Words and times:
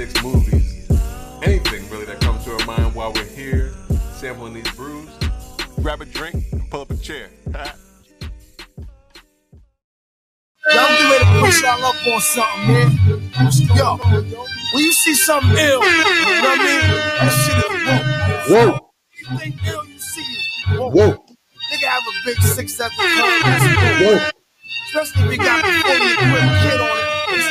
politics, 0.00 0.22
movies, 0.22 0.88
anything 1.42 1.88
really 1.90 2.06
that 2.06 2.20
comes 2.20 2.42
to 2.44 2.52
our 2.52 2.66
mind 2.66 2.94
while 2.94 3.12
we're 3.12 3.24
here 3.24 3.72
sampling 4.14 4.54
these 4.54 4.70
brews. 4.72 5.08
Grab 5.82 6.00
a 6.00 6.06
drink 6.06 6.44
and 6.52 6.70
pull 6.70 6.80
up 6.82 6.90
a 6.90 6.96
chair. 6.96 7.28
Y'all 10.72 10.88
get 10.88 11.10
ready 11.10 11.24
to 11.24 11.40
push 11.40 11.62
y'all 11.62 11.84
up 11.84 12.06
on 12.06 12.20
something, 12.20 12.66
man. 12.68 12.90
Yo, 13.76 13.96
when 14.72 14.84
you 14.84 14.92
see 14.92 15.14
something 15.14 15.50
ill, 15.50 15.58
you 15.58 15.68
know 15.68 15.80
what 15.80 16.60
I 16.60 16.64
mean? 16.64 16.84
That 17.18 17.32
shit 17.44 17.56
is 17.58 17.70
whoa. 18.50 18.70
Whoa, 18.70 18.90
You 19.18 19.38
think 19.38 19.54
ill, 19.66 19.84
you 19.86 19.98
see 19.98 20.22
it. 20.22 20.78
Whoa. 20.78 20.90
whoa, 20.90 21.10
Nigga 21.72 21.88
have 21.88 22.02
a 22.02 22.24
big 22.24 22.38
six 22.42 22.80
at 22.80 22.90
the 22.90 22.96
club. 22.96 23.42
Whoa. 24.00 24.16
whoa, 24.16 24.30
Especially 24.86 25.22
if 25.24 25.32
you 25.32 25.38
got 25.38 25.64
a 25.64 25.66
fully 25.82 26.12
equipped 26.12 26.54
kid 26.62 26.80
on 26.80 26.88
it. 26.96 27.04
It's 27.32 27.48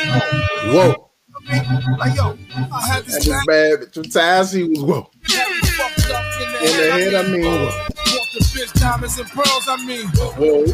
whoa. 0.74 0.92
whoa. 0.92 1.09
I 1.48 1.86
mean, 1.86 1.96
like, 1.98 2.16
yo, 2.16 2.36
I 2.72 2.86
had 2.86 2.98
And 2.98 3.06
this 3.06 3.24
this 3.24 3.26
track, 3.26 3.46
bad 3.46 3.92
two 3.92 4.02
times 4.02 4.52
he 4.52 4.64
was 4.64 4.80
whoa. 4.82 5.10
had 5.24 5.48
me 5.50 5.68
fucked 5.68 6.10
up 6.10 6.24
in 6.40 6.52
the 6.52 6.58
In 6.58 6.76
the 6.76 6.92
head, 6.92 7.14
I 7.14 7.28
mean, 7.28 7.42
whoa. 7.44 7.86
The 8.32 8.40
bitch 8.40 8.80
diamonds 8.80 9.18
and 9.18 9.28
pearls, 9.30 9.66
I 9.68 9.84
mean. 9.84 10.06
Whoa. 10.08 10.66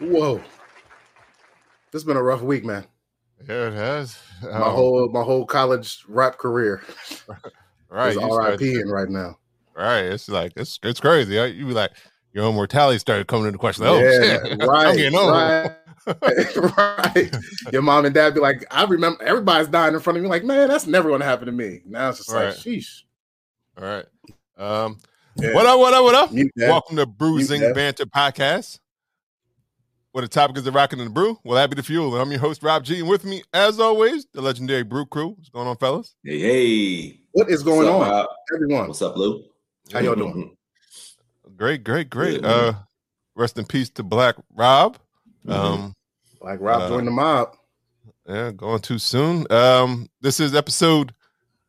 Whoa. 0.00 0.36
This 1.90 2.02
has 2.02 2.04
been 2.04 2.16
a 2.16 2.22
rough 2.22 2.42
week, 2.42 2.64
man. 2.64 2.86
Yeah, 3.48 3.68
it 3.68 3.72
has. 3.74 4.18
My 4.42 4.50
um, 4.50 4.62
whole 4.74 5.08
my 5.08 5.22
whole 5.22 5.46
college 5.46 6.04
rap 6.08 6.38
career 6.38 6.82
right, 7.88 8.16
is 8.16 8.16
RIP 8.16 8.60
in 8.60 8.88
right 8.88 9.08
now. 9.08 9.38
right. 9.74 10.04
It's 10.04 10.28
like 10.28 10.52
it's 10.56 10.78
it's 10.82 11.00
crazy. 11.00 11.36
right? 11.36 11.54
You 11.54 11.66
be 11.66 11.72
like 11.72 11.92
your 12.32 12.44
own 12.44 12.54
mortality 12.54 12.98
started 12.98 13.26
coming 13.26 13.46
into 13.46 13.58
question. 13.58 13.84
Oh 13.86 13.98
yeah, 13.98 14.10
shit! 14.10 14.58
right, 14.66 14.86
I'm 14.88 14.96
getting 14.96 15.18
old. 15.18 15.30
right. 15.30 15.70
right. 17.16 17.36
Your 17.72 17.82
mom 17.82 18.06
and 18.06 18.14
dad 18.14 18.34
be 18.34 18.40
like, 18.40 18.64
I 18.70 18.84
remember 18.84 19.22
everybody's 19.22 19.68
dying 19.68 19.94
in 19.94 20.00
front 20.00 20.16
of 20.16 20.22
me. 20.22 20.28
Like, 20.28 20.44
man, 20.44 20.68
that's 20.68 20.86
never 20.86 21.10
gonna 21.10 21.24
happen 21.24 21.46
to 21.46 21.52
me. 21.52 21.80
Now 21.84 22.08
it's 22.10 22.18
just 22.18 22.32
Right. 22.32 22.46
like, 22.46 22.54
sheesh. 22.54 23.02
All 23.76 23.84
right. 23.84 24.06
Um, 24.56 24.98
Yeah. 25.36 25.54
what 25.54 25.66
up? 25.66 25.78
What 25.78 25.94
up? 25.94 26.04
What 26.04 26.14
up? 26.14 26.32
Mute 26.32 26.50
that. 26.56 26.68
Welcome 26.70 26.96
to 26.96 27.06
Bruising 27.06 27.60
that. 27.60 27.74
Banter 27.74 28.06
Podcast. 28.06 28.78
What 30.12 30.22
the 30.22 30.28
topic 30.28 30.56
is 30.56 30.64
the 30.64 30.72
rocking 30.72 30.98
and 31.00 31.08
the 31.10 31.12
brew? 31.12 31.38
Well, 31.44 31.56
that 31.56 31.68
be 31.68 31.76
the 31.76 31.82
fuel. 31.82 32.12
And 32.14 32.22
I'm 32.22 32.30
your 32.30 32.40
host, 32.40 32.62
Rob 32.62 32.82
G. 32.84 33.00
And 33.00 33.08
with 33.08 33.24
me, 33.26 33.42
as 33.52 33.78
always, 33.78 34.26
the 34.32 34.40
legendary 34.40 34.82
Brew 34.82 35.04
Crew. 35.04 35.28
What's 35.36 35.50
going 35.50 35.68
on, 35.68 35.76
fellas? 35.76 36.14
Hey, 36.24 36.38
hey. 36.40 37.20
What 37.32 37.50
is 37.50 37.62
going 37.62 37.86
What's 37.86 37.88
up, 37.90 37.94
on? 38.00 38.10
Rob? 38.10 38.26
Everyone. 38.54 38.86
What's 38.88 39.02
up, 39.02 39.16
Lou? 39.16 39.44
How 39.92 40.00
y'all 40.00 40.14
doing? 40.14 40.56
Great, 41.58 41.82
great, 41.84 42.08
great. 42.08 42.44
Uh, 42.44 42.72
rest 43.34 43.58
in 43.58 43.66
peace 43.66 43.90
to 43.90 44.02
Black 44.02 44.36
Rob. 44.54 44.96
Mhm. 45.46 45.52
Um, 45.52 45.94
Like 46.40 46.60
Rob 46.60 46.82
Uh, 46.82 46.88
joined 46.88 47.06
the 47.08 47.10
mob. 47.10 47.56
yeah, 48.28 48.52
going 48.52 48.80
too 48.80 48.98
soon. 49.00 49.44
Um, 49.52 50.08
this 50.20 50.38
is 50.38 50.54
episode 50.54 51.12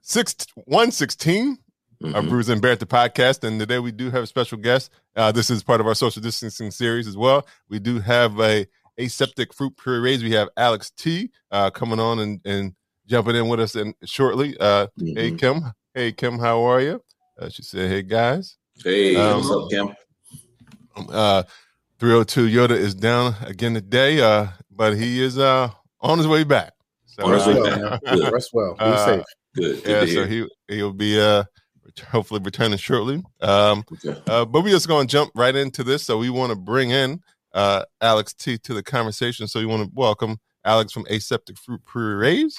six 0.02 0.36
one 0.66 0.92
sixteen. 0.92 1.58
Mhm. 2.02 2.16
of 2.16 2.30
Brews 2.30 2.48
and 2.48 2.62
Banter 2.62 2.86
podcast. 2.86 3.44
And 3.44 3.60
today 3.60 3.78
we 3.80 3.92
do 3.92 4.10
have 4.10 4.24
a 4.24 4.28
special 4.28 4.58
guest. 4.58 4.90
Uh, 5.18 5.34
this 5.34 5.50
is 5.50 5.62
part 5.64 5.82
of 5.82 5.88
our 5.88 5.94
social 5.96 6.22
distancing 6.22 6.72
series 6.72 7.08
as 7.08 7.18
well. 7.18 7.46
We 7.68 7.78
do 7.78 8.00
have 8.00 8.40
a 8.40 8.66
aseptic 8.98 9.54
fruit 9.54 9.76
purees. 9.76 10.24
We 10.24 10.32
have 10.32 10.48
Alex 10.56 10.92
T 10.92 11.30
uh, 11.52 11.72
coming 11.72 12.00
on 12.00 12.20
and, 12.20 12.40
and 12.46 12.74
jumping 13.06 13.36
in 13.36 13.50
with 13.50 13.60
us 13.60 13.76
in 13.76 13.94
shortly. 14.06 14.56
Uh, 14.62 14.88
Hey 14.98 15.32
Mhm. 15.32 15.40
Kim, 15.40 15.62
hey 15.94 16.14
Kim, 16.14 16.40
how 16.40 16.64
are 16.64 16.80
you? 16.80 17.04
Uh, 17.38 17.50
she 17.50 17.64
said, 17.64 17.90
"Hey 17.92 18.02
guys." 18.04 18.58
Hey, 18.84 19.16
Um, 19.16 19.38
what's 19.42 19.52
up, 19.52 19.70
Kim? 19.70 19.96
Uh, 21.10 21.44
302 22.00 22.48
Yoda 22.48 22.72
is 22.72 22.96
down 22.96 23.36
again 23.46 23.74
today, 23.74 24.22
uh, 24.22 24.48
but 24.72 24.96
he 24.98 25.22
is 25.22 25.38
uh, 25.38 25.70
on 26.02 26.18
his 26.18 26.28
way 26.28 26.44
back. 26.44 26.74
So, 27.06 27.26
On 27.26 27.34
his 27.34 27.46
way 27.46 27.60
uh, 27.60 27.90
back. 27.90 28.02
Good. 28.06 28.34
Rest 28.34 28.50
well. 28.54 28.74
Be 28.76 28.80
Uh, 28.82 29.06
safe. 29.06 29.24
Good. 29.56 29.84
Good 29.84 30.08
yeah, 30.10 30.14
so 30.14 30.26
he 30.26 30.48
he'll 30.68 30.94
be 30.94 31.20
uh, 31.20 31.44
ret- 31.84 32.00
hopefully 32.10 32.40
returning 32.44 32.78
shortly. 32.78 33.22
Um, 33.42 33.84
Okay. 34.06 34.22
Uh, 34.28 34.46
but 34.46 34.64
we're 34.64 34.70
just 34.70 34.88
going 34.88 35.08
to 35.08 35.12
jump 35.12 35.32
right 35.36 35.56
into 35.56 35.84
this. 35.84 36.04
So 36.04 36.18
we 36.18 36.30
want 36.30 36.52
to 36.52 36.56
bring 36.56 36.92
in 36.92 37.22
uh, 37.54 37.84
Alex 38.02 38.34
T 38.34 38.58
to 38.60 38.74
the 38.74 38.84
conversation. 38.84 39.48
So 39.48 39.60
we 39.60 39.66
want 39.66 39.84
to 39.84 39.92
welcome 39.94 40.38
Alex 40.64 40.94
from 40.94 41.06
Aseptic 41.10 41.58
Fruit 41.58 41.82
Purees. 41.86 42.56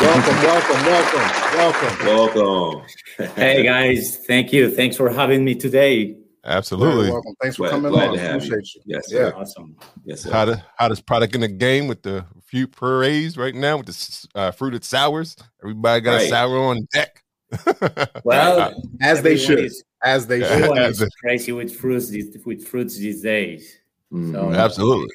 Welcome, 0.00 0.36
welcome, 0.44 0.86
welcome, 0.86 2.06
welcome. 2.06 2.06
Welcome. 2.06 2.86
Hey 3.34 3.64
guys, 3.64 4.18
thank 4.26 4.52
you. 4.52 4.70
Thanks 4.70 4.96
for 4.96 5.10
having 5.10 5.44
me 5.44 5.54
today. 5.56 6.16
Absolutely. 6.44 7.00
Very 7.06 7.10
welcome. 7.12 7.34
Thanks 7.42 7.56
for 7.56 7.62
Glad- 7.62 7.70
coming 7.70 7.92
glad 7.92 8.08
on. 8.10 8.14
to 8.14 8.20
have 8.20 8.44
you. 8.44 8.48
Appreciate 8.52 8.84
you. 8.86 8.94
Yes, 8.94 9.04
Yeah. 9.10 9.18
sir. 9.18 9.34
Awesome. 9.36 9.76
Yes, 10.04 10.20
sir. 10.22 10.30
How 10.30 10.44
to, 10.44 10.64
hottest 10.78 11.04
product 11.04 11.34
in 11.34 11.40
the 11.40 11.48
game 11.48 11.88
with 11.88 12.02
the 12.02 12.24
Fruit 12.46 12.70
Purees 12.76 13.36
right 13.36 13.54
now 13.54 13.78
with 13.78 13.86
the 13.86 14.28
uh, 14.36 14.50
fruited 14.52 14.84
sours. 14.84 15.36
Everybody 15.62 16.00
got 16.00 16.14
a 16.14 16.16
Right. 16.18 16.30
sour 16.30 16.56
on 16.58 16.86
deck. 16.92 17.22
Well, 18.24 18.60
Uh, 18.60 18.74
As 19.00 19.22
they 19.22 19.36
should. 19.36 19.58
is- 19.58 19.82
As 20.02 20.26
they 20.28 20.38
Yeah. 20.40 20.46
should. 20.48 20.56
Everyone 20.58 20.78
As 20.78 21.00
is 21.02 21.08
crazy 21.22 21.50
with 21.52 21.74
fruits 21.74 22.08
these, 22.08 22.36
with 22.46 22.64
fruits 22.66 22.96
these 22.96 23.20
days. 23.22 23.78
Mhm. 24.12 24.32
So, 24.32 24.52
absolutely. 24.52 25.08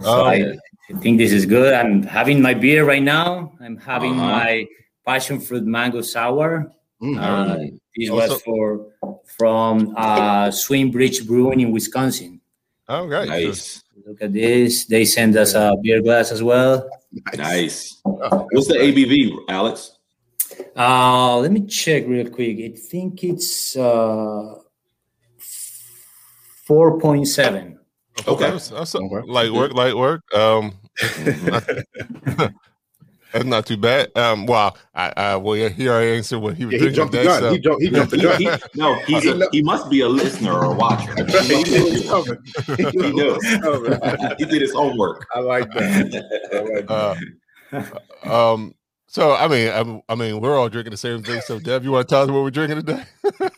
so 0.00 0.10
Um, 0.22 0.26
I, 0.26 0.56
I 0.90 0.98
think 0.98 1.18
this 1.18 1.32
is 1.32 1.46
good. 1.46 1.72
I'm 1.74 2.02
having 2.02 2.42
my 2.42 2.54
beer 2.54 2.84
right 2.84 3.02
now. 3.02 3.52
I'm 3.60 3.76
having 3.78 4.12
Uh-huh. 4.18 4.26
my 4.38 4.66
passion 5.06 5.40
fruit 5.40 5.64
mango 5.64 6.00
sour. 6.02 6.72
Mm. 7.02 7.16
Uh, 7.18 7.56
this 7.96 8.10
Also- 8.10 8.34
was 8.34 8.42
for 8.42 8.86
from 9.38 9.94
uh, 9.96 10.50
Swing 10.50 10.90
Bridge 10.90 11.26
Brewing 11.26 11.60
in 11.60 11.70
Wisconsin. 11.72 12.40
Oh, 12.88 12.96
all 13.02 13.08
right. 13.08 13.28
Nice. 13.28 13.82
Look 14.06 14.20
at 14.22 14.32
this. 14.32 14.86
They 14.86 15.04
send 15.04 15.36
us 15.36 15.54
a 15.54 15.72
beer 15.82 16.02
glass 16.02 16.32
as 16.32 16.42
well. 16.42 16.88
Nice. 17.36 18.00
What's 18.02 18.66
the 18.68 18.74
ABV, 18.74 19.32
Alex? 19.48 19.92
Uh, 20.76 21.38
let 21.38 21.52
me 21.52 21.64
check 21.66 22.06
real 22.06 22.28
quick. 22.28 22.58
I 22.58 22.76
think 22.76 23.22
it's 23.24 23.76
uh, 23.76 24.56
4.7. 26.68 27.76
Okay. 28.18 28.30
Okay. 28.30 28.50
That's, 28.50 28.68
that's 28.68 28.94
Okay. 28.94 29.22
light 29.26 29.52
work, 29.52 29.72
light 29.74 29.96
work. 29.96 30.22
Um, 30.34 30.72
that's 33.32 33.44
not 33.44 33.64
too 33.66 33.76
bad. 33.76 34.10
Um, 34.16 34.46
well, 34.46 34.76
I, 34.94 35.12
I 35.16 35.36
well, 35.36 35.56
yeah, 35.56 35.68
here 35.68 35.92
I 35.92 36.02
answer 36.02 36.38
what 36.38 36.56
he 36.56 36.64
was 36.64 36.74
Yeah, 36.74 36.78
he 36.80 36.92
drinking 36.92 36.96
jumped 36.96 37.12
the 37.12 37.18
today, 37.18 37.28
gun. 37.28 37.40
so- 37.40 37.52
He 37.52 37.58
jumped, 37.58 37.82
he 37.82 37.90
jumped 37.90 38.10
the 38.10 38.18
gun. 38.18 38.40
he- 38.40 38.78
no, 38.80 38.94
he's 39.06 39.26
a, 39.26 39.48
he 39.52 39.62
must 39.62 39.88
be 39.90 40.00
a 40.00 40.08
listener 40.08 40.52
or 40.52 40.64
a 40.64 40.72
watcher. 40.74 41.14
He, 41.26 41.54
he 41.54 41.64
be 41.64 41.70
knew 41.70 41.76
a 41.76 41.78
it 41.78 41.92
was 41.92 42.00
viewer. 42.02 42.10
coming. 42.10 43.04
He 43.04 43.12
knows. 43.12 44.34
he 44.38 44.44
did 44.46 44.62
his 44.62 44.72
homework. 44.72 45.26
I 45.34 45.40
like 45.40 45.70
that. 45.74 46.24
I 46.52 46.58
like 46.60 46.86
that. 47.72 48.02
Uh, 48.24 48.52
um. 48.54 48.74
So 49.06 49.34
I 49.34 49.48
mean, 49.48 49.68
I, 50.08 50.12
I 50.12 50.14
mean, 50.14 50.40
we're 50.40 50.56
all 50.56 50.68
drinking 50.68 50.92
the 50.92 50.96
same 50.96 51.22
thing. 51.24 51.40
So, 51.40 51.58
Dev, 51.58 51.82
you 51.82 51.90
want 51.90 52.08
to 52.08 52.12
tell 52.14 52.22
us 52.22 52.28
what 52.30 52.44
we're 52.44 52.50
drinking 52.52 52.76
today? 52.84 53.02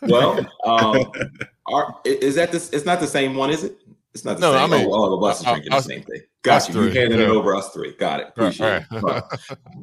Well, 0.01 0.39
um, 0.65 1.13
are, 1.67 1.95
is 2.07 2.37
that 2.37 2.53
this? 2.53 2.71
It's 2.71 2.87
not 2.87 3.01
the 3.01 3.07
same 3.07 3.35
one, 3.37 3.51
is 3.51 3.63
it? 3.65 3.77
It's 4.15 4.25
not 4.25 4.37
the 4.39 4.41
No, 4.43 4.53
same. 4.53 4.73
I 4.73 4.77
mean, 4.79 4.87
oh, 4.89 4.93
all 4.93 5.15
of 5.15 5.23
us 5.31 5.43
are 5.45 5.55
drinking 5.55 5.73
us- 5.73 5.85
the 5.87 5.95
same 5.95 6.03
thing. 6.03 6.21
Got 6.43 6.69
you. 6.69 6.75
You 6.75 6.91
three, 6.91 7.01
handed 7.01 7.21
it 7.21 7.29
over 7.29 7.55
us 7.55 7.71
three. 7.71 7.93
Got 7.95 8.21
it. 8.21 8.29
Appreciate 8.29 8.83
Right, 8.91 9.23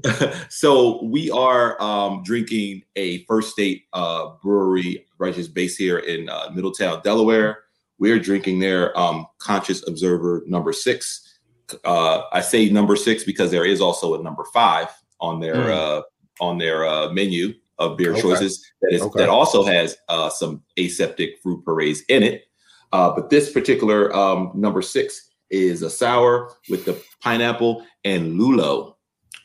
it. 0.03 0.35
so 0.49 1.01
we 1.03 1.31
are 1.31 1.81
um, 1.81 2.21
drinking 2.23 2.83
a 2.97 3.23
First 3.25 3.51
State 3.51 3.85
uh, 3.93 4.31
brewery, 4.43 5.05
right, 5.17 5.33
just 5.33 5.53
based 5.53 5.77
here 5.77 5.99
in 5.99 6.27
uh, 6.29 6.49
Middletown, 6.53 7.01
Delaware. 7.03 7.59
We're 7.97 8.19
drinking 8.19 8.59
their 8.59 8.97
um, 8.99 9.25
Conscious 9.39 9.87
Observer 9.87 10.43
number 10.47 10.73
six. 10.73 11.39
Uh, 11.85 12.23
I 12.31 12.41
say 12.41 12.69
number 12.69 12.95
six 12.95 13.23
because 13.23 13.51
there 13.51 13.65
is 13.65 13.79
also 13.81 14.19
a 14.19 14.23
number 14.23 14.43
five 14.53 14.89
on 15.21 15.39
their 15.39 15.55
Mm. 15.55 15.69
uh, 15.71 16.01
on 16.41 16.57
their 16.57 16.85
uh, 16.87 17.09
menu 17.11 17.53
of 17.79 17.97
beer 17.97 18.11
Okay. 18.11 18.21
choices 18.21 18.65
that 18.81 18.93
is 18.93 19.01
Okay. 19.01 19.19
that 19.19 19.29
also 19.29 19.63
has 19.63 19.95
uh, 20.09 20.29
some 20.29 20.61
aseptic 20.77 21.39
fruit 21.41 21.63
purees 21.63 22.03
in 22.09 22.23
it. 22.23 22.43
Uh, 22.91 23.11
but 23.13 23.29
this 23.29 23.51
particular 23.51 24.15
um, 24.15 24.51
number 24.55 24.81
six 24.81 25.29
is 25.49 25.81
a 25.81 25.89
sour 25.89 26.51
with 26.69 26.85
the 26.85 27.01
pineapple 27.21 27.85
and 28.03 28.39
lulo 28.39 28.95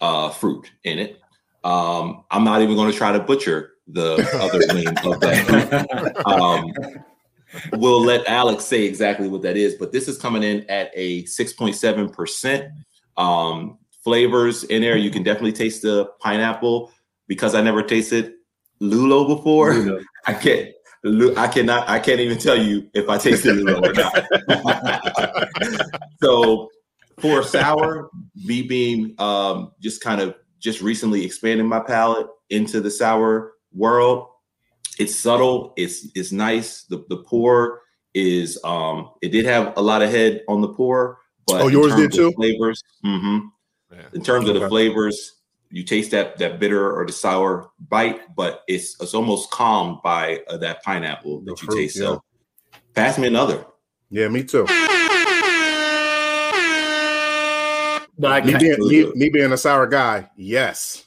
uh, 0.00 0.31
fruit 0.31 0.70
in 0.85 0.99
it. 0.99 1.20
Um, 1.62 2.25
I'm 2.31 2.44
not 2.44 2.62
even 2.62 2.75
going 2.75 2.91
to 2.91 2.96
try 2.96 3.12
to 3.12 3.20
butcher 3.20 3.73
the 3.87 4.14
other 4.41 4.58
name 4.75 4.94
of 5.05 5.20
that. 5.20 6.23
Um, 6.26 6.73
we'll 7.73 8.02
let 8.02 8.26
Alex 8.26 8.64
say 8.64 8.85
exactly 8.85 9.29
what 9.29 9.43
that 9.43 9.56
is. 9.56 9.75
But 9.75 9.93
this 9.93 10.08
is 10.08 10.19
coming 10.19 10.43
in 10.43 10.69
at 10.69 10.91
a 10.94 11.25
6.7 11.25 12.12
percent. 12.12 12.70
Um, 13.17 13.79
flavors 14.02 14.64
in 14.64 14.82
there. 14.82 14.96
You 14.96 15.11
can 15.11 15.23
definitely 15.23 15.52
taste 15.52 15.82
the 15.82 16.11
pineapple 16.20 16.93
because 17.26 17.55
I 17.55 17.62
never 17.62 17.82
tasted 17.82 18.35
Lulo 18.81 19.26
before. 19.26 19.73
Lulo. 19.73 20.02
I 20.26 20.35
can't. 20.35 20.70
Lu- 21.04 21.36
I 21.36 21.48
cannot. 21.48 21.88
I 21.88 21.98
can't 21.98 22.20
even 22.20 22.38
tell 22.38 22.56
you 22.60 22.88
if 22.94 23.08
I 23.08 23.18
tasted 23.18 23.56
Lulo 23.56 23.82
or 23.82 23.92
not. 23.92 25.86
so 26.22 26.70
for 27.18 27.42
sour, 27.42 28.10
me 28.34 28.62
being 28.62 29.14
um, 29.18 29.72
just 29.80 30.02
kind 30.02 30.20
of 30.20 30.34
just 30.58 30.80
recently 30.80 31.24
expanding 31.24 31.66
my 31.68 31.80
palate 31.80 32.26
into 32.48 32.80
the 32.80 32.90
sour 32.90 33.52
world, 33.72 34.28
it's 34.98 35.14
subtle. 35.14 35.74
It's 35.76 36.08
it's 36.14 36.32
nice. 36.32 36.84
The 36.84 37.04
the 37.10 37.18
pour 37.18 37.82
is 38.14 38.58
um 38.64 39.10
it 39.20 39.28
did 39.30 39.44
have 39.44 39.76
a 39.76 39.82
lot 39.82 40.00
of 40.00 40.08
head 40.10 40.40
on 40.48 40.62
the 40.62 40.68
pour, 40.68 41.18
but 41.46 41.60
Oh, 41.62 41.68
yours 41.68 41.94
did 41.94 42.12
too? 42.12 42.32
Flavors. 42.32 42.82
hmm 43.02 43.38
Yeah. 43.92 44.06
In 44.14 44.22
terms 44.22 44.48
of 44.48 44.58
the 44.58 44.68
flavors, 44.68 45.32
you 45.74 45.82
taste 45.82 46.12
that 46.12 46.38
that 46.38 46.60
bitter 46.60 46.94
or 46.96 47.04
the 47.04 47.12
sour 47.12 47.70
bite, 47.88 48.20
but 48.36 48.62
it's 48.68 48.96
it's 49.00 49.12
almost 49.14 49.50
calmed 49.50 49.98
by 50.02 50.40
uh, 50.48 50.56
that 50.58 50.82
pineapple 50.84 51.40
The 51.40 51.50
that 51.52 51.62
you 51.62 51.66
fruit, 51.66 51.76
taste. 51.78 51.96
So 51.98 52.22
pass 52.94 53.18
me 53.18 53.26
another. 53.26 53.66
Yeah, 54.10 54.28
me 54.28 54.44
too. 54.44 54.66
But 58.16 58.46
Me 58.46 58.54
being, 58.56 58.78
me, 58.78 59.12
me 59.16 59.28
being 59.28 59.50
a 59.52 59.56
sour 59.56 59.88
guy, 59.88 60.30
yes. 60.36 61.04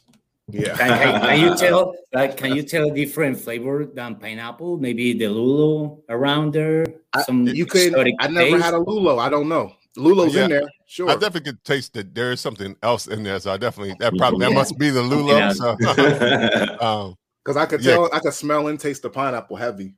Yeah. 0.49 0.75
can, 0.75 0.89
can- 0.99 1.21
can 1.21 1.39
you 1.39 1.55
tell 1.63 1.95
like 2.13 2.35
can 2.35 2.53
you 2.55 2.63
tell 2.63 2.91
a 2.91 2.93
different 2.93 3.39
flavor 3.39 3.85
than 3.85 4.15
pineapple? 4.15 4.77
Maybe 4.77 5.13
the 5.13 5.25
lulo 5.31 6.01
around 6.09 6.51
there. 6.53 6.85
I- 7.13 7.21
Some 7.23 7.47
You 7.47 7.65
could. 7.65 7.87
exotic 7.95 8.13
I 8.19 8.27
never 8.27 8.51
taste? 8.51 8.63
had 8.65 8.73
a 8.73 8.79
Lulo. 8.79 9.19
I 9.19 9.29
don't 9.29 9.47
know. 9.47 9.71
Lulo's 9.97 10.33
Yeah. 10.35 10.43
in 10.45 10.49
there. 10.51 10.63
Sure. 10.87 11.09
I 11.09 11.13
definitely 11.13 11.51
could 11.51 11.63
taste 11.63 11.93
that 11.95 12.13
there 12.15 12.31
is 12.31 12.39
something 12.39 12.75
else 12.83 13.07
in 13.07 13.23
there. 13.23 13.39
So 13.39 13.51
I 13.51 13.57
definitely 13.57 13.95
that 13.99 14.13
probably 14.17 14.45
that 14.45 14.53
must 14.53 14.77
be 14.77 14.89
the 14.89 15.01
Lulo. 15.01 15.37
Yeah. 15.37 15.51
So, 15.53 15.71
um, 16.85 17.15
Because 17.43 17.57
I 17.57 17.65
could 17.65 17.81
Yeah. 17.83 17.93
tell, 17.93 18.09
I 18.13 18.19
could 18.19 18.33
smell 18.33 18.67
and 18.67 18.79
taste 18.79 19.01
the 19.01 19.09
pineapple 19.09 19.57
heavy. 19.57 19.93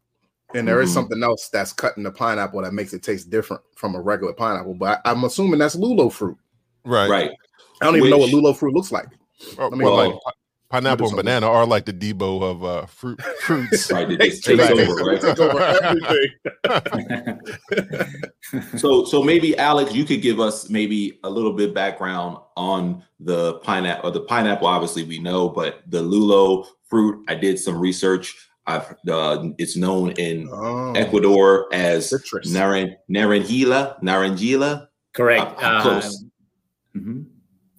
And 0.56 0.68
there 0.68 0.82
is 0.82 0.90
Mhm. 0.90 0.94
something 0.94 1.22
else 1.24 1.50
that's 1.54 1.74
cutting 1.74 2.04
the 2.04 2.12
pineapple 2.12 2.62
that 2.64 2.74
makes 2.74 2.94
it 2.94 3.04
taste 3.04 3.30
different 3.30 3.62
from 3.76 3.94
a 3.96 4.02
regular 4.02 4.34
pineapple. 4.34 4.74
But 4.74 5.02
I, 5.06 5.12
am 5.12 5.24
assuming 5.24 5.60
that's 5.60 5.76
Lulo 5.76 6.12
fruit. 6.12 6.38
right, 6.86 7.10
right. 7.10 7.32
I 7.82 7.86
don't 7.86 7.96
even 7.98 8.10
know 8.10 8.18
what 8.18 8.32
Lulo 8.32 8.56
fruit 8.58 8.74
looks 8.74 8.92
like. 8.92 9.08
Well, 9.58 9.70
well, 9.72 9.96
like 9.96 10.12
pi- 10.14 10.32
pineapple 10.70 11.08
and 11.08 11.16
banana 11.18 11.48
are 11.48 11.66
like 11.66 11.86
the 11.86 11.94
Deebo 11.94 12.42
of 12.44 12.64
uh, 12.64 12.86
fruit 12.86 13.22
fruits. 13.42 13.92
Right. 13.92 14.10
It 14.12 14.20
just 14.22 14.44
take- 14.44 14.60
over, 14.60 14.94
right? 15.04 15.22
take 15.22 15.40
over 15.40 15.60
everything. 15.60 17.40
So, 18.78 19.06
so 19.06 19.22
maybe 19.22 19.56
Alex, 19.60 19.94
you 19.94 20.06
could 20.06 20.24
give 20.24 20.40
us 20.40 20.70
maybe 20.72 21.20
a 21.24 21.30
little 21.30 21.54
bit 21.54 21.72
background 21.74 22.38
on 22.58 23.04
the 23.20 23.56
pineapple. 23.60 24.10
The 24.12 24.22
pineapple, 24.22 24.66
obviously, 24.66 25.04
we 25.04 25.20
know, 25.20 25.50
but 25.50 25.82
the 25.88 26.02
lulo 26.02 26.66
fruit. 26.90 27.24
I 27.28 27.36
did 27.36 27.60
some 27.60 27.78
research. 27.78 28.36
I've 28.66 28.96
uh, 29.08 29.50
it's 29.60 29.76
known 29.78 30.12
in 30.14 30.50
Oh, 30.52 30.94
Ecuador 30.94 31.68
as 31.72 32.10
citrus. 32.10 32.52
naran, 32.52 32.96
naranjilla, 33.10 34.02
naranjilla. 34.02 34.88
Correct. 35.14 35.54
I'm 35.60 35.76
Uh, 35.78 35.82
close. 35.84 36.24
mhm. 36.98 37.26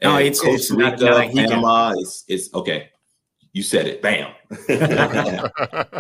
No, 0.03 0.17
And 0.17 0.27
it's 0.27 0.43
it's 0.43 0.69
Costa 0.71 0.77
not, 0.77 0.93
Rica, 0.93 1.05
not 1.05 1.25
a. 1.27 1.33
Panama. 1.33 1.95
It's 1.99 2.25
it's 2.29 2.55
okay. 2.55 2.89
You 3.53 3.63
said 3.63 3.87
it. 3.87 4.01
Bam. 4.03 4.33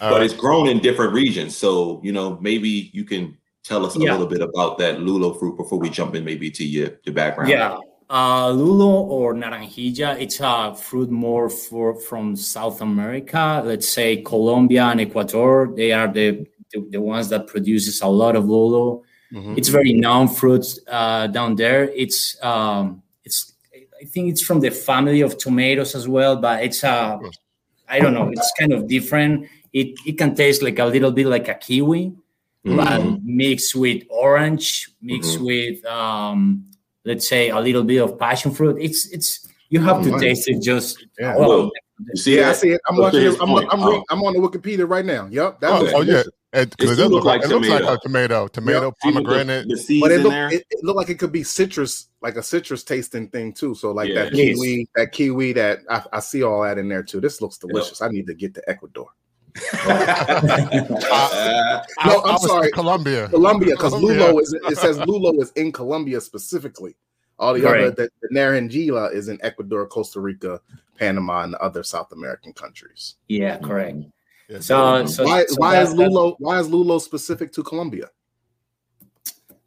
But 0.00 0.10
right. 0.14 0.22
it's 0.24 0.34
grown 0.34 0.66
in 0.68 0.80
different 0.80 1.12
regions. 1.12 1.56
So, 1.56 2.00
you 2.02 2.10
know, 2.10 2.36
maybe 2.40 2.90
you 2.92 3.04
can 3.04 3.38
tell 3.62 3.86
us 3.86 3.94
a 3.94 4.00
Yeah. 4.00 4.10
little 4.12 4.26
bit 4.26 4.40
about 4.40 4.78
that 4.78 4.98
lulo 4.98 5.38
fruit 5.38 5.56
before 5.56 5.78
we 5.78 5.90
jump 5.90 6.16
in 6.16 6.24
maybe 6.24 6.50
to 6.50 6.64
your, 6.64 6.98
your 7.04 7.14
background. 7.14 7.50
Yeah. 7.50 7.78
Uh, 8.10 8.48
lulo 8.50 8.90
or 9.08 9.32
naranjilla, 9.32 10.20
it's 10.20 10.40
a 10.40 10.74
fruit 10.74 11.08
more 11.10 11.48
for 11.48 11.94
from 11.94 12.34
South 12.34 12.80
America. 12.82 13.62
Let's 13.64 13.88
say 13.88 14.22
Colombia 14.22 14.86
and 14.86 15.00
Ecuador. 15.00 15.72
They 15.76 15.92
are 15.92 16.08
the, 16.08 16.46
the, 16.72 16.84
the 16.90 17.00
ones 17.00 17.28
that 17.28 17.46
produces 17.46 18.02
a 18.02 18.08
lot 18.08 18.34
of 18.34 18.44
lulo. 18.46 19.02
Mhm. 19.32 19.56
It's 19.56 19.68
very 19.68 19.92
known 19.94 20.28
fruit 20.28 20.64
uh, 20.88 21.26
down 21.28 21.56
there. 21.56 21.84
It's 21.94 22.36
um, 22.42 23.02
it's 23.24 23.54
I 24.00 24.04
think 24.04 24.30
it's 24.30 24.42
from 24.42 24.60
the 24.60 24.70
family 24.70 25.22
of 25.22 25.38
tomatoes 25.38 25.94
as 25.94 26.06
well, 26.06 26.36
but 26.36 26.62
it's 26.62 26.84
uh, 26.84 27.18
I 27.88 27.98
don't 28.00 28.14
know. 28.14 28.28
It's 28.30 28.52
kind 28.58 28.72
of 28.72 28.86
different. 28.88 29.48
It 29.72 29.96
it 30.06 30.18
can 30.18 30.34
taste 30.34 30.62
like 30.62 30.78
a 30.78 30.84
little 30.84 31.10
bit 31.12 31.26
like 31.26 31.48
a 31.48 31.54
kiwi, 31.54 32.12
Mhm. 32.66 32.76
but 32.76 33.22
mixed 33.24 33.74
with 33.74 34.02
orange, 34.10 34.90
mixed 35.00 35.38
Mhm. 35.38 35.46
with 35.46 35.86
um, 35.86 36.64
let's 37.04 37.26
say 37.26 37.48
a 37.48 37.58
little 37.58 37.84
bit 37.84 37.98
of 38.02 38.18
passion 38.18 38.50
fruit. 38.52 38.76
It's 38.80 39.06
it's 39.12 39.48
you 39.70 39.80
have 39.80 40.00
Oh, 40.00 40.04
to 40.04 40.10
nice. 40.10 40.20
taste 40.20 40.48
it 40.48 40.60
just 40.60 41.04
Yeah. 41.18 41.36
well, 41.36 41.70
You 42.02 42.16
see 42.16 42.36
Yeah, 42.36 42.50
I 42.50 42.52
see 42.54 42.70
it. 42.72 42.80
I'm 42.88 42.96
watching 42.98 43.22
his 43.22 43.34
it. 43.36 43.40
I'm, 43.40 43.54
I'm, 43.54 43.80
oh. 43.80 44.02
I'm 44.10 44.22
on 44.24 44.32
the 44.34 44.40
Wikipedia 44.40 44.88
right 44.88 45.04
now. 45.06 45.28
Yep. 45.30 45.60
That 45.60 45.70
Oh, 45.70 45.88
oh, 45.94 46.02
yeah. 46.02 46.22
Delicious. 46.52 46.74
It 46.74 46.74
it, 46.74 46.76
do 46.78 46.86
does 46.86 46.98
look 46.98 47.10
look 47.12 47.24
like, 47.24 47.40
like 47.42 47.50
it 47.50 47.54
looks 47.54 47.68
like 47.68 47.82
a 47.82 47.98
tomato, 48.02 48.46
tomato, 48.48 48.80
See 49.02 49.10
what 49.10 49.14
the- 49.14 49.22
pomegranate. 49.22 49.68
The, 49.68 49.76
seeds 49.76 50.00
But 50.02 50.12
it 50.12 50.14
in 50.16 50.22
looked 50.22 50.32
there. 50.34 50.52
it, 50.52 50.66
it 50.70 50.84
looked 50.84 50.96
like 50.98 51.08
it 51.10 51.18
could 51.18 51.32
be 51.32 51.42
citrus, 51.42 52.08
like 52.20 52.36
a 52.36 52.42
citrus 52.42 52.84
tasting 52.84 53.28
thing 53.28 53.52
too. 53.52 53.74
So 53.74 53.92
like 53.92 54.08
Yeah. 54.10 54.24
that 54.24 54.32
It 54.34 54.38
is. 54.38 54.56
kiwi, 54.60 54.88
that 54.96 55.12
kiwi 55.12 55.52
that 55.54 55.78
I, 55.88 56.02
I 56.12 56.20
see 56.20 56.42
all 56.42 56.62
that 56.62 56.76
in 56.78 56.88
there 56.88 57.02
too. 57.02 57.20
This 57.20 57.40
looks 57.40 57.56
delicious. 57.58 58.02
I 58.02 58.08
need 58.08 58.26
to 58.26 58.34
get 58.34 58.54
to 58.54 58.68
Ecuador. 58.68 59.08
Uh, 59.56 59.60
I, 61.12 61.82
No, 62.06 62.20
I 62.20 62.32
I'm 62.32 62.38
sorry. 62.38 62.66
in 62.66 62.72
Colombia. 62.72 63.28
Colombia, 63.28 63.74
because 63.74 63.92
Lulo 63.94 64.40
is 64.40 64.52
it 64.54 64.78
says 64.78 64.98
Lulo 64.98 65.40
is 65.40 65.52
in 65.52 65.72
Colombia 65.72 66.20
specifically. 66.20 66.94
All 67.38 67.54
the 67.54 67.66
other 67.66 67.92
Correct. 67.92 67.96
the, 67.96 68.10
the 68.22 68.34
Naranjilla 68.38 69.12
is 69.12 69.28
in 69.28 69.38
Ecuador, 69.42 69.86
Costa 69.86 70.20
Rica, 70.20 70.60
Panama, 70.98 71.42
and 71.42 71.54
the 71.54 71.60
other 71.60 71.82
South 71.82 72.12
American 72.12 72.52
countries. 72.52 73.14
yeah, 73.28 73.58
correct. 73.58 73.96
Yeah. 74.48 74.60
So, 74.60 75.06
so 75.06 75.24
why 75.24 75.44
so 75.46 75.54
why 75.56 75.80
is 75.80 75.90
that's- 75.90 75.96
that's- 75.96 76.12
Lulo 76.12 76.36
why 76.38 76.58
is 76.60 76.68
Lulo 76.68 77.00
specific 77.00 77.52
to 77.52 77.62
Colombia? 77.62 78.08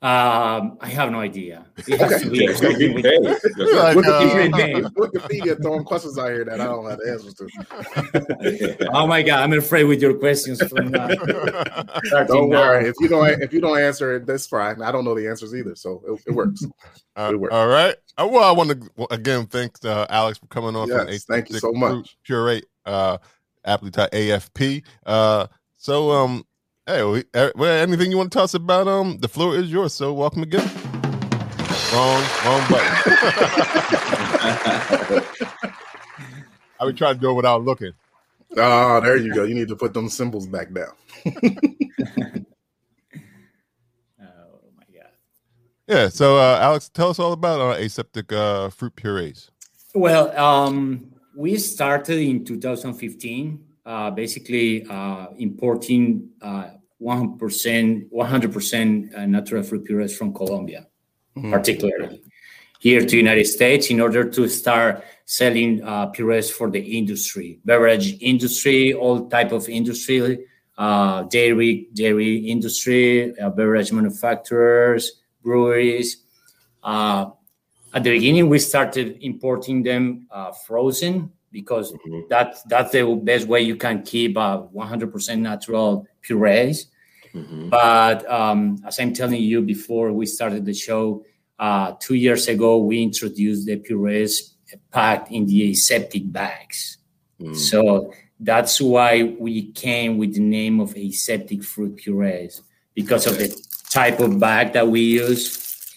Um, 0.01 0.77
I 0.81 0.89
have 0.89 1.09
no 1.11 1.19
idea. 1.19 1.65
It 1.87 1.99
has 1.99 2.21
to 2.21 2.29
be 2.29 2.45
yeah, 2.45 2.53
something 2.53 2.93
with- 2.93 3.05
hey, 3.05 3.17
that's 3.23 3.43
right. 3.57 3.95
Like, 3.95 3.97
Wikipedia, 3.97 4.53
uh, 4.53 4.57
name. 4.57 4.83
Wikipedia 4.91 5.59
throwing 5.61 5.83
questions 5.83 6.19
out 6.19 6.27
here 6.29 6.45
that 6.45 6.61
I 6.61 6.65
don't 6.65 6.87
have 6.87 6.99
the 6.99 7.11
answers 7.11 7.33
to. 7.35 8.87
Oh 8.93 9.07
my 9.07 9.23
god, 9.23 9.41
I'm 9.41 9.53
afraid 9.57 9.85
with 9.85 10.01
your 10.03 10.13
questions 10.13 10.61
from 10.67 10.93
uh, 10.93 11.07
Don't 12.27 12.49
now. 12.51 12.59
worry. 12.59 12.87
If 12.89 12.95
you 12.99 13.07
don't 13.07 13.41
if 13.41 13.51
you 13.51 13.61
don't 13.61 13.79
answer 13.79 14.17
it, 14.17 14.27
that's 14.27 14.45
fine. 14.45 14.79
I 14.83 14.91
don't 14.91 15.05
know 15.05 15.15
the 15.15 15.27
answers 15.27 15.55
either, 15.55 15.75
so 15.75 16.03
it, 16.07 16.21
it 16.27 16.31
works. 16.35 16.63
Uh, 17.17 17.29
It 17.33 17.39
works. 17.39 17.55
all 17.55 17.67
right. 17.67 17.95
Uh, 18.17 18.27
well, 18.29 18.43
I 18.43 18.51
want 18.51 18.71
to 18.71 19.07
again 19.09 19.47
thank 19.47 19.83
uh, 19.85 20.05
Alex 20.09 20.37
for 20.37 20.47
coming 20.47 20.75
on. 20.75 20.89
from 20.89 21.07
Yes, 21.07 21.23
thank 21.23 21.49
you 21.49 21.57
so 21.59 21.71
much. 21.71 21.91
Fruit 21.93 22.15
Puree, 22.25 22.63
uh, 22.85 23.17
Appletite 23.65 24.11
AFP. 24.11 24.83
Uh, 25.05 25.47
so, 25.77 26.11
um, 26.11 26.45
hey, 26.85 27.03
we, 27.03 27.23
uh, 27.33 27.49
well, 27.55 27.81
anything 27.81 28.11
you 28.11 28.17
want 28.17 28.31
to 28.31 28.35
tell 28.35 28.43
us 28.45 28.53
about? 28.53 28.87
Um, 28.87 29.17
the 29.19 29.27
floor 29.27 29.55
is 29.55 29.71
yours. 29.71 29.93
So, 29.93 30.13
welcome 30.13 30.43
again. 30.43 30.69
Wrong, 31.93 32.23
wrong 32.45 32.63
button. 32.69 32.95
I 36.79 36.83
would 36.83 36.97
try 36.97 37.13
to 37.13 37.19
do 37.19 37.31
it 37.31 37.33
without 37.33 37.63
looking. 37.63 37.91
Oh, 38.57 39.01
there 39.01 39.17
you 39.17 39.33
go. 39.33 39.43
You 39.43 39.55
need 39.55 39.67
to 39.69 39.75
put 39.75 39.93
them 39.93 40.09
symbols 40.09 40.47
back 40.47 40.71
down. 40.73 40.93
Oh 44.19 44.59
my 44.77 44.83
god. 44.93 45.09
Yeah. 45.87 46.09
So, 46.09 46.37
uh, 46.37 46.59
Alex, 46.61 46.89
tell 46.89 47.09
us 47.09 47.19
all 47.19 47.33
about 47.33 47.61
uh, 47.61 47.77
aseptic 47.79 48.31
uh, 48.31 48.69
fruit 48.69 48.95
purees. 48.95 49.51
Well, 49.93 50.37
um, 50.37 51.11
we 51.35 51.57
started 51.57 52.19
in 52.19 52.45
2015, 52.45 53.59
uh, 53.85 54.11
basically 54.11 54.85
uh, 54.89 55.27
importing 55.37 56.29
uh, 56.41 56.69
100%, 57.01 58.09
100% 58.09 59.17
uh, 59.17 59.25
natural 59.25 59.61
fruit 59.63 59.83
purees 59.83 60.17
from 60.17 60.33
Colombia, 60.33 60.87
Mhm. 61.35 61.51
particularly 61.51 62.23
here 62.79 63.01
to 63.01 63.07
the 63.07 63.17
United 63.17 63.45
States, 63.45 63.89
in 63.89 63.99
order 63.99 64.23
to 64.29 64.47
start 64.47 65.03
selling 65.25 65.83
uh, 65.83 66.07
purees 66.07 66.49
for 66.49 66.69
the 66.69 66.79
industry, 66.79 67.59
beverage 67.65 68.17
industry, 68.21 68.93
all 68.93 69.27
type 69.27 69.51
of 69.51 69.67
industry, 69.67 70.45
uh, 70.77 71.23
dairy, 71.23 71.89
dairy 71.93 72.37
industry, 72.37 73.37
uh, 73.39 73.49
beverage 73.49 73.91
manufacturers, 73.91 75.21
breweries. 75.43 76.23
At 77.95 78.03
the 78.03 78.11
beginning 78.11 78.49
we 78.49 78.59
started 78.59 79.17
importing 79.21 79.81
them 79.81 80.27
uh, 80.29 80.51
frozen 80.67 81.31
because 81.51 81.93
Mhm. 81.93 82.27
that 82.29 82.57
that's 82.67 82.91
the 82.91 83.03
best 83.23 83.47
way 83.47 83.61
you 83.61 83.77
can 83.77 84.03
keep 84.03 84.37
uh, 84.37 84.63
100% 84.73 85.41
natural 85.41 86.05
purees 86.21 86.87
Mhm. 87.33 87.69
but 87.69 88.29
um, 88.29 88.59
as 88.87 88.99
i'm 88.99 89.13
telling 89.13 89.41
you 89.41 89.61
before 89.61 90.11
we 90.11 90.25
started 90.25 90.65
the 90.65 90.73
show 90.73 91.23
uh, 91.59 91.93
two 91.99 92.15
years 92.15 92.47
ago 92.49 92.77
we 92.79 93.01
introduced 93.01 93.65
the 93.67 93.77
purees 93.77 94.55
packed 94.91 95.31
in 95.31 95.45
the 95.45 95.71
aseptic 95.71 96.23
bags 96.31 96.97
Mhm. 97.39 97.55
so 97.55 98.11
that's 98.41 98.81
why 98.81 99.23
we 99.39 99.71
came 99.71 100.17
with 100.17 100.33
the 100.35 100.41
name 100.59 100.81
of 100.81 100.95
aseptic 100.97 101.63
fruit 101.63 101.95
purees 101.95 102.61
because 102.93 103.25
of 103.27 103.37
the 103.37 103.47
type 103.89 104.19
of 104.19 104.39
bag 104.39 104.73
that 104.73 104.87
we 104.87 104.99
use 104.99 105.43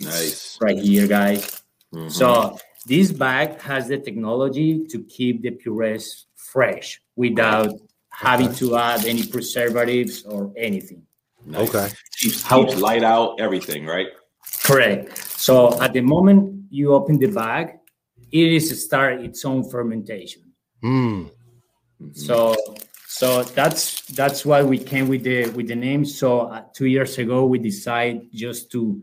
Nice. 0.01 0.57
right 0.61 0.79
here, 0.79 1.09
guys. 1.09 1.58
Mhm. 1.95 2.11
So 2.11 2.59
this 2.87 3.13
bag 3.13 3.61
has 3.61 3.89
the 3.89 3.99
technology 3.99 4.87
to 4.87 5.03
keep 5.05 5.43
the 5.43 5.51
purees 5.51 6.27
fresh 6.35 7.01
without 7.17 7.73
having 8.11 8.53
to 8.55 8.77
add 8.77 9.05
any 9.07 9.25
preservatives 9.27 10.25
or 10.25 10.53
anything. 10.57 11.03
Nice. 11.45 11.69
Okay. 11.69 11.89
Keeps, 12.19 12.43
How- 12.43 12.65
keeps 12.65 12.81
light 12.81 13.05
out, 13.05 13.41
everything, 13.41 13.87
right? 13.87 14.09
Correct. 14.65 15.17
So 15.39 15.81
at 15.81 15.93
the 15.93 16.01
moment 16.01 16.65
you 16.71 16.93
open 16.93 17.19
the 17.19 17.29
bag, 17.29 17.79
it 18.31 18.53
is 18.53 18.85
start 18.85 19.21
its 19.21 19.45
own 19.45 19.69
fermentation. 19.69 20.43
Mm. 20.83 21.31
So 22.13 22.55
so 23.07 23.43
that's 23.43 24.03
that's 24.13 24.45
why 24.45 24.63
we 24.63 24.79
came 24.79 25.09
with 25.09 25.25
the 25.25 25.49
with 25.51 25.69
the 25.69 25.75
name. 25.75 26.05
So 26.05 26.41
uh, 26.41 26.65
two 26.75 26.87
years 26.87 27.19
ago 27.19 27.47
we 27.47 27.59
decided 27.59 28.29
just 28.33 28.71
to 28.73 29.01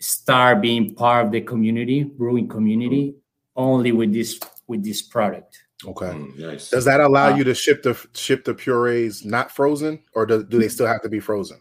start 0.00 0.60
being 0.60 0.94
part 0.94 1.26
of 1.26 1.32
the 1.32 1.40
community, 1.40 2.04
brewing 2.04 2.48
community, 2.48 3.14
only 3.56 3.92
with 3.92 4.12
this 4.12 4.38
with 4.66 4.84
this 4.84 5.02
product. 5.02 5.58
Okay. 5.86 6.06
Mm, 6.06 6.38
nice. 6.38 6.70
Does 6.70 6.84
that 6.84 7.00
allow 7.00 7.32
Uh, 7.32 7.36
you 7.36 7.44
to 7.44 7.54
ship 7.54 7.82
the 7.82 7.94
ship 8.14 8.44
the 8.44 8.54
purees 8.54 9.24
not 9.24 9.50
frozen, 9.50 10.00
or 10.14 10.26
do, 10.26 10.42
do 10.44 10.58
they 10.58 10.68
still 10.68 10.86
have 10.86 11.02
to 11.02 11.08
be 11.08 11.20
frozen? 11.20 11.58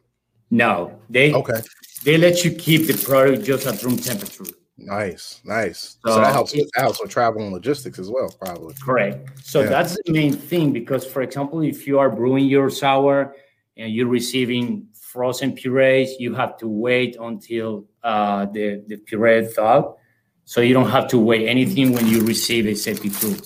No, 0.50 1.00
they 1.10 1.34
Okay. 1.34 1.60
they 2.04 2.18
let 2.18 2.44
you 2.46 2.52
keep 2.52 2.88
the 2.88 2.94
product 3.06 3.44
just 3.44 3.68
at 3.68 3.82
room 3.84 3.98
temperature. 3.98 4.46
Nice, 4.78 5.42
nice. 5.44 5.98
So, 6.06 6.14
So 6.14 6.22
that 6.22 6.34
helps. 6.34 6.54
it- 6.54 6.70
That 6.76 6.82
helps 6.84 7.02
with 7.02 7.10
travel 7.10 7.42
and 7.42 7.52
logistics 7.52 7.98
as 7.98 8.10
well, 8.10 8.30
probably. 8.40 8.76
Correct. 8.84 9.30
So 9.44 9.62
Yeah. 9.62 9.70
that's 9.70 9.98
the 10.06 10.12
main 10.14 10.34
thing 10.34 10.72
because, 10.72 11.04
for 11.06 11.22
example, 11.24 11.62
if 11.62 11.88
you 11.88 11.98
are 11.98 12.10
brewing 12.12 12.46
your 12.46 12.70
sour 12.70 13.36
and 13.76 13.92
you're 13.92 14.08
receiving 14.08 14.88
frozen 15.18 15.52
purees, 15.54 16.16
you 16.20 16.36
have 16.36 16.58
to 16.58 16.68
wait 16.68 17.18
until 17.30 17.70
uh, 18.04 18.46
the 18.56 18.84
the 18.90 18.98
puree 19.08 19.46
thaw. 19.56 19.94
So 20.46 20.62
you 20.62 20.74
don't 20.78 20.92
have 20.98 21.08
to 21.14 21.18
wait 21.18 21.44
anything 21.56 21.88
when 21.96 22.06
you 22.08 22.20
receive 22.34 22.64
aseptic 22.68 23.12
food. 23.22 23.42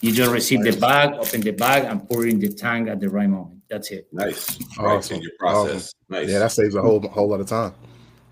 You 0.00 0.10
just 0.20 0.32
receive 0.32 0.62
the 0.62 0.74
bag, 0.86 1.08
open 1.22 1.42
the 1.42 1.52
bag, 1.52 1.84
and 1.84 1.96
pour 2.08 2.26
in 2.26 2.40
the 2.40 2.48
tank 2.64 2.88
at 2.88 2.98
the 3.00 3.08
right 3.16 3.28
moment. 3.28 3.60
That's 3.68 3.88
it. 3.96 4.08
Nice. 4.12 4.58
Awesome. 4.78 5.16
in 5.16 5.22
your 5.22 5.36
process. 5.38 5.92
Nice. 6.08 6.28
Yeah, 6.30 6.38
that 6.40 6.52
saves 6.52 6.74
a 6.74 6.82
whole 6.86 7.00
whole 7.16 7.28
lot 7.28 7.40
of 7.44 7.48
time. 7.58 7.72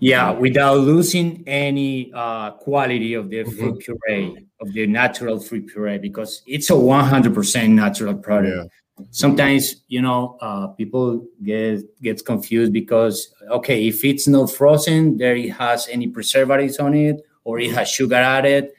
Yeah, 0.01 0.31
without 0.31 0.77
losing 0.91 1.43
any 1.45 2.11
uh, 2.23 2.51
quality 2.65 3.13
of 3.21 3.29
the 3.29 3.43
Mhm. 3.43 3.53
fruit 3.57 3.75
puree, 3.85 4.25
of 4.61 4.67
the 4.73 4.87
natural 4.87 5.37
fruit 5.47 5.65
puree, 5.71 5.99
because 5.99 6.31
it's 6.47 6.69
a 6.71 6.75
100% 6.75 7.69
natural 7.83 8.15
product. 8.15 8.55
Yeah. 8.57 8.65
Sometimes, 9.11 9.83
you 9.87 10.01
know, 10.01 10.37
uh, 10.41 10.67
people 10.67 11.25
get 11.43 11.83
gets 12.01 12.21
confused 12.21 12.73
because 12.73 13.33
okay, 13.49 13.87
if 13.87 14.03
it's 14.03 14.27
not 14.27 14.51
frozen, 14.51 15.17
there 15.17 15.35
it 15.35 15.49
has 15.51 15.87
any 15.89 16.07
preservatives 16.07 16.79
on 16.79 16.93
it, 16.93 17.21
or 17.43 17.59
it 17.59 17.71
has 17.71 17.89
sugar 17.89 18.15
added. 18.15 18.69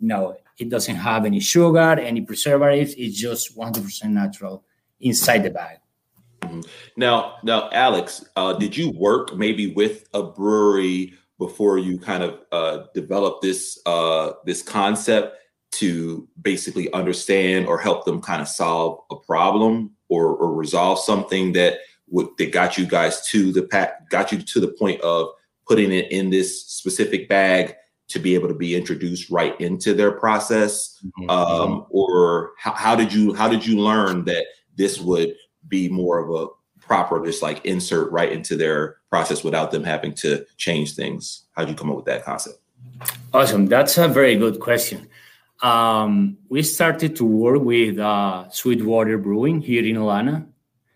No, 0.00 0.36
it 0.58 0.68
doesn't 0.68 0.96
have 0.96 1.24
any 1.24 1.40
sugar, 1.40 1.98
any 2.00 2.20
preservatives. 2.20 2.94
It's 2.96 3.18
just 3.18 3.56
100% 3.56 4.04
natural 4.10 4.64
inside 5.00 5.42
the 5.42 5.50
bag. 5.50 5.78
Now, 6.96 7.36
now, 7.42 7.70
Alex, 7.72 8.24
uh, 8.36 8.54
did 8.54 8.76
you 8.76 8.90
work 8.90 9.36
maybe 9.36 9.72
with 9.72 10.08
a 10.14 10.22
brewery 10.22 11.14
before 11.38 11.78
you 11.78 11.98
kind 11.98 12.22
of 12.22 12.40
uh, 12.52 12.86
developed 12.94 13.42
this 13.42 13.80
uh, 13.86 14.32
this 14.44 14.62
concept 14.62 15.36
to 15.72 16.28
basically 16.42 16.92
understand 16.92 17.66
or 17.66 17.78
help 17.78 18.04
them 18.04 18.20
kind 18.20 18.42
of 18.42 18.48
solve 18.48 19.00
a 19.10 19.16
problem 19.16 19.92
or, 20.08 20.34
or 20.36 20.52
resolve 20.54 20.98
something 20.98 21.52
that 21.52 21.78
would 22.08 22.28
that 22.38 22.52
got 22.52 22.76
you 22.76 22.86
guys 22.86 23.24
to 23.28 23.52
the 23.52 23.62
pack, 23.62 24.08
got 24.10 24.32
you 24.32 24.42
to 24.42 24.60
the 24.60 24.68
point 24.68 25.00
of 25.02 25.28
putting 25.66 25.92
it 25.92 26.10
in 26.10 26.30
this 26.30 26.66
specific 26.66 27.28
bag 27.28 27.76
to 28.08 28.18
be 28.18 28.34
able 28.34 28.48
to 28.48 28.54
be 28.54 28.74
introduced 28.74 29.30
right 29.30 29.58
into 29.60 29.94
their 29.94 30.10
process 30.12 30.98
Mm-hmm. 31.18 31.30
um, 31.30 31.86
or 31.88 32.52
how, 32.58 32.72
how 32.72 32.94
did 32.94 33.12
you 33.12 33.32
how 33.32 33.48
did 33.48 33.64
you 33.66 33.78
learn 33.78 34.24
that 34.26 34.44
this 34.76 35.00
would 35.00 35.34
be 35.68 35.88
more 35.88 36.18
of 36.18 36.30
a 36.30 36.48
proper 36.84 37.24
just 37.24 37.40
like 37.40 37.64
insert 37.64 38.12
right 38.12 38.32
into 38.32 38.54
their 38.56 38.96
process 39.08 39.42
without 39.42 39.70
them 39.70 39.82
having 39.84 40.12
to 40.14 40.44
change 40.58 40.94
things 40.94 41.44
how 41.52 41.62
did 41.62 41.70
you 41.70 41.76
come 41.76 41.90
up 41.90 41.96
with 41.96 42.04
that 42.04 42.24
concept 42.24 42.58
Awesome. 43.32 43.66
That's 43.66 43.96
a 43.98 44.08
very 44.08 44.36
good 44.36 44.60
question. 44.60 45.08
Um, 45.62 46.38
we 46.48 46.62
started 46.62 47.16
to 47.16 47.24
work 47.24 47.62
with 47.62 47.98
uh, 47.98 48.48
Sweetwater 48.50 49.18
Brewing 49.18 49.60
here 49.60 49.84
in 49.84 49.96
Atlanta. 49.96 50.46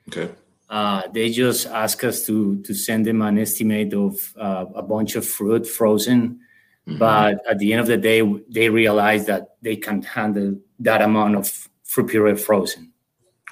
okay 0.08 0.28
Uh, 0.70 1.02
they 1.12 1.28
just 1.30 1.66
asked 1.68 2.02
us 2.10 2.24
to 2.26 2.56
to 2.66 2.72
send 2.74 3.04
them 3.06 3.20
an 3.22 3.38
estimate 3.38 3.92
of 3.94 4.14
uh, 4.46 4.64
a 4.74 4.82
bunch 4.82 5.14
of 5.18 5.24
fruit 5.36 5.64
frozen, 5.78 6.20
Mhm. 6.88 6.98
but 6.98 7.34
at 7.50 7.56
the 7.60 7.68
end 7.72 7.80
of 7.84 7.86
the 7.94 8.00
day, 8.10 8.20
they 8.56 8.68
realized 8.70 9.26
that 9.32 9.42
they 9.66 9.76
can't 9.76 10.04
handle 10.16 10.50
that 10.88 11.00
amount 11.02 11.36
of 11.40 11.44
fruit 11.84 12.08
puree 12.10 12.34
frozen. 12.48 12.82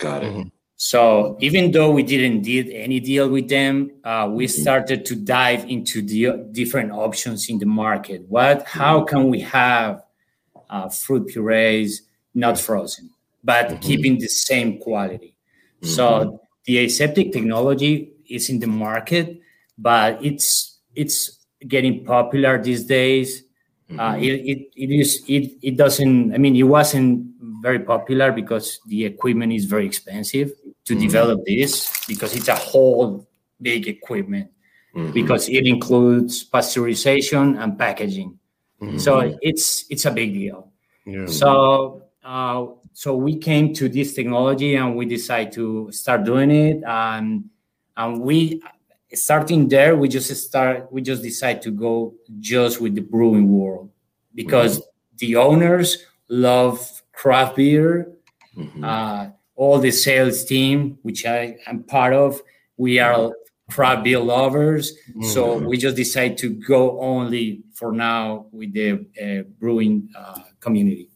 got 0.01 0.25
it 0.25 0.33
Mhm. 0.33 0.51
So 0.77 1.01
even 1.47 1.71
though 1.75 1.93
we 1.99 2.03
didn't 2.03 2.43
did 2.43 2.67
any 2.87 2.99
deal 2.99 3.27
with 3.37 3.47
them, 3.57 3.75
uh, 4.11 4.27
we 4.39 4.45
Mhm. 4.47 4.61
started 4.63 4.99
to 5.09 5.15
dive 5.15 5.63
into 5.75 5.97
the 6.13 6.23
different 6.59 6.91
options 7.07 7.41
in 7.51 7.57
the 7.63 7.71
market. 7.85 8.21
What, 8.37 8.57
how 8.81 9.05
can 9.11 9.23
we 9.33 9.41
have 9.59 10.03
uh, 10.73 10.89
fruit 10.89 11.29
purees 11.29 12.03
not 12.35 12.59
frozen, 12.59 13.11
but 13.45 13.69
Mhm. 13.69 13.81
keeping 13.83 14.15
the 14.19 14.29
same 14.29 14.79
quality? 14.81 15.37
Mhm. 15.83 15.89
So 15.97 16.41
the 16.65 16.79
aseptic 16.89 17.31
technology 17.33 18.11
is 18.29 18.49
in 18.49 18.59
the 18.59 18.67
market, 18.67 19.39
but 19.77 20.19
it's 20.25 20.81
it's 20.97 21.39
getting 21.69 22.05
popular 22.05 22.57
these 22.63 22.85
days. 22.85 23.45
Uh, 23.93 24.17
Mhm. 24.17 24.23
it, 24.25 24.35
it, 24.51 24.59
it 24.75 24.91
is 24.91 25.11
it, 25.29 25.53
it 25.61 25.77
doesn't 25.77 26.33
i 26.33 26.39
mean 26.39 26.57
it 26.57 26.65
wasn't 26.65 27.29
very 27.61 27.79
popular 27.85 28.33
because 28.33 28.81
the 28.89 29.05
equipment 29.05 29.53
is 29.53 29.67
very 29.69 29.85
expensive 29.85 30.49
to 30.89 30.95
Mhm. 30.97 31.01
develop 31.01 31.39
this 31.45 31.93
because 32.09 32.33
it's 32.35 32.49
a 32.49 32.57
whole 32.57 33.29
big 33.61 33.87
equipment 33.87 34.49
Mhm. 34.97 35.13
because 35.13 35.45
it 35.53 35.67
includes 35.69 36.43
pasteurization 36.49 37.61
and 37.61 37.77
packaging 37.77 38.39
Mhm. 38.83 38.99
so 39.01 39.33
it's 39.41 39.85
it's 39.91 40.05
a 40.07 40.11
big 40.11 40.33
deal 40.35 40.69
Yeah. 41.07 41.27
so 41.27 42.03
uh, 42.25 42.67
so 42.93 43.17
we 43.17 43.37
came 43.39 43.73
to 43.75 43.89
this 43.89 44.15
technology 44.15 44.75
and 44.77 44.97
we 44.97 45.07
decided 45.07 45.53
to 45.55 45.91
start 45.93 46.25
doing 46.25 46.51
it 46.51 46.83
and 46.85 47.45
and 47.97 48.21
we 48.21 48.61
starting 49.15 49.69
there 49.69 49.95
we 49.97 50.09
just 50.09 50.35
start 50.35 50.91
we 50.93 51.01
just 51.03 51.23
decide 51.23 51.63
to 51.63 51.71
go 51.71 52.15
just 52.41 52.81
with 52.81 52.95
the 52.95 53.03
brewing 53.03 53.49
world 53.59 53.89
because 54.35 54.81
the 55.19 55.37
owners 55.37 56.07
love 56.29 56.79
craft 57.13 57.57
beer 57.57 58.09
Mhm. 58.57 58.83
uh, 58.85 59.31
all 59.57 59.79
the 59.79 59.91
sales 59.93 60.45
team 60.45 60.99
which 61.03 61.25
i 61.27 61.57
am 61.67 61.83
part 61.85 62.13
of 62.15 62.41
we 62.77 62.99
are 62.99 63.31
craft 63.75 64.05
beer 64.05 64.19
lovers 64.21 64.93
so 65.35 65.41
Mhm. 65.61 65.67
we 65.69 65.77
just 65.77 65.97
decided 65.97 66.37
to 66.39 66.49
go 66.51 67.01
only 67.01 67.63
for 67.75 67.91
now 67.93 68.47
with 68.53 68.73
the 68.75 68.91
uh, 69.23 69.43
brewing 69.61 70.09
uh, 70.17 70.39
community 70.61 71.09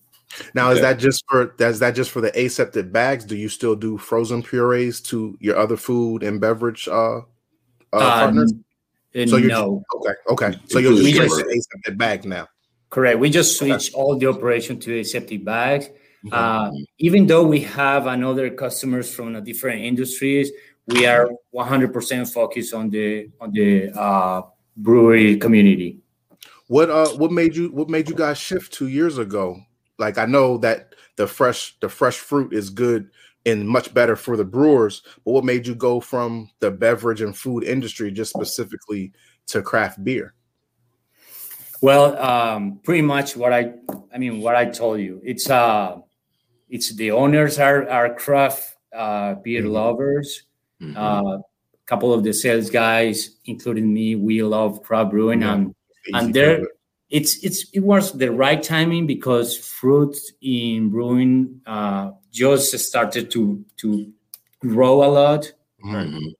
Now, 0.54 0.70
is 0.70 0.78
Okay. 0.78 0.86
that 0.86 0.96
just 0.98 1.24
for 1.30 1.54
is 1.58 1.78
that 1.78 1.94
just 1.94 2.10
for 2.10 2.20
the 2.20 2.32
aseptic 2.38 2.92
bags? 2.92 3.24
Do 3.24 3.36
you 3.36 3.48
still 3.48 3.74
do 3.74 3.96
frozen 3.96 4.42
purees 4.42 5.00
to 5.10 5.16
your 5.40 5.56
other 5.56 5.78
food 5.78 6.22
and 6.22 6.40
beverage 6.40 6.88
uh, 6.88 7.18
uh, 7.92 8.20
partners? 8.20 8.52
uh, 8.52 9.26
So 9.26 9.36
you're- 9.40 9.48
no 9.48 9.82
Okay, 9.96 10.14
okay. 10.34 10.50
So 10.68 10.78
you're 10.78 10.92
We 10.92 11.12
just 11.12 11.38
just- 11.40 11.48
aseptic 11.56 11.96
bags 11.96 12.26
now. 12.26 12.44
correct 12.90 13.18
we 13.18 13.28
just 13.30 13.56
switch 13.58 13.84
all 13.98 14.12
the 14.20 14.26
operation 14.34 14.74
to 14.84 14.88
aseptic 15.00 15.40
bags 15.44 15.86
Mm-hmm. 16.24 16.34
uh, 16.34 16.70
even 16.98 17.26
though 17.30 17.46
we 17.54 17.60
have 17.60 18.02
another 18.16 18.46
customers 18.50 19.06
from 19.16 19.36
a 19.36 19.40
different 19.40 19.80
industries 19.90 20.50
we 20.86 21.06
are 21.06 21.28
100% 21.54 22.32
focused 22.32 22.74
on 22.74 22.90
the 22.90 23.28
on 23.40 23.50
the 23.52 23.90
uh, 23.98 24.42
brewery 24.76 25.36
community 25.36 25.98
What 26.68 26.90
uh 26.90 27.08
what 27.16 27.32
made 27.32 27.56
you 27.56 27.70
what 27.72 27.88
made 27.88 28.08
you 28.08 28.14
guys 28.14 28.38
shift 28.38 28.72
two 28.72 28.88
years 28.88 29.18
ago? 29.18 29.56
Like 29.98 30.18
I 30.18 30.26
know 30.26 30.58
that 30.58 30.94
the 31.16 31.26
fresh 31.26 31.76
the 31.80 31.88
fresh 31.88 32.18
fruit 32.18 32.52
is 32.52 32.70
good 32.70 33.10
and 33.46 33.68
much 33.68 33.94
better 33.94 34.16
for 34.16 34.36
the 34.36 34.44
brewers, 34.44 35.02
but 35.24 35.32
what 35.32 35.44
made 35.44 35.66
you 35.66 35.74
go 35.74 36.00
from 36.00 36.50
the 36.60 36.70
beverage 36.70 37.20
and 37.22 37.36
food 37.36 37.62
industry 37.64 38.10
just 38.10 38.32
specifically 38.34 39.12
to 39.46 39.62
craft 39.62 40.02
beer? 40.04 40.34
Well, 41.80 42.16
um, 42.18 42.80
pretty 42.82 43.02
much 43.02 43.36
what 43.36 43.52
I, 43.52 43.74
I 44.12 44.18
mean, 44.18 44.40
what 44.40 44.56
I 44.56 44.64
told 44.66 45.00
you. 45.00 45.20
It's 45.24 45.48
uh, 45.50 45.98
it's 46.68 46.94
the 46.96 47.12
owners 47.12 47.58
are 47.58 47.88
are 47.88 48.14
craft 48.14 48.74
uh, 48.92 49.34
beer 49.36 49.62
Mhm. 49.62 49.70
lovers. 49.72 50.42
Mhm. 50.80 50.96
Uh, 50.96 51.38
a 51.38 51.86
couple 51.86 52.12
of 52.12 52.22
the 52.24 52.32
sales 52.32 52.70
guys, 52.70 53.36
including 53.46 53.92
me, 53.92 54.14
we 54.16 54.42
love 54.42 54.82
craft 54.82 55.10
brewing, 55.10 55.40
Yeah. 55.42 55.54
and 55.54 55.74
Easy 56.08 56.14
And 56.18 56.34
there- 56.34 56.68
it's 57.10 57.42
it's 57.44 57.66
it 57.72 57.80
was 57.80 58.12
the 58.12 58.30
right 58.30 58.62
timing 58.62 59.06
because 59.06 59.56
fruit 59.58 60.16
in 60.40 60.88
brewing 60.90 61.60
uh, 61.66 62.12
just 62.30 62.76
started 62.78 63.28
to 63.32 63.64
to 63.78 64.12
grow 64.60 65.02
a 65.02 65.10
lot. 65.10 65.52
Mhm. 65.84 66.32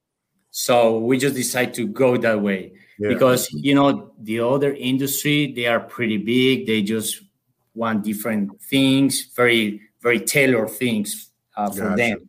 So 0.50 0.98
we 1.00 1.18
just 1.18 1.34
decided 1.34 1.74
to 1.74 1.86
go 1.88 2.16
that 2.16 2.40
way 2.42 2.72
Yeah. 2.98 3.08
because 3.08 3.48
you 3.52 3.74
know 3.74 4.12
the 4.22 4.38
other 4.40 4.72
industry 4.74 5.52
they 5.52 5.66
are 5.66 5.80
pretty 5.80 6.16
big. 6.18 6.66
They 6.66 6.82
just 6.82 7.22
want 7.74 8.04
different 8.04 8.60
things, 8.62 9.28
very 9.34 9.80
very 10.00 10.20
tailored 10.20 10.70
things 10.70 11.30
uh, 11.56 11.70
for 11.70 11.90
Gotcha. 11.90 11.96
them. 11.96 12.25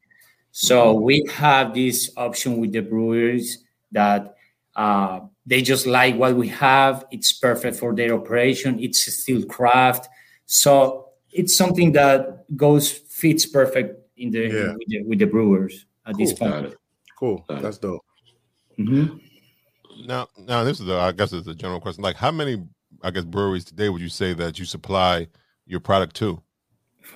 So 0.60 0.94
we 0.94 1.24
have 1.36 1.76
this 1.76 2.10
option 2.18 2.58
with 2.58 2.72
the 2.72 2.80
breweries 2.80 3.64
that 3.92 4.38
uh, 4.76 5.20
they 5.46 5.62
just 5.62 5.86
like 5.86 6.16
what 6.16 6.36
we 6.36 6.48
have. 6.48 7.06
It's 7.12 7.32
perfect 7.32 7.78
for 7.78 7.94
their 7.94 8.16
operation. 8.16 8.80
It's 8.80 9.06
still 9.22 9.46
craft, 9.46 10.10
so 10.48 11.10
it's 11.32 11.56
something 11.56 11.92
that 11.92 12.58
goes 12.58 12.92
fits 12.92 13.46
perfect 13.46 14.02
in 14.18 14.32
the, 14.32 14.48
Yeah. 14.48 14.74
with, 14.74 14.88
the 14.88 15.04
with 15.04 15.20
the 15.20 15.26
brewers 15.28 15.86
at 16.08 16.18
this 16.18 16.34
point. 16.34 16.74
Cool. 17.20 17.46
That's 17.48 17.78
dope. 17.78 18.04
Mm-hmm. 18.80 20.08
Now, 20.08 20.28
now 20.40 20.64
this 20.64 20.80
is 20.80 20.90
a, 20.90 20.96
I 20.96 21.12
guess 21.12 21.34
it's 21.34 21.48
a 21.48 21.54
general 21.54 21.80
question. 21.80 22.04
Like, 22.04 22.16
how 22.16 22.32
many, 22.32 22.64
I 23.04 23.12
guess, 23.12 23.26
breweries 23.26 23.64
today 23.66 23.90
would 23.90 24.02
you 24.02 24.10
say 24.10 24.34
that 24.34 24.58
you 24.58 24.66
supply 24.66 25.28
your 25.68 25.82
product 25.82 26.16
to? 26.16 26.42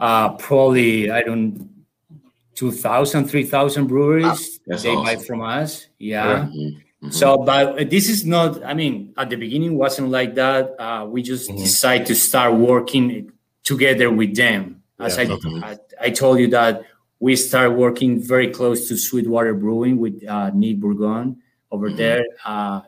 uh, 0.00 0.30
probably 0.38 1.12
I 1.12 1.22
don't 1.22 1.73
2,000, 2.54 3.26
3,000 3.28 3.86
breweries 3.86 4.60
they 4.66 4.94
buy 4.94 5.16
from 5.16 5.40
us. 5.40 5.88
Yeah. 5.98 6.46
Mhm. 6.48 6.76
Mhm. 7.02 7.12
So, 7.12 7.38
but 7.38 7.90
this 7.90 8.08
is 8.08 8.24
not. 8.24 8.64
I 8.64 8.72
mean, 8.74 9.12
at 9.16 9.28
the 9.28 9.36
beginning 9.36 9.76
wasn't 9.76 10.08
like 10.10 10.34
that. 10.36 10.74
Uh, 10.78 11.04
we 11.06 11.22
just 11.22 11.50
Mhm. 11.50 11.58
decide 11.58 12.06
to 12.06 12.14
start 12.14 12.54
working 12.54 13.30
together 13.62 14.10
with 14.10 14.34
them. 14.36 14.82
As 14.98 15.18
Yeah. 15.18 15.36
I. 15.62 15.70
I, 15.70 15.76
I 16.06 16.10
told 16.10 16.38
you 16.38 16.48
that 16.48 16.82
we 17.20 17.36
start 17.36 17.72
working 17.76 18.20
very 18.20 18.48
close 18.48 18.88
to 18.88 18.96
Sweetwater 18.96 19.54
Brewing 19.54 19.98
with 19.98 20.22
uh, 20.26 20.50
Nick 20.54 20.80
Bourgon 20.80 21.36
over 21.70 21.90
Mhm. 21.90 21.96
there. 21.96 22.24
Uh, 22.44 22.80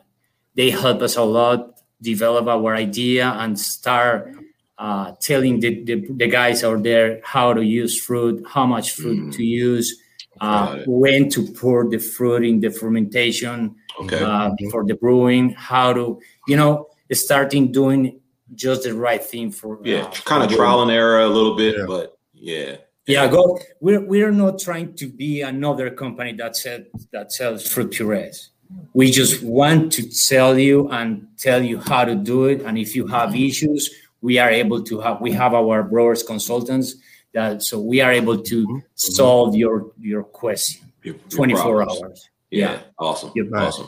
they 0.55 0.69
help 0.71 1.01
us 1.01 1.15
a 1.17 1.23
lot 1.23 1.81
develop 2.01 2.47
our 2.47 2.75
idea 2.75 3.33
and 3.37 3.57
start 3.59 4.31
uh, 4.77 5.11
telling 5.19 5.59
the, 5.59 5.83
the, 5.83 6.05
the 6.11 6.27
guys 6.27 6.63
out 6.63 6.83
there 6.83 7.19
how 7.23 7.53
to 7.53 7.63
use 7.63 7.99
fruit, 7.99 8.43
how 8.47 8.65
much 8.65 8.91
fruit 8.91 9.17
Mm. 9.19 9.33
to 9.33 9.43
use, 9.43 10.01
uh, 10.41 10.79
when 10.85 11.29
to 11.29 11.47
pour 11.53 11.89
the 11.89 11.97
fruit 11.97 12.43
in 12.45 12.59
the 12.59 12.69
fermentation 12.69 13.75
Okay. 13.99 14.21
uh, 14.23 14.51
for 14.69 14.85
the 14.85 14.93
brewing, 14.93 15.49
how 15.51 15.91
to, 15.93 16.19
you 16.47 16.55
know, 16.55 16.87
starting 17.11 17.71
doing 17.71 18.19
just 18.53 18.83
the 18.83 18.93
right 18.93 19.23
thing 19.23 19.51
for 19.51 19.79
yeah, 19.83 20.01
uh, 20.03 20.11
kind 20.25 20.43
of 20.43 20.51
for 20.51 20.57
trial 20.57 20.83
and 20.83 20.91
error 20.91 21.21
a 21.21 21.27
little 21.27 21.55
bit, 21.55 21.75
Yeah. 21.77 21.85
but 21.87 22.17
yeah. 22.33 22.75
yeah, 23.07 23.27
go. 23.27 23.59
We're 23.81 24.01
we're 24.05 24.31
not 24.31 24.59
trying 24.59 24.93
to 24.97 25.07
be 25.09 25.41
another 25.41 25.89
company 25.89 26.33
that 26.33 26.55
said 26.55 26.85
that 27.11 27.31
sells 27.31 27.67
fruit 27.67 27.91
purees. 27.91 28.51
We 28.93 29.09
just 29.11 29.41
want 29.41 29.91
to 29.93 30.03
tell 30.29 30.59
you 30.59 30.89
and 30.89 31.27
tell 31.37 31.63
you 31.63 31.79
how 31.79 32.03
to 32.05 32.15
do 32.15 32.45
it. 32.45 32.61
And 32.61 32.77
if 32.77 32.95
you 32.95 33.07
have 33.07 33.33
issues, 33.35 33.89
we 34.21 34.37
are 34.39 34.49
able 34.49 34.83
to 34.83 34.99
have. 34.99 35.21
We 35.21 35.31
have 35.33 35.53
our 35.53 35.83
brewers 35.83 36.23
consultants 36.23 36.95
that 37.33 37.61
so 37.61 37.79
we 37.79 38.01
are 38.01 38.11
able 38.11 38.41
to 38.41 38.81
solve 38.95 39.55
your 39.55 39.91
your 39.99 40.23
question 40.23 40.91
Your- 41.03 41.15
your 41.15 41.23
twenty 41.29 41.53
four 41.55 41.77
problems. 41.83 42.01
hours. 42.03 42.29
Yeah. 42.49 42.71
Yeah. 42.73 42.79
Awesome. 42.99 43.31
Yep. 43.35 43.45
Nice. 43.49 43.79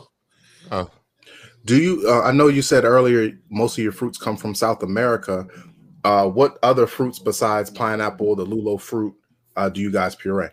Awesome. 0.71 0.91
Do 1.65 1.77
you? 1.81 2.05
Uh, 2.07 2.21
I 2.21 2.31
know 2.31 2.47
you 2.47 2.61
said 2.61 2.83
earlier 2.85 3.31
most 3.49 3.77
of 3.77 3.83
your 3.83 3.91
fruits 3.91 4.17
come 4.17 4.37
from 4.37 4.55
South 4.55 4.81
America. 4.83 5.45
Uh, 6.03 6.27
what 6.27 6.57
other 6.63 6.87
fruits 6.87 7.19
besides 7.19 7.69
pineapple, 7.69 8.35
the 8.35 8.45
lulo 8.45 8.79
fruit, 8.79 9.13
uh, 9.57 9.67
do 9.67 9.81
you 9.81 9.91
guys 9.91 10.15
puree? 10.15 10.47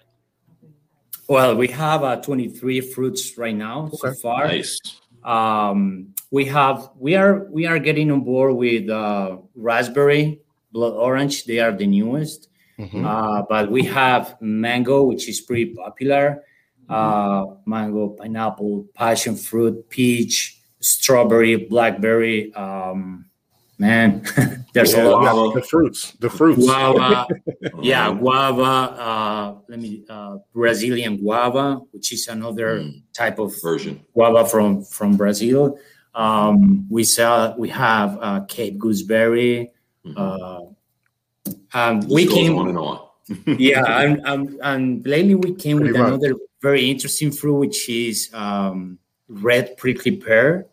Well, 1.29 1.57
we 1.57 1.69
have 1.69 2.03
uh, 2.03 2.17
twenty 2.17 2.49
three 2.49 2.81
fruits 2.81 3.37
right 3.39 3.55
now 3.55 3.89
so 3.93 4.13
far. 4.15 4.47
Nice. 4.47 4.79
Um, 5.27 6.15
we 6.31 6.45
have 6.47 6.91
we 6.99 7.15
are 7.15 7.47
we 7.51 7.67
are 7.67 7.79
getting 7.79 8.11
on 8.11 8.21
board 8.23 8.57
with 8.57 8.89
uh, 8.89 9.39
raspberry 9.55 10.41
blood 10.73 10.95
orange. 10.95 11.45
They 11.45 11.59
are 11.59 11.73
the 11.73 11.87
newest. 11.87 12.49
Mhm. 12.79 13.07
uh, 13.07 13.43
but 13.49 13.71
we 13.71 13.83
have 13.85 14.37
mango 14.41 15.03
which 15.05 15.29
is 15.29 15.41
pretty 15.41 15.75
popular. 15.75 16.43
Uh, 16.89 17.47
mango 17.67 18.11
pineapple 18.11 18.87
passion 18.95 19.35
fruit 19.35 19.89
peach 19.89 20.61
strawberry 20.79 21.57
blackberry 21.57 22.55
um, 22.55 23.25
man 23.79 24.25
there's 24.73 24.95
Yeah, 24.95 25.05
a 25.05 25.11
lot 25.11 25.21
Guava. 25.23 25.61
the 25.61 25.67
fruits, 25.67 26.13
the 26.21 26.31
fruits. 26.31 26.65
guava 26.65 27.27
yeah 27.83 28.13
guava 28.13 28.73
uh, 29.07 29.55
let 29.69 29.79
me 29.81 30.03
uh, 30.09 30.37
brazilian 30.55 31.17
guava 31.19 31.81
which 31.93 32.13
is 32.13 32.29
another 32.29 32.81
Mm. 32.81 33.03
type 33.13 33.39
of 33.39 33.53
Version. 33.63 34.01
guava 34.15 34.45
from 34.49 34.85
from 34.85 35.17
Brazil. 35.17 35.79
Um, 36.15 36.87
we 36.89 37.05
sell 37.05 37.55
we 37.59 37.69
have 37.69 38.17
uh, 38.21 38.41
Cape 38.49 38.79
gooseberry. 38.79 39.71
Mhm. 40.07 40.17
Uh, 40.17 40.61
um, 41.77 42.01
This 42.01 42.11
we 42.11 42.27
came, 42.27 42.57
on 42.57 42.69
and 42.73 42.79
on. 42.79 42.99
yeah, 43.59 43.85
and, 44.01 44.23
and 44.25 44.43
and 44.63 45.07
lately 45.07 45.35
we 45.35 45.53
came 45.55 45.77
with 45.81 45.93
Pretty 45.93 46.07
another 46.09 46.33
very 46.63 46.89
interesting 46.91 47.31
fruit, 47.33 47.59
which 47.69 47.89
is 47.91 48.31
um, 48.33 48.99
red 49.29 49.77
prickly 49.77 50.17
pear, 50.17 50.67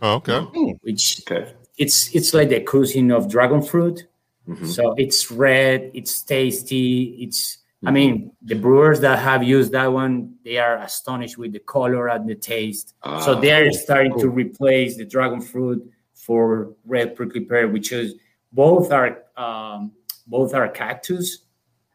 Oh, 0.00 0.14
okay. 0.24 0.40
which 0.82 1.20
Okay. 1.28 1.52
It's 1.76 2.14
it's 2.14 2.32
like 2.34 2.48
the 2.48 2.60
cousin 2.60 3.10
of 3.10 3.28
dragon 3.28 3.62
fruit. 3.62 4.06
Mhm. 4.48 4.66
So 4.66 4.94
it's 4.96 5.30
red, 5.30 5.90
it's 5.94 6.22
tasty. 6.22 7.16
It's 7.24 7.58
I 7.84 7.90
mean 7.90 8.32
the 8.42 8.54
brewers 8.54 9.00
that 9.00 9.18
have 9.18 9.42
used 9.44 9.72
that 9.72 9.92
one, 9.92 10.34
they 10.44 10.56
are 10.58 10.76
astonished 10.78 11.36
with 11.38 11.52
the 11.52 11.58
color 11.60 12.08
and 12.08 12.28
the 12.28 12.34
taste. 12.34 12.94
so 13.04 13.32
Ah, 13.36 13.40
they 13.40 13.52
are 13.52 13.70
starting 13.72 14.18
to 14.20 14.28
replace 14.28 14.96
the 14.96 15.04
dragon 15.04 15.40
fruit 15.40 15.80
for 16.14 16.72
red 16.86 17.14
prickly 17.14 17.40
pear, 17.44 17.68
which 17.68 17.92
is 17.92 18.14
both 18.52 18.90
are 18.92 19.24
um, 19.36 19.92
both 20.26 20.54
are 20.54 20.68
cactus. 20.68 21.44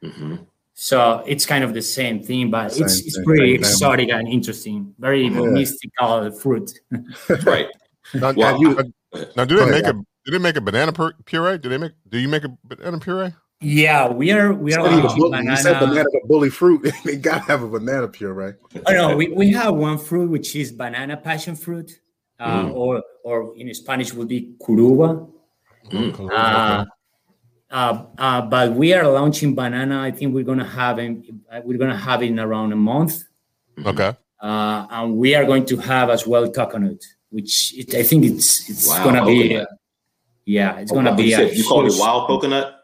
mhm. 0.04 0.46
So 0.74 1.24
it's 1.28 1.46
kind 1.46 1.64
of 1.64 1.74
the 1.74 1.82
same 1.82 2.24
thing, 2.24 2.50
but 2.50 2.72
Same 2.72 2.84
it's 2.86 3.00
it's 3.06 3.16
thing, 3.16 3.26
pretty 3.26 3.54
same 3.56 3.62
thing. 3.64 3.72
exotic 3.72 4.10
and 4.10 4.28
interesting. 4.28 4.96
Very 5.00 5.24
Yeah. 5.28 5.42
mystical 5.42 6.32
fruit. 6.32 6.72
Right. 7.46 7.68
Now, 8.14 8.34
Well, 8.34 8.48
have 8.54 8.60
you- 8.62 8.94
Now, 9.36 9.46
do 9.46 9.56
Go 9.58 9.66
they 9.66 9.72
ahead, 9.72 9.84
make 9.84 9.94
a 9.94 9.94
do 10.26 10.32
they 10.32 10.38
make 10.38 10.56
a 10.56 10.62
banana 10.62 10.92
puree? 11.26 11.58
Do 11.58 11.70
they 11.70 11.78
make 11.78 11.92
do 12.10 12.18
you 12.20 12.28
make 12.30 12.44
a 12.44 12.58
banana 12.64 13.00
puree? 13.00 13.34
Yeah, 13.64 14.08
we 14.10 14.32
are 14.32 14.54
we 14.54 14.74
are 14.74 14.80
you, 14.80 14.86
said 14.86 15.02
the 15.02 15.08
launching 15.08 15.18
bull- 15.20 15.44
you 15.44 15.56
said 15.58 15.74
banana. 15.74 15.88
banana, 15.88 16.10
the 16.12 16.22
bully 16.26 16.50
fruit. 16.50 16.92
they 17.06 17.16
gotta 17.18 17.42
have 17.42 17.62
a 17.64 17.68
banana 17.68 18.08
puree. 18.08 18.54
Oh 18.88 18.94
no, 18.94 19.16
we, 19.16 19.30
we 19.30 19.52
have 19.52 19.76
one 19.76 19.98
fruit 19.98 20.30
which 20.32 20.56
is 20.56 20.72
banana 20.72 21.18
passion 21.18 21.56
fruit, 21.56 22.00
uh, 22.40 22.64
Mm. 22.66 22.74
or 22.74 23.04
or 23.24 23.54
in 23.58 23.72
Spanish 23.74 24.14
would 24.14 24.28
be 24.28 24.56
curuba. 24.66 25.28
Mm. 25.92 26.30
Uh, 26.32 26.86
uh, 27.70 28.04
uh, 28.18 28.42
but 28.42 28.74
we 28.74 28.94
are 28.94 29.08
launching 29.08 29.54
banana. 29.56 30.00
I 30.02 30.12
think 30.12 30.34
we're 30.34 30.44
gonna 30.44 30.66
have 30.68 31.00
it. 31.00 31.18
We're 31.64 31.78
gonna 31.78 31.98
have 31.98 32.24
it 32.24 32.28
in 32.28 32.40
around 32.40 32.72
a 32.74 32.76
month, 32.76 33.24
Okay. 33.86 34.14
uh, 34.42 34.88
and 34.90 35.16
we 35.18 35.36
are 35.36 35.46
going 35.46 35.66
to 35.66 35.78
have 35.78 36.10
as 36.10 36.26
well 36.28 36.50
coconut, 36.52 37.04
which 37.32 37.74
it, 37.78 37.96
I 37.96 38.04
think 38.04 38.26
it's 38.26 38.70
it's 38.70 38.88
Wow, 38.88 39.04
gonna 39.06 39.26
be. 39.26 39.50
coconut. 39.50 39.68
uh, 39.68 39.76
yeah, 40.46 40.78
it's 40.80 40.92
Oh, 40.92 40.96
gonna 40.96 41.12
wow. 41.12 41.18
be. 41.18 41.24
You, 41.24 41.34
a 41.34 41.38
said 41.38 41.58
you 41.58 41.64
called 41.64 41.88
it 41.88 41.94
wild 41.98 42.28
coconut? 42.28 42.76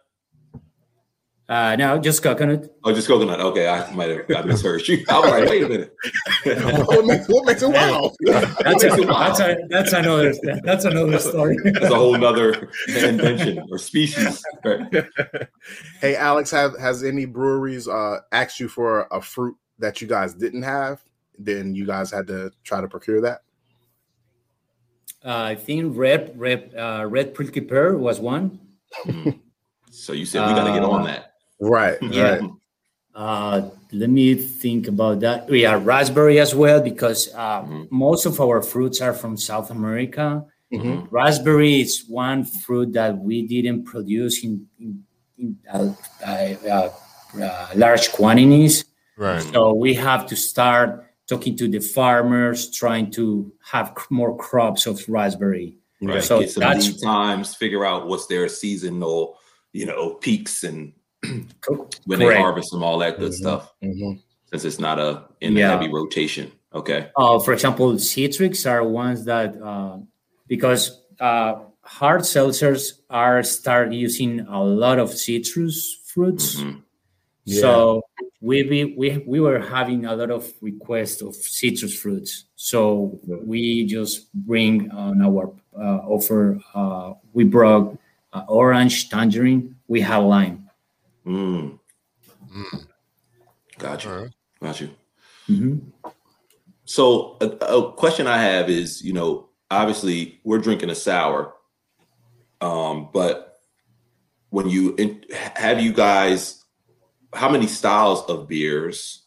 Uh, 1.49 1.77
no, 1.77 1.97
just 1.97 2.21
coconut. 2.21 2.69
Oh, 2.83 2.93
just 2.93 3.07
coconut. 3.07 3.39
Okay, 3.39 3.69
I 3.69 3.89
might 3.93 4.09
have 4.09 4.25
I 4.35 4.41
misheard 4.45 4.85
you. 4.85 5.05
I 5.07 5.19
was 5.19 5.29
like, 5.31 5.49
wait 5.49 5.63
a 5.63 5.69
minute. 5.69 5.95
what, 6.87 7.05
makes, 7.05 7.25
what 7.29 7.45
makes 7.45 7.61
it 7.61 7.69
wild? 7.69 8.17
That's 8.25 8.83
a, 8.83 8.89
that's 9.05 9.39
a, 9.39 9.55
that's 9.69 9.93
another 9.93 10.33
that's 10.63 10.83
another 10.83 11.19
story. 11.19 11.55
That's 11.63 11.85
a 11.85 11.95
whole 11.95 12.21
other 12.25 12.69
invention 12.89 13.65
or 13.71 13.77
species. 13.77 14.43
Right. 14.65 15.05
hey, 16.01 16.17
Alex, 16.17 16.51
have 16.51 16.77
has 16.79 17.01
any 17.05 17.23
breweries 17.23 17.87
uh, 17.87 18.17
asked 18.33 18.59
you 18.59 18.67
for 18.67 19.07
a 19.11 19.21
fruit 19.21 19.55
that 19.79 20.01
you 20.01 20.07
guys 20.07 20.33
didn't 20.33 20.63
have? 20.63 21.01
Then 21.39 21.75
you 21.75 21.85
guys 21.85 22.11
had 22.11 22.27
to 22.27 22.51
try 22.65 22.81
to 22.81 22.89
procure 22.89 23.21
that. 23.21 23.43
Uh, 25.27 25.43
I 25.51 25.55
think 25.55 25.97
red 25.97 26.31
red 26.39 26.71
uh, 26.73 27.05
red 27.05 27.33
prickly 27.35 27.59
pear 27.59 27.97
was 27.97 28.17
one. 28.21 28.59
Mhm. 29.05 29.39
So 29.91 30.13
you 30.13 30.25
said 30.25 30.47
we 30.47 30.53
got 30.55 30.63
to 30.63 30.71
get 30.71 30.83
on 30.83 31.03
that. 31.03 31.33
Right. 31.59 31.97
Yeah. 32.01 32.37
Right. 32.37 32.51
Uh, 33.15 33.69
let 33.91 34.09
me 34.11 34.35
think 34.35 34.87
about 34.87 35.19
that. 35.21 35.49
We 35.49 35.65
are 35.65 35.79
raspberry 35.79 36.39
as 36.39 36.53
well 36.55 36.79
because 36.79 37.27
uh, 37.33 37.63
Mhm. 37.63 37.91
most 37.91 38.25
of 38.25 38.39
our 38.39 38.61
fruits 38.61 39.01
are 39.01 39.11
from 39.13 39.35
South 39.37 39.71
America. 39.71 40.45
Mhm. 40.71 41.07
Raspberry 41.11 41.81
is 41.81 42.05
one 42.07 42.45
fruit 42.45 42.93
that 42.93 43.17
we 43.17 43.41
didn't 43.47 43.83
produce 43.85 44.43
in, 44.45 44.67
in, 44.79 45.03
in 45.39 45.57
uh, 45.73 45.91
uh, 46.23 46.89
uh, 47.41 47.67
large 47.75 48.11
quantities. 48.13 48.85
Right. 49.17 49.41
So 49.41 49.73
we 49.73 49.95
have 49.95 50.27
to 50.27 50.35
start 50.35 51.06
talking 51.27 51.55
to 51.57 51.67
the 51.67 51.79
farmers, 51.79 52.71
trying 52.71 53.11
to 53.11 53.51
have 53.71 53.93
more 54.09 54.35
crops 54.37 54.85
of 54.85 55.03
raspberry. 55.09 55.77
Right. 56.01 56.23
So 56.23 56.39
Get 56.39 56.51
some 56.51 56.61
that's- 56.61 56.87
lead 56.87 57.01
times, 57.03 57.55
figure 57.55 57.83
out 57.85 58.07
what's 58.07 58.27
their 58.27 58.47
seasonal, 58.47 59.37
you 59.73 59.85
know, 59.85 60.13
peaks 60.15 60.63
and 60.63 60.93
when 62.05 62.19
they 62.19 62.25
Correct. 62.25 62.39
harvest 62.39 62.71
them, 62.71 62.83
all 62.83 62.99
that 62.99 63.17
good 63.19 63.31
Mhm. 63.31 63.35
stuff. 63.35 63.73
Mhm. 63.83 64.21
Since 64.49 64.63
it's 64.65 64.79
not 64.79 64.99
a 64.99 65.23
in 65.41 65.53
Yeah. 65.53 65.73
a 65.73 65.77
heavy 65.77 65.91
rotation. 65.91 66.51
Okay. 66.73 67.09
Uh, 67.17 67.39
for 67.39 67.51
example, 67.53 67.97
citrics 67.99 68.65
are 68.65 68.83
ones 68.87 69.25
that 69.25 69.59
uh, 69.61 69.97
because 70.47 71.01
uh, 71.19 71.55
hard 71.81 72.21
seltzers 72.21 72.99
are 73.09 73.41
start 73.43 73.91
using 73.91 74.41
a 74.41 74.63
lot 74.63 74.99
of 74.99 75.11
citrus 75.11 75.97
fruits. 76.05 76.57
Mhm. 76.61 76.83
So 77.47 78.03
we, 78.39 78.63
we 78.63 78.85
we 78.97 79.23
we 79.25 79.39
were 79.39 79.59
having 79.59 80.05
a 80.05 80.15
lot 80.15 80.29
of 80.29 80.51
requests 80.61 81.21
of 81.21 81.35
citrus 81.35 81.97
fruits. 81.97 82.45
So 82.55 83.19
we 83.25 83.85
just 83.85 84.31
bring 84.33 84.91
on 84.91 85.21
our 85.21 85.53
uh, 85.75 85.99
offer. 86.07 86.59
Uh, 86.73 87.13
we 87.33 87.43
brought 87.43 87.97
uh, 88.33 88.43
orange, 88.47 89.09
tangerine. 89.09 89.75
We 89.87 90.01
have 90.01 90.23
lime. 90.23 90.69
Mm. 91.25 91.79
Mm. 92.55 92.87
Got 93.79 94.03
you. 94.03 94.11
All 94.11 94.17
right. 94.17 94.31
Got 94.61 94.81
you. 94.81 94.89
Mhm. 95.49 95.81
So 96.85 97.37
a, 97.41 97.45
a 97.47 97.91
question 97.93 98.27
I 98.27 98.37
have 98.37 98.69
is, 98.69 99.01
you 99.01 99.13
know, 99.13 99.49
obviously 99.69 100.39
we're 100.43 100.59
drinking 100.59 100.89
a 100.89 100.95
sour, 100.95 101.53
um, 102.61 103.09
but 103.13 103.59
when 104.49 104.69
you 104.69 104.95
have 105.55 105.81
you 105.81 105.91
guys, 105.91 106.63
how 107.33 107.49
many 107.49 107.67
styles 107.67 108.21
of 108.23 108.47
beers 108.47 109.23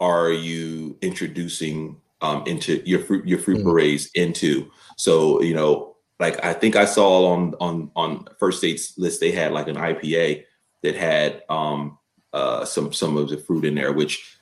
are 0.00 0.30
you 0.30 0.96
introducing 1.00 2.00
um, 2.22 2.42
into 2.46 2.82
your 2.84 3.00
fruit 3.00 3.26
your 3.26 3.38
fruit 3.38 3.58
Mm. 3.58 3.62
purees 3.62 4.10
into? 4.14 4.70
So 4.96 5.42
you 5.42 5.54
know, 5.54 5.96
like 6.18 6.42
I 6.44 6.52
think 6.52 6.76
I 6.76 6.84
saw 6.84 7.26
on 7.32 7.54
on 7.60 7.90
on 7.96 8.28
First 8.38 8.58
State's 8.58 8.96
list 8.98 9.20
they 9.20 9.30
had 9.30 9.52
like 9.52 9.68
an 9.68 9.76
IPA 9.76 10.44
that 10.82 10.94
had 10.94 11.42
um, 11.48 11.98
uh, 12.32 12.64
some 12.64 12.92
some 12.92 13.16
of 13.16 13.28
the 13.28 13.38
fruit 13.38 13.64
in 13.64 13.74
there, 13.74 13.92
which 13.92 14.36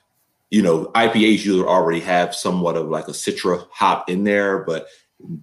you 0.51 0.61
know, 0.61 0.85
IPAs 0.95 1.43
usually 1.43 1.63
already 1.63 1.99
have 1.99 2.35
somewhat 2.35 2.77
of 2.77 2.87
like 2.87 3.07
a 3.07 3.11
citra 3.11 3.67
hop 3.71 4.09
in 4.09 4.23
there, 4.23 4.59
but 4.59 4.87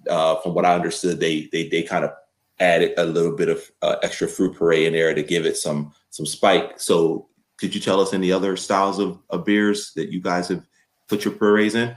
uh, 0.08 0.36
from 0.36 0.54
what 0.54 0.64
I 0.64 0.74
understood, 0.74 1.20
they 1.20 1.48
they 1.52 1.68
they 1.68 1.82
kind 1.82 2.04
of 2.04 2.12
added 2.60 2.94
a 2.96 3.04
little 3.04 3.34
bit 3.34 3.48
of 3.48 3.70
uh, 3.82 3.96
extra 4.02 4.28
fruit 4.28 4.56
puree 4.56 4.86
in 4.86 4.92
there 4.92 5.12
to 5.12 5.22
give 5.22 5.44
it 5.44 5.56
some 5.56 5.92
some 6.10 6.24
spike. 6.24 6.78
So, 6.78 7.28
could 7.62 7.74
you 7.76 7.80
tell 7.80 8.00
us 8.00 8.12
any 8.12 8.32
other 8.32 8.56
styles 8.56 8.98
of, 8.98 9.20
of 9.30 9.44
beers 9.46 9.92
that 9.94 10.10
you 10.10 10.20
guys 10.20 10.48
have 10.48 10.66
put 11.06 11.24
your 11.24 11.32
purees 11.32 11.76
in, 11.76 11.94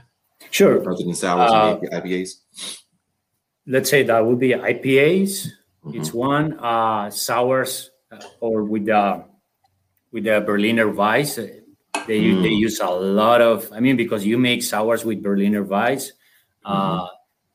Sure. 0.54 0.78
other 0.78 1.02
than 1.02 1.12
sours 1.12 1.50
Uh, 1.50 1.76
and 1.82 1.90
IPAs? 1.90 2.30
Let's 3.66 3.90
say 3.90 4.04
that 4.04 4.24
would 4.24 4.38
be 4.38 4.54
IPAs. 4.54 5.50
Mhm. 5.84 5.94
It's 5.98 6.14
one 6.14 6.54
uh, 6.62 7.10
sours 7.10 7.90
uh, 8.12 8.22
or 8.38 8.62
with 8.62 8.86
the 8.86 9.24
with 10.12 10.22
the 10.30 10.38
Berliner 10.40 10.86
Weiss. 10.88 11.36
uh, 11.38 11.48
They 12.06 12.18
u- 12.22 12.38
they 12.46 12.54
Mm. 12.54 12.62
use 12.66 12.78
a 12.78 12.86
lot 13.18 13.40
of. 13.42 13.66
I 13.74 13.80
mean, 13.82 13.96
because 13.98 14.22
you 14.24 14.38
make 14.38 14.62
sours 14.62 15.02
with 15.04 15.18
Berliner 15.26 15.64
Weiss. 15.66 16.12
Mm-hmm. 16.62 16.70
Uh, 17.02 17.06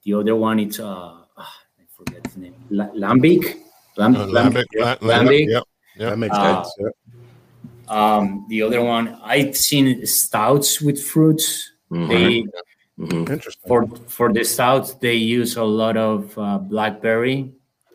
The 0.04 0.14
other 0.20 0.36
one 0.36 0.58
it's 0.60 0.80
uh, 0.82 1.24
ah, 1.38 1.56
I 1.80 1.84
forget 1.96 2.24
the 2.34 2.40
name. 2.44 2.56
La- 2.74 2.92
Lambic. 2.92 3.44
Lam- 3.96 4.16
Uh, 4.18 4.26
Lam- 4.28 4.52
Lambic, 4.52 4.66
yeah, 4.76 4.96
Lambic, 5.00 5.08
Lambic. 5.08 5.46
Yep. 5.56 5.64
Yep. 6.02 6.10
That 6.10 6.18
makes 6.20 6.36
Uh, 6.38 6.44
sense. 6.44 6.70
Yeah. 6.82 6.90
Um, 7.90 8.46
the 8.50 8.62
other 8.62 8.82
one 8.84 9.18
I've 9.24 9.56
seen 9.58 10.06
stouts 10.06 10.82
with 10.82 11.02
fruits. 11.04 11.72
Mhm. 11.92 12.08
They 12.10 12.46
Mhm. 13.00 13.30
Interesting. 13.30 13.68
for 13.68 13.88
for 14.08 14.32
the 14.32 14.44
stouts 14.44 14.94
they 14.96 15.16
use 15.16 15.58
a 15.58 15.64
lot 15.64 15.98
of 15.98 16.38
uh, 16.38 16.58
blackberry, 16.60 17.52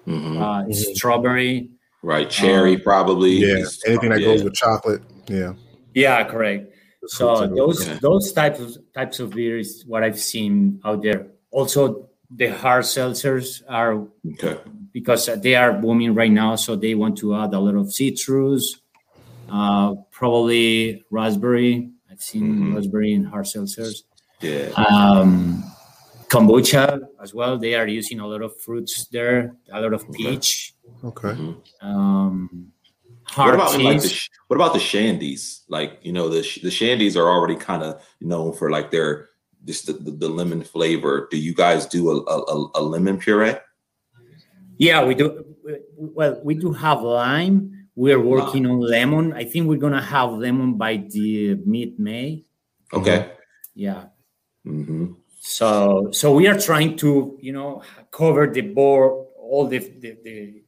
Mhm. 0.07 0.40
uh, 0.40 0.64
Mhm. 0.66 0.75
strawberry. 0.94 1.70
right, 2.03 2.29
cherry 2.31 2.77
probably. 2.79 3.33
yeah. 3.38 3.64
Anything 3.87 4.11
that 4.11 4.20
yeah. 4.20 4.27
goes 4.27 4.42
with 4.44 4.55
chocolate. 4.55 5.03
Yeah. 5.29 5.55
Yeah, 5.94 6.22
correct. 6.25 6.72
So 7.09 7.46
those 7.46 7.83
Okay. 7.88 7.99
those 8.03 8.33
types 8.33 8.61
of 8.61 8.77
types 8.94 9.18
of 9.20 9.31
beers, 9.31 9.85
what 9.87 10.03
I've 10.03 10.18
seen 10.18 10.81
out 10.85 11.03
there. 11.03 11.27
Also, 11.51 12.09
the 12.31 12.49
hard 12.49 12.85
seltzers 12.85 13.62
are 13.68 14.07
Okay. 14.35 14.57
because 14.92 15.27
they 15.42 15.55
are 15.55 15.72
booming 15.72 16.14
right 16.14 16.31
now, 16.33 16.57
so 16.57 16.75
they 16.77 16.94
want 16.94 17.16
to 17.18 17.35
add 17.35 17.55
a 17.55 17.61
lot 17.61 17.77
of 17.77 17.92
citrus, 17.92 18.77
uh, 19.49 19.95
probably 20.11 21.05
raspberry. 21.11 21.91
I've 22.11 22.23
seen 22.23 22.57
Mhm. 22.57 22.75
raspberry 22.77 23.13
in 23.13 23.25
hard 23.25 23.47
seltzers. 23.47 24.03
Yeah. 24.41 24.69
Um, 24.77 25.63
kombucha 26.29 27.01
as 27.23 27.33
well. 27.35 27.59
They 27.59 27.75
are 27.75 27.87
using 27.87 28.21
a 28.21 28.27
lot 28.27 28.43
of 28.43 28.59
fruits 28.61 29.07
there, 29.09 29.55
a 29.73 29.81
lot 29.81 29.93
of 29.93 30.11
peach. 30.13 30.75
Okay. 31.05 31.29
Mhm. 31.29 31.57
Um, 31.83 32.73
What 33.35 33.35
hard 33.35 33.55
about 33.57 33.75
in, 33.75 33.83
like 33.85 34.01
the 34.03 34.21
what 34.49 34.57
about 34.57 34.73
the 34.73 34.79
shandies? 34.79 35.63
Like 35.69 35.99
you 36.03 36.13
know 36.13 36.29
the 36.29 36.41
the 36.63 36.71
shandies 36.71 37.17
are 37.17 37.29
already 37.29 37.57
kind 37.57 37.83
of 37.83 38.01
known 38.21 38.53
for 38.55 38.71
like 38.71 38.91
their 38.91 39.29
just 39.65 39.87
the, 39.87 39.95
the, 39.95 40.13
the 40.13 40.29
lemon 40.29 40.63
flavor. 40.63 41.27
Do 41.31 41.37
you 41.39 41.53
guys 41.53 41.87
do 41.87 42.09
a, 42.11 42.17
a, 42.23 42.37
a- 42.55 42.71
a 42.77 42.83
lemon 42.83 43.19
puree? 43.19 43.55
Yeah, 44.79 45.05
we 45.05 45.15
do. 45.15 45.45
Well, 45.97 46.41
we 46.45 46.55
do 46.55 46.73
have 46.73 47.03
lime. 47.03 47.73
We're 47.97 48.21
working 48.21 48.67
on 48.67 48.79
lemon. 48.81 49.33
I 49.33 49.45
think 49.45 49.67
we're 49.69 49.79
gonna 49.79 50.03
have 50.03 50.33
lemon 50.33 50.75
by 50.75 50.99
the 50.99 51.55
mid 51.65 51.99
May. 51.99 52.45
Okay. 52.93 53.33
Yeah. 53.75 54.05
hmm 54.65 55.13
So 55.41 56.11
so 56.13 56.35
we 56.35 56.47
are 56.49 56.59
trying 56.59 56.97
to 56.99 57.39
you 57.41 57.53
know 57.53 57.83
cover 58.11 58.47
the 58.47 58.61
board 58.63 59.27
all 59.39 59.67
the 59.67 59.79
the 59.79 60.19
the, 60.25 60.63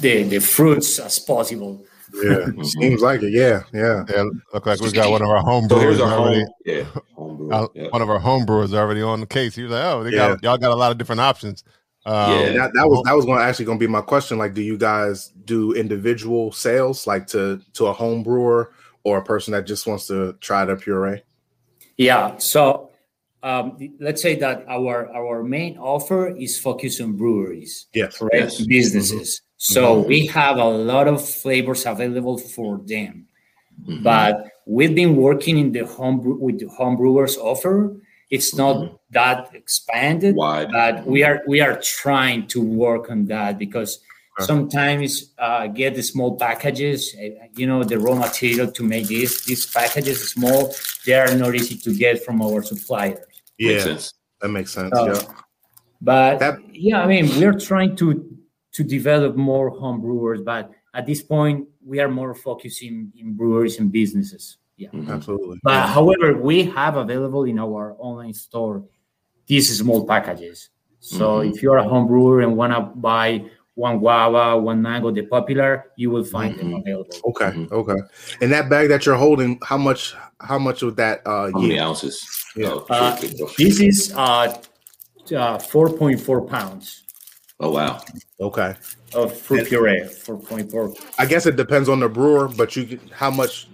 the, 0.00 0.22
the 0.24 0.38
fruits 0.40 0.98
as 0.98 1.18
possible. 1.18 1.84
Yeah. 2.14 2.46
Seems 2.62 3.00
like 3.02 3.22
it. 3.22 3.32
Yeah. 3.32 3.60
Yeah. 3.72 4.04
Yeah, 4.08 4.24
look 4.54 4.66
like 4.66 4.80
we 4.80 4.90
got 4.92 5.10
one 5.10 5.22
of 5.22 5.28
our 5.28 5.42
homebrewers 5.42 5.68
So 5.68 5.78
here's 5.80 6.00
already. 6.00 6.40
home. 6.40 6.52
Yeah. 6.64 6.84
Home 7.14 7.36
brew. 7.36 7.52
uh, 7.52 7.66
yeah. 7.74 7.88
One 7.90 8.02
of 8.02 8.10
our 8.10 8.18
homebrewers 8.20 8.72
already 8.74 9.02
on 9.02 9.20
the 9.20 9.26
case. 9.26 9.54
He 9.54 9.62
was 9.62 9.72
like, 9.72 9.84
"Oh, 9.84 10.02
they 10.02 10.10
got 10.12 10.42
y'all 10.42 10.56
got 10.58 10.72
a 10.72 10.76
lot 10.76 10.90
of 10.92 10.98
different 10.98 11.20
options." 11.20 11.62
Um, 12.06 12.30
Yeah. 12.30 12.52
That, 12.52 12.70
that 12.74 12.88
was 12.88 13.02
that 13.04 13.14
was 13.16 13.24
going 13.24 13.40
actually 13.40 13.64
going 13.66 13.78
to 13.78 13.86
be 13.86 13.90
my 13.90 14.00
question. 14.00 14.38
Like, 14.38 14.54
do 14.54 14.62
you 14.62 14.78
guys 14.78 15.32
do 15.44 15.72
individual 15.72 16.52
sales, 16.52 17.06
like 17.06 17.26
to 17.28 17.60
to 17.74 17.86
a 17.86 17.92
home 17.92 18.22
brewer 18.22 18.72
or 19.04 19.18
a 19.18 19.24
person 19.24 19.52
that 19.52 19.66
just 19.66 19.86
wants 19.86 20.06
to 20.06 20.34
try 20.40 20.64
the 20.64 20.76
puree? 20.76 21.22
Yeah. 21.96 22.38
So 22.38 22.90
um, 23.42 23.76
let's 24.00 24.22
say 24.22 24.36
that 24.36 24.64
our 24.68 25.10
our 25.12 25.42
main 25.42 25.76
offer 25.78 26.28
is 26.28 26.58
focused 26.58 27.00
on 27.00 27.12
breweries. 27.16 27.86
Yes. 27.92 28.18
correct 28.18 28.34
Yes. 28.34 28.60
businesses. 28.66 29.42
So 29.58 30.02
Mhm. 30.04 30.06
we 30.08 30.26
have 30.26 30.58
a 30.58 30.64
lot 30.64 31.08
of 31.08 31.26
flavors 31.26 31.86
available 31.86 32.38
for 32.38 32.78
them. 32.86 33.26
Mhm. 33.88 34.02
But 34.02 34.46
we've 34.66 34.94
been 34.94 35.16
working 35.16 35.58
in 35.58 35.72
the 35.72 35.84
home 35.86 36.20
with 36.40 36.60
the 36.60 36.68
home 36.68 36.96
brewers 36.96 37.36
offer. 37.36 37.96
It's 38.30 38.54
not 38.56 38.76
Mhm. 38.76 38.98
that 39.10 39.50
expanded, 39.54 40.34
wide. 40.34 40.68
but 40.72 41.06
we 41.06 41.22
are 41.22 41.42
we 41.46 41.60
are 41.60 41.78
trying 41.82 42.46
to 42.48 42.60
work 42.60 43.10
on 43.10 43.26
that 43.26 43.58
because 43.58 44.00
Okay. 44.38 44.46
sometimes 44.46 45.32
uh, 45.38 45.66
get 45.68 45.94
the 45.94 46.02
small 46.02 46.36
packages, 46.36 47.14
uh, 47.14 47.46
you 47.56 47.66
know, 47.66 47.82
the 47.84 47.98
raw 47.98 48.14
material 48.14 48.70
to 48.72 48.82
make 48.82 49.06
this. 49.08 49.44
These 49.46 49.64
packages 49.66 50.18
small, 50.34 50.74
they 51.06 51.14
are 51.14 51.34
not 51.36 51.54
easy 51.54 51.76
to 51.86 51.94
get 51.94 52.24
from 52.24 52.42
our 52.42 52.62
suppliers. 52.62 53.20
Makes 53.58 53.74
Yeah, 53.74 53.78
sense. 53.84 54.12
that 54.40 54.48
makes 54.48 54.72
sense. 54.72 54.92
Uh, 54.92 55.04
yeah. 55.14 55.22
But 56.00 56.38
That- 56.40 56.58
yeah, 56.74 57.00
I 57.02 57.06
mean, 57.06 57.26
we're 57.40 57.58
trying 57.58 57.96
to 57.96 58.06
to 58.76 58.84
develop 58.84 59.36
more 59.36 59.70
home 59.70 60.02
brewers, 60.02 60.42
but 60.42 60.70
at 60.92 61.06
this 61.06 61.22
point, 61.22 61.66
we 61.82 61.98
are 61.98 62.10
more 62.10 62.34
focusing 62.34 63.10
in 63.16 63.32
breweries 63.32 63.78
and 63.80 63.90
businesses. 63.90 64.58
Yeah. 64.76 64.90
Mhm. 64.92 65.08
Absolutely. 65.08 65.58
But 65.62 65.72
Yeah. 65.72 65.86
however, 65.86 66.36
we 66.40 66.64
have 66.64 66.96
available 66.96 67.44
in 67.44 67.58
our 67.58 67.96
online 67.98 68.34
store 68.34 68.84
these 69.46 69.78
small 69.78 70.04
packages. 70.06 70.70
So 71.00 71.38
Mhm. 71.40 71.54
if 71.54 71.62
you're 71.62 71.78
a 71.78 71.88
home 71.88 72.06
brewer 72.06 72.40
and 72.40 72.56
want 72.56 72.72
to 72.74 72.80
buy 72.80 73.44
one 73.74 73.98
guava, 73.98 74.56
one 74.58 74.80
mango, 74.82 75.10
the 75.10 75.22
popular, 75.22 75.92
you 75.96 76.10
will 76.10 76.24
find 76.24 76.58
them 76.58 76.70
Mhm. 76.72 76.80
available. 76.80 77.16
Okay. 77.26 77.50
Mhm. 77.52 77.70
Okay. 77.72 78.00
And 78.40 78.50
that 78.52 78.68
bag 78.68 78.88
that 78.88 79.04
you're 79.06 79.16
holding, 79.16 79.58
how 79.62 79.78
much? 79.78 80.14
How 80.40 80.58
much 80.58 80.82
of 80.82 80.96
that? 80.96 81.22
Uh, 81.26 81.50
How 81.52 81.60
many 81.60 81.78
ounces? 81.80 82.20
Yeah. 82.56 82.72
Oh, 82.72 82.86
Uh. 82.90 83.16
This 83.56 83.80
is 83.80 84.12
uh, 84.14 84.52
uh, 85.34 85.58
4.4 85.58 86.40
pounds 86.42 87.02
oh 87.60 87.70
wow. 87.70 88.00
Okay. 88.40 88.74
of 89.14 89.36
fruit 89.36 89.66
puree. 89.66 90.02
4.4 90.24 90.94
I 91.18 91.24
guess 91.26 91.46
it 91.46 91.56
depends 91.56 91.88
on 91.88 92.00
the 92.00 92.08
brewer, 92.08 92.48
but 92.48 92.76
you 92.76 92.98
how 93.12 93.30
much? 93.30 93.68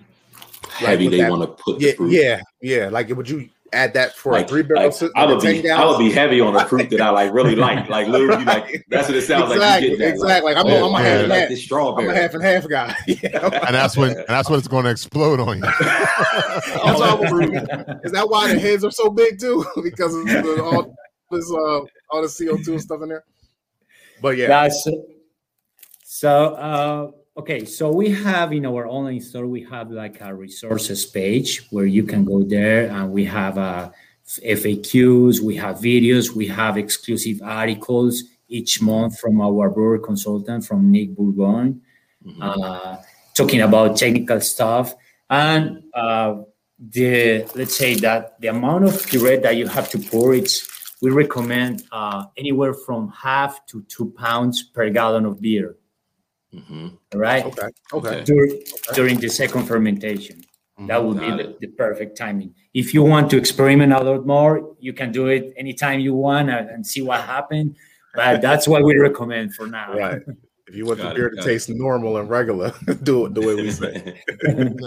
Heavy 0.75 1.09
with 1.09 1.19
they 1.19 1.29
want 1.31 1.43
to 1.43 1.63
put 1.63 1.81
Yeah. 1.81 1.91
the 1.93 1.97
fruit. 1.97 2.13
Yeah. 2.13 2.41
Yeah. 2.61 2.89
Like, 2.91 3.09
would 3.11 3.29
you 3.29 3.49
add 3.75 3.95
that 3.95 4.15
for 4.15 4.37
a 4.37 4.45
three 4.47 4.63
barrel? 4.63 4.83
like, 4.83 4.93
system? 4.93 5.13
I 5.17 5.25
would 5.27 5.41
be, 5.41 5.71
I 5.71 5.85
would 5.85 5.99
be 5.99 6.11
heavy 6.13 6.41
on 6.41 6.53
the 6.55 6.65
fruit 6.67 6.91
that 6.91 7.01
I 7.01 7.11
like 7.11 7.33
really 7.33 7.55
like, 7.69 7.89
like 7.89 8.07
literally, 8.09 8.45
like 8.45 8.85
that's 8.89 9.09
what 9.09 9.17
it 9.17 9.23
sounds 9.23 9.53
exactly, 9.53 9.61
like. 9.61 9.83
You 9.83 9.89
get 9.91 9.99
that, 9.99 10.09
exactly. 10.15 10.55
Like, 10.55 10.65
I'm, 10.65 10.71
a- 10.71 10.77
oh, 10.77 10.89
I'm 10.95 11.01
a 11.01 11.03
man, 11.03 11.05
half 11.05 11.07
I 11.07 11.21
and 11.21 11.29
like 11.29 11.41
half. 11.41 11.49
this 11.49 11.73
I'm 11.73 12.09
a 12.09 12.15
half 12.15 12.35
and 12.35 12.43
half 12.43 12.69
guy. 12.69 12.97
Yeah. 13.07 13.65
and 13.67 13.75
that's 13.75 13.97
when 13.97 14.11
and 14.11 14.25
that's 14.29 14.51
when 14.51 14.59
it's 14.59 14.69
going 14.69 14.85
to 14.85 14.91
explode 14.91 15.41
on 15.41 15.57
you. 15.59 15.63
That's 15.63 17.01
why 17.01 17.19
I'm 17.31 18.01
Is 18.05 18.13
that 18.13 18.27
why 18.29 18.53
the 18.53 18.61
heads 18.61 18.85
are 18.85 18.91
so 18.91 19.11
big 19.11 19.39
too? 19.41 19.65
because 19.83 20.15
of 20.15 20.27
the, 20.27 20.63
all 20.63 20.95
this 21.31 21.51
uh 21.51 21.81
all 22.11 22.21
the 22.23 22.29
CO2 22.29 22.67
and 22.69 22.81
stuff 22.81 23.01
in 23.03 23.09
there? 23.09 23.25
But 24.21 24.37
yeah, 24.37 24.49
That's 24.49 24.87
so 26.05 26.55
uh, 26.55 27.11
okay. 27.37 27.65
So 27.65 27.91
we 27.91 28.11
have 28.11 28.53
in 28.53 28.67
our 28.67 28.87
online 28.87 29.21
store 29.21 29.47
we 29.47 29.63
have 29.65 29.91
like 29.91 30.21
a 30.21 30.35
resources 30.35 31.05
page 31.07 31.67
where 31.71 31.87
you 31.87 32.05
can 32.05 32.25
go 32.25 32.43
there 32.43 32.89
and 32.91 33.11
we 33.13 33.25
have 33.25 33.59
uh, 33.59 33.91
FAQs, 34.27 35.41
we 35.41 35.57
have 35.57 35.79
videos, 35.79 36.31
we 36.31 36.47
have 36.47 36.79
exclusive 36.79 37.41
articles 37.43 38.25
each 38.49 38.83
month 38.83 39.19
from 39.19 39.41
our 39.41 39.71
brewer 39.71 39.99
consultant 39.99 40.65
from 40.65 40.91
Nick 40.91 41.15
Bourgogne, 41.15 41.81
uh, 42.41 42.99
talking 43.35 43.63
about 43.63 43.97
technical 43.97 44.41
stuff 44.41 44.95
and 45.33 45.83
uh, 45.95 46.43
the 46.79 47.47
let's 47.55 47.77
say 47.77 47.95
that 47.95 48.39
the 48.41 48.49
amount 48.49 48.85
of 48.85 49.07
puree 49.07 49.39
that 49.39 49.57
you 49.57 49.67
have 49.67 49.89
to 49.89 49.99
pour 49.99 50.35
it's 50.35 50.69
we 51.01 51.11
recommend 51.11 51.83
uh, 51.91 52.25
anywhere 52.37 52.75
from 52.75 53.09
half 53.11 53.65
to 53.67 53.83
two 53.89 54.11
pounds 54.11 54.63
per 54.63 54.91
gallon 54.91 55.25
of 55.25 55.41
beer 55.41 55.77
Mhm. 56.55 56.99
right 57.15 57.45
okay, 57.47 57.69
okay. 57.95 58.25
Dur- 58.25 58.59
during 58.95 59.19
the 59.19 59.29
second 59.29 59.65
fermentation 59.65 60.45
that 60.89 61.03
would 61.03 61.19
be 61.21 61.31
the, 61.31 61.57
the 61.61 61.69
perfect 61.69 62.17
timing 62.19 62.53
if 62.75 62.93
you 62.93 63.03
want 63.03 63.31
to 63.31 63.37
experiment 63.39 63.93
a 63.93 64.03
lot 64.03 64.27
more 64.27 64.75
you 64.81 64.93
can 64.93 65.13
do 65.13 65.29
it 65.29 65.55
anytime 65.57 66.01
you 66.01 66.15
want 66.15 66.51
and, 66.51 66.69
and 66.71 66.87
see 66.87 67.01
what 67.03 67.21
happens. 67.23 67.77
but 68.15 68.43
that's 68.43 68.67
what 68.69 68.83
we 68.85 68.97
recommend 68.99 69.55
for 69.55 69.67
now 69.67 69.95
Right. 69.97 70.21
If 70.69 70.77
you 70.77 70.85
want 70.87 70.99
Got 71.01 71.05
the 71.05 71.11
it, 71.11 71.17
beer 71.17 71.31
to 71.31 71.37
got 71.37 71.45
it. 71.45 71.49
taste 71.49 71.69
normal 71.71 72.17
and 72.19 72.29
regular, 72.31 72.73
do 73.03 73.27
it 73.27 73.35
the 73.35 73.41
way 73.47 73.55
we 73.55 73.71
say. 73.71 74.23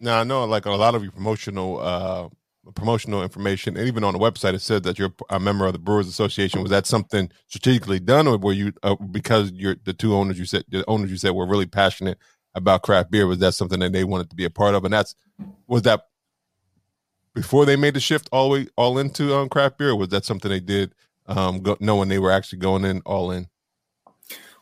Now 0.00 0.20
I 0.20 0.24
know, 0.24 0.44
like 0.44 0.66
a 0.66 0.70
lot 0.70 0.94
of 0.96 1.02
your 1.04 1.12
promotional 1.12 1.78
uh, 1.80 2.28
promotional 2.74 3.22
information, 3.22 3.76
and 3.76 3.86
even 3.86 4.04
on 4.04 4.12
the 4.12 4.18
website, 4.18 4.54
it 4.54 4.60
said 4.60 4.82
that 4.84 4.98
you're 4.98 5.12
a 5.30 5.38
member 5.38 5.66
of 5.66 5.72
the 5.72 5.78
Brewers 5.78 6.08
Association. 6.08 6.62
Was 6.62 6.70
that 6.70 6.86
something 6.86 7.30
strategically 7.46 8.00
done, 8.00 8.26
or 8.26 8.38
were 8.38 8.52
you 8.52 8.72
uh, 8.82 8.96
because 8.96 9.52
you're 9.52 9.76
the 9.84 9.92
two 9.92 10.14
owners 10.14 10.38
you 10.38 10.44
said 10.44 10.64
the 10.68 10.84
owners 10.88 11.10
you 11.10 11.16
said 11.16 11.30
were 11.30 11.46
really 11.46 11.66
passionate 11.66 12.18
about 12.54 12.82
craft 12.82 13.10
beer? 13.10 13.26
Was 13.26 13.38
that 13.38 13.54
something 13.54 13.80
that 13.80 13.92
they 13.92 14.04
wanted 14.04 14.30
to 14.30 14.36
be 14.36 14.44
a 14.44 14.50
part 14.50 14.74
of? 14.74 14.84
And 14.84 14.92
that's 14.92 15.14
was 15.66 15.82
that 15.82 16.06
before 17.34 17.66
they 17.66 17.76
made 17.76 17.94
the 17.94 18.00
shift 18.00 18.28
all 18.32 18.50
the 18.50 18.60
way 18.60 18.68
all 18.76 18.98
into 18.98 19.34
um, 19.34 19.48
craft 19.48 19.78
beer? 19.78 19.90
Or 19.90 19.96
was 19.96 20.08
that 20.08 20.24
something 20.24 20.50
they 20.50 20.60
did 20.60 20.94
um, 21.26 21.60
go, 21.60 21.76
knowing 21.80 22.08
they 22.08 22.18
were 22.18 22.32
actually 22.32 22.58
going 22.58 22.84
in 22.84 23.02
all 23.04 23.30
in? 23.30 23.48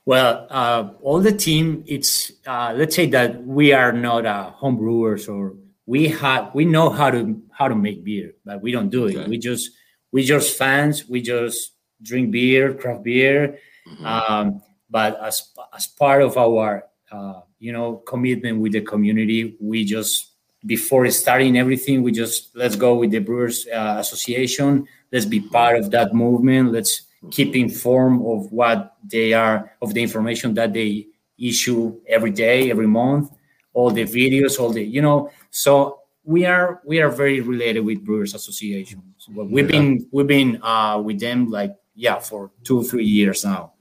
Well, 0.07 0.47
uh, 0.51 0.91
all 1.01 1.21
the 1.21 1.33
team, 1.33 1.83
it's 1.87 2.31
uh, 2.47 2.75
let's 2.77 2.95
say 2.95 3.07
that 3.07 3.47
we 3.47 3.73
are 3.73 3.93
not 3.93 4.27
uh, 4.27 4.51
home 4.51 4.77
brewers 4.77 5.29
or 5.29 5.55
we 5.87 6.09
have 6.09 6.55
we 6.55 6.65
know 6.65 6.91
how 6.91 7.11
to 7.11 7.41
how 7.53 7.69
to 7.69 7.75
make 7.75 8.05
beer, 8.05 8.35
but 8.45 8.63
we 8.63 8.73
don't 8.73 8.91
do 8.91 9.07
it. 9.07 9.17
Okay. 9.17 9.29
We 9.29 9.39
just 9.39 9.71
we 10.13 10.25
just 10.25 10.57
fans. 10.57 11.09
We 11.09 11.21
just 11.21 11.73
drink 12.03 12.31
beer, 12.31 12.75
craft 12.75 13.05
beer. 13.05 13.59
Mhm. 13.87 14.05
Um, 14.05 14.63
but 14.91 15.21
as 15.21 15.53
as 15.75 15.87
part 15.87 16.23
of 16.23 16.37
our 16.37 16.85
uh, 17.11 17.41
you 17.59 17.73
know 17.73 17.97
commitment 18.07 18.61
with 18.61 18.73
the 18.73 18.81
community, 18.81 19.57
we 19.61 19.85
just 19.85 20.33
before 20.67 21.09
starting 21.11 21.59
everything, 21.59 22.03
we 22.03 22.13
just 22.13 22.57
let's 22.57 22.77
go 22.77 22.95
with 22.95 23.11
the 23.11 23.19
Brewers 23.19 23.67
uh, 23.69 23.97
Association. 23.99 24.87
Let's 25.13 25.27
be 25.27 25.41
part 25.41 25.77
of 25.77 25.91
that 25.91 26.15
movement. 26.15 26.73
Let's 26.73 27.03
keep 27.31 27.55
informed 27.55 28.21
of 28.27 28.51
what 28.53 28.97
they 29.05 29.33
are 29.33 29.73
of 29.83 29.95
the 29.95 30.03
information 30.03 30.55
that 30.55 30.73
they 30.73 31.07
issue 31.39 32.01
every 32.09 32.31
day, 32.31 32.71
every 32.71 32.87
month, 32.87 33.31
all 33.75 33.91
the 33.91 34.05
videos, 34.05 34.59
all 34.59 34.71
the 34.71 34.83
you 34.83 35.03
know. 35.03 35.31
So 35.51 36.01
we 36.25 36.47
are 36.47 36.81
we 36.85 37.01
are 37.03 37.11
very 37.11 37.41
related 37.41 37.81
with 37.81 38.05
Brewers 38.05 38.35
Association. 38.35 39.03
So 39.19 39.33
we've 39.45 39.69
been 39.69 40.09
we've 40.11 40.27
been 40.27 40.63
uh, 40.63 41.01
with 41.05 41.21
them 41.21 41.51
like 41.51 41.77
yeah 41.95 42.19
for 42.19 42.51
two 42.63 42.83
three 42.85 43.05
years 43.05 43.45
now. 43.45 43.73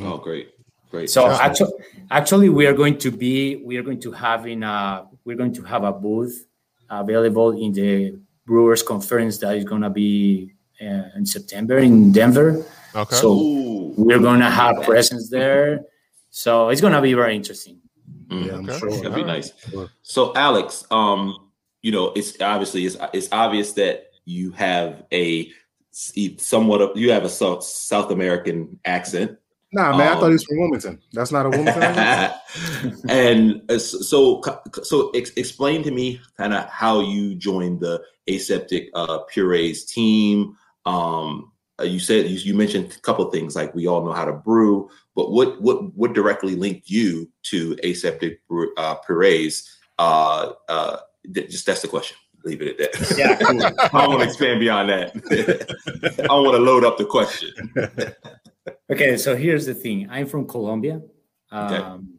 Oh, 0.00 0.16
great, 0.16 0.50
great. 0.90 1.10
So 1.10 1.26
Yeah. 1.26 1.38
actually, 1.42 1.72
actually, 2.10 2.48
we 2.48 2.66
are 2.66 2.72
going 2.72 2.96
to 2.98 3.10
be 3.10 3.56
we 3.56 3.76
are 3.76 3.82
going 3.82 4.00
to 4.00 4.12
have 4.12 4.46
in 4.46 4.62
a 4.62 5.06
we're 5.24 5.36
going 5.36 5.52
to 5.54 5.62
have 5.62 5.84
a 5.84 5.92
booth 5.92 6.46
available 6.88 7.50
in 7.52 7.72
the 7.72 8.18
Brewers 8.46 8.82
Conference 8.82 9.38
that 9.38 9.56
is 9.56 9.64
going 9.64 9.82
to 9.82 9.90
be 9.90 10.54
uh, 10.80 11.16
in 11.16 11.26
September 11.26 11.78
in 11.78 12.12
Denver. 12.12 12.64
Okay. 12.94 13.16
So 13.16 13.32
Ooh. 13.32 13.94
we're 13.96 14.18
going 14.18 14.40
to 14.40 14.50
have 14.50 14.82
presence 14.82 15.28
there. 15.28 15.84
So 16.30 16.70
it's 16.70 16.80
going 16.80 16.92
to 16.94 17.02
be 17.02 17.12
very 17.14 17.36
interesting. 17.36 17.81
Mhm. 18.32 18.46
Yeah, 18.46 18.54
I'm 18.54 18.68
Okay. 18.68 18.78
sure. 18.78 18.90
That'd 18.90 19.02
be 19.02 19.20
All 19.20 19.26
right. 19.26 19.26
nice. 19.26 19.52
Sure. 19.70 19.90
So, 20.02 20.32
Alex, 20.34 20.84
um, 20.90 21.36
you 21.82 21.92
know, 21.92 22.12
it's 22.16 22.40
obviously 22.40 22.86
it's 22.86 22.96
it's 23.12 23.28
obvious 23.32 23.72
that 23.74 24.04
you 24.24 24.52
have 24.52 25.04
a 25.12 25.50
somewhat 26.38 26.80
of 26.80 26.96
you 26.96 27.12
have 27.12 27.24
a 27.24 27.28
South, 27.28 27.62
South 27.64 28.10
American 28.10 28.78
accent, 28.84 29.38
Nah, 29.74 29.96
man, 29.96 30.08
I 30.08 30.14
thought 30.14 30.24
Um, 30.24 30.28
he 30.30 30.32
was 30.34 30.44
from 30.44 30.58
Wilmington. 30.58 31.00
That's 31.14 31.32
not 31.32 31.46
a 31.46 31.48
Wilmington. 31.50 31.82
and 33.08 33.62
uh, 33.70 33.78
so 33.78 34.42
so 34.82 35.10
ex- 35.10 35.32
explain 35.36 35.82
to 35.84 35.90
me 35.90 36.20
kind 36.36 36.52
of 36.52 36.68
how 36.68 37.00
you 37.00 37.34
joined 37.34 37.80
the 37.80 38.02
aseptic 38.28 38.90
uh, 38.94 39.20
purees 39.32 39.84
team. 39.86 40.56
Um, 40.84 41.52
uh, 41.80 41.84
you 41.84 42.00
said 42.00 42.26
you, 42.28 42.36
you 42.36 42.54
mentioned 42.54 42.94
a 42.96 43.00
couple 43.00 43.26
of 43.26 43.32
things 43.32 43.56
like 43.56 43.74
we 43.74 43.86
all 43.86 44.04
know 44.04 44.12
how 44.12 44.26
to 44.26 44.32
brew, 44.34 44.90
but 45.14 45.30
what 45.30 45.60
what 45.60 45.94
what 45.94 46.12
directly 46.12 46.54
linked 46.54 46.88
you 46.88 47.28
to 47.44 47.76
aseptic 47.84 48.40
uh, 48.76 48.94
purees? 48.96 49.68
Uh, 49.98 50.52
uh, 50.68 50.96
th- 51.34 51.50
just 51.50 51.66
that's 51.66 51.82
the 51.82 51.88
question. 51.88 52.16
Leave 52.44 52.62
it 52.62 52.80
at 52.80 52.92
that. 52.92 53.18
Yeah, 53.18 53.36
cool. 53.40 53.62
I 53.62 54.02
don't 54.02 54.10
want 54.10 54.22
to 54.22 54.26
expand 54.26 54.60
beyond 54.60 54.88
that. 54.88 55.12
I 56.18 56.26
don't 56.26 56.44
want 56.44 56.56
to 56.56 56.62
load 56.62 56.84
up 56.84 56.98
the 56.98 57.04
question. 57.04 57.50
Okay, 58.90 59.16
so 59.16 59.34
here's 59.34 59.66
the 59.66 59.74
thing. 59.74 60.06
I'm 60.10 60.26
from 60.26 60.46
Colombia. 60.46 61.00
Okay. 61.52 61.76
Um, 61.76 62.18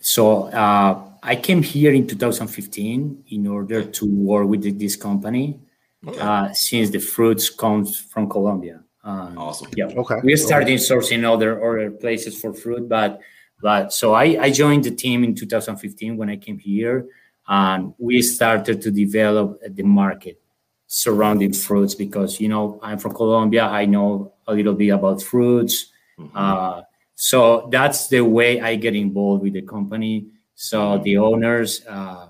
so 0.00 0.44
uh, 0.44 1.10
I 1.22 1.36
came 1.36 1.62
here 1.62 1.92
in 1.92 2.06
2015 2.06 3.24
in 3.28 3.46
order 3.46 3.82
to 3.84 4.06
work 4.06 4.48
with 4.48 4.78
this 4.78 4.96
company 4.96 5.60
Okay. 6.06 6.18
uh, 6.20 6.52
since 6.52 6.90
the 6.90 7.00
fruits 7.00 7.50
comes 7.50 8.00
from 8.00 8.28
Colombia. 8.30 8.84
Um, 9.04 9.38
Awesome. 9.38 9.68
Yeah, 9.76 9.86
okay. 9.86 10.16
we 10.22 10.36
started 10.36 10.78
sourcing 10.80 11.24
other 11.24 11.62
other 11.64 11.90
places 11.90 12.38
for 12.40 12.52
fruit, 12.52 12.88
but 12.88 13.20
but 13.62 13.92
so 13.92 14.14
I, 14.14 14.38
I 14.40 14.50
joined 14.50 14.84
the 14.84 14.90
team 14.90 15.24
in 15.24 15.34
2015 15.34 16.16
when 16.16 16.28
I 16.30 16.36
came 16.36 16.58
here, 16.58 17.06
and 17.48 17.94
we 17.98 18.22
started 18.22 18.82
to 18.82 18.90
develop 18.90 19.60
the 19.68 19.82
market 19.82 20.40
surrounding 20.86 21.52
fruits 21.52 21.94
because 21.94 22.40
you 22.40 22.48
know 22.48 22.78
I'm 22.82 22.98
from 22.98 23.14
Colombia. 23.14 23.64
I 23.64 23.84
know 23.86 24.32
a 24.46 24.54
little 24.54 24.74
bit 24.74 24.88
about 24.88 25.22
fruits. 25.22 25.92
Mhm. 26.18 26.30
Uh, 26.34 26.82
so 27.14 27.68
that's 27.70 28.08
the 28.08 28.20
way 28.20 28.60
I 28.60 28.76
get 28.76 28.94
involved 28.94 29.42
with 29.42 29.52
the 29.54 29.62
company. 29.62 30.26
So 30.54 30.98
the 30.98 31.18
owners, 31.18 31.84
uh, 31.86 32.28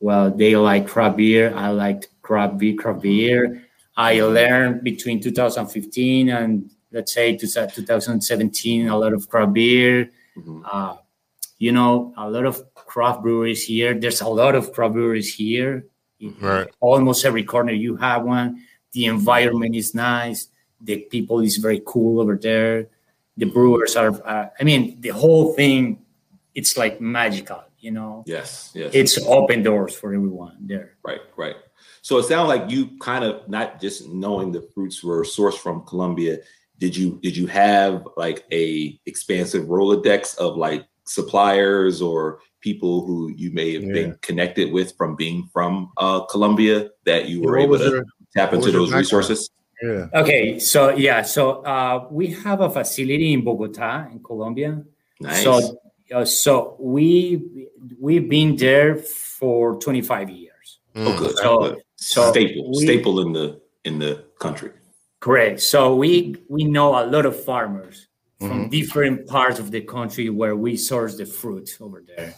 well, 0.00 0.30
they 0.30 0.56
like 0.56 0.86
craft 0.86 1.16
beer. 1.16 1.52
I 1.54 1.70
like 1.70 2.08
craft 2.22 2.58
beer. 2.58 2.74
Craft 2.74 3.02
beer. 3.02 3.63
I 3.96 4.20
learned 4.20 4.82
between 4.82 5.20
2015 5.20 6.28
and 6.30 6.70
let's 6.92 7.12
say 7.12 7.36
2017 7.36 8.88
a 8.88 8.96
lot 8.98 9.12
of 9.12 9.28
craft 9.28 9.52
beer. 9.54 10.10
Mhm. 10.36 10.62
Uh, 10.64 10.96
you 11.58 11.72
know, 11.72 12.12
a 12.16 12.28
lot 12.28 12.44
of 12.46 12.62
craft 12.74 13.22
breweries 13.22 13.64
here. 13.64 13.94
There's 13.94 14.20
a 14.20 14.28
lot 14.28 14.54
of 14.54 14.72
craft 14.72 14.94
breweries 14.94 15.34
here. 15.34 15.86
Right. 16.40 16.66
Almost 16.80 17.24
every 17.24 17.44
corner 17.44 17.72
you 17.72 17.96
have 17.96 18.24
one. 18.24 18.62
The 18.92 19.06
environment 19.06 19.74
is 19.76 19.94
nice. 19.94 20.48
The 20.80 20.98
people 21.10 21.40
is 21.40 21.56
very 21.58 21.82
cool 21.84 22.20
over 22.20 22.36
there. 22.36 22.88
The 23.36 23.46
brewers 23.46 23.96
are. 23.96 24.10
Uh, 24.24 24.48
I 24.58 24.64
mean, 24.64 25.00
the 25.00 25.10
whole 25.10 25.52
thing. 25.54 26.00
It's 26.54 26.76
like 26.76 27.00
magical. 27.00 27.62
You 27.80 27.90
know, 27.90 28.22
Yes. 28.26 28.70
Yes. 28.74 28.92
it's 28.94 29.18
open 29.26 29.62
doors 29.62 29.94
for 29.94 30.14
everyone 30.14 30.56
there. 30.60 30.96
Right, 31.02 31.20
right. 31.36 31.56
So 32.04 32.18
it 32.18 32.24
sounds 32.24 32.48
like 32.48 32.70
you 32.70 32.90
kind 33.00 33.24
of 33.24 33.48
not 33.48 33.80
just 33.80 34.10
knowing 34.10 34.52
the 34.52 34.60
fruits 34.74 35.02
were 35.02 35.22
sourced 35.24 35.56
from 35.56 35.86
Colombia. 35.86 36.36
Did 36.78 36.94
you 36.94 37.18
did 37.22 37.34
you 37.34 37.46
have 37.46 38.06
like 38.18 38.44
a 38.52 39.00
expansive 39.06 39.64
Rolodex 39.64 40.36
of 40.36 40.58
like 40.58 40.84
suppliers 41.06 42.02
or 42.02 42.40
people 42.60 43.06
who 43.06 43.30
you 43.34 43.50
may 43.52 43.72
have 43.72 43.84
Yeah. 43.84 43.92
been 43.98 44.18
connected 44.20 44.70
with 44.70 44.94
from 44.98 45.16
being 45.16 45.48
from 45.50 45.92
uh, 45.96 46.20
Colombia 46.26 46.90
that 47.06 47.26
you 47.30 47.40
were 47.40 47.52
What 47.56 47.62
able 47.62 47.78
to 47.78 47.88
your- 47.90 48.04
tap 48.36 48.52
into 48.52 48.70
those 48.70 48.92
resources? 48.92 49.48
yeah. 49.82 50.08
Okay, 50.12 50.58
so 50.58 50.90
yeah, 50.90 51.22
so 51.22 51.62
uh, 51.64 52.06
we 52.10 52.26
have 52.44 52.60
a 52.60 52.68
facility 52.68 53.32
in 53.32 53.42
Bogota, 53.44 54.08
in 54.12 54.22
Colombia. 54.22 54.84
Nice. 55.20 55.42
So, 55.42 55.78
uh, 56.12 56.26
so 56.26 56.76
we 56.78 57.70
we've 57.98 58.28
been 58.28 58.56
there 58.56 58.96
for 58.96 59.76
25 59.80 60.28
years. 60.28 60.80
Mm. 60.94 61.06
oh, 61.06 61.18
good. 61.18 61.36
So- 61.38 61.58
good. 61.60 61.83
So 62.04 62.30
staple, 62.30 62.70
we- 62.70 62.84
staple 62.86 63.20
in 63.20 63.32
the 63.32 63.60
in 63.84 63.98
the 63.98 64.24
country. 64.38 64.70
Correct. 65.20 65.60
So 65.60 65.94
we 65.96 66.36
we 66.48 66.64
know 66.64 66.88
a 67.02 67.04
lot 67.06 67.24
of 67.26 67.34
farmers 67.44 68.06
from 68.40 68.48
Mm-hmm. 68.50 68.62
Mhm. 68.64 68.70
different 68.70 69.26
parts 69.26 69.58
of 69.58 69.70
the 69.70 69.80
country 69.80 70.28
where 70.28 70.54
we 70.56 70.76
source 70.76 71.16
the 71.16 71.24
fruit 71.24 71.68
over 71.80 72.02
there. 72.06 72.34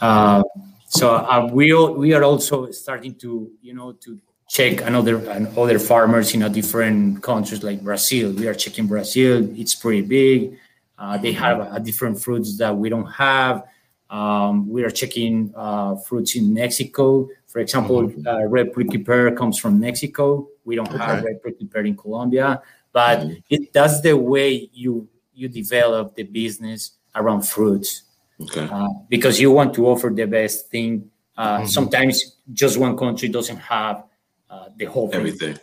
Uh, 0.00 0.42
so 0.88 1.14
uh, 1.16 1.48
we 1.52 1.72
we 2.02 2.12
are 2.12 2.24
also 2.24 2.70
starting 2.70 3.14
to 3.24 3.50
you 3.62 3.72
know 3.74 3.92
to 4.04 4.18
check 4.48 4.82
another 4.82 5.16
and 5.30 5.46
other 5.56 5.78
farmers 5.78 6.34
in 6.34 6.42
a 6.42 6.48
different 6.50 7.22
countries 7.22 7.62
like 7.62 7.80
Brazil. 7.82 8.32
We 8.32 8.46
are 8.48 8.54
checking 8.54 8.86
Brazil. 8.86 9.48
It's 9.56 9.74
pretty 9.74 10.02
big. 10.02 10.58
Uh, 10.98 11.16
they 11.18 11.32
have 11.32 11.60
uh, 11.60 11.78
different 11.78 12.20
fruits 12.20 12.58
that 12.58 12.76
we 12.76 12.88
don't 12.90 13.10
have. 13.10 13.64
Um, 14.10 14.68
we 14.68 14.84
are 14.84 14.90
checking 14.90 15.52
uh, 15.56 15.96
fruits 15.96 16.36
in 16.36 16.52
Mexico. 16.52 17.28
For 17.54 17.60
example, 17.60 18.10
uh, 18.26 18.46
red 18.48 18.72
prickly 18.72 18.98
pear 18.98 19.30
comes 19.30 19.60
from 19.60 19.78
Mexico. 19.78 20.48
We 20.64 20.74
don't 20.74 20.90
have 20.90 21.22
red 21.22 21.40
prickly 21.40 21.66
pear 21.68 21.84
in 21.86 21.96
Colombia, 21.96 22.60
but 22.92 23.20
Mhm. 23.20 23.42
it, 23.48 23.72
that's 23.72 24.00
the 24.00 24.14
way 24.18 24.68
you 24.74 25.06
you 25.32 25.46
develop 25.48 26.16
the 26.16 26.24
business 26.24 26.98
around 27.14 27.42
fruits 27.42 28.02
Okay. 28.40 28.66
uh, 28.70 28.88
because 29.08 29.38
you 29.40 29.52
want 29.52 29.72
to 29.74 29.86
offer 29.86 30.10
the 30.10 30.26
best 30.26 30.68
thing. 30.70 31.10
Uh, 31.36 31.58
Mhm. 31.60 31.68
Sometimes 31.68 32.14
just 32.52 32.76
one 32.76 32.96
country 32.96 33.28
doesn't 33.28 33.58
have 33.58 34.02
uh, 34.50 34.68
the 34.76 34.86
whole 34.86 35.06
thing. 35.08 35.20
Everything. 35.20 35.56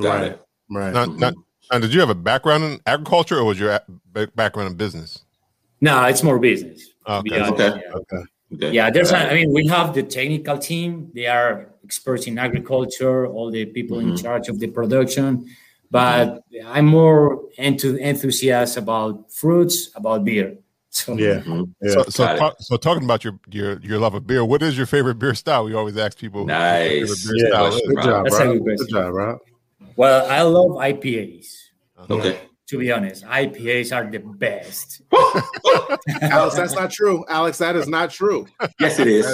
Got 0.00 0.08
Right. 0.20 0.32
it. 0.32 0.40
Right. 0.70 0.92
Now, 0.92 1.04
now, 1.06 1.32
now, 1.72 1.78
did 1.78 1.92
you 1.94 2.00
have 2.00 2.08
a 2.10 2.14
background 2.30 2.64
in 2.64 2.80
agriculture, 2.86 3.36
or 3.38 3.44
was 3.44 3.58
your 3.60 3.72
a- 3.72 4.26
background 4.36 4.68
in 4.70 4.76
business? 4.76 5.24
No, 5.80 6.04
it's 6.04 6.22
more 6.22 6.38
business. 6.38 6.92
Okay. 7.06 7.40
Okay. 7.42 7.68
Yeah. 7.68 8.00
Okay. 8.00 8.22
Okay. 8.54 8.70
Yeah, 8.72 8.90
there's. 8.90 9.10
Got 9.10 9.26
A, 9.26 9.30
I 9.30 9.34
mean, 9.34 9.52
we 9.52 9.66
have 9.66 9.92
the 9.94 10.02
technical 10.02 10.56
team. 10.58 11.10
They 11.14 11.26
are 11.26 11.68
experts 11.84 12.26
in 12.26 12.38
agriculture. 12.38 13.26
All 13.26 13.50
the 13.50 13.66
people 13.66 13.98
in 14.00 14.12
Mhm. 14.12 14.22
charge 14.22 14.48
of 14.48 14.58
the 14.58 14.68
production. 14.68 15.46
But 15.90 16.42
I'm 16.66 16.86
more 16.86 17.42
into 17.56 17.98
enthusiast 17.98 18.76
about 18.76 19.30
fruits, 19.32 19.90
about 19.94 20.24
beer. 20.24 20.56
So 20.90 21.16
Yeah. 21.16 21.40
Mhm. 21.40 21.68
Yeah. 21.82 21.92
So, 21.92 22.02
so, 22.08 22.36
talk, 22.36 22.56
so 22.60 22.76
talking 22.78 23.04
about 23.04 23.22
your, 23.24 23.38
your 23.50 23.78
your 23.80 23.98
love 23.98 24.14
of 24.14 24.26
beer, 24.26 24.44
what 24.44 24.62
is 24.62 24.76
your 24.76 24.86
favorite 24.86 25.18
beer 25.18 25.34
style? 25.34 25.64
We 25.64 25.74
always 25.74 25.96
ask 25.98 26.18
people. 26.18 26.40
what 26.46 26.48
their 26.48 26.88
favorite 26.88 27.08
Nice. 27.10 27.26
beer 27.26 27.36
Yeah. 27.36 27.48
style 27.48 27.70
question. 27.70 27.88
Good 27.94 28.04
job, 28.04 28.24
That's 28.24 28.36
bro. 28.38 28.52
good 28.58 28.78
Good 28.78 28.88
job, 28.88 29.12
bro. 29.12 29.38
Well, 29.96 30.26
I 30.30 30.42
love 30.42 30.70
IPAs. 30.78 31.70
Okay. 32.10 32.38
To 32.68 32.78
be 32.78 32.92
honest, 32.92 33.24
IPAs 33.24 33.96
are 33.96 34.10
the 34.10 34.18
best. 34.18 35.00
Alex, 36.22 36.54
that's 36.56 36.74
not 36.74 36.90
true. 36.90 37.24
Alex, 37.28 37.58
that 37.58 37.76
is 37.76 37.88
not 37.88 38.10
true. 38.10 38.46
Yes, 38.78 38.98
it 38.98 39.06
is. 39.08 39.24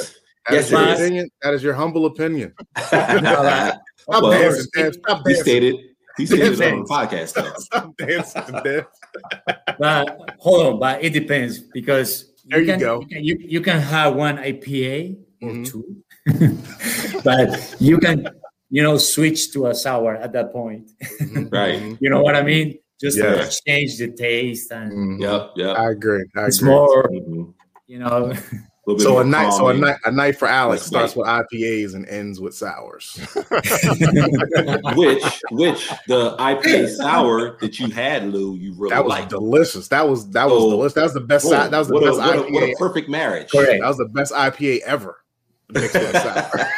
That 0.48 0.54
Yes, 0.54 0.64
is 0.66 0.70
your 0.70 0.82
it 0.82 0.88
is. 0.90 1.00
opinion. 1.00 1.30
That 1.42 1.54
is 1.54 1.62
your 1.62 1.74
humble 1.74 2.06
opinion. 2.06 2.54
well, 2.92 3.72
Stop 3.98 4.22
Well, 4.22 4.30
dancing, 4.30 4.66
Dan. 4.74 4.92
Stop 4.92 5.26
he 5.26 5.34
stated 5.34 5.74
he 6.16 6.26
stated 6.26 6.60
it 6.60 6.72
on 6.72 6.80
the 6.80 6.84
podcast 6.88 7.32
though. 7.34 7.52
Stop 7.58 7.96
dancing, 7.96 8.42
Dan. 8.62 8.84
But 9.78 10.30
hold 10.38 10.66
on, 10.74 10.78
but 10.78 11.02
it 11.02 11.10
depends 11.12 11.58
because 11.58 12.32
There 12.46 12.60
you 12.60 12.66
can, 12.66 12.78
go. 12.78 13.00
You 13.00 13.06
can, 13.08 13.24
you, 13.24 13.36
you 13.40 13.60
can 13.62 13.80
have 13.80 14.14
one 14.14 14.36
IPA 14.36 15.16
or 15.42 15.50
Mhm. 15.50 15.66
two, 15.66 16.04
but 17.24 17.76
you 17.80 17.98
can 17.98 18.28
you 18.70 18.82
know 18.82 18.96
switch 18.98 19.52
to 19.54 19.66
a 19.66 19.74
sour 19.74 20.14
at 20.14 20.32
that 20.34 20.52
point. 20.52 20.90
Right. 21.50 21.96
You 22.00 22.10
know 22.10 22.22
what 22.22 22.36
I 22.36 22.42
mean? 22.42 22.78
Just 23.00 23.18
Yeah. 23.18 23.35
to 23.44 23.61
change 23.66 23.98
the 23.98 24.09
taste 24.12 24.70
and 24.70 24.92
Mhm. 24.92 25.20
Yep. 25.22 25.50
Yep. 25.57 25.76
I 25.78 25.90
agree. 25.90 26.24
I 26.37 26.46
it's 26.46 26.59
agree. 26.59 26.70
more 26.70 27.02
Mhm. 27.11 27.54
you 27.87 27.98
know. 27.98 28.33
Little 28.87 28.98
bit 28.98 29.02
So 29.04 29.18
a 29.20 29.24
night, 29.24 29.50
so 29.54 29.68
a 29.68 29.74
night, 29.74 29.96
a 30.04 30.11
night 30.11 30.37
for 30.38 30.46
Alex 30.46 30.83
Less 30.92 31.12
starts 31.12 31.16
with 31.16 31.26
IPAs 31.26 31.94
and 31.94 32.07
ends 32.07 32.38
with 32.38 32.54
sours. 32.54 33.18
which 34.94 35.24
which 35.50 35.88
the 36.07 36.37
IPA 36.38 36.88
sour 36.96 37.57
that 37.61 37.78
you 37.78 37.88
had, 37.88 38.26
Lou, 38.30 38.57
you 38.57 38.74
really 38.76 38.94
That 38.94 39.04
was 39.04 39.11
liked. 39.11 39.30
delicious. 39.30 39.88
That 39.88 40.07
was 40.09 40.28
that 40.33 40.44
was 40.44 40.62
Oh, 40.62 40.70
delicious. 40.70 40.92
That 40.94 41.02
was 41.04 41.14
the 41.14 41.20
best. 41.20 41.44
Boom. 41.44 41.70
that 41.70 41.78
was 41.78 41.88
the 41.88 41.94
what, 41.94 42.02
best 42.04 42.16
a, 42.18 42.20
what, 42.20 42.37
a, 42.37 42.52
what 42.52 42.62
IPA. 42.62 42.72
a 42.72 42.76
perfect 42.76 43.09
marriage. 43.09 43.50
Correct. 43.50 43.80
that 43.80 43.88
was 43.88 43.96
the 43.96 44.09
best 44.09 44.33
IPA 44.35 44.80
ever. 44.80 45.16
Mixed 45.72 45.94
with 45.94 46.12
sour. 46.22 46.68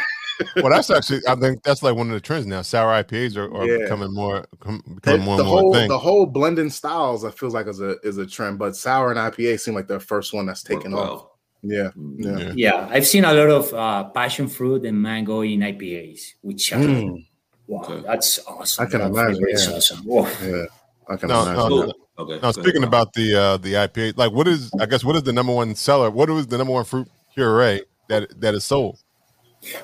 Well, 0.57 0.70
that's 0.70 0.90
actually 0.90 1.20
I 1.29 1.35
think 1.37 1.62
that's 1.62 1.83
like 1.83 1.94
one 1.96 2.09
of 2.09 2.14
the 2.14 2.20
trends 2.20 2.46
now. 2.46 2.62
Sour 2.62 3.03
IPAs 3.03 3.37
are, 3.37 3.53
are 3.55 3.66
Yeah. 3.66 3.79
becoming 3.85 4.12
more 4.14 4.46
com- 4.61 4.83
the, 4.87 4.94
becoming 4.94 5.20
more 5.25 5.37
the 5.37 5.42
and 5.42 5.51
more 5.51 5.61
whole 5.61 5.75
a 5.75 5.79
thing. 5.79 5.88
the 5.88 5.99
whole 5.99 6.27
blending 6.27 6.70
styles, 6.70 7.25
I 7.25 7.31
feels 7.31 7.55
like 7.55 7.66
is 7.68 7.81
a 7.81 7.96
is 8.03 8.18
a 8.18 8.27
trend. 8.27 8.59
But 8.59 8.77
sour 8.77 9.11
and 9.11 9.18
IPA 9.18 9.61
seem 9.61 9.75
like 9.75 9.88
the 9.88 10.01
first 10.01 10.33
one 10.35 10.46
that's 10.46 10.62
taken 10.62 10.92
Worked 10.92 11.05
off. 11.11 11.11
well. 11.20 11.33
Yeah, 11.62 11.90
Mm. 11.99 12.14
yeah. 12.18 12.38
Yeah. 12.38 12.53
Yeah, 12.55 12.88
I've 12.90 13.07
seen 13.07 13.25
a 13.25 13.33
lot 13.33 13.49
of 13.51 13.72
uh, 13.75 14.05
passion 14.11 14.46
fruit 14.49 14.85
and 14.85 15.01
mango 15.01 15.40
in 15.40 15.61
IPAs, 15.61 16.35
which 16.42 16.72
are 16.72 16.79
Mm, 16.79 17.27
wow, 17.66 17.81
Okay. 17.83 18.03
that's 18.07 18.38
awesome. 18.46 18.87
I 18.87 18.90
can 18.90 19.01
That 19.01 19.07
imagine, 19.11 19.35
flavor 19.37 19.49
is 19.49 19.66
yeah. 19.68 19.75
awesome. 19.77 19.99
Whoa. 20.05 20.29
yeah. 20.44 20.64
I 21.09 21.16
can 21.16 21.29
No, 21.29 21.42
imagine. 21.42 21.55
no, 21.57 21.68
Cool. 21.68 21.94
Okay. 22.18 22.33
Now 22.35 22.40
go 22.40 22.49
ahead, 22.49 22.55
speaking 22.55 22.85
about 22.85 23.12
the 23.14 23.35
uh 23.35 23.57
the 23.59 23.72
IPA, 23.75 24.16
like 24.16 24.33
what 24.33 24.46
is 24.49 24.70
I 24.81 24.87
guess 24.87 25.03
what 25.05 25.16
is 25.16 25.22
the 25.25 25.33
number 25.33 25.53
one 25.55 25.75
seller? 25.75 26.11
What 26.11 26.31
is 26.31 26.46
the 26.46 26.59
number 26.59 26.72
one 26.72 26.85
fruit 26.85 27.09
puree 27.35 27.83
that 28.09 28.40
that 28.40 28.55
is 28.55 28.64
sold? 28.64 28.99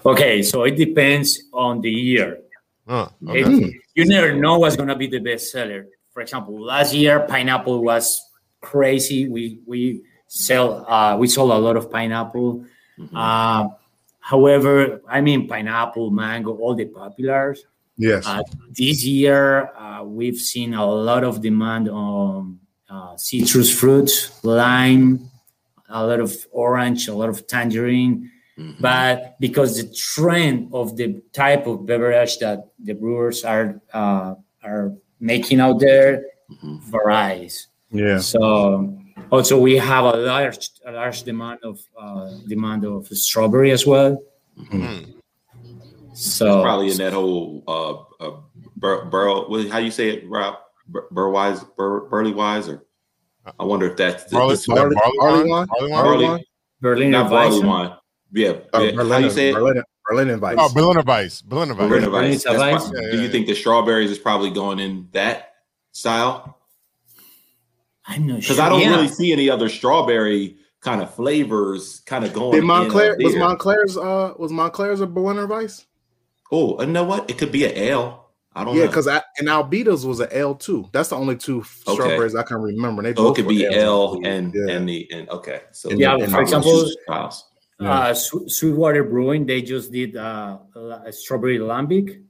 Okay, 0.05 0.43
so 0.43 0.65
it 0.65 0.77
depends 0.77 1.43
on 1.53 1.81
the 1.81 1.91
year. 1.91 2.39
It- 3.35 3.47
okay. 3.47 3.75
You 3.95 4.05
never 4.07 4.35
know 4.35 4.59
what's 4.59 4.77
gonna 4.77 4.97
be 4.97 5.07
the 5.07 5.19
best 5.21 5.51
seller. 5.53 5.87
For 6.13 6.21
example, 6.23 6.61
last 6.61 6.95
year 6.95 7.21
pineapple 7.29 7.83
was 7.83 8.21
crazy. 8.61 9.29
We 9.29 9.61
we 9.67 10.03
sell 10.29 10.85
uh, 10.89 11.17
we 11.17 11.29
sold 11.29 11.51
a 11.53 11.59
lot 11.59 11.77
of 11.77 11.91
pineapple. 11.91 12.65
Mhm. 12.99 13.09
Uh, 13.15 13.69
however, 14.21 15.01
I 15.09 15.21
mean 15.21 15.47
pineapple, 15.49 16.11
mango, 16.11 16.57
all 16.57 16.75
the 16.75 16.87
populars. 16.87 17.59
Yes. 17.99 18.27
Uh, 18.27 18.43
this 18.73 19.05
year, 19.05 19.71
uh, 19.77 20.03
we've 20.05 20.39
seen 20.39 20.75
a 20.75 20.85
lot 20.87 21.25
of 21.25 21.41
demand 21.43 21.89
on 21.89 22.59
uh, 22.91 23.17
citrus 23.17 23.71
fruits, 23.73 24.43
lime, 24.45 25.31
a 25.89 26.05
lot 26.07 26.21
of 26.21 26.33
orange, 26.53 27.09
a 27.09 27.15
lot 27.15 27.29
of 27.29 27.47
tangerine. 27.47 28.31
Mhm. 28.63 28.81
But 28.81 29.35
because 29.41 29.75
the 29.77 29.91
trend 29.91 30.71
of 30.73 30.95
the 30.97 31.21
type 31.33 31.67
of 31.67 31.85
beverage 31.87 32.39
that 32.39 32.59
the 32.79 32.95
brewers 32.95 33.43
are 33.45 33.81
uh, 33.93 34.35
are 34.63 34.93
making 35.19 35.59
out 35.61 35.81
there 35.81 36.23
Mhm. 36.51 36.79
varies. 36.87 37.69
yeah. 37.91 38.19
So 38.23 38.95
also 39.31 39.59
we 39.59 39.77
have 39.79 40.05
a 40.05 40.17
large 40.17 40.71
a 40.87 40.93
large 40.93 41.23
demand 41.25 41.59
of 41.67 41.81
uh, 41.99 42.31
demand 42.47 42.85
of 42.87 43.07
strawberry 43.09 43.73
as 43.73 43.85
well. 43.87 44.17
Mm. 44.71 45.15
So 46.15 46.63
probably 46.63 46.91
in 46.93 46.99
that 46.99 47.13
whole 47.13 47.65
uh, 47.67 47.95
uh 48.23 48.37
bur- 48.77 49.07
burl. 49.07 49.49
What, 49.51 49.67
how 49.69 49.79
you 49.79 49.91
say 49.91 50.11
it, 50.11 50.29
Rob? 50.29 50.55
Bur- 50.89 51.09
Burwise, 51.11 51.65
bur- 51.77 52.07
Burley 52.11 52.35
Wise, 52.35 52.69
or 52.69 52.85
I 53.59 53.65
wonder 53.65 53.87
if 53.91 53.97
that's 53.97 54.25
the, 54.25 54.37
Barley, 54.37 54.57
the- 54.57 54.65
Barley- 54.69 54.95
barley, 54.95 55.17
barley 55.19 55.49
wine? 55.49 55.49
wine? 55.49 55.67
Barley 55.67 55.91
wine? 55.91 55.91
Barley 55.91 56.03
Barley- 56.03 56.25
wine? 56.29 56.45
Berliner 56.83 57.11
not 57.23 57.31
barley 57.31 57.57
Weissen. 57.61 57.67
wine. 57.67 57.93
Yeah, 58.33 58.55
Oh, 58.73 58.83
yeah. 58.83 58.91
how 58.93 58.97
Berliner, 58.97 59.27
you 59.27 59.31
say 59.33 59.51
it? 59.51 59.55
Berliner, 59.55 59.85
Berliner 60.09 60.39
Weiss. 60.39 60.57
Oh, 60.59 60.73
Berliner 60.75 61.03
Weiss. 61.03 61.43
Berliner 61.43 61.75
Weiss. 61.75 61.89
Berliner 61.89 62.07
Berliner 62.11 62.29
Weiss. 62.31 62.45
That's 62.45 62.59
Weiss. 62.59 62.83
prob- 62.89 62.95
Yeah, 62.95 63.11
Do 63.11 63.17
yeah, 63.19 63.23
you 63.23 63.29
think 63.29 63.47
the 63.47 63.55
strawberries 63.55 64.11
is 64.11 64.19
probably 64.19 64.51
going 64.51 64.79
in 64.79 65.09
that 65.13 65.55
style? 65.93 66.59
I'm 68.07 68.27
not 68.27 68.41
Because 68.41 68.57
sure. 68.57 68.65
I 68.65 68.69
don't 68.69 68.81
Yeah. 68.81 68.97
really 68.97 69.09
see 69.09 69.33
any 69.33 69.49
other 69.49 69.69
strawberry 69.69 70.57
kind 70.81 71.03
of 71.03 71.15
flavors 71.15 72.01
kind 72.07 72.25
of 72.25 72.33
going. 72.33 72.53
Did 72.53 72.65
Montclair 72.65 73.15
a 73.21 73.25
was. 73.25 73.37
Montclair's 73.37 73.97
uh 73.97 74.35
was 74.39 74.51
Montclair's 74.51 75.01
a 75.01 75.07
Berliner 75.07 75.47
Weiss? 75.47 75.87
Oh, 76.51 76.81
you 76.81 76.87
know 76.89 77.05
what? 77.05 77.31
It 77.31 77.39
could 77.39 77.53
be 77.53 77.65
an 77.65 77.73
ale. 77.77 78.19
I 78.55 78.65
don't 78.65 78.75
know. 78.75 78.81
Yeah, 78.81 78.87
know. 78.87 78.91
because 78.91 79.07
and 79.07 79.49
Albedo's 79.49 80.05
was 80.05 80.21
an 80.21 80.29
L 80.33 80.55
too. 80.55 80.89
That's 80.93 81.09
the 81.11 81.17
only 81.17 81.37
two 81.37 81.61
Okay. 81.61 81.95
strawberries 81.95 82.35
I 82.35 82.43
can 82.43 82.61
remember. 82.61 83.03
They 83.03 83.11
So 83.15 83.23
it 83.23 83.27
both 83.29 83.37
could 83.37 83.49
be 83.49 83.65
Ls. 83.65 83.77
L 83.77 84.21
and 84.25 84.53
Yeah. 84.55 84.75
and 84.75 84.89
the 84.89 85.09
and 85.13 85.31
okay. 85.31 85.61
So 85.71 85.89
And 85.91 86.01
Yeah, 86.01 86.19
the- 86.19 86.29
for 86.29 86.43
example, 86.43 86.85
styles. 87.83 88.11
Uh, 88.11 88.15
Swe- 88.15 88.49
Sweetwater 88.49 89.05
Brewing, 89.05 89.47
they 89.47 89.63
just 89.63 89.93
did 89.93 90.17
uh, 90.17 90.59
a 91.05 91.13
strawberry 91.13 91.59
lambic, 91.59 92.23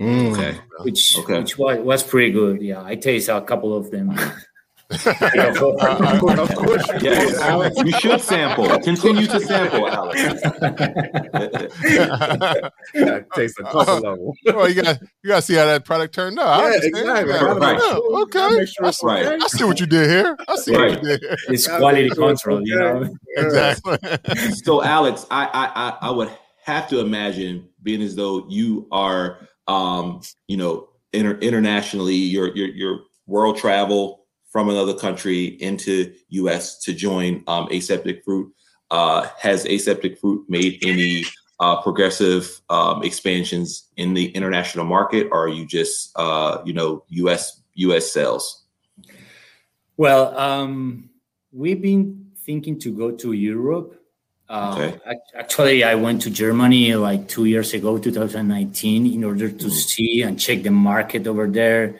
Mm. 0.00 0.32
Okay. 0.32 0.58
which 0.82 1.16
Okay. 1.20 1.38
which 1.38 1.56
was, 1.56 1.78
was 1.78 2.02
pretty 2.02 2.32
good. 2.32 2.60
Yeah, 2.60 2.82
I 2.82 2.96
taste 2.96 3.28
a 3.28 3.40
couple 3.40 3.76
of 3.76 3.90
them. 3.92 4.10
Of 4.90 6.18
course, 6.20 6.38
of 6.38 6.54
course 6.54 6.88
you 6.88 6.98
Yes, 7.10 7.40
Alex. 7.40 7.76
you 7.84 7.92
should 7.92 8.20
sample. 8.20 8.68
Continue 8.80 9.26
to 9.26 9.40
sample, 9.40 9.88
Alex. 9.88 10.22
Taste 13.34 13.58
a 13.58 13.62
couple 13.64 13.80
of 13.80 14.02
them. 14.02 14.32
well, 14.56 14.68
you 14.68 14.82
got 14.82 15.00
you 15.22 15.28
got 15.28 15.36
to 15.36 15.42
see 15.42 15.54
how 15.54 15.66
that 15.66 15.84
product 15.84 16.14
turned 16.14 16.38
out. 16.38 16.46
I 16.64 16.70
Yeah, 16.70 16.76
exactly. 16.82 17.32
Yeah, 17.34 17.40
Gotta 17.40 17.60
Right. 17.60 17.80
yeah, 17.82 18.20
okay. 18.22 18.66
sure 18.66 18.86
it's 18.86 19.02
Right. 19.02 19.26
I 19.26 19.46
see 19.48 19.64
what 19.64 19.80
you 19.80 19.86
did 19.86 20.08
here. 20.10 20.36
I 20.48 20.56
see 20.56 20.74
Right. 20.76 20.90
what 20.90 21.02
you 21.02 21.08
did 21.08 21.20
here. 21.20 21.36
it's 21.48 21.66
quality 21.66 22.02
make 22.04 22.14
sure 22.14 22.30
it's 22.30 22.42
control, 22.42 22.66
you 22.66 22.76
know. 22.76 23.14
Exactly. 23.36 23.98
so, 24.64 24.82
Alex, 24.82 25.26
I, 25.30 25.44
I 25.46 25.88
I 25.88 26.08
I 26.08 26.10
would 26.10 26.30
have 26.64 26.88
to 26.90 27.00
imagine 27.00 27.68
being 27.82 28.00
as 28.02 28.14
though 28.16 28.46
you 28.48 28.86
are, 28.92 29.38
um, 29.66 30.20
you 30.46 30.56
know, 30.56 30.88
inter- 31.12 31.38
internationally, 31.40 32.14
your 32.14 32.54
your 32.56 32.68
your 32.68 33.00
world 33.26 33.56
travel 33.56 34.23
from 34.54 34.68
another 34.68 34.94
country 34.94 35.46
into 35.60 36.14
U.S. 36.28 36.78
to 36.78 36.94
join 36.94 37.42
um, 37.48 37.66
Aseptic 37.72 38.22
Fruit. 38.24 38.54
Uh, 38.88 39.26
has 39.36 39.66
Aseptic 39.66 40.20
Fruit 40.20 40.46
made 40.48 40.78
any 40.86 41.24
uh, 41.58 41.82
progressive 41.82 42.60
um, 42.70 43.02
expansions 43.02 43.88
in 43.96 44.14
the 44.14 44.26
international 44.30 44.84
market, 44.84 45.26
or 45.32 45.46
are 45.46 45.48
you 45.48 45.66
just, 45.66 46.12
uh, 46.14 46.62
you 46.64 46.72
know, 46.72 47.02
U.S. 47.08 47.62
U.S. 47.74 48.12
sales? 48.12 48.62
Well, 49.96 50.38
um, 50.38 51.10
we've 51.50 51.82
been 51.82 52.30
thinking 52.46 52.78
to 52.78 52.96
go 52.96 53.10
to 53.10 53.32
Europe. 53.32 54.00
Uh, 54.48 54.76
Okay. 54.78 55.18
Actually, 55.34 55.82
I 55.82 55.96
went 55.96 56.22
to 56.22 56.30
Germany 56.30 56.94
like 56.94 57.26
two 57.26 57.46
years 57.46 57.74
ago, 57.74 57.98
2019, 57.98 59.12
in 59.12 59.24
order 59.24 59.48
to 59.48 59.66
Mhm. 59.66 59.72
see 59.72 60.22
and 60.22 60.38
check 60.38 60.62
the 60.62 60.70
market 60.70 61.26
over 61.26 61.48
there. 61.48 61.98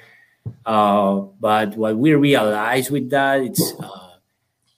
Uh, 0.66 1.20
but 1.40 1.76
what 1.76 1.96
we 1.96 2.14
realize 2.14 2.90
with 2.90 3.10
that, 3.10 3.40
it's 3.42 3.72
uh, 3.80 4.10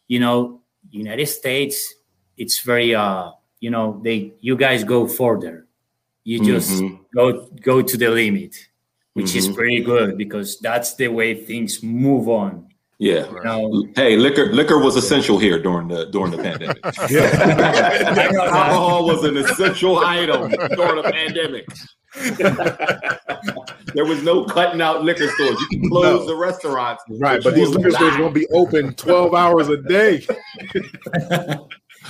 you 0.08 0.18
know, 0.20 0.60
United 0.90 1.26
States, 1.26 1.94
it's 2.36 2.60
very 2.62 2.94
uh, 2.94 3.30
you 3.60 3.70
know, 3.70 4.00
they 4.04 4.32
you 4.40 4.56
guys 4.56 4.84
go 4.84 5.06
further. 5.06 5.66
You 6.24 6.40
just 6.44 6.82
Mhm. 6.82 6.98
go 7.14 7.46
go 7.62 7.82
to 7.82 7.96
the 7.96 8.08
limit, 8.10 8.54
which 9.14 9.34
is 9.36 9.48
Mhm. 9.48 9.54
pretty 9.54 9.80
good 9.82 10.18
because 10.18 10.58
that's 10.58 10.94
the 10.94 11.08
way 11.08 11.34
things 11.34 11.82
move 11.82 12.28
on. 12.28 12.66
Yeah. 12.98 13.26
You 13.30 13.42
know, 13.44 13.84
Hey, 13.94 14.16
liquor 14.16 14.46
liquor 14.52 14.78
was 14.78 14.96
essential 14.96 15.38
here 15.38 15.60
during 15.62 15.88
the 15.88 16.06
during 16.06 16.30
the 16.32 16.38
pandemic. 16.38 16.78
Alcohol 18.54 19.06
was 19.06 19.22
an 19.24 19.36
essential 19.36 19.98
item 19.98 20.50
during 20.50 20.96
the 21.02 21.10
pandemic. 21.12 21.66
there 23.96 24.04
was 24.04 24.22
no 24.22 24.44
cutting 24.44 24.80
out 24.80 25.02
liquor 25.02 25.26
stores. 25.28 25.58
You 25.60 25.66
can 25.80 25.88
close 25.90 26.20
No. 26.20 26.26
the 26.26 26.36
restaurants. 26.36 27.02
Right, 27.08 27.42
but 27.42 27.54
these 27.54 27.70
liquor 27.70 27.90
stores 27.90 28.16
won't 28.18 28.34
be 28.34 28.46
open 28.48 28.94
12 28.94 29.34
hours 29.34 29.68
a 29.68 29.78
day. 29.78 30.24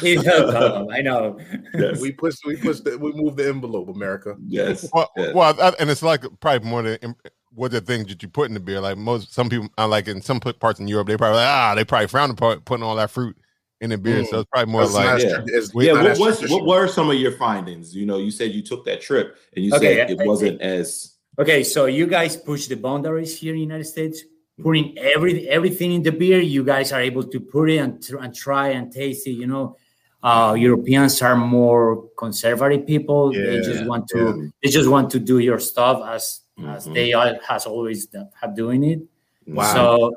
It's 0.03 0.26
alcohol, 0.26 0.91
I 0.93 1.01
know. 1.01 1.39
Yes. 1.72 2.01
We 2.03 2.12
push, 2.12 2.34
we 2.45 2.57
push, 2.57 2.80
the, 2.80 2.99
we 2.99 3.12
move 3.12 3.37
the 3.37 3.49
envelope, 3.49 3.89
America. 3.89 4.37
yes. 4.47 4.87
Well, 4.93 5.11
yes. 5.16 5.34
well, 5.34 5.59
I, 5.59 5.72
and 5.80 5.89
it's 5.89 6.03
like 6.03 6.22
probably 6.41 6.68
more 6.68 6.82
than 6.82 7.14
what 7.55 7.70
the 7.70 7.80
things 7.80 8.09
that 8.09 8.22
you 8.22 8.28
put 8.28 8.49
in 8.49 8.53
the 8.55 8.61
beer. 8.61 8.80
Like 8.80 8.99
most, 8.99 9.32
some 9.32 9.49
people, 9.49 9.70
like 9.78 10.07
in 10.07 10.20
some 10.20 10.39
parts 10.39 10.80
in 10.80 10.87
Europe, 10.89 11.07
they 11.09 11.16
probably 11.16 11.37
like, 11.39 11.49
ah, 11.49 11.74
they 11.74 11.84
probably 11.84 12.09
frown 12.09 12.30
upon 12.30 12.61
putting 12.61 12.84
all 12.84 12.97
that 12.97 13.11
fruit 13.11 13.39
in 13.80 13.89
the 13.89 13.97
beer. 13.97 14.22
Mm. 14.22 14.26
So 14.28 14.41
it's 14.41 14.51
probably 14.53 14.70
more 14.70 14.82
That's 14.82 14.95
like 14.95 15.22
yeah. 15.22 15.28
trad- 15.39 15.70
yeah, 15.82 15.93
not 15.95 16.03
what, 16.03 16.11
as 16.11 16.18
what's, 16.18 16.39
traditional. 16.41 16.66
what 16.66 16.78
were 16.80 16.89
some 16.89 17.09
of 17.09 17.16
your 17.16 17.32
findings? 17.32 17.97
You 17.97 18.05
know, 18.05 18.18
you 18.18 18.30
said 18.30 18.53
you 18.53 18.62
took 18.62 18.84
that 18.84 19.01
trip 19.01 19.39
and 19.55 19.64
you 19.64 19.74
Okay, 19.74 19.97
said 19.97 20.11
it 20.11 20.20
I- 20.20 20.26
wasn't 20.26 20.61
as 20.61 21.14
Okay, 21.39 21.62
so 21.64 21.84
you 21.87 22.07
guys 22.07 22.37
push 22.37 22.66
the 22.66 22.76
boundaries 22.76 23.39
here 23.39 23.53
in 23.53 23.57
the 23.59 23.62
United 23.62 23.84
States, 23.84 24.24
putting 24.62 24.97
every 24.97 25.47
everything 25.49 25.93
in 25.93 26.03
the 26.03 26.12
beer. 26.12 26.41
You 26.41 26.64
guys 26.64 26.93
are 26.93 27.01
able 27.01 27.24
to 27.24 27.41
put 27.41 27.70
it 27.70 27.76
and, 27.78 28.03
and 28.20 28.34
try 28.34 28.68
and 28.68 28.91
taste 28.91 29.26
it. 29.26 29.32
You 29.32 29.47
know, 29.47 29.76
uh, 30.22 30.55
Europeans 30.59 31.20
are 31.20 31.37
more 31.37 32.09
conservative 32.16 32.87
people. 32.87 33.32
they 33.32 33.61
just 33.61 33.84
want 33.87 34.09
to 34.09 34.51
they 34.62 34.70
just 34.70 34.89
want 34.89 35.11
to 35.11 35.18
do 35.20 35.39
your 35.39 35.59
stuff 35.59 36.01
as 36.09 36.41
as 36.66 36.89
Mhm. 36.89 36.95
they 36.95 37.12
are, 37.12 37.37
has 37.47 37.66
always 37.66 38.09
have 38.41 38.57
doing 38.57 38.82
it. 38.84 39.01
Wow. 39.47 39.72
So, 39.74 40.12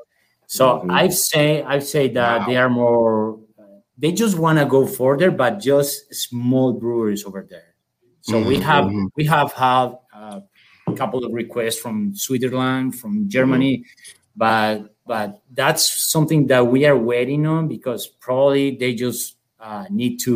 so 0.47 0.63
Mhm. 0.80 0.91
I'd 0.91 1.13
say 1.13 1.63
I'd 1.63 1.84
say 1.84 2.07
that 2.15 2.39
Wow. 2.39 2.45
they 2.47 2.55
are 2.55 2.70
more. 2.70 3.39
They 4.01 4.13
just 4.13 4.39
want 4.39 4.57
to 4.59 4.65
go 4.65 4.88
further, 4.88 5.30
but 5.30 5.59
just 5.59 6.15
small 6.15 6.72
breweries 6.72 7.26
over 7.26 7.43
there. 7.43 7.76
So 8.22 8.39
we 8.39 8.55
Mhm. 8.55 8.61
have 8.63 8.86
Mhm. 8.86 9.09
we 9.17 9.26
have 9.26 9.51
had 9.51 9.88
uh, 9.91 9.95
a 10.09 10.09
couple 11.00 11.24
of 11.26 11.32
requests 11.34 11.80
from 11.84 11.95
Switzerland, 12.16 13.00
from 13.00 13.14
Germany, 13.30 13.74
but 14.36 14.76
but 15.06 15.41
that's 15.60 15.84
something 16.14 16.47
that 16.47 16.64
we 16.74 16.86
are 16.89 16.97
waiting 17.12 17.47
on 17.47 17.68
because 17.68 18.06
probably 18.20 18.66
they 18.82 18.93
just 18.93 19.38
uh, 19.60 19.86
need 19.89 20.20
to 20.28 20.34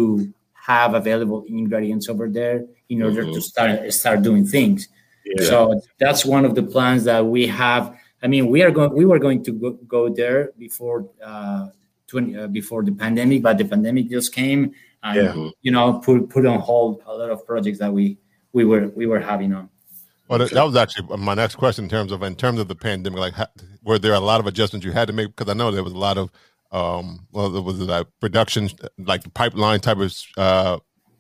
have 0.54 0.96
available 0.96 1.44
ingredients 1.48 2.10
over 2.10 2.28
there 2.40 2.58
in 2.90 3.02
order 3.04 3.24
to 3.24 3.40
Mhm. 3.40 3.42
start 3.52 3.94
start 3.94 4.20
doing 4.24 4.46
things. 4.46 4.88
Yeah. 5.26 5.46
So 5.50 5.58
that's 6.00 6.26
one 6.26 6.44
of 6.50 6.54
the 6.56 6.64
plans 6.64 7.04
that 7.06 7.22
we 7.36 7.48
have. 7.48 7.84
I 8.24 8.28
mean, 8.28 8.48
we 8.54 8.60
are 8.66 8.72
going. 8.72 8.92
We 9.02 9.06
were 9.06 9.20
going 9.20 9.44
to 9.48 9.52
go, 9.64 9.70
go 9.88 10.02
there 10.10 10.52
before 10.58 11.00
uh, 11.24 11.68
20, 12.08 12.36
uh, 12.36 12.48
before 12.48 12.82
the 12.84 12.92
pandemic, 12.92 13.42
but 13.44 13.58
the 13.58 13.66
pandemic 13.66 14.10
just 14.10 14.34
came 14.34 14.72
and 15.04 15.16
Yeah. 15.16 15.50
you 15.66 15.72
know 15.76 16.00
put 16.06 16.30
put 16.34 16.46
on 16.46 16.60
hold 16.60 17.02
a 17.06 17.14
lot 17.20 17.30
of 17.36 17.40
projects 17.46 17.80
that 17.80 17.92
we 17.92 18.18
we 18.56 18.64
were 18.64 18.88
we 19.00 19.06
were 19.12 19.20
having 19.20 19.52
on. 19.54 19.68
Well, 20.28 20.40
that, 20.40 20.52
that 20.52 20.64
was 20.64 20.76
actually 20.76 21.18
my 21.18 21.34
next 21.34 21.56
question 21.56 21.86
in 21.86 21.90
terms 21.90 22.12
of 22.12 22.24
in 22.24 22.36
terms 22.36 22.60
of 22.60 22.68
the 22.68 22.76
pandemic. 22.76 23.20
Like, 23.20 23.34
ha, 23.34 23.48
were 23.84 24.00
there 24.00 24.14
a 24.14 24.20
lot 24.20 24.40
of 24.40 24.48
adjustments 24.48 24.86
you 24.86 24.92
had 24.92 25.08
to 25.08 25.14
make? 25.14 25.36
Because 25.36 25.52
I 25.52 25.56
know 25.56 25.72
there 25.72 25.84
was 25.84 25.94
a 25.94 25.98
lot 25.98 26.18
of, 26.18 26.32
um, 26.72 27.28
well, 27.32 27.50
there 27.50 27.62
was 27.62 27.80
like 27.80 28.08
production, 28.20 28.70
like 28.98 29.24
the 29.24 29.30
pipeline 29.30 29.82
type 29.82 29.98
of 29.98 30.16
uh, 30.38 30.80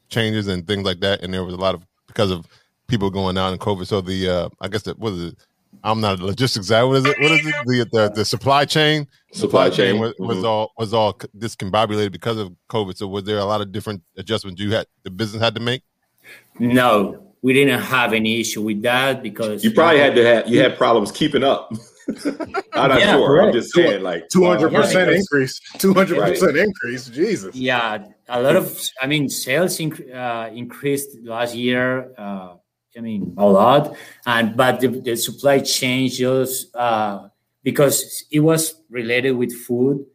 changes 0.09 0.47
and 0.47 0.65
things 0.65 0.85
like 0.85 1.01
that, 1.01 1.21
and 1.21 1.33
there 1.33 1.43
was 1.43 1.53
a 1.53 1.57
lot 1.57 1.75
of 1.75 1.85
because 2.07 2.31
of 2.31 2.47
people 2.87 3.09
going 3.09 3.37
out 3.37 3.51
and 3.51 3.59
COVID. 3.59 3.85
So 3.87 4.01
the, 4.01 4.29
uh, 4.29 4.49
I 4.61 4.67
guess 4.67 4.83
that 4.83 4.97
what 4.99 5.13
is 5.13 5.33
it? 5.33 5.37
I'm 5.83 5.99
not 5.99 6.19
a 6.19 6.25
logistics 6.25 6.69
guy. 6.69 6.83
What 6.83 6.97
is 6.97 7.05
it? 7.05 7.19
What 7.19 7.31
is 7.31 7.45
it? 7.45 7.55
The 7.65 7.87
the, 7.91 8.09
the 8.09 8.25
supply 8.25 8.63
chain. 8.63 9.07
Supply 9.33 9.69
chain, 9.69 9.99
was, 9.99 10.13
was 10.19 10.37
mhm. 10.37 10.45
all 10.45 10.71
was 10.77 10.93
all 10.93 11.13
discombobulated 11.37 12.11
because 12.11 12.37
of 12.37 12.53
COVID. 12.69 12.95
So 12.95 13.07
was 13.07 13.23
there 13.23 13.39
a 13.39 13.45
lot 13.45 13.61
of 13.61 13.71
different 13.71 14.03
adjustments 14.15 14.61
you 14.61 14.71
had 14.71 14.85
the 15.03 15.09
business 15.09 15.41
had 15.41 15.55
to 15.55 15.61
make? 15.61 15.81
No, 16.59 17.32
we 17.43 17.53
didn't 17.53 17.81
have 17.81 18.13
any 18.13 18.39
issue 18.39 18.61
with 18.63 18.81
that 18.81 19.21
because 19.21 19.63
you 19.63 19.71
probably 19.71 19.99
had 19.99 20.15
to 20.15 20.25
have 20.25 20.47
you 20.47 20.59
had 20.61 20.77
problems 20.77 21.11
keeping 21.11 21.43
up. 21.43 21.71
I'm 22.73 22.89
not 22.89 22.99
Yeah, 22.99 23.13
sure. 23.13 23.41
I'm 23.41 23.53
just 23.53 23.73
saying, 23.73 24.01
like 24.03 24.27
200% 24.29 24.71
Yeah, 24.71 24.79
because- 25.05 25.15
increase. 25.21 25.59
200% 25.77 26.63
increase. 26.67 27.07
Jesus. 27.09 27.55
Yeah, 27.55 28.05
a 28.27 28.41
lot 28.41 28.55
of. 28.55 28.65
I 29.01 29.07
mean, 29.07 29.29
sales 29.29 29.77
inc- 29.77 30.13
uh, 30.13 30.49
increased 30.53 31.09
last 31.23 31.55
year. 31.55 32.11
Uh, 32.17 32.55
I 32.97 32.99
mean, 33.01 33.33
a 33.37 33.45
lot, 33.47 33.95
and 34.25 34.55
but 34.55 34.79
the, 34.81 34.87
the 34.87 35.15
supply 35.15 35.59
chain 35.59 36.09
just 36.09 36.75
uh, 36.75 37.27
because 37.63 38.25
it 38.31 38.41
was 38.41 38.75
related 38.89 39.31
with 39.31 39.51
food. 39.65 40.05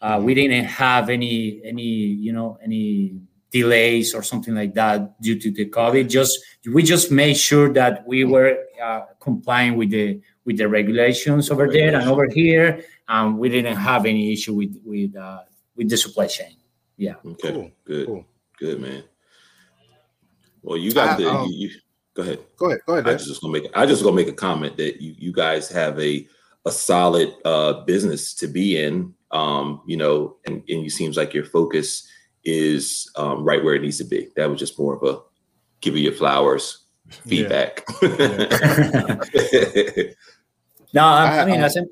Uh, 0.00 0.20
we 0.22 0.34
didn't 0.34 0.64
have 0.64 1.08
any 1.08 1.60
any 1.64 1.82
you 2.26 2.32
know 2.32 2.58
any 2.64 3.20
delays 3.56 4.14
or 4.14 4.22
something 4.22 4.54
like 4.54 4.72
that 4.74 4.98
due 5.20 5.38
to 5.38 5.48
the 5.50 5.66
COVID. 5.78 6.08
Just 6.08 6.32
we 6.74 6.82
just 6.82 7.10
made 7.10 7.36
sure 7.36 7.72
that 7.72 8.06
we 8.06 8.24
were 8.24 8.52
uh, 8.82 9.02
complying 9.20 9.76
with 9.76 9.90
the 9.90 10.20
with 10.44 10.56
the 10.58 10.68
regulations 10.68 11.50
over 11.50 11.66
there 11.70 11.94
and 11.94 12.08
over 12.08 12.26
here, 12.28 12.68
and 13.08 13.38
we 13.38 13.48
didn't 13.48 13.76
have 13.76 14.06
any 14.06 14.32
issue 14.32 14.54
with 14.54 14.74
with 14.84 15.14
uh, 15.16 15.42
with 15.76 15.88
the 15.88 15.96
supply 15.96 16.26
chain. 16.26 16.56
Yeah. 16.96 17.16
Okay, 17.24 17.52
Cool, 17.52 17.70
good, 17.84 18.06
cool. 18.06 18.24
good 18.58 18.80
man. 18.80 19.02
Well, 20.62 20.78
you 20.78 20.92
got 20.92 21.08
I, 21.10 21.16
the. 21.22 21.30
um, 21.30 21.46
you, 21.50 21.68
you, 21.68 21.70
go 22.14 22.22
ahead. 22.22 22.38
Go 22.56 22.66
ahead. 22.66 22.80
Go 22.86 22.92
ahead. 22.94 23.06
I 23.06 23.10
Dad. 23.12 23.18
just 23.20 23.40
gonna 23.40 23.52
make. 23.52 23.66
I 23.74 23.86
just 23.86 24.02
gonna 24.02 24.16
make 24.16 24.28
a 24.28 24.32
comment 24.32 24.76
that 24.78 25.00
you 25.00 25.14
you 25.18 25.32
guys 25.32 25.68
have 25.70 25.98
a 26.00 26.26
a 26.64 26.70
solid 26.72 27.34
uh, 27.44 27.84
business 27.84 28.34
to 28.34 28.46
be 28.48 28.82
in. 28.82 29.14
Um, 29.30 29.82
you 29.86 29.96
know, 29.96 30.36
and 30.46 30.62
and 30.68 30.86
it 30.86 30.90
seems 30.92 31.16
like 31.16 31.34
your 31.34 31.44
focus 31.44 32.08
is 32.46 33.10
um, 33.16 33.44
right 33.44 33.62
where 33.62 33.74
it 33.74 33.82
needs 33.82 33.98
to 33.98 34.04
be. 34.04 34.28
That 34.36 34.48
was 34.48 34.58
just 34.58 34.78
more 34.78 34.94
of 34.96 35.02
a 35.02 35.20
give 35.80 35.96
you 35.96 36.04
your 36.04 36.12
flowers 36.14 36.84
feedback. 37.26 37.84
No, 40.92 41.04
I, 41.04 41.38
I- 41.38 41.42
I 41.42 41.44
mean, 41.44 41.56
um, 41.56 41.64
as 41.64 41.76
I'm, 41.76 41.86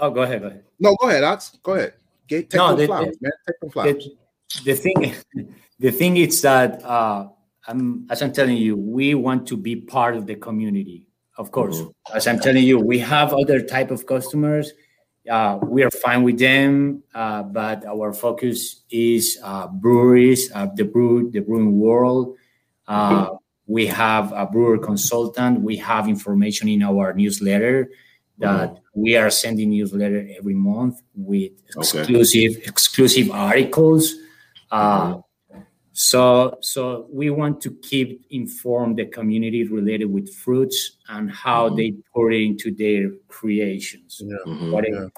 oh, 0.00 0.10
go 0.10 0.22
ahead, 0.22 0.40
go 0.42 0.48
ahead. 0.48 0.64
No, 0.78 0.94
go 1.00 1.08
ahead, 1.08 1.24
Ox. 1.24 1.56
Go 1.62 1.72
ahead. 1.74 1.94
Get, 2.26 2.50
take 2.50 2.58
No, 2.58 2.74
the- 2.74 2.86
flowers, 2.86 3.16
man. 3.20 3.32
Take 3.46 3.60
them 3.60 3.70
flowers. 3.70 4.08
The, 4.64 4.64
the 4.64 4.74
thing, 4.74 5.14
the 5.78 5.90
thing 5.90 6.16
is 6.18 6.42
that 6.42 6.84
uh, 6.84 7.28
I'm, 7.66 8.06
as 8.10 8.20
I'm 8.20 8.32
telling 8.32 8.56
you, 8.58 8.76
we 8.76 9.14
want 9.14 9.46
to 9.48 9.56
be 9.56 9.76
part 9.76 10.16
of 10.16 10.26
the 10.26 10.34
community. 10.34 11.06
Of 11.38 11.50
course, 11.52 11.80
as 12.12 12.26
I'm 12.26 12.40
telling 12.40 12.64
you, 12.64 12.78
we 12.80 12.98
have 12.98 13.32
other 13.32 13.62
type 13.62 13.90
of 13.92 14.04
customers. 14.06 14.72
Uh, 15.28 15.58
we 15.62 15.82
are 15.82 15.90
fine 15.90 16.22
with 16.22 16.38
them, 16.38 17.02
uh, 17.14 17.42
but 17.42 17.84
our 17.84 18.12
focus 18.12 18.82
is 18.90 19.38
uh, 19.42 19.66
breweries, 19.68 20.50
uh, 20.54 20.66
the 20.74 20.84
brew, 20.84 21.30
the 21.30 21.40
brewing 21.40 21.78
world. 21.78 22.36
Uh, 22.86 23.30
we 23.66 23.86
have 23.86 24.32
a 24.32 24.46
brewer 24.46 24.78
consultant. 24.78 25.60
We 25.60 25.76
have 25.76 26.08
information 26.08 26.68
in 26.68 26.82
our 26.82 27.12
newsletter 27.12 27.90
that 28.38 28.78
we 28.94 29.16
are 29.16 29.30
sending 29.30 29.70
newsletter 29.70 30.28
every 30.38 30.54
month 30.54 31.02
with 31.14 31.52
exclusive 31.76 32.62
exclusive 32.64 33.30
articles. 33.30 34.14
So 35.98 36.56
so 36.60 37.08
we 37.10 37.28
want 37.30 37.60
to 37.62 37.70
keep 37.82 38.24
inform 38.30 38.94
the 38.94 39.06
community 39.06 39.64
related 39.66 40.04
with 40.06 40.32
fruits 40.32 40.98
and 41.08 41.28
how 41.28 41.70
Mhm. 41.70 41.76
they 41.76 41.90
put 42.14 42.32
it 42.32 42.42
into 42.44 42.70
their 42.70 43.10
creations. 43.26 44.22
Yeah, 44.24 44.36
Mhm. 44.46 44.70
What 44.70 44.84
it- 44.84 44.92
yeah. 44.94 45.08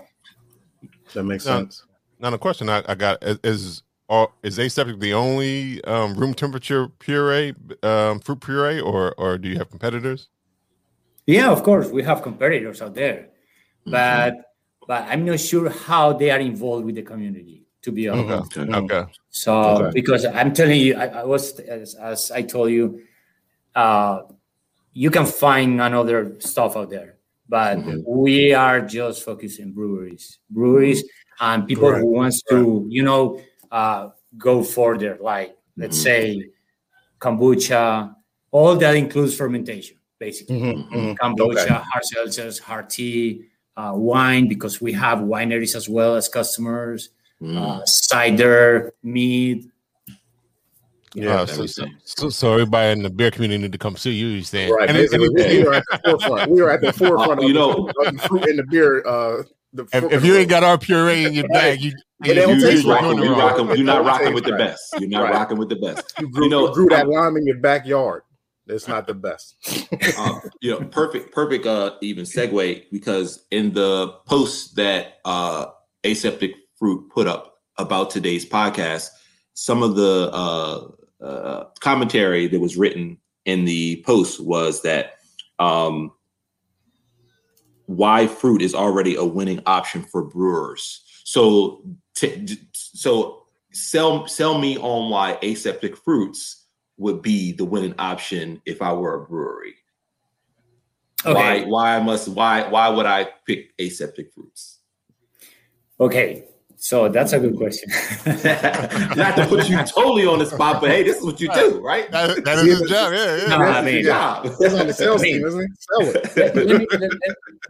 that 1.12 1.24
makes 1.24 1.44
No. 1.44 1.58
sense. 1.58 1.84
Now 2.18 2.30
the 2.30 2.38
question 2.38 2.70
I, 2.70 2.82
I 2.88 2.94
got 2.94 3.22
is, 3.22 3.38
is 3.44 3.82
are, 4.08 4.28
is 4.42 4.58
aseptic 4.58 5.00
the 5.00 5.12
only 5.12 5.84
um, 5.84 6.14
room 6.14 6.32
temperature 6.32 6.88
puree 6.98 7.52
um, 7.82 8.18
fruit 8.20 8.40
puree, 8.40 8.80
or 8.80 9.14
or 9.18 9.36
do 9.36 9.50
you 9.50 9.58
have 9.58 9.68
competitors? 9.68 10.30
Yeah, 11.26 11.50
of 11.50 11.62
course, 11.62 11.90
we 11.90 12.02
have 12.04 12.22
competitors 12.22 12.80
out 12.80 12.94
there, 12.94 13.28
Mm-hmm. 13.86 13.90
but 13.92 14.32
but 14.88 15.02
I'm 15.10 15.26
not 15.26 15.40
sure 15.40 15.68
how 15.68 16.14
they 16.14 16.30
are 16.30 16.40
involved 16.40 16.86
with 16.86 16.94
the 16.94 17.02
community. 17.02 17.59
To 17.82 17.92
be 17.92 18.08
honest, 18.08 18.56
Okay, 18.58 18.72
Okay. 18.72 19.02
so 19.30 19.52
Okay. 19.62 19.90
because 19.94 20.26
I'm 20.26 20.52
telling 20.52 20.80
you, 20.80 20.96
I, 20.96 21.06
I 21.06 21.24
was 21.24 21.58
as, 21.60 21.94
as 21.94 22.30
I 22.30 22.42
told 22.42 22.70
you, 22.70 23.02
uh, 23.74 24.22
you 24.92 25.10
can 25.10 25.24
find 25.24 25.80
another 25.80 26.36
stuff 26.40 26.76
out 26.76 26.90
there, 26.90 27.16
but 27.48 27.78
Mhm. 27.78 28.04
we 28.06 28.52
are 28.52 28.80
just 28.82 29.24
focusing 29.24 29.72
breweries, 29.72 30.40
breweries, 30.50 31.04
and 31.40 31.66
people 31.66 31.88
Correct. 31.88 32.02
who 32.02 32.12
wants 32.12 32.42
to, 32.50 32.84
you 32.88 33.02
know, 33.02 33.40
uh, 33.70 34.10
go 34.36 34.62
further. 34.62 35.16
Like 35.20 35.56
let's 35.78 35.96
Mhm. 35.98 36.02
say 36.02 36.50
kombucha, 37.18 38.14
all 38.50 38.76
that 38.76 38.94
includes 38.96 39.34
fermentation. 39.36 39.96
basically. 40.18 40.60
Mhm, 40.60 40.84
mhm. 40.92 41.16
Kombucha, 41.16 41.64
Okay. 41.64 41.68
hard 41.90 42.04
seltzers, 42.04 42.60
hard 42.60 42.90
tea, 42.90 43.46
uh, 43.74 43.92
wine, 43.96 44.48
because 44.48 44.78
we 44.82 44.92
have 44.92 45.20
wineries 45.20 45.74
as 45.74 45.88
well 45.88 46.14
as 46.14 46.28
customers, 46.28 47.08
Mm, 47.42 47.56
uh, 47.56 47.84
cider, 47.86 48.92
mead. 49.02 49.70
Yeah, 51.14 51.40
Uh, 51.40 51.46
so, 51.46 51.66
so, 51.66 51.86
so, 52.04 52.28
so 52.30 52.52
everybody 52.52 52.92
in 52.92 53.02
the 53.02 53.10
beer 53.10 53.30
community 53.32 53.60
need 53.62 53.72
to 53.72 53.78
come 53.78 53.96
see 53.96 54.12
you. 54.12 54.28
You 54.28 54.42
saying? 54.42 54.72
Right. 54.72 54.88
And, 54.88 54.96
basically, 54.96 55.26
and- 55.26 55.34
we, 55.34 55.58
we 55.58 55.64
were 55.64 55.74
at 55.74 55.84
the 55.90 55.98
forefront. 56.04 56.50
We 56.50 56.62
were 56.62 56.70
at 56.70 56.80
the 56.82 56.92
forefront 56.92 57.40
Uh, 57.40 57.42
you 57.42 57.48
of, 57.50 57.54
know- 57.54 57.86
the, 57.86 58.08
of 58.08 58.16
the 58.16 58.28
fruit 58.28 58.48
and 58.48 58.58
the 58.58 58.64
beer. 58.64 59.04
Uh, 59.06 59.42
the 59.72 59.86
if, 59.92 60.04
if 60.12 60.24
you 60.24 60.34
ain't 60.36 60.48
got 60.50 60.62
our 60.64 60.78
puree 60.78 61.24
in 61.24 61.32
your 61.32 61.48
bag, 61.48 61.80
you, 61.80 61.92
you, 62.24 62.32
you, 62.34 62.34
you 62.34 62.42
are 62.42 62.56
doing 62.56 62.86
rocking, 62.86 63.18
you 63.22 63.30
wrong. 63.30 63.38
rocking, 63.38 63.66
you're 63.76 63.86
not 63.86 64.04
rocking 64.04 64.26
taste 64.26 64.34
with 64.34 64.44
the 64.44 64.52
best. 64.56 64.82
You're 64.98 65.08
not 65.08 65.22
Right. 65.24 65.32
rocking 65.32 65.58
with 65.58 65.68
the 65.68 65.76
best. 65.76 66.12
you 66.20 66.28
grew, 66.28 66.44
you 66.44 66.50
know, 66.50 66.68
you 66.68 66.74
grew 66.74 66.88
that 66.90 67.00
I'm- 67.00 67.10
lime 67.10 67.36
in 67.36 67.46
your 67.46 67.58
backyard. 67.58 68.22
It's 68.66 68.86
not 68.86 69.06
the 69.08 69.14
best. 69.14 69.56
uh, 70.18 70.40
you 70.60 70.70
know, 70.70 70.80
perfect, 70.86 71.32
perfect, 71.32 71.66
uh, 71.66 71.94
even 72.02 72.24
segue 72.24 72.84
because 72.92 73.44
in 73.50 73.72
the 73.72 74.08
post 74.26 74.76
that 74.76 75.14
uh, 75.24 75.66
Aseptic 76.04 76.52
Fruit 76.80 77.08
put 77.10 77.28
up 77.28 77.58
about 77.78 78.10
today's 78.10 78.44
podcast, 78.44 79.10
some 79.54 79.82
of 79.82 79.94
the 79.94 80.30
uh, 80.32 80.88
uh, 81.22 81.64
commentary 81.80 82.46
that 82.48 82.58
was 82.58 82.76
written 82.76 83.18
in 83.44 83.64
the 83.64 84.02
post 84.06 84.40
was 84.40 84.82
that 84.82 85.18
um, 85.58 86.12
why 87.86 88.26
fruit 88.26 88.62
is 88.62 88.74
already 88.74 89.16
a 89.16 89.24
winning 89.24 89.62
option 89.66 90.02
for 90.02 90.22
brewers. 90.22 91.02
So, 91.24 91.84
t- 92.14 92.58
so 92.72 93.46
sell 93.72 94.26
sell 94.26 94.58
me 94.58 94.78
on 94.78 95.10
why 95.10 95.38
aseptic 95.42 95.96
fruits 95.96 96.66
would 96.96 97.22
be 97.22 97.52
the 97.52 97.64
winning 97.64 97.94
option 97.98 98.60
if 98.66 98.82
I 98.82 98.92
were 98.92 99.22
a 99.22 99.26
brewery. 99.26 99.74
Okay. 101.24 101.34
Why 101.34 101.64
why 101.64 101.96
I 101.96 102.02
must 102.02 102.28
why 102.28 102.68
why 102.68 102.88
would 102.88 103.06
I 103.06 103.28
pick 103.46 103.72
aseptic 103.78 104.32
fruits? 104.32 104.78
Okay. 105.98 106.46
So 106.82 107.10
that's 107.10 107.34
a 107.34 107.38
good 107.38 107.56
question. 107.58 107.90
Not 108.26 109.36
to 109.36 109.46
put 109.48 109.68
you 109.68 109.76
totally 109.84 110.24
on 110.26 110.38
the 110.38 110.46
spot, 110.46 110.80
but 110.80 110.90
hey, 110.90 111.02
this 111.02 111.18
is 111.18 111.22
what 111.24 111.38
you 111.38 111.52
do, 111.52 111.78
right? 111.84 112.10
That, 112.10 112.42
that 112.42 112.58
is 112.66 112.80
his 112.80 112.88
job. 112.88 113.12
Yeah, 113.12 113.36
yeah. 113.36 113.46
No, 113.48 113.58
That's 113.58 113.76
I 113.76 113.82
mean- 113.84 113.94
your 113.96 114.04
job. 114.04 114.46
It's 114.60 114.74
on 114.74 114.86
the 114.86 114.94
sales 114.94 115.20
team, 115.22 115.44
isn't 115.44 115.60
it? 115.62 116.36
Let, 116.36 116.56
let 116.56 116.80
me, 116.80 116.86
let, 116.90 117.00
let- 117.02 117.10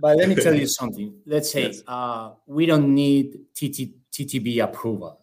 but 0.01 0.17
let 0.17 0.29
me 0.29 0.37
tell 0.37 0.55
you 0.55 0.67
something. 0.69 1.13
Let's 1.27 1.51
say 1.51 1.67
Yes. 1.67 1.83
uh, 1.89 2.31
we 2.47 2.67
don't 2.67 2.95
need 2.95 3.35
TT, 3.55 3.91
TTB 4.13 4.63
approval. 4.63 5.19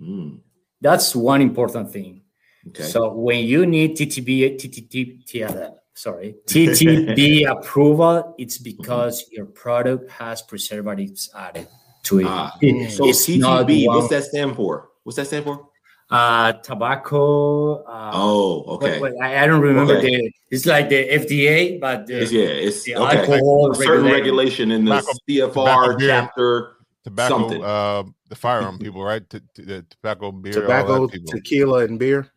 Mm, 0.00 0.40
That's 0.80 1.14
one 1.14 1.40
important 1.42 1.92
thing. 1.92 2.22
okay. 2.68 2.82
So 2.82 3.14
when 3.14 3.44
you 3.44 3.66
need 3.66 3.96
TTB, 3.96 4.56
TTB, 4.58 5.70
sorry, 5.94 6.34
TTB 6.46 7.48
approval, 7.48 8.34
it's 8.36 8.58
because 8.58 9.26
your 9.30 9.46
product 9.46 10.10
has 10.10 10.42
preservatives 10.42 11.30
added 11.36 11.68
to 12.06 12.20
it. 12.20 12.26
Ah, 12.26 12.56
It- 12.60 12.90
so 12.92 13.06
it's 13.08 13.24
TTB, 13.26 13.86
what's 13.86 14.08
that 14.08 14.24
stand 14.24 14.56
for? 14.56 14.88
What's 15.04 15.16
that 15.16 15.26
stand 15.26 15.44
for? 15.44 15.68
Uh, 16.08 16.52
tobacco. 16.62 17.82
Uh, 17.82 18.10
Oh, 18.14 18.78
wait, 18.80 18.90
okay. 18.90 19.00
wait, 19.00 19.12
I, 19.20 19.42
I 19.42 19.46
don't 19.46 19.60
remember 19.60 19.96
Okay. 19.98 20.10
the. 20.10 20.30
It's 20.50 20.64
like 20.66 20.88
the 20.88 21.02
FDA, 21.08 21.80
but 21.80 22.06
the, 22.06 22.22
It's, 22.22 22.30
yeah, 22.32 22.42
it's 22.46 22.84
the 22.84 22.94
okay. 22.96 23.18
alcohol 23.18 23.72
A 23.72 23.74
certain 23.74 23.90
regulator. 24.06 24.14
regulation 24.14 24.70
in 24.70 24.84
the 24.84 25.02
Tobacco- 25.02 25.18
CFR 25.28 25.50
tobacco 25.50 25.96
beer. 25.98 26.08
chapter. 26.08 26.72
Tobacco, 27.02 27.38
Something. 27.38 27.64
uh, 27.64 28.02
the 28.28 28.36
firearm 28.36 28.78
people, 28.78 29.02
right? 29.02 29.28
T- 29.28 29.40
t- 29.54 29.62
the 29.64 29.82
tobacco, 29.90 30.30
beer, 30.30 30.54
all 30.54 30.62
Tobacco, 30.62 31.06
that 31.08 31.26
tequila, 31.26 31.84
and 31.86 31.98
beer. 31.98 32.30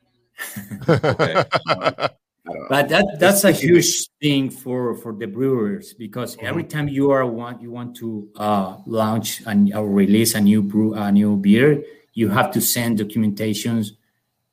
Okay. 0.89 1.43
but 2.69 2.89
that 2.89 3.05
that's 3.19 3.43
a 3.43 3.51
huge 3.51 4.07
thing 4.21 4.49
for 4.49 4.95
for 4.95 5.13
the 5.13 5.27
brewers 5.27 5.93
because 5.93 6.35
Mm-hmm. 6.35 6.45
every 6.47 6.63
time 6.63 6.87
you 6.87 7.11
are 7.11 7.25
want 7.25 7.61
you 7.61 7.71
want 7.71 7.95
to 7.97 8.27
uh, 8.37 8.77
launch 8.85 9.41
and 9.45 9.73
or 9.75 9.87
release 9.89 10.33
a 10.35 10.41
new 10.41 10.61
brew 10.63 10.93
a 10.95 11.11
new 11.11 11.35
beer 11.37 11.83
you 12.13 12.29
have 12.29 12.51
to 12.51 12.61
send 12.61 12.97
documentations 12.99 13.91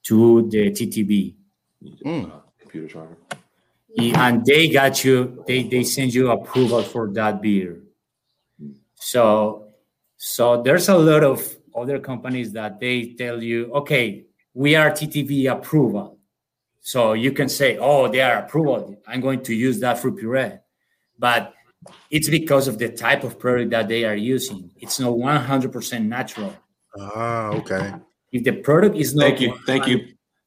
to 0.05 0.49
the 0.51 0.71
ttb 0.71 1.35
Mm. 2.05 2.27
Uh, 2.33 2.41
computer 2.59 2.89
charger. 2.89 3.17
and 3.99 4.45
they 4.45 4.69
got 4.69 5.05
you 5.05 5.45
they 5.47 5.63
they 5.63 5.85
send 5.85 6.13
you 6.13 6.31
approval 6.31 6.83
for 6.83 7.09
that 7.13 7.41
beer 7.41 7.79
so 8.95 9.69
so 10.17 10.63
there's 10.63 10.89
a 10.89 10.97
lot 10.97 11.23
of 11.23 11.39
other 11.77 11.99
companies 12.01 12.53
that 12.53 12.81
they 12.81 13.15
tell 13.19 13.43
you 13.43 13.71
okay 13.73 14.25
we 14.55 14.75
are 14.75 14.91
TTB 14.91 15.51
approval 15.53 16.16
so 16.87 17.15
you 17.15 17.33
can 17.33 17.49
say 17.49 17.77
oh 17.79 18.07
they 18.07 18.21
are 18.21 18.37
approval 18.45 18.97
i'm 19.09 19.21
going 19.21 19.43
to 19.43 19.53
use 19.55 19.81
that 19.81 19.99
fruit 19.99 20.17
puree 20.17 20.53
but 21.19 21.53
it's 22.11 22.29
because 22.29 22.69
of 22.69 22.79
the 22.79 22.89
type 22.89 23.25
of 23.25 23.39
product 23.39 23.71
that 23.71 23.89
they 23.89 24.05
are 24.05 24.15
using 24.15 24.71
it's 24.77 25.01
not 25.01 25.13
100% 25.13 26.07
natural 26.07 26.55
Ah, 26.99 27.49
okay. 27.49 27.95
if 28.33 28.45
the 28.45 28.53
product 28.53 28.97
is 28.97 29.15
not 29.15 29.25
Thank 29.25 29.41
you. 29.41 29.59
Thank 29.67 29.87
you. 29.87 29.99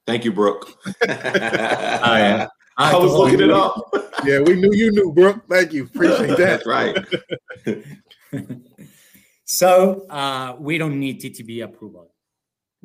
Thank 0.08 0.26
you, 0.26 0.32
Brooke. 0.32 0.66
yeah. 1.08 2.48
I 2.76 2.98
was 2.98 3.14
looking 3.14 3.42
it 3.42 3.52
up. 3.52 3.76
Yeah, 4.26 4.40
we 4.40 4.56
knew 4.56 4.74
you 4.74 4.90
knew, 4.92 5.14
Brooke. 5.14 5.44
Thank 5.48 5.74
you. 5.74 5.84
Appreciate 5.84 6.36
that. 6.38 6.64
That's 6.64 6.66
right. 6.66 6.98
So 9.50 10.06
uh, 10.12 10.56
we 10.60 10.78
don't 10.78 11.00
need 11.00 11.20
TTB 11.20 11.64
approval. 11.64 12.12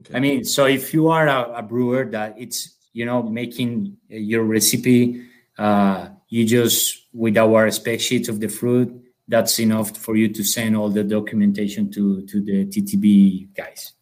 Okay. 0.00 0.14
I 0.16 0.18
mean, 0.18 0.44
so 0.44 0.64
if 0.64 0.94
you 0.94 1.08
are 1.08 1.28
a, 1.28 1.58
a 1.58 1.62
brewer 1.62 2.06
that 2.06 2.36
it's 2.38 2.74
you 2.94 3.04
know 3.04 3.22
making 3.22 3.98
your 4.08 4.44
recipe, 4.44 5.26
uh, 5.58 6.08
you 6.30 6.46
just 6.46 7.06
with 7.12 7.36
our 7.36 7.70
spec 7.70 8.00
sheets 8.00 8.28
of 8.30 8.40
the 8.40 8.48
fruit, 8.48 8.88
that's 9.28 9.58
enough 9.60 9.94
for 9.96 10.16
you 10.16 10.28
to 10.32 10.42
send 10.42 10.74
all 10.76 10.88
the 10.88 11.04
documentation 11.04 11.90
to 11.92 12.22
to 12.26 12.40
the 12.40 12.64
TTB 12.64 13.54
guys. 13.54 13.92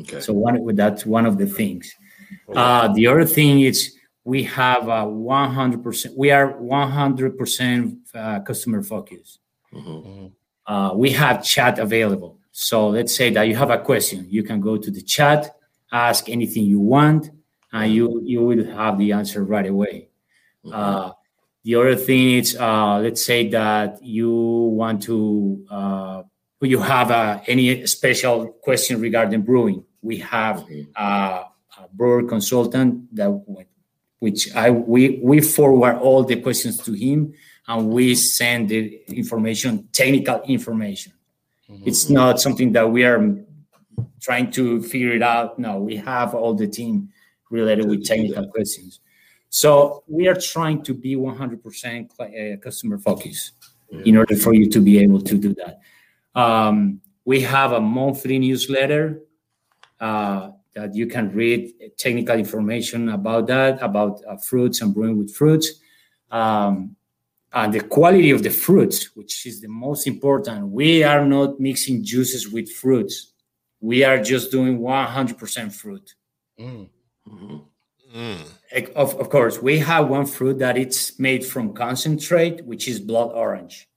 Okay. 0.00 0.20
So 0.20 0.34
one 0.34 0.60
with 0.62 0.76
that's 0.76 1.06
one 1.06 1.24
of 1.24 1.38
the 1.38 1.46
things. 1.46 1.94
Uh, 2.54 2.92
the 2.92 3.06
other 3.06 3.24
thing 3.24 3.60
is 3.60 3.96
we 4.24 4.42
have 4.44 4.88
a 4.88 5.04
100%. 5.04 6.16
We 6.16 6.30
are 6.30 6.54
100% 6.54 7.96
uh, 8.14 8.40
customer 8.40 8.82
focused 8.82 9.40
Mhm. 9.74 10.32
uh, 10.66 10.92
we 10.94 11.10
have 11.10 11.42
chat 11.44 11.78
available. 11.78 12.38
So 12.52 12.88
let's 12.88 13.14
say 13.14 13.30
that 13.30 13.44
you 13.48 13.56
have 13.56 13.70
a 13.70 13.78
question, 13.78 14.26
you 14.28 14.42
can 14.42 14.60
go 14.60 14.76
to 14.76 14.90
the 14.90 15.00
chat, 15.02 15.56
ask 15.90 16.28
anything 16.28 16.64
you 16.64 16.80
want, 16.80 17.30
and 17.72 17.92
you 17.92 18.22
you 18.24 18.42
will 18.42 18.64
have 18.64 18.98
the 18.98 19.12
answer 19.12 19.44
right 19.44 19.66
away. 19.66 20.08
Uh, 20.70 21.12
the 21.64 21.74
other 21.76 21.96
thing 21.96 22.38
is, 22.38 22.56
uh, 22.56 22.98
let's 22.98 23.24
say 23.24 23.48
that 23.48 24.02
you 24.02 24.30
want 24.30 25.02
to, 25.04 25.64
uh, 25.70 26.22
you 26.60 26.78
have 26.80 27.10
uh, 27.10 27.40
any 27.46 27.86
special 27.86 28.48
question 28.62 29.00
regarding 29.00 29.42
brewing. 29.42 29.84
We 30.02 30.18
have 30.18 30.64
uh, 30.96 31.44
a 31.78 31.88
brewer 31.92 32.24
consultant 32.24 33.14
that, 33.16 33.30
which 34.18 34.54
I 34.54 34.70
we 34.70 35.20
we 35.22 35.40
forward 35.40 35.96
all 35.96 36.24
the 36.24 36.40
questions 36.40 36.78
to 36.78 36.92
him, 36.92 37.34
and 37.66 37.88
we 37.88 38.14
send 38.14 38.68
the 38.68 39.00
information, 39.08 39.88
technical 39.92 40.42
information. 40.42 41.12
It's 41.86 42.10
not 42.10 42.38
something 42.38 42.72
that 42.72 42.90
we 42.90 43.02
are 43.04 43.34
trying 44.20 44.50
to 44.52 44.82
figure 44.82 45.12
it 45.12 45.22
out. 45.22 45.58
No, 45.58 45.78
we 45.78 45.96
have 45.96 46.34
all 46.34 46.52
the 46.52 46.68
team 46.68 47.08
related 47.52 47.88
with 47.88 48.04
technical 48.04 48.46
questions. 48.48 49.00
So 49.48 50.02
we 50.08 50.26
are 50.28 50.34
trying 50.34 50.82
to 50.84 50.94
be 50.94 51.14
100% 51.14 52.10
cl- 52.10 52.54
uh, 52.54 52.56
customer 52.56 52.98
focused 52.98 53.52
in 54.06 54.16
order 54.16 54.34
for 54.34 54.54
you 54.54 54.70
to 54.70 54.80
be 54.80 54.98
able 54.98 55.20
to 55.20 55.36
do 55.36 55.54
that. 55.54 55.80
Um, 56.34 57.00
we 57.24 57.42
have 57.42 57.72
a 57.72 57.80
monthly 57.80 58.38
newsletter 58.38 59.20
uh, 60.00 60.50
that 60.74 60.94
you 60.94 61.06
can 61.06 61.30
read 61.32 61.72
technical 61.98 62.38
information 62.38 63.10
about 63.10 63.46
that, 63.48 63.82
about 63.82 64.22
uh, 64.26 64.36
fruits 64.38 64.80
and 64.80 64.94
brewing 64.94 65.18
with 65.18 65.34
fruits. 65.34 65.80
Um, 66.30 66.96
and 67.52 67.74
the 67.74 67.80
quality 67.80 68.30
of 68.30 68.42
the 68.42 68.50
fruits, 68.50 69.14
which 69.14 69.44
is 69.44 69.60
the 69.60 69.68
most 69.68 70.06
important. 70.06 70.68
We 70.68 71.04
are 71.04 71.26
not 71.26 71.60
mixing 71.60 72.02
juices 72.02 72.50
with 72.50 72.72
fruits. 72.72 73.34
We 73.80 74.04
are 74.04 74.22
just 74.22 74.50
doing 74.50 74.78
100% 74.78 75.72
fruit. 75.72 76.14
Mm. 76.58 76.88
Mhm. 77.28 77.62
Mm. 78.14 78.92
Of, 78.94 79.14
of 79.20 79.30
course, 79.30 79.60
we 79.62 79.78
have 79.78 80.08
one 80.08 80.26
fruit 80.26 80.58
that 80.58 80.76
it's 80.76 81.18
made 81.18 81.44
from 81.44 81.72
concentrate, 81.72 82.64
which 82.64 82.88
is 82.88 83.00
blood 83.00 83.30
orange. 83.32 83.88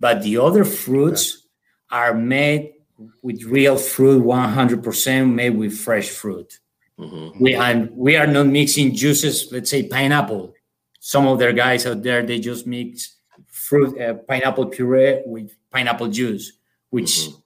But 0.00 0.22
the 0.22 0.38
other 0.38 0.64
fruits 0.64 1.46
are 1.90 2.14
made 2.14 2.74
with 3.22 3.42
real 3.44 3.76
fruit, 3.76 4.22
100% 4.24 5.34
made 5.34 5.56
with 5.56 5.76
fresh 5.78 6.08
fruit. 6.10 6.58
Mhm. 6.98 7.40
We 7.40 7.54
and 7.54 7.90
we 7.96 8.16
are 8.16 8.26
not 8.26 8.46
mixing 8.48 8.94
juices. 8.94 9.48
Let's 9.52 9.70
say 9.70 9.84
pineapple. 9.88 10.54
Some 11.00 11.26
of 11.26 11.38
their 11.38 11.52
guys 11.52 11.86
out 11.86 12.02
there 12.02 12.22
they 12.26 12.40
just 12.40 12.66
mix 12.66 13.16
fruit 13.46 13.98
uh, 14.00 14.14
pineapple 14.14 14.66
puree 14.66 15.22
with 15.24 15.54
pineapple 15.70 16.08
juice, 16.08 16.52
which 16.90 17.28
Mhm. 17.28 17.42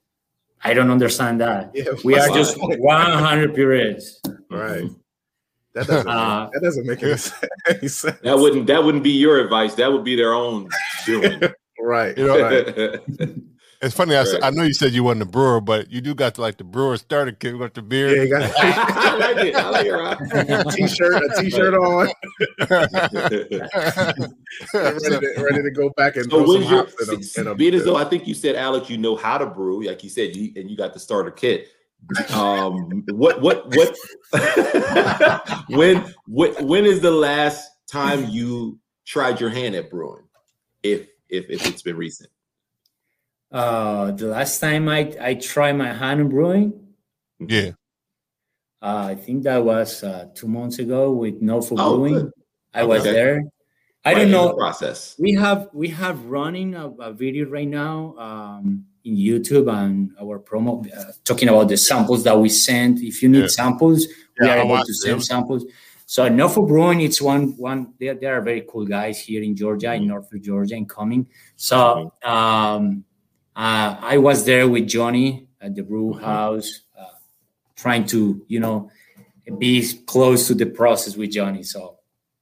I 0.65 0.75
don't 0.75 0.91
understand 0.91 1.41
that. 1.43 1.71
Yeah, 1.75 1.93
We 2.05 2.19
are 2.19 2.29
just 2.29 2.57
100 2.61 3.55
purees. 3.55 4.21
right. 4.51 4.89
That 5.75 5.87
doesn't, 5.87 6.09
Uh, 6.09 6.51
that 6.53 6.63
doesn't 6.63 6.87
make 6.87 7.03
any 7.03 7.17
sense. 7.89 8.19
That 8.23 8.39
wouldn't 8.39 8.67
that 8.67 8.85
wouldn't 8.85 9.05
be 9.05 9.11
your 9.11 9.39
advice. 9.41 9.75
That 9.75 9.93
would 9.93 10.05
be 10.05 10.17
their 10.17 10.35
own 10.35 10.69
doing. 11.07 11.41
right. 11.81 12.17
You 12.17 12.27
know, 12.27 12.41
right. 12.41 13.01
It's 13.85 13.97
funny. 13.97 14.15
I, 14.15 14.23
said, 14.23 14.35
Right. 14.43 14.45
I 14.45 14.51
know 14.51 14.63
you 14.63 14.75
said 14.75 14.93
you 14.93 15.03
wasn't 15.03 15.23
a 15.23 15.27
brewer, 15.27 15.61
but 15.61 15.91
you 15.91 16.01
do 16.01 16.15
got 16.15 16.39
like 16.39 16.57
the 16.57 16.63
brewer 16.63 16.97
starter 16.97 17.33
kit 17.33 17.59
with 17.59 17.75
the 17.75 17.83
beer. 17.83 18.15
Yeah, 18.15 18.23
you 18.23 18.29
got 18.31 18.53
I 18.57 19.17
like 19.17 19.45
it. 19.47 19.57
I 19.57 19.69
like 19.71 19.87
it. 19.87 19.93
Rob. 19.93 20.73
t-shirt, 20.73 21.23
a 21.25 21.43
t-shirt 21.43 21.75
on, 21.75 22.09
ready 22.61 23.59
So- 25.01 25.21
to, 25.21 25.43
ready 25.43 25.63
to 25.63 25.71
go 25.75 25.91
back 25.97 26.15
and 26.17 26.31
So 26.31 26.45
throw 26.45 26.61
some 26.61 26.63
your 26.63 26.71
hops 26.85 27.09
in 27.09 27.15
a, 27.45 27.49
in 27.49 27.53
a 27.53 27.55
being 27.57 27.75
as 27.75 27.85
though 27.85 27.97
I 27.97 28.05
think 28.05 28.29
you 28.29 28.35
said 28.35 28.55
Alex, 28.55 28.89
you 28.89 28.99
know 28.99 29.17
how 29.17 29.37
to 29.39 29.47
brew, 29.47 29.83
like 29.85 30.05
you 30.05 30.11
said, 30.11 30.37
you 30.37 30.53
and 30.55 30.71
you 30.71 30.77
got 30.77 30.93
the 30.95 31.01
starter 31.01 31.33
kit. 31.33 31.67
Um, 32.31 33.05
what 33.11 33.41
what 33.41 33.67
what 33.75 33.97
when 35.69 36.05
when 36.27 36.67
when 36.67 36.85
is 36.85 37.01
the 37.01 37.11
last 37.11 37.71
time 37.91 38.29
you 38.29 38.79
tried 39.07 39.41
your 39.41 39.51
hand 39.51 39.75
at 39.75 39.91
brewing? 39.91 40.25
If 40.83 41.09
if 41.29 41.49
if 41.49 41.67
it's 41.67 41.83
been 41.83 41.97
recent. 41.97 42.31
Uh, 43.51 44.11
the 44.13 44.27
last 44.29 44.59
time 44.61 44.89
I 44.89 45.15
I 45.21 45.35
tried 45.35 45.73
my 45.77 45.93
hand 45.93 46.21
in 46.21 46.29
brewing, 46.29 46.73
yeah. 47.39 47.71
uh, 48.81 49.07
I 49.11 49.15
think 49.15 49.43
that 49.45 49.63
was 49.65 50.03
uh, 50.03 50.29
two 50.35 50.49
months 50.49 50.79
ago 50.79 51.13
with 51.13 51.41
No 51.43 51.61
for 51.61 51.77
Oh, 51.79 51.97
Brewing. 51.99 52.15
good. 52.15 52.31
I 52.75 52.83
was 52.85 53.05
there. 53.05 53.43
I 54.05 54.13
Right 54.13 54.15
don't 54.15 54.23
in 54.27 54.31
the 54.33 54.37
know. 54.49 54.55
process. 54.57 55.15
We 55.19 55.35
have 55.35 55.69
we 55.73 55.89
have 55.89 56.25
running 56.27 56.75
a, 56.75 56.89
a 56.91 57.13
video 57.13 57.47
right 57.49 57.69
now 57.69 58.17
um, 58.19 58.87
in 59.05 59.17
YouTube 59.17 59.73
and 59.73 60.13
our 60.21 60.39
promo 60.39 60.87
uh, 60.97 61.13
talking 61.25 61.49
about 61.49 61.69
the 61.69 61.77
samples 61.77 62.23
that 62.25 62.39
we 62.39 62.49
send. 62.49 62.99
If 63.01 63.23
you 63.23 63.29
need 63.29 63.41
Yeah. 63.43 63.47
samples, 63.49 64.07
we 64.39 64.47
Yeah, 64.47 64.55
are 64.55 64.65
able 64.65 64.79
to 64.85 64.95
send 64.95 65.13
them. 65.15 65.21
samples. 65.21 65.65
So 66.07 66.29
NoFo 66.29 66.67
Brewing, 66.69 67.01
it's 67.01 67.21
one 67.23 67.57
one. 67.57 67.95
They, 67.99 68.09
they 68.15 68.27
are 68.27 68.43
very 68.43 68.65
cool 68.69 68.85
guys 68.87 69.19
here 69.21 69.43
in 69.43 69.57
Georgia, 69.57 69.95
in 69.95 70.07
Norfolk, 70.09 70.43
Georgia, 70.43 70.75
in 70.75 70.87
coming. 70.87 71.27
So 71.57 72.13
um, 72.23 73.05
uh, 73.57 73.97
I 74.01 74.19
was 74.19 74.45
there 74.45 74.69
with 74.69 74.87
Johnny 74.89 75.49
at 75.61 75.75
the 75.75 75.83
brew 75.83 76.13
house, 76.13 76.83
uh, 76.99 77.05
trying 77.77 78.05
to 78.07 78.45
you 78.49 78.61
know 78.61 78.91
be 79.59 79.83
close 80.07 80.47
to 80.49 80.55
the 80.55 80.67
process 80.67 81.17
with 81.17 81.31
Johnny. 81.31 81.63
So 81.63 81.99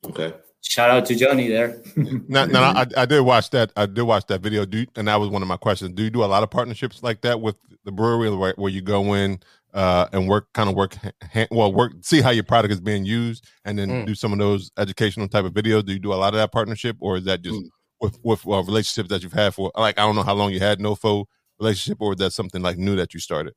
Okay. 0.09 0.33
Shout 0.63 0.91
out 0.91 1.07
to 1.07 1.15
Johnny 1.15 1.49
there. 1.49 1.81
Now, 2.29 2.45
now 2.47 2.63
I, 2.73 2.87
I 2.97 3.07
did 3.07 3.21
watch 3.21 3.51
that. 3.51 3.73
I 3.77 3.87
did 3.87 4.03
watch 4.03 4.27
that 4.27 4.41
video. 4.41 4.65
Do 4.65 4.79
you, 4.79 4.87
and 4.97 5.09
that 5.09 5.17
was 5.21 5.29
one 5.29 5.43
of 5.43 5.49
my 5.49 5.57
questions. 5.57 5.93
Do 5.95 6.03
you 6.03 6.11
do 6.11 6.23
a 6.23 6.27
lot 6.27 6.43
of 6.43 6.51
partnerships 6.51 7.03
like 7.03 7.23
that 7.23 7.41
with 7.41 7.57
the 7.85 7.93
brewery, 7.93 8.35
where, 8.35 8.55
where 8.57 8.71
you 8.71 8.81
go 8.83 9.15
in 9.15 9.41
uh, 9.75 10.07
and 10.13 10.29
work, 10.29 10.53
kind 10.53 10.69
of 10.69 10.75
work, 10.77 10.97
ha- 11.33 11.47
well, 11.51 11.73
work, 11.73 11.93
see 12.03 12.21
how 12.21 12.31
your 12.31 12.45
product 12.45 12.73
is 12.73 12.81
being 12.81 13.05
used, 13.05 13.49
and 13.65 13.79
then 13.79 13.89
Mm. 13.89 14.07
do 14.07 14.15
some 14.15 14.33
of 14.33 14.39
those 14.39 14.71
educational 14.79 15.29
type 15.29 15.45
of 15.45 15.53
videos? 15.53 15.85
Do 15.87 15.93
you 15.93 15.99
do 15.99 16.13
a 16.13 16.15
lot 16.17 16.35
of 16.35 16.39
that 16.39 16.53
partnership, 16.53 16.97
or 17.01 17.17
is 17.17 17.25
that 17.25 17.43
just 17.43 17.57
Mm. 17.59 17.69
with 18.01 18.19
with 18.23 18.47
uh, 18.47 18.63
relationships 18.63 19.09
that 19.11 19.23
you've 19.23 19.33
had 19.33 19.55
for 19.55 19.71
like 19.77 19.99
I 19.99 20.03
don't 20.03 20.15
know 20.17 20.23
how 20.23 20.35
long 20.35 20.53
you 20.53 20.61
had 20.61 20.79
NoFo 20.79 21.25
relationship, 21.59 21.99
or 22.01 22.13
is 22.13 22.19
that 22.19 22.33
something 22.33 22.63
like 22.63 22.77
new 22.79 22.97
that 22.97 23.13
you 23.15 23.21
started? 23.21 23.55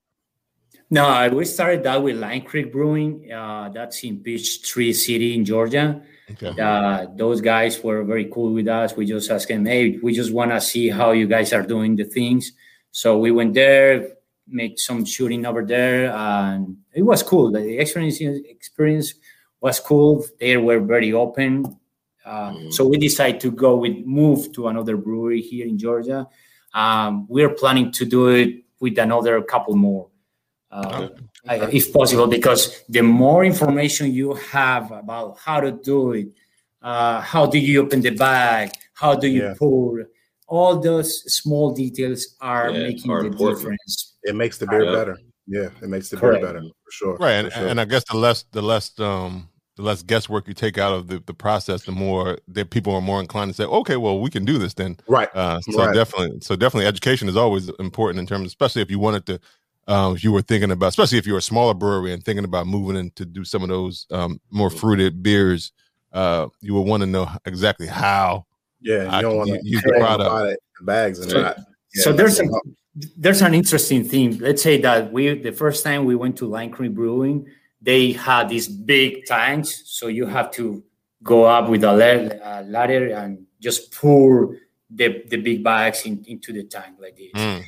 No, 0.90 1.06
I- 1.06 1.30
we 1.30 1.46
started 1.46 1.84
that 1.84 2.02
with 2.04 2.18
Line 2.18 2.42
Creek 2.44 2.72
Brewing. 2.72 3.32
Uh, 3.32 3.70
that's 3.74 4.04
in 4.04 4.20
Peachtree 4.20 4.94
City 4.94 5.34
in 5.36 5.46
Georgia. 5.46 6.02
Okay. 6.32 6.54
Uh, 6.60 7.08
those 7.16 7.42
guys 7.42 7.84
were 7.84 8.04
very 8.04 8.26
cool 8.26 8.54
with 8.54 8.68
us. 8.68 8.96
We 8.96 9.06
just 9.06 9.30
asked 9.30 9.50
them, 9.50 9.66
hey, 9.66 9.98
we 10.02 10.14
just 10.14 10.32
want 10.34 10.52
to 10.52 10.62
see 10.62 10.90
how 10.90 11.12
you 11.12 11.28
guys 11.28 11.52
are 11.54 11.64
doing 11.64 11.96
the 11.96 12.06
things. 12.06 12.54
So 12.92 13.18
we 13.18 13.32
went 13.32 13.54
there, 13.54 14.14
made 14.48 14.80
some 14.80 15.04
shooting 15.06 15.46
over 15.46 15.66
there, 15.66 16.12
and 16.14 16.78
it 16.94 17.02
was 17.04 17.24
cool. 17.24 17.52
The 17.52 17.78
experience 17.78 18.20
experience 18.22 19.14
was 19.62 19.80
cool. 19.80 20.26
They 20.40 20.58
were 20.58 20.80
very 20.80 21.12
open. 21.14 21.78
Uh, 22.26 22.52
Mhm. 22.54 22.74
So 22.74 22.88
we 22.88 22.98
decided 22.98 23.42
to 23.42 23.52
go 23.52 23.76
with 23.76 24.06
move 24.06 24.52
to 24.54 24.68
another 24.68 24.96
brewery 24.96 25.42
here 25.42 25.68
in 25.68 25.78
Georgia. 25.78 26.28
Um, 26.74 27.26
we're 27.28 27.54
planning 27.54 27.92
to 27.94 28.06
do 28.06 28.30
it 28.30 28.64
with 28.80 28.98
another 28.98 29.42
couple 29.42 29.76
more. 29.76 30.08
Uh, 30.74 31.08
I- 31.48 31.70
if 31.80 31.94
possible, 31.94 32.28
because 32.28 32.62
the 32.90 33.04
more 33.04 33.46
information 33.46 34.12
you 34.12 34.34
have 34.52 34.92
about 34.92 35.38
how 35.46 35.60
to 35.60 35.72
do 35.72 36.14
it, 36.14 36.28
uh, 36.82 37.22
how 37.22 37.46
do 37.46 37.58
you 37.60 37.82
open 37.84 38.02
the 38.02 38.10
bag, 38.28 38.72
how 38.94 39.14
do 39.16 39.28
you 39.28 39.44
Yeah. 39.44 39.56
pour, 39.60 40.08
all 40.48 40.80
those 40.80 41.10
small 41.40 41.74
details 41.74 42.36
are 42.42 42.70
Yeah, 42.72 42.88
making 42.88 43.12
are 43.12 43.22
the 43.22 43.28
important. 43.28 43.60
difference. 43.60 44.16
It 44.24 44.36
makes 44.36 44.58
the 44.58 44.68
beer 44.68 44.86
better. 44.98 45.18
Yeah, 45.48 45.70
it 45.82 45.90
makes 45.90 46.10
the 46.10 46.18
Correct. 46.18 46.42
beer 46.42 46.54
better 46.54 46.62
for 46.84 46.92
sure. 46.92 47.16
Right, 47.20 47.38
and, 47.40 47.52
sure. 47.52 47.68
and 47.68 47.80
I 47.80 47.86
guess 47.86 48.04
the 48.10 48.18
less 48.18 48.46
the 48.52 48.62
less 48.62 49.00
um 49.00 49.50
the 49.76 49.82
less 49.84 50.04
guesswork 50.04 50.48
you 50.48 50.54
take 50.54 50.78
out 50.78 50.94
of 50.94 51.08
the, 51.08 51.18
the 51.26 51.34
process, 51.34 51.84
the 51.84 51.92
more 51.92 52.38
that 52.48 52.70
people 52.70 52.94
are 52.94 53.02
more 53.02 53.20
inclined 53.20 53.50
to 53.52 53.56
say, 53.56 53.64
okay, 53.66 53.98
well, 53.98 54.20
we 54.20 54.30
can 54.30 54.46
do 54.46 54.60
this 54.60 54.76
then. 54.76 54.96
right. 55.08 55.30
Uh, 55.34 55.60
so 55.62 55.80
Right. 55.84 55.94
definitely, 55.96 56.38
so 56.42 56.56
definitely, 56.56 56.86
education 56.86 57.28
is 57.28 57.36
always 57.36 57.70
important 57.80 58.20
in 58.20 58.28
terms, 58.28 58.46
especially 58.46 58.84
if 58.84 58.92
you 58.92 59.00
wanted 59.00 59.26
to, 59.26 59.40
um, 59.88 60.16
if 60.16 60.24
you 60.24 60.32
were 60.32 60.42
thinking 60.42 60.72
about, 60.72 60.88
especially 60.88 61.18
if 61.18 61.28
you're 61.28 61.38
a 61.38 61.42
smaller 61.42 61.74
brewery 61.74 62.14
and 62.14 62.24
thinking 62.24 62.46
about 62.46 62.68
moving 62.68 62.96
in 62.96 63.12
to 63.12 63.26
do 63.26 63.44
some 63.44 63.64
of 63.64 63.70
those 63.70 64.06
um, 64.12 64.40
more 64.52 64.70
fruited 64.70 65.22
beers, 65.24 65.72
uh, 66.14 66.48
you 66.62 66.74
would 66.74 66.88
want 66.88 67.02
to 67.02 67.08
know 67.08 67.28
exactly 67.46 67.88
how. 67.88 68.46
Yeah, 68.82 69.08
I 69.10 69.18
you 69.18 69.22
don't 69.22 69.38
want 69.38 69.50
to 69.50 69.60
use 69.64 69.82
the 69.84 69.94
product. 69.94 70.60
bags 70.82 71.20
and 71.20 71.32
So- 71.32 71.42
not. 71.42 71.58
so 71.94 72.14
there's 72.14 72.38
that's 72.38 72.50
some 72.50 72.76
there's 73.18 73.42
an 73.42 73.54
interesting 73.54 74.04
thing. 74.04 74.38
Let's 74.40 74.62
say 74.62 74.80
that 74.82 75.12
we 75.12 75.40
the 75.40 75.52
first 75.52 75.84
time 75.84 76.06
we 76.06 76.16
went 76.16 76.38
to 76.38 76.46
Line 76.46 76.70
Creek 76.70 76.94
Brewing, 76.94 77.48
they 77.82 78.12
had 78.12 78.50
these 78.50 78.68
big 78.68 79.26
tanks, 79.26 79.84
so 79.86 80.08
you 80.08 80.26
have 80.28 80.52
to 80.52 80.84
go 81.24 81.46
up 81.46 81.70
with 81.70 81.84
a 81.84 81.90
uh, 81.90 82.64
ladder 82.68 83.14
and 83.16 83.46
just 83.60 83.94
pour 83.94 84.58
the, 84.90 85.24
the 85.30 85.38
big 85.38 85.64
bags 85.64 86.06
in, 86.06 86.24
into 86.28 86.54
the 86.54 86.64
tank 86.66 86.98
like 87.00 87.16
this. 87.16 87.32
Mm, 87.34 87.64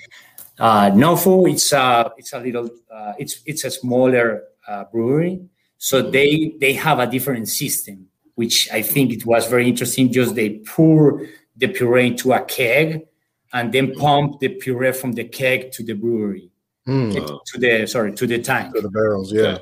Uh, 0.57 0.89
NoFo, 0.91 1.49
it's 1.51 1.71
a 1.73 2.11
it's 2.17 2.33
a 2.33 2.39
little 2.39 2.69
uh, 2.91 3.13
it's 3.19 3.41
it's 3.45 3.63
a 3.65 3.71
smaller 3.71 4.43
uh, 4.67 4.85
brewery, 4.91 5.41
so 5.77 6.01
they 6.01 6.55
they 6.61 6.73
have 6.73 6.99
a 6.99 7.07
different 7.07 7.47
system, 7.49 8.07
which 8.35 8.69
I 8.71 8.81
think 8.81 9.11
it 9.11 9.25
was 9.25 9.47
very 9.47 9.67
interesting. 9.67 10.11
Just 10.11 10.35
they 10.35 10.59
pour 10.65 11.25
the 11.57 11.67
puree 11.67 12.07
into 12.07 12.31
a 12.31 12.41
keg, 12.45 13.05
and 13.53 13.71
then 13.73 13.93
pump 13.95 14.39
the 14.39 14.49
puree 14.49 14.93
from 14.93 15.11
the 15.13 15.25
keg 15.25 15.71
to 15.73 15.83
the 15.83 15.93
brewery 15.93 16.49
Wow. 16.87 17.41
to 17.47 17.57
the 17.59 17.85
sorry 17.87 18.13
to 18.13 18.27
the 18.27 18.39
tank. 18.39 18.73
to 18.75 18.81
the 18.81 18.89
barrels. 18.89 19.33
Yeah. 19.33 19.57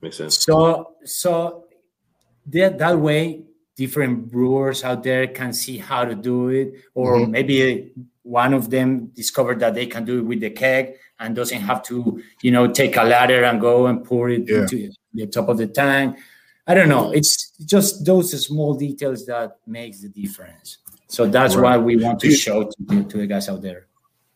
Makes 0.00 0.16
sense. 0.16 0.38
So 0.38 0.94
so 1.04 1.64
that 2.46 2.78
that 2.78 2.98
way 2.98 3.42
different 3.76 4.30
brewers 4.30 4.84
out 4.84 5.02
there 5.02 5.26
can 5.26 5.52
see 5.52 5.76
how 5.78 6.04
to 6.04 6.14
do 6.14 6.48
it, 6.48 6.74
or 6.94 7.16
Mhm. 7.18 7.30
maybe 7.30 7.92
one 8.22 8.54
of 8.54 8.70
them 8.70 9.06
discovered 9.14 9.58
that 9.60 9.74
they 9.74 9.86
can 9.86 10.04
do 10.04 10.18
it 10.18 10.22
with 10.22 10.40
the 10.40 10.50
keg 10.50 10.94
and 11.18 11.34
doesn't 11.34 11.60
have 11.60 11.82
to, 11.84 12.22
you 12.42 12.50
know, 12.50 12.66
take 12.68 12.96
a 12.96 13.02
ladder 13.02 13.44
and 13.44 13.60
go 13.60 13.86
and 13.86 14.04
pour 14.04 14.30
it 14.30 14.42
Yeah. 14.48 14.60
into 14.62 14.90
the 15.14 15.26
top 15.26 15.48
of 15.48 15.58
the 15.58 15.66
tank. 15.66 16.16
I 16.66 16.74
don't 16.74 16.88
know. 16.88 17.10
It's 17.12 17.50
just 17.64 18.04
those 18.04 18.30
small 18.46 18.74
details 18.74 19.26
that 19.26 19.58
makes 19.66 20.02
the 20.02 20.08
difference. 20.08 20.78
So 21.08 21.26
that's 21.26 21.56
Right. 21.56 21.76
why 21.78 21.84
we 21.84 21.96
want 21.96 22.20
to 22.20 22.28
you- 22.28 22.34
show 22.36 22.64
to 22.64 22.76
the, 22.78 23.04
to 23.04 23.18
the 23.18 23.26
guys 23.26 23.48
out 23.48 23.62
there. 23.62 23.86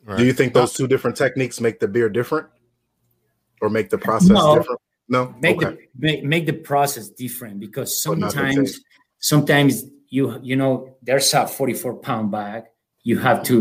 right. 0.05 0.19
Do 0.19 0.25
you 0.25 0.33
think 0.33 0.53
those 0.53 0.73
two 0.73 0.87
different 0.89 1.17
techniques 1.17 1.61
make 1.61 1.79
the 1.81 1.89
beer 1.89 2.09
different, 2.09 2.47
or 3.61 3.69
make 3.71 3.91
the 3.91 3.99
process 3.99 4.31
No. 4.31 4.57
different? 4.57 4.81
No. 5.09 5.35
make 5.41 5.57
okay. 5.63 5.77
the 5.77 5.79
make, 6.07 6.25
make 6.25 6.47
the 6.47 6.53
process 6.53 7.09
different 7.09 7.61
because 7.61 8.05
But 8.05 8.19
not 8.19 8.33
the 8.33 8.39
sometimes 8.41 8.81
sometimes 9.21 9.85
you 10.11 10.39
you 10.43 10.57
know 10.57 10.97
there's 11.03 11.33
a 11.35 11.47
44 11.47 11.95
pound 11.95 12.31
bag 12.33 12.65
you 13.09 13.17
have 13.29 13.41
to 13.51 13.57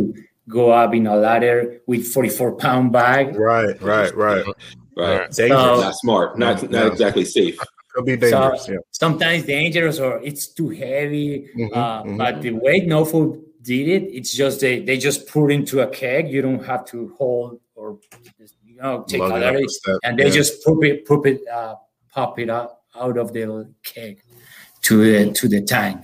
go 0.49 0.63
up 0.71 0.93
in 0.93 1.05
a 1.07 1.15
ladder 1.15 1.79
with 1.87 2.03
44 2.13 2.55
pound 2.57 2.91
bag 2.91 3.35
Right. 3.35 3.79
Right. 3.81 4.13
Right. 4.15 4.43
Right. 4.97 5.29
Dangerous. 5.31 5.61
So- 5.61 5.81
Not 5.87 5.95
smart. 6.03 6.29
Not 6.39 6.63
Yeah. 6.63 6.69
not 6.77 6.87
exactly 6.93 7.25
safe. 7.25 7.57
Could 7.93 8.05
be 8.05 8.17
dangerous. 8.17 8.67
yeah. 8.67 8.81
sometimes 8.91 9.45
dangerous 9.45 9.97
or 10.05 10.13
it's 10.29 10.45
too 10.57 10.69
heavy 10.69 11.47
Mhm, 11.55 11.69
uh, 11.81 12.03
mhm. 12.03 12.17
but 12.21 12.41
the 12.41 12.51
way 12.65 12.75
NoFo 12.81 13.19
did 13.61 13.87
it 13.97 14.03
it's 14.17 14.33
just 14.41 14.55
they 14.63 14.75
they 14.87 14.97
just 14.97 15.19
put 15.33 15.47
into 15.57 15.75
a 15.79 15.87
keg 15.99 16.23
you 16.33 16.41
don't 16.47 16.63
have 16.71 16.83
to 16.91 16.97
hold 17.17 17.51
or 17.79 17.87
you 18.69 18.75
know 18.81 19.05
take 19.07 19.21
Lug 19.21 19.31
a 19.31 19.35
it 19.37 19.41
ladder 19.45 19.99
and 20.03 20.19
they 20.19 20.25
yeah. 20.27 20.39
just 20.39 20.51
pop 20.65 20.83
it 20.89 21.05
pop 21.07 21.23
it 21.31 21.39
uh, 21.59 21.75
pop 22.13 22.37
it 22.43 22.49
out, 22.49 22.69
out 23.03 23.17
of 23.17 23.27
the 23.31 23.43
keg 23.91 24.15
to 24.85 24.93
the 25.05 25.31
to 25.39 25.47
the 25.47 25.61
tank 25.61 25.99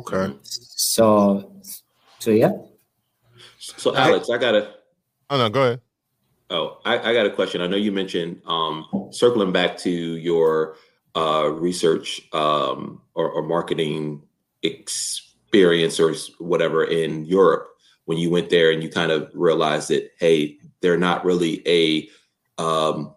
Okay. 0.00 0.26
so 0.42 1.06
so 2.18 2.30
yeah 2.42 2.52
So 3.86 3.94
Alex, 3.94 4.28
I 4.30 4.38
gotta 4.38 4.74
Oh 5.30 5.38
no, 5.38 5.48
go 5.48 5.62
ahead. 5.62 5.80
Oh, 6.50 6.78
I, 6.84 7.10
I 7.10 7.12
got 7.12 7.24
a 7.24 7.30
question. 7.30 7.60
I 7.60 7.68
know 7.68 7.76
you 7.76 7.92
mentioned 7.92 8.42
um, 8.44 8.84
circling 9.12 9.52
back 9.52 9.78
to 9.78 9.90
your 9.90 10.74
uh, 11.14 11.50
research 11.52 12.20
um, 12.32 13.00
or, 13.14 13.30
or 13.30 13.42
marketing 13.44 14.22
experience 14.64 16.00
or 16.00 16.14
whatever 16.38 16.82
in 16.82 17.26
Europe 17.26 17.68
when 18.06 18.18
you 18.18 18.28
went 18.28 18.50
there 18.50 18.72
and 18.72 18.82
you 18.82 18.88
kind 18.88 19.12
of 19.12 19.30
realized 19.34 19.88
that 19.90 20.10
hey, 20.18 20.58
they're 20.80 20.98
not 20.98 21.24
really 21.24 21.62
a 21.64 22.08
um, 22.60 23.14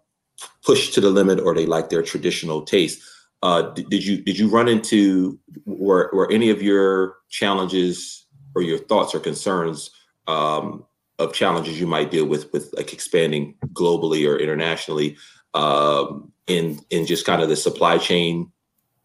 push 0.63 0.91
to 0.91 1.01
the 1.01 1.09
limit 1.09 1.39
or 1.39 1.55
they 1.55 1.65
like 1.65 1.89
their 1.89 2.03
traditional 2.03 2.61
taste. 2.61 3.01
uh, 3.41 3.63
did, 3.73 3.89
did 3.89 4.05
you 4.05 4.21
did 4.21 4.37
you 4.37 4.47
run 4.49 4.67
into 4.67 5.39
were 5.65 6.11
were 6.13 6.31
any 6.31 6.51
of 6.51 6.61
your 6.61 7.15
challenges 7.27 8.27
or 8.53 8.61
your 8.61 8.77
thoughts 8.77 9.15
or 9.15 9.19
concerns 9.19 9.89
um, 10.29 10.85
of 11.17 11.33
challenges 11.33 11.79
you 11.79 11.87
might 11.87 12.11
deal 12.11 12.25
with 12.25 12.51
with 12.53 12.71
like 12.77 12.93
expanding 12.93 13.55
globally 13.73 14.29
or 14.29 14.37
internationally 14.37 15.17
um, 15.53 16.31
in 16.47 16.79
in 16.89 17.05
just 17.05 17.25
kind 17.25 17.41
of 17.41 17.49
the 17.49 17.55
supply 17.55 17.97
chain 17.97 18.51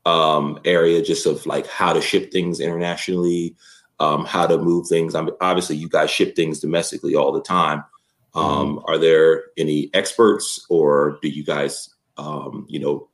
um, 0.04 0.60
area, 0.64 1.02
just 1.02 1.26
of 1.26 1.46
like 1.46 1.66
how 1.66 1.92
to 1.92 2.02
ship 2.02 2.30
things 2.30 2.60
internationally, 2.60 3.56
um, 4.00 4.24
how 4.26 4.46
to 4.46 4.58
move 4.58 4.86
things. 4.86 5.14
I 5.14 5.22
mean, 5.22 5.34
obviously, 5.40 5.76
you 5.76 5.88
guys 5.88 6.10
ship 6.10 6.36
things 6.36 6.60
domestically 6.60 7.14
all 7.14 7.32
the 7.32 7.42
time. 7.42 7.84
Um, 8.34 8.82
Are 8.86 8.98
there 8.98 9.44
any 9.56 9.90
experts, 9.94 10.66
or 10.68 11.18
do 11.22 11.28
you 11.28 11.44
guys, 11.44 11.94
um, 12.16 12.66
you 12.68 12.80
know, 12.80 13.08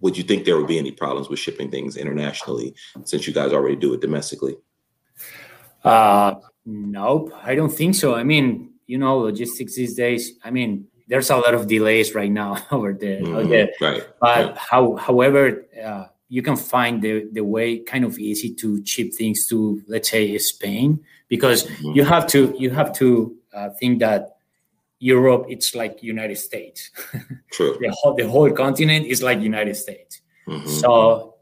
would 0.00 0.18
you 0.18 0.24
think 0.24 0.44
there 0.44 0.56
would 0.56 0.66
be 0.66 0.80
any 0.80 0.90
problems 0.90 1.28
with 1.28 1.38
shipping 1.38 1.70
things 1.70 1.96
internationally 1.96 2.74
since 3.04 3.26
you 3.26 3.32
guys 3.32 3.52
already 3.52 3.76
do 3.76 3.94
it 3.94 4.00
domestically? 4.00 4.56
Uh, 5.84 6.34
nope, 6.64 7.32
I 7.42 7.54
don't 7.54 7.72
think 7.72 7.94
so. 7.94 8.14
I 8.14 8.22
mean, 8.24 8.70
you 8.86 8.98
know, 8.98 9.18
logistics 9.18 9.76
these 9.76 9.94
days. 9.94 10.32
I 10.44 10.50
mean, 10.50 10.86
there's 11.08 11.30
a 11.30 11.36
lot 11.36 11.54
of 11.54 11.66
delays 11.66 12.14
right 12.14 12.30
now 12.30 12.56
over 12.70 12.92
there. 12.92 13.20
Mhm, 13.22 13.48
there. 13.48 13.68
Right. 13.80 14.02
But 14.20 14.46
right. 14.46 14.56
how, 14.56 14.96
however, 14.96 15.66
uh, 15.82 16.06
you 16.28 16.42
can 16.42 16.56
find 16.56 17.02
the, 17.02 17.28
the 17.32 17.42
way 17.44 17.78
kind 17.80 18.04
of 18.04 18.18
easy 18.18 18.54
to 18.54 18.84
ship 18.86 19.12
things 19.12 19.46
to, 19.48 19.82
let's 19.86 20.10
say, 20.10 20.36
Spain, 20.38 21.00
because 21.28 21.64
Mhm. 21.64 21.96
you 21.96 22.04
have 22.04 22.26
to 22.28 22.54
you 22.58 22.70
have 22.70 22.92
to 22.94 23.36
uh, 23.52 23.68
think 23.78 23.98
that 24.00 24.36
Europe 24.98 25.46
it's 25.48 25.74
like 25.74 26.02
United 26.02 26.36
States. 26.38 26.90
True. 27.52 27.76
the 27.80 27.90
whole 27.90 28.14
the 28.14 28.26
whole 28.28 28.50
continent 28.50 29.06
is 29.06 29.22
like 29.22 29.40
United 29.40 29.74
States. 29.76 30.20
Mhm. 30.48 30.66
So 30.68 31.34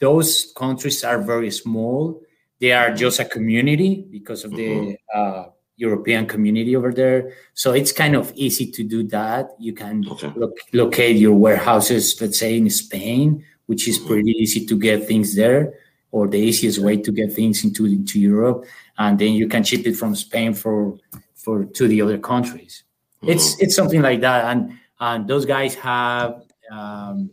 those 0.00 0.52
countries 0.56 1.04
are 1.04 1.20
very 1.22 1.50
small. 1.50 2.20
They 2.60 2.72
are 2.72 2.94
just 2.94 3.20
a 3.20 3.24
community 3.24 4.06
because 4.10 4.44
of 4.44 4.52
the 4.52 4.96
uh, 5.14 5.44
European 5.76 6.26
community 6.26 6.76
over 6.76 6.92
there. 6.92 7.32
So 7.54 7.72
it's 7.72 7.92
kind 7.92 8.14
of 8.14 8.32
easy 8.34 8.70
to 8.70 8.84
do 8.84 9.02
that. 9.08 9.50
You 9.58 9.72
can 9.72 10.06
Okay. 10.08 10.32
loc- 10.36 10.58
locate 10.72 11.16
your 11.16 11.34
warehouses, 11.34 12.20
let's 12.20 12.38
say 12.38 12.56
in 12.56 12.70
Spain, 12.70 13.44
which 13.66 13.88
is 13.88 13.98
pretty 13.98 14.30
easy 14.38 14.64
to 14.66 14.78
get 14.78 15.06
things 15.06 15.34
there, 15.34 15.74
or 16.12 16.28
the 16.28 16.38
easiest 16.38 16.78
way 16.78 16.96
to 16.96 17.10
get 17.10 17.32
things 17.32 17.64
into 17.64 17.86
into 17.86 18.20
Europe, 18.20 18.64
and 18.98 19.18
then 19.18 19.32
you 19.32 19.48
can 19.48 19.64
ship 19.64 19.84
it 19.86 19.96
from 19.96 20.14
Spain 20.14 20.54
for 20.54 20.96
for 21.34 21.64
to 21.64 21.88
the 21.88 22.00
other 22.00 22.18
countries. 22.18 22.84
It's 23.22 23.58
it's 23.60 23.74
something 23.74 24.00
like 24.02 24.20
that, 24.20 24.44
and 24.54 24.78
and 25.00 25.26
those 25.26 25.44
guys 25.44 25.74
have 25.74 26.44
um, 26.70 27.30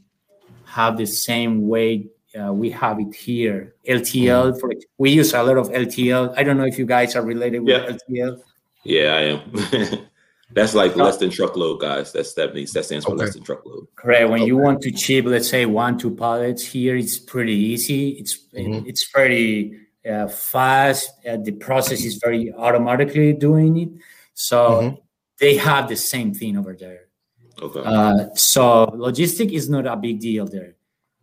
have 0.66 0.98
the 0.98 1.06
same 1.06 1.68
way 1.68 2.08
uh, 2.40 2.54
we 2.54 2.70
have 2.72 3.00
it 3.00 3.14
here. 3.14 3.76
LTL 3.88 4.60
for 4.60 4.72
we 4.98 5.12
use 5.12 5.34
a 5.34 5.44
lot 5.44 5.58
of 5.58 5.70
LTL. 5.70 6.34
I 6.38 6.44
don't 6.44 6.58
know 6.58 6.66
if 6.66 6.78
you 6.78 6.86
guys 6.86 7.16
are 7.16 7.24
related 7.24 7.60
with 7.60 7.70
Yeah. 7.70 7.98
LTL. 7.98 8.42
Yeah, 8.84 9.14
I 9.16 9.22
am. 9.22 10.08
That's 10.54 10.76
like 10.76 10.96
less 10.98 11.18
than 11.18 11.30
truckload, 11.30 11.80
guys. 11.80 12.12
That's 12.12 12.34
that 12.34 12.54
means 12.54 12.74
that 12.74 12.84
stands 12.84 13.06
for 13.06 13.14
Okay. 13.14 13.24
less 13.26 13.34
than 13.36 13.44
truckload. 13.44 13.88
Correct. 13.96 14.30
When 14.30 14.44
you 14.44 14.58
want 14.58 14.82
to 14.82 14.96
ship, 14.96 15.26
let's 15.26 15.48
say 15.50 15.66
one 15.66 15.98
two 15.98 16.12
pallets 16.14 16.66
here, 16.66 16.96
it's 16.98 17.18
pretty 17.18 17.54
easy. 17.54 18.10
It's 18.20 18.38
Mhm. 18.54 18.86
it's 18.88 19.08
pretty 19.10 19.78
uh, 20.10 20.28
fast. 20.28 21.12
Uh, 21.28 21.38
the 21.38 21.52
process 21.54 22.04
is 22.04 22.16
very 22.16 22.52
automatically 22.54 23.34
doing 23.34 23.78
it. 23.78 23.90
So 24.34 24.58
Mhm. 24.82 24.98
they 25.40 25.56
have 25.58 25.88
the 25.88 25.96
same 25.96 26.34
thing 26.34 26.58
over 26.58 26.74
there. 26.76 27.08
Okay. 27.62 27.82
Uh, 27.86 28.26
so 28.34 28.88
logistic 28.96 29.52
is 29.54 29.70
not 29.70 29.86
a 29.86 29.96
big 29.96 30.20
deal 30.20 30.48
there. 30.48 30.76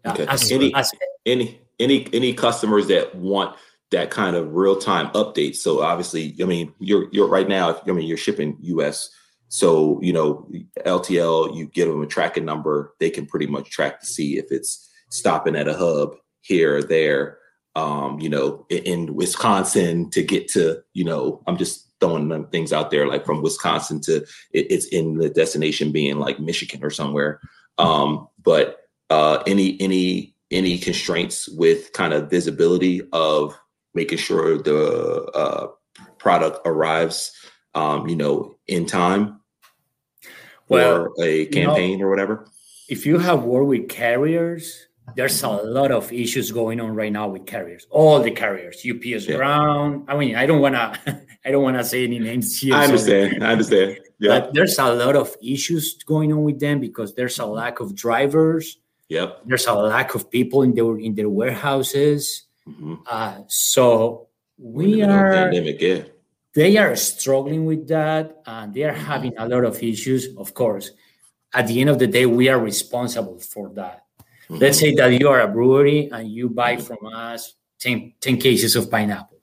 Okay. 0.06 0.26
as- 0.26 0.50
Any- 0.50 0.74
as- 0.74 0.92
any 1.26 1.60
any 1.78 2.08
any 2.12 2.32
customers 2.34 2.88
that 2.88 3.14
want 3.14 3.56
that 3.90 4.10
kind 4.10 4.36
of 4.36 4.54
real 4.54 4.76
time 4.76 5.08
update. 5.12 5.56
So 5.56 5.80
obviously, 5.82 6.34
I 6.40 6.44
mean, 6.44 6.72
you're 6.78 7.08
you're 7.12 7.28
right 7.28 7.48
now. 7.48 7.80
I 7.86 7.92
mean, 7.92 8.06
you're 8.06 8.16
shipping 8.16 8.56
U.S. 8.62 9.10
So 9.48 9.98
you 10.02 10.12
know, 10.12 10.48
LTL. 10.84 11.56
You 11.56 11.66
give 11.66 11.88
them 11.88 12.02
a 12.02 12.06
tracking 12.06 12.44
number. 12.44 12.94
They 13.00 13.10
can 13.10 13.26
pretty 13.26 13.46
much 13.46 13.70
track 13.70 14.00
to 14.00 14.06
see 14.06 14.38
if 14.38 14.46
it's 14.50 14.88
stopping 15.10 15.56
at 15.56 15.68
a 15.68 15.74
hub 15.74 16.16
here 16.40 16.76
or 16.78 16.82
there. 16.82 17.38
Um, 17.76 18.18
you 18.18 18.28
know, 18.28 18.66
in, 18.70 18.78
in 18.84 19.14
Wisconsin 19.14 20.10
to 20.10 20.22
get 20.22 20.48
to. 20.48 20.82
You 20.94 21.04
know, 21.04 21.42
I'm 21.46 21.56
just 21.56 21.88
throwing 22.00 22.28
them 22.28 22.46
things 22.46 22.72
out 22.72 22.90
there, 22.90 23.06
like 23.08 23.24
from 23.26 23.42
Wisconsin 23.42 24.00
to 24.02 24.16
it, 24.52 24.66
it's 24.70 24.86
in 24.86 25.14
the 25.18 25.30
destination 25.30 25.92
being 25.92 26.18
like 26.18 26.38
Michigan 26.40 26.84
or 26.84 26.90
somewhere. 26.90 27.40
Um, 27.78 28.28
but 28.42 28.87
uh, 29.10 29.42
any 29.46 29.80
any 29.80 30.34
any 30.50 30.78
constraints 30.78 31.48
with 31.48 31.92
kind 31.92 32.12
of 32.12 32.30
visibility 32.30 33.02
of 33.12 33.58
making 33.94 34.18
sure 34.18 34.58
the 34.62 35.22
uh, 35.34 35.66
product 36.18 36.60
arrives, 36.64 37.32
um, 37.74 38.08
you 38.08 38.16
know, 38.16 38.56
in 38.66 38.86
time 38.86 39.40
Well, 40.68 41.08
for 41.16 41.24
a 41.24 41.44
know- 41.44 41.50
campaign 41.50 42.02
or 42.02 42.08
whatever. 42.10 42.46
if 42.88 43.04
you 43.06 43.18
have 43.18 43.44
worked 43.44 43.68
with 43.68 43.88
carriers, 43.88 44.86
there's 45.16 45.42
a 45.42 45.48
lot 45.48 45.90
of 45.90 46.10
issues 46.12 46.50
going 46.52 46.80
on 46.80 46.94
right 46.94 47.12
now 47.12 47.28
with 47.28 47.44
carriers. 47.46 47.86
All 47.90 48.20
the 48.20 48.30
carriers, 48.30 48.82
UPS 48.84 49.26
Yeah. 49.28 49.36
Ground. 49.36 50.04
I 50.08 50.16
mean, 50.16 50.34
I 50.36 50.46
don't 50.46 50.60
wanna, 50.60 50.98
I 51.44 51.50
don't 51.50 51.62
wanna 51.62 51.84
say 51.84 52.04
any 52.04 52.18
names 52.18 52.58
here. 52.60 52.74
I 52.74 52.80
so- 52.86 52.92
understand. 52.92 53.44
I 53.44 53.52
understand. 53.52 53.98
Yeah. 54.18 54.40
But 54.40 54.54
there's 54.54 54.78
a 54.78 54.92
lot 54.94 55.14
of 55.16 55.34
issues 55.42 56.02
going 56.04 56.32
on 56.32 56.42
with 56.42 56.58
them 56.60 56.80
because 56.80 57.14
there's 57.14 57.38
a 57.38 57.46
lack 57.46 57.80
of 57.80 57.94
drivers. 57.94 58.78
Yep. 59.08 59.42
There's 59.46 59.66
a 59.66 59.74
lack 59.74 60.14
of 60.14 60.30
people 60.30 60.62
in 60.62 60.74
their 60.74 60.98
in 60.98 61.14
their 61.14 61.28
warehouses. 61.28 62.44
Mhm. 62.68 63.00
Uh, 63.06 63.42
so 63.48 64.28
we 64.58 64.96
middle 65.00 65.02
of 65.04 65.08
the 65.08 65.14
are 65.16 65.32
pandemic. 65.32 65.80
Yeah. 65.80 66.02
they 66.54 66.76
are 66.76 66.96
struggling 66.96 67.64
with 67.64 67.86
that 67.88 68.42
and 68.46 68.74
they 68.74 68.82
are 68.82 68.92
having 69.12 69.32
a 69.38 69.46
lot 69.48 69.64
of 69.64 69.80
issues 69.82 70.34
of 70.36 70.52
course 70.54 70.90
at 71.54 71.66
the 71.68 71.80
end 71.80 71.88
of 71.88 71.98
the 72.00 72.06
day 72.08 72.26
we 72.26 72.48
are 72.48 72.58
responsible 72.58 73.38
for 73.38 73.70
that 73.74 74.04
Mhm. 74.50 74.60
let's 74.60 74.78
say 74.80 74.92
that 74.98 75.12
you 75.20 75.28
are 75.28 75.40
a 75.40 75.46
brewery 75.48 76.08
and 76.10 76.28
you 76.28 76.48
buy 76.50 76.76
from 76.76 76.98
us 77.06 77.54
10, 77.78 78.12
10 78.20 78.36
cases 78.38 78.74
of 78.76 78.90
pineapple 78.90 79.38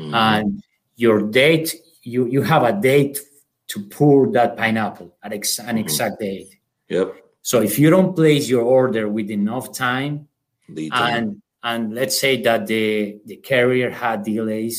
Mhm. 0.00 0.14
and 0.14 0.62
your 0.96 1.20
date 1.20 1.68
you 2.02 2.26
you 2.26 2.40
have 2.42 2.62
a 2.64 2.72
date 2.72 3.20
to 3.68 3.76
pour 3.96 4.32
that 4.32 4.56
pineapple 4.56 5.12
at 5.22 5.32
ex- 5.34 5.58
an 5.60 5.76
Mhm. 5.76 5.80
exact 5.84 6.18
date 6.20 6.48
Yep. 6.88 7.14
So 7.46 7.62
if 7.62 7.78
you 7.78 7.88
don't 7.94 8.12
place 8.18 8.48
your 8.50 8.64
order 8.66 9.04
with 9.08 9.30
enough 9.30 9.66
time 9.72 10.26
time. 10.66 11.14
and 11.14 11.24
and 11.62 11.94
let's 11.94 12.18
say 12.18 12.42
that 12.42 12.66
the 12.66 13.18
the 13.30 13.36
carrier 13.36 13.90
had 13.90 14.24
delays 14.24 14.76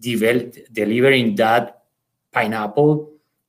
develop, 0.00 0.56
delivering 0.72 1.36
that 1.36 1.62
pineapple 2.34 2.92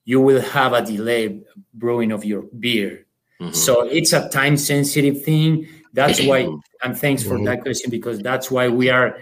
you 0.05 0.21
will 0.21 0.41
have 0.57 0.71
a 0.73 0.81
delay 0.85 1.41
brewing 1.73 2.11
of 2.13 2.21
your 2.31 2.43
beer 2.61 3.05
Mhm. 3.41 3.55
so 3.55 3.73
it's 3.89 4.13
a 4.13 4.29
time 4.29 4.55
sensitive 4.57 5.23
thing 5.25 5.65
that's 5.97 6.21
why 6.29 6.45
and 6.83 6.93
thanks 7.03 7.23
for 7.25 7.37
Mhm. 7.41 7.45
that 7.49 7.59
question 7.65 7.89
because 7.89 8.19
that's 8.21 8.51
why 8.53 8.69
we 8.69 8.85
are 8.93 9.17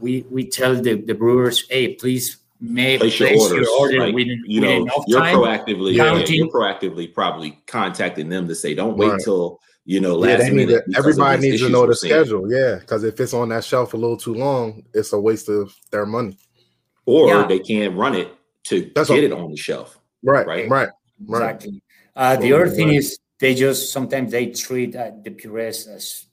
we 0.00 0.24
we 0.32 0.42
tell 0.48 0.74
the, 0.86 0.94
the 1.08 1.12
brewers 1.14 1.68
hey 1.68 1.94
please 2.00 2.39
may 2.60 2.98
place 2.98 3.16
place, 3.16 3.30
your 3.32 3.40
orders. 3.40 3.66
your 3.66 3.78
order 3.80 3.98
like, 4.00 4.14
within, 4.14 4.42
you 4.46 4.60
within 4.60 4.76
know, 4.78 4.82
enough 4.82 5.04
you're 5.06 5.20
time 5.20 5.36
proactively, 5.36 5.94
yeah, 5.94 6.04
counting- 6.04 6.34
you're 6.36 6.48
proactively 6.48 7.12
probably 7.12 7.58
contacting 7.66 8.28
them 8.28 8.46
to 8.48 8.54
say, 8.54 8.74
don't 8.74 8.96
wait 8.98 9.08
Right. 9.12 9.20
till 9.24 9.58
you 9.86 10.00
know 10.00 10.22
Yeah, 10.24 10.32
last 10.36 10.38
they 10.42 10.50
need 10.50 10.68
minute. 10.68 10.84
to, 10.92 10.98
everybody 10.98 11.40
needs 11.50 11.62
to 11.62 11.68
know 11.70 11.80
we're 11.82 11.86
the 11.88 11.96
seeing. 11.96 12.12
schedule. 12.12 12.52
Yeah, 12.52 12.76
because 12.80 13.02
if 13.04 13.18
it's 13.18 13.32
on 13.34 13.48
that 13.48 13.64
shelf 13.64 13.94
a 13.94 13.96
little 13.96 14.16
too 14.16 14.34
long, 14.34 14.82
it's 14.92 15.12
a 15.12 15.20
waste 15.20 15.48
of 15.48 15.74
their 15.90 16.06
money. 16.06 16.36
or 17.06 17.28
Yeah. 17.28 17.46
they 17.46 17.58
can't 17.58 17.96
run 17.96 18.14
it 18.14 18.28
to 18.64 18.88
That's 18.94 19.08
get 19.08 19.32
all- 19.32 19.38
it 19.38 19.44
on 19.44 19.50
the 19.50 19.56
shelf. 19.56 19.98
Right, 20.22 20.46
Right. 20.46 20.68
right, 20.68 20.88
right, 21.26 21.40
right. 21.40 21.54
Exactly. 21.54 21.82
Uh, 22.14 22.36
the 22.36 22.52
other 22.52 22.68
thing 22.68 22.88
right. 22.88 22.96
is 22.98 23.18
they 23.40 23.54
just 23.54 23.90
sometimes 23.90 24.30
they 24.30 24.46
treat 24.48 24.94
uh, 24.94 25.10
the 25.24 25.30
purees 25.30 25.86
as 25.88 26.26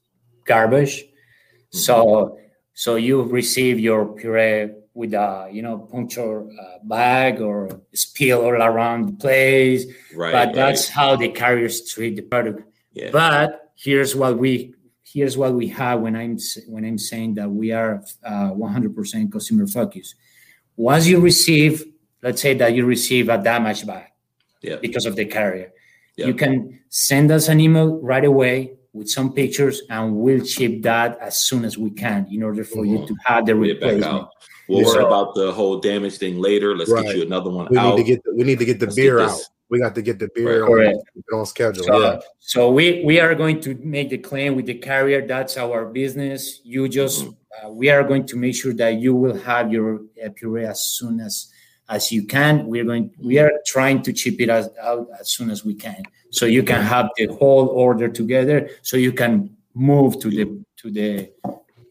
garbage. 0.45 1.03
Mm-hmm. 1.03 1.77
So 1.77 2.37
so 2.73 2.95
you 2.97 3.23
receive 3.23 3.79
your 3.79 4.05
puree 4.05 4.69
with 4.97 5.13
a 5.13 5.47
you 5.51 5.61
know 5.61 5.77
puncture 5.77 6.41
uh, 6.41 6.77
bag 6.83 7.39
or 7.39 7.69
spill 7.93 8.41
all 8.41 8.61
around 8.69 9.07
the 9.07 9.13
place. 9.13 9.85
Right. 10.15 10.31
but 10.31 10.47
right. 10.47 10.55
that's 10.55 10.89
how 10.89 11.15
the 11.15 11.29
carriers 11.29 11.87
treat 11.87 12.15
the 12.15 12.23
product. 12.23 12.63
yeah. 12.93 13.11
But 13.11 13.71
here's 13.75 14.15
what 14.15 14.39
we 14.39 14.73
here's 15.03 15.37
what 15.37 15.53
we 15.53 15.67
have 15.67 16.01
when 16.01 16.15
I'm 16.15 16.37
when 16.67 16.83
I'm 16.83 16.97
saying 16.97 17.35
that 17.35 17.49
we 17.49 17.71
are 17.71 18.03
uh, 18.25 18.51
100% 18.51 19.31
customer 19.31 19.67
focused. 19.67 20.15
Once 20.75 21.05
you 21.07 21.19
receive, 21.19 21.85
let's 22.23 22.41
say 22.41 22.55
that 22.55 22.73
you 22.73 22.85
receive 22.85 23.29
a 23.29 23.37
damaged 23.37 23.85
bag 23.85 24.07
yeah. 24.61 24.77
because 24.77 25.05
of 25.05 25.15
the 25.15 25.25
carrier. 25.25 25.71
Yeah. 26.15 26.27
You 26.27 26.33
can 26.33 26.79
send 26.89 27.31
us 27.31 27.47
an 27.47 27.59
email 27.59 27.99
right 28.01 28.25
away 28.25 28.73
with 28.93 29.09
some 29.09 29.31
pictures, 29.31 29.83
and 29.91 30.15
we'll 30.15 30.43
ship 30.43 30.81
that 30.81 31.19
as 31.19 31.41
soon 31.41 31.65
as 31.65 31.77
we 31.77 31.91
can 31.91 32.27
in 32.31 32.41
order 32.41 32.63
for 32.63 32.83
you 32.83 32.97
Mhm. 32.99 33.07
to 33.07 33.15
have 33.25 33.45
the 33.45 33.55
replacement. 33.55 34.27
Out. 34.69 34.75
We'll 34.75 34.81
Yeah. 34.81 34.85
worry 34.87 35.03
about 35.05 35.35
the 35.35 35.51
whole 35.51 35.79
damage 35.79 36.17
thing 36.17 36.39
later. 36.39 36.75
Let's 36.75 36.89
Right. 36.91 37.05
get 37.05 37.15
you 37.17 37.23
another 37.23 37.49
one 37.49 37.67
We 37.69 37.77
out. 37.77 37.95
need 37.97 38.03
to 38.03 38.07
get 38.07 38.23
the, 38.23 38.33
we 38.35 38.43
need 38.43 38.59
to 38.59 38.65
get 38.65 38.79
the 38.79 38.85
Let's 38.85 38.95
beer 38.95 39.17
this- 39.17 39.31
out. 39.31 39.39
We 39.69 39.79
got 39.79 39.95
to 39.95 40.01
get 40.01 40.17
the 40.17 40.29
beer 40.33 40.65
on, 40.65 40.95
on 41.33 41.45
schedule. 41.45 41.83
So, 41.83 41.99
yeah. 41.99 42.19
so 42.39 42.71
we 42.71 43.03
we 43.03 43.19
are 43.19 43.35
going 43.35 43.59
to 43.61 43.75
make 43.83 44.09
the 44.09 44.17
claim 44.17 44.55
with 44.55 44.65
the 44.65 44.75
carrier. 44.75 45.27
That's 45.27 45.57
our 45.57 45.83
business. 45.85 46.61
You 46.63 46.87
just 46.87 47.25
Mm-hmm. 47.25 47.67
uh, 47.67 47.71
we 47.71 47.89
are 47.89 48.01
going 48.05 48.25
to 48.27 48.37
make 48.37 48.55
sure 48.55 48.71
that 48.75 48.93
you 49.01 49.13
will 49.13 49.35
have 49.35 49.69
your 49.73 50.03
uh, 50.23 50.29
puree 50.33 50.63
as 50.65 50.85
soon 50.95 51.19
as 51.19 51.51
as 51.89 52.13
you 52.13 52.23
can. 52.23 52.65
We're 52.67 52.85
going. 52.85 53.11
We 53.19 53.39
are 53.39 53.51
trying 53.65 54.03
to 54.03 54.13
chip 54.13 54.39
it 54.39 54.47
as, 54.47 54.69
out 54.81 55.09
as 55.19 55.31
soon 55.31 55.49
as 55.49 55.65
we 55.65 55.73
can, 55.75 56.01
so 56.29 56.45
you 56.45 56.63
can 56.63 56.81
have 56.81 57.09
the 57.17 57.25
whole 57.27 57.67
order 57.67 58.07
together, 58.07 58.69
so 58.83 58.95
you 58.95 59.11
can 59.11 59.49
move 59.75 60.17
to 60.21 60.29
the 60.29 60.45
to 60.77 60.89
the 60.89 61.29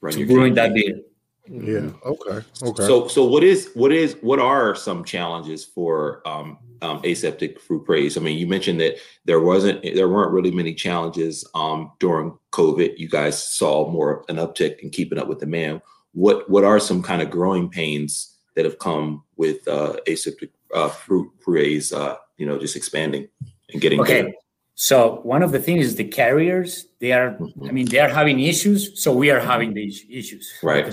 Run 0.01 0.13
to 0.15 0.19
your 0.21 0.29
brewing 0.29 0.55
that 0.55 0.73
beer. 0.73 1.01
Yeah. 1.49 1.91
Okay. 2.05 2.45
Okay. 2.63 2.87
So, 2.87 3.09
so 3.09 3.25
what 3.25 3.45
is 3.45 3.71
what 3.75 3.93
is 3.93 4.17
what 4.21 4.39
are 4.39 4.75
some 4.75 5.05
challenges 5.05 5.65
for 5.65 6.27
um, 6.27 6.59
um, 6.83 7.01
aseptic 7.05 7.61
fruit 7.61 7.85
purees? 7.85 8.17
I 8.17 8.21
mean, 8.21 8.39
you 8.39 8.47
mentioned 8.47 8.81
that 8.81 8.97
there 9.25 9.41
wasn't 9.41 9.83
there 9.83 10.09
weren't 10.09 10.33
really 10.33 10.51
many 10.51 10.75
challenges 10.75 11.49
um, 11.55 11.93
during 12.01 12.37
COVID. 12.53 12.99
You 12.99 13.09
guys 13.09 13.43
saw 13.43 13.91
more 13.91 14.25
an 14.29 14.37
uptick 14.37 14.81
in 14.81 14.91
keeping 14.91 15.19
up 15.19 15.29
with 15.29 15.41
demand. 15.41 15.83
What 16.13 16.49
what 16.51 16.65
are 16.65 16.81
some 16.81 17.03
kind 17.03 17.23
of 17.23 17.31
growing 17.31 17.69
pains 17.69 18.37
that 18.55 18.65
have 18.65 18.79
come 18.79 19.23
with 19.37 19.67
uh, 19.69 19.97
aseptic 20.09 20.51
uh, 20.75 20.89
fruit 20.89 21.31
purees? 21.43 21.93
Uh, 21.93 22.17
you 22.39 22.47
know, 22.47 22.59
just 22.59 22.77
expanding 22.77 23.29
and 23.73 23.81
getting 23.81 24.01
Okay. 24.01 24.23
bigger? 24.23 24.35
So 24.79 25.21
one 25.23 25.43
of 25.43 25.53
the 25.53 25.59
things 25.59 25.87
is 25.87 25.97
the 25.97 26.05
carriers. 26.05 26.87
They 27.01 27.13
are. 27.13 27.31
Mhm. 27.41 27.69
I 27.69 27.73
mean, 27.73 27.87
they 27.87 27.99
are 27.99 28.11
having 28.11 28.41
issues. 28.41 29.03
So 29.03 29.13
we 29.13 29.31
are 29.31 29.41
having 29.41 29.73
these 29.73 30.05
issues. 30.09 30.53
Right. 30.63 30.85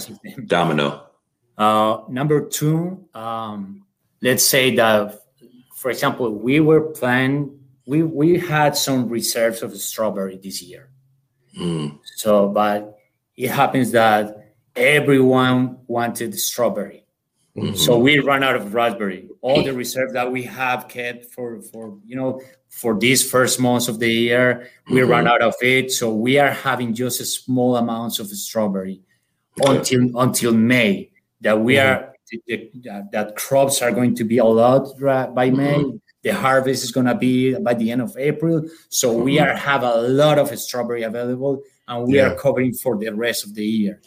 Domino. 0.48 1.04
Uh, 1.58 1.98
number 2.10 2.48
two, 2.48 3.06
um, 3.14 3.84
let's 4.22 4.44
say 4.46 4.74
that, 4.78 5.20
for 5.76 5.92
example, 5.92 6.32
we 6.34 6.62
were 6.62 6.82
planning, 6.82 7.60
we, 7.86 8.02
we 8.04 8.40
had 8.40 8.76
some 8.78 9.10
reserves 9.10 9.62
of 9.62 9.76
strawberry 9.78 10.38
this 10.42 10.64
year. 10.64 10.90
Mm, 11.60 12.00
So, 12.16 12.48
but 12.48 12.98
it 13.36 13.52
happens 13.52 13.92
that 13.92 14.56
everyone 14.76 15.78
wanted 15.88 16.34
strawberry. 16.40 17.06
mhm. 17.56 17.76
So 17.78 18.00
we 18.00 18.18
run 18.20 18.44
out 18.44 18.56
of 18.56 18.74
raspberry. 18.74 19.28
All 19.44 19.62
the 19.62 19.74
reserve 19.74 20.14
that 20.14 20.32
we 20.32 20.44
have 20.44 20.88
kept 20.88 21.26
for, 21.34 21.62
for 21.62 22.00
you 22.06 22.16
know, 22.16 22.42
for 22.70 22.98
these 22.98 23.30
first 23.30 23.60
months 23.60 23.90
of 23.90 24.00
the 24.00 24.10
year, 24.10 24.70
we 24.90 25.02
Mhm. 25.02 25.10
run 25.10 25.28
out 25.28 25.42
of 25.42 25.54
it. 25.62 25.92
So 25.92 26.14
we 26.14 26.40
are 26.40 26.52
having 26.52 26.94
just 26.94 27.20
a 27.20 27.26
small 27.26 27.76
amounts 27.76 28.20
of 28.20 28.28
strawberry 28.30 29.02
Okay. 29.60 29.76
until 29.78 30.02
until 30.18 30.54
May. 30.54 31.12
That 31.42 31.60
we 31.60 31.74
Mhm. 31.76 31.84
are 31.86 32.14
that, 32.48 33.12
that- 33.12 33.36
crops 33.36 33.82
are 33.82 33.92
going 33.92 34.16
to 34.16 34.24
be 34.24 34.38
allowed 34.38 34.86
by 35.36 35.52
May. 35.52 35.84
The 36.24 36.34
harvest 36.34 36.86
is 36.86 36.92
going 36.94 37.06
to 37.08 37.14
be 37.16 37.54
by 37.68 37.74
the 37.74 37.92
end 37.92 38.02
of 38.02 38.16
April. 38.18 38.64
So 38.90 39.12
we 39.12 39.36
Mhm. 39.36 39.44
are 39.44 39.56
have 39.58 39.84
a 39.84 39.98
lot 40.08 40.40
of 40.40 40.48
strawberry 40.58 41.04
available, 41.04 41.62
and 41.90 42.08
we 42.08 42.16
Yeah. 42.16 42.32
are 42.32 42.36
covering 42.36 42.74
for 42.74 42.98
the 42.98 43.10
rest 43.14 43.46
of 43.46 43.54
the 43.56 43.66
year. 43.66 44.02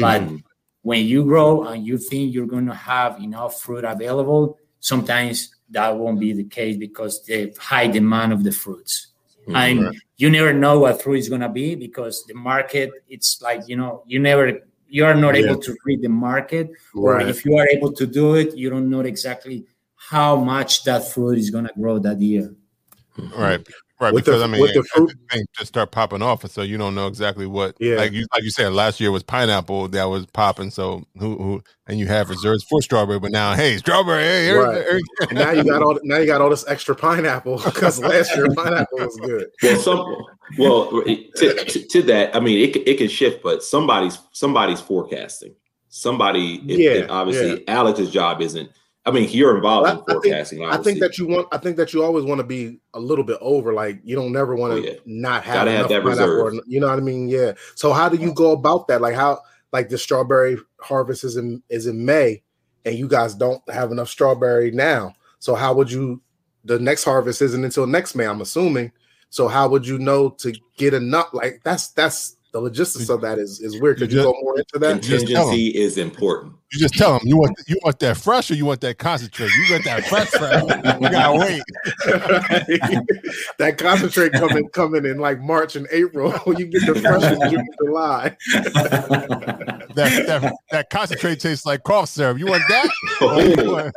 But 0.00 0.22
Mhm. 0.22 0.42
when 0.80 1.04
you 1.04 1.24
grow 1.24 1.64
and 1.64 1.86
you 1.86 1.98
think 1.98 2.32
you're 2.32 2.46
going 2.56 2.66
to 2.66 2.74
have 2.74 3.20
enough 3.22 3.60
fruit 3.60 3.84
available, 3.84 4.58
sometimes 4.80 5.54
that 5.70 5.96
won't 5.96 6.18
be 6.20 6.32
the 6.32 6.44
case 6.44 6.76
because 6.76 7.24
the 7.24 7.54
high 7.58 7.86
demand 7.86 8.32
of 8.32 8.42
the 8.44 8.52
fruits. 8.52 9.08
Mhm. 9.46 9.56
And 9.56 10.00
you 10.16 10.30
never 10.30 10.52
know 10.52 10.80
what 10.80 11.02
fruit 11.02 11.18
is 11.18 11.28
going 11.28 11.40
to 11.40 11.48
be 11.48 11.74
because 11.74 12.24
the 12.26 12.34
market, 12.34 12.90
it's 13.08 13.40
like, 13.42 13.62
you 13.66 13.76
know, 13.76 14.02
you 14.06 14.18
never, 14.18 14.60
you 14.88 15.04
are 15.04 15.14
not 15.14 15.34
Yeah. 15.34 15.44
able 15.46 15.60
to 15.62 15.76
read 15.84 16.02
the 16.02 16.08
market. 16.08 16.70
Or 16.94 17.20
if 17.20 17.44
you 17.44 17.56
are 17.56 17.68
able 17.68 17.92
to 17.92 18.06
do 18.06 18.34
it, 18.34 18.56
you 18.56 18.70
don't 18.70 18.88
know 18.90 19.00
exactly 19.00 19.66
how 19.96 20.36
much 20.36 20.84
that 20.84 21.08
fruit 21.08 21.38
is 21.38 21.50
going 21.50 21.66
to 21.66 21.72
grow 21.74 21.98
that 21.98 22.20
year. 22.20 22.54
Right. 23.36 23.66
Right, 24.00 24.14
With 24.14 24.24
the- 24.26 24.30
because 24.30 24.42
I 24.42 24.46
mean, 24.46 24.60
with 24.60 24.74
the 24.74 24.80
it- 24.80 24.86
fruit- 24.86 25.12
things 25.28 25.44
just 25.56 25.66
start 25.68 25.90
popping 25.90 26.22
off, 26.22 26.44
and 26.44 26.52
so 26.52 26.62
you 26.62 26.78
don't 26.78 26.94
know 26.94 27.08
exactly 27.08 27.46
what. 27.46 27.74
Yeah. 27.80 27.96
like 27.96 28.12
you 28.12 28.26
like 28.32 28.44
you 28.44 28.50
said, 28.50 28.72
last 28.72 29.00
year 29.00 29.10
was 29.10 29.24
pineapple 29.24 29.88
that 29.88 30.04
was 30.04 30.24
popping. 30.26 30.70
So 30.70 31.02
who 31.18 31.36
who 31.36 31.62
and 31.88 31.98
you 31.98 32.06
have 32.06 32.30
reserves 32.30 32.64
for 32.70 32.80
strawberry, 32.80 33.18
but 33.18 33.32
now 33.32 33.54
hey, 33.54 33.76
strawberry, 33.78 34.22
hey, 34.22 34.44
here- 34.44 34.62
Right. 34.62 34.84
here- 34.86 35.00
And 35.30 35.38
now 35.38 35.50
you 35.50 35.64
got 35.64 35.82
all 35.82 35.98
now 36.04 36.18
you 36.18 36.26
got 36.26 36.40
all 36.40 36.50
this 36.50 36.64
extra 36.68 36.94
pineapple 36.94 37.58
because 37.64 37.98
last 37.98 38.36
year 38.36 38.46
pineapple 38.54 38.98
was 38.98 39.16
good. 39.16 39.46
well 39.64 39.78
some 39.80 40.16
well 40.58 40.90
to, 41.02 41.64
to, 41.64 41.86
to 41.88 42.02
that 42.02 42.34
i 42.34 42.40
mean 42.40 42.58
it, 42.66 42.72
can- 42.72 42.82
it 42.86 42.96
can 42.98 43.08
shift 43.08 43.42
but 43.42 43.62
somebody's 43.62 44.18
somebody's 44.32 44.80
forecasting 44.80 45.54
somebody 45.88 46.56
it, 46.68 46.78
Yeah, 46.78 46.90
it- 47.04 47.10
obviously 47.10 47.66
alex's 47.68 48.10
job 48.10 48.40
isn't 48.40 48.70
i 49.08 49.10
mean 49.10 49.28
you're 49.30 49.56
involved 49.56 49.88
I- 49.88 49.92
in 49.92 49.96
I 49.96 50.00
think- 50.00 50.22
forecasting 50.24 50.64
I 50.64 50.76
think 50.78 51.00
that 51.00 51.18
you 51.18 51.26
want. 51.26 51.48
I 51.52 51.58
think 51.58 51.76
that 51.78 51.92
you 51.92 52.04
always 52.04 52.24
want 52.24 52.38
to 52.40 52.46
be 52.46 52.78
a 52.94 53.00
little 53.00 53.24
bit 53.24 53.38
over. 53.40 53.72
Like 53.72 54.00
you 54.04 54.14
don't 54.14 54.32
never 54.32 54.54
want 54.54 54.74
to 54.74 54.78
Oh, 54.80 54.92
yeah. 54.92 54.98
not 55.06 55.44
have 55.44 55.54
Gotta 55.54 55.70
have 55.70 55.78
enough 55.80 55.88
that 55.90 56.04
reserve. 56.04 56.54
or- 56.54 56.62
you 56.66 56.78
know 56.80 56.88
what 56.88 56.98
I 56.98 57.02
mean? 57.02 57.28
Yeah. 57.28 57.52
So 57.74 57.92
how 57.92 58.08
do 58.08 58.16
you 58.16 58.32
go 58.32 58.52
about 58.52 58.88
that? 58.88 59.00
Like 59.00 59.14
how 59.14 59.40
like 59.72 59.88
the 59.88 59.98
strawberry 59.98 60.56
harvest 60.80 61.24
is 61.24 61.36
in 61.36 61.62
is 61.68 61.86
in 61.86 62.04
May, 62.04 62.42
and 62.84 62.94
you 62.96 63.06
guys 63.08 63.34
don't 63.34 63.62
have 63.70 63.90
enough 63.92 64.08
strawberry 64.08 64.70
now. 64.70 65.14
So 65.40 65.54
how 65.54 65.74
would 65.74 65.90
you? 65.90 66.20
The 66.64 66.78
next 66.78 67.04
harvest 67.04 67.40
isn't 67.42 67.64
until 67.64 67.86
next 67.86 68.14
May. 68.14 68.26
I'm 68.26 68.40
assuming. 68.40 68.92
So 69.30 69.46
how 69.48 69.68
would 69.68 69.86
you 69.86 69.98
know 69.98 70.30
to 70.38 70.52
get 70.78 70.94
enough? 70.94 71.28
Like 71.34 71.60
that's 71.64 71.88
that's 71.88 72.36
the 72.52 72.60
logistics 72.60 73.08
of 73.10 73.20
that 73.20 73.38
is 73.38 73.60
is 73.60 73.80
weird. 73.80 73.98
Could 73.98 74.10
you 74.12 74.18
You 74.18 74.24
go 74.24 74.34
more 74.42 74.58
into 74.58 74.78
that? 74.78 75.02
just 75.02 75.26
tell 75.26 75.42
'em. 75.42 75.54
contingency 75.54 75.68
is 75.78 75.98
important 75.98 76.54
You 76.72 76.78
just 76.80 76.94
tell 76.94 77.18
them 77.18 77.20
you 77.24 77.36
want 77.36 77.58
you 77.66 77.76
want 77.84 77.98
that 78.00 78.16
fresh 78.16 78.50
or 78.50 78.54
you 78.54 78.64
want 78.64 78.80
that 78.82 78.98
concentrate. 78.98 79.50
You 79.50 79.72
want 79.74 79.84
that 79.84 80.04
fresh, 80.06 80.28
fresh. 80.28 80.62
You 81.00 81.10
gotta 81.10 81.38
wait. 81.38 81.62
that 83.58 83.76
concentrate 83.78 84.32
coming 84.32 84.68
coming 84.70 85.04
in 85.04 85.18
like 85.18 85.40
March 85.40 85.76
and 85.76 85.86
April. 85.90 86.32
you 86.58 86.66
get 86.66 86.86
the 86.86 86.94
fresh 87.00 87.22
in 87.32 87.50
June, 87.50 87.66
July. 87.84 88.36
That 89.94 90.24
that 90.26 90.54
that 90.70 90.90
concentrate 90.90 91.40
tastes 91.40 91.66
like 91.66 91.82
cough 91.84 92.08
syrup. 92.08 92.38
You 92.38 92.46
want 92.46 92.62
that? 92.68 92.88
Oh. 93.20 93.36
Or 93.36 93.42
you 93.42 93.54
Oh, 93.58 93.72
want- 93.72 93.94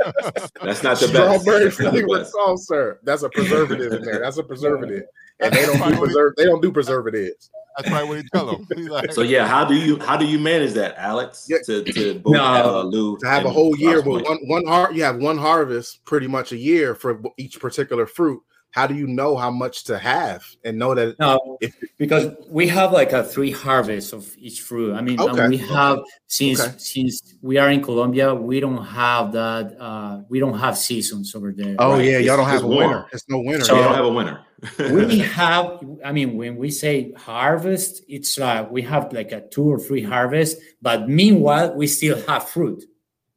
that's 0.64 0.82
not 0.84 1.00
the 1.00 1.08
best 1.08 1.42
Strawberry 1.44 1.64
That's 1.66 1.76
flavored 1.78 2.10
best. 2.22 2.32
salt 2.32 2.60
syrup. 2.60 3.00
That's 3.04 3.22
a 3.24 3.30
preservative 3.30 3.94
in 3.94 4.02
there. 4.04 4.20
That's 4.20 4.38
a 4.38 4.44
preservative. 4.44 5.04
And 5.40 5.54
they 5.54 5.66
don't 5.66 5.78
do 5.92 5.98
preserve. 5.98 6.34
They 6.38 6.46
don't 6.46 6.62
do 6.62 6.72
preservatives. 6.72 7.50
That's 7.78 7.90
right. 7.90 8.08
What 8.08 8.18
you 8.18 8.24
tell 8.34 8.46
them. 8.48 8.68
Like, 8.90 9.14
so 9.14 9.22
yeah 9.22 9.48
how 9.48 9.64
do 9.66 9.76
you 9.76 9.98
how 10.00 10.18
do 10.18 10.26
you 10.26 10.38
manage 10.40 10.74
that 10.74 10.96
alex 10.98 11.48
Yeah. 11.50 11.58
to 11.68 11.84
to 11.84 12.20
both 12.20 12.34
No. 12.34 12.44
uh, 12.44 12.84
Lou 12.84 13.18
To 13.20 13.28
have 13.28 13.46
a 13.46 13.50
whole 13.50 13.76
year 13.78 13.98
Rob's 14.02 14.08
with 14.08 14.24
one 14.26 14.40
one 14.48 14.66
har- 14.66 14.92
you 14.94 15.04
have 15.04 15.18
one 15.18 15.38
harvest 15.38 16.04
pretty 16.06 16.28
much 16.28 16.52
a 16.52 16.58
year 16.58 16.96
for 16.96 17.22
each 17.38 17.60
particular 17.60 18.06
fruit. 18.06 18.42
How 18.72 18.88
do 18.88 18.96
you 18.96 19.06
know 19.06 19.36
how 19.36 19.52
much 19.52 19.84
to 19.86 19.98
have 20.00 20.44
and 20.64 20.80
know 20.80 20.96
that 20.96 21.20
No, 21.20 21.58
if 21.60 21.76
because 21.98 22.34
we 22.50 22.68
have 22.70 22.94
like 22.94 23.12
a 23.12 23.22
three 23.22 23.52
harvests 23.52 24.14
of 24.14 24.34
each 24.38 24.62
fruit. 24.62 24.94
I 24.96 25.02
mean, 25.02 25.20
Okay. 25.20 25.50
we 25.50 25.58
have 25.58 26.00
since 26.28 26.62
Okay. 26.62 26.74
since 26.78 27.36
we 27.42 27.58
are 27.58 27.70
in 27.70 27.82
Colombia, 27.84 28.34
we 28.34 28.62
don't 28.62 28.84
have 28.86 29.34
that. 29.34 29.76
Uh, 29.78 30.22
we 30.30 30.40
don't 30.40 30.58
have 30.58 30.78
seasons 30.78 31.36
over 31.36 31.52
there. 31.52 31.76
Oh 31.80 31.92
Right. 31.94 32.06
yeah, 32.06 32.18
y'all 32.20 32.38
don't 32.38 32.48
It's- 32.48 32.62
have 32.62 32.64
a 32.64 32.68
it's 32.72 32.78
winter. 32.78 33.06
It's 33.12 33.26
no 33.28 33.40
winter. 33.40 33.66
So- 33.66 33.76
we 33.76 33.82
don't 33.84 33.96
have 33.96 34.06
a 34.06 34.10
winner 34.14 34.40
we 34.78 35.20
have. 35.38 35.80
I 36.04 36.12
mean, 36.12 36.38
when 36.38 36.56
we 36.58 36.72
say 36.72 37.14
harvest, 37.14 38.04
it's 38.08 38.38
like 38.38 38.72
we 38.72 38.82
have 38.84 39.12
like 39.14 39.32
a 39.32 39.48
two 39.48 39.66
or 39.66 39.80
three 39.80 40.04
harvest 40.04 40.58
But 40.82 41.10
meanwhile, 41.10 41.74
we 41.74 41.88
still 41.88 42.22
have 42.28 42.50
fruit. 42.50 42.84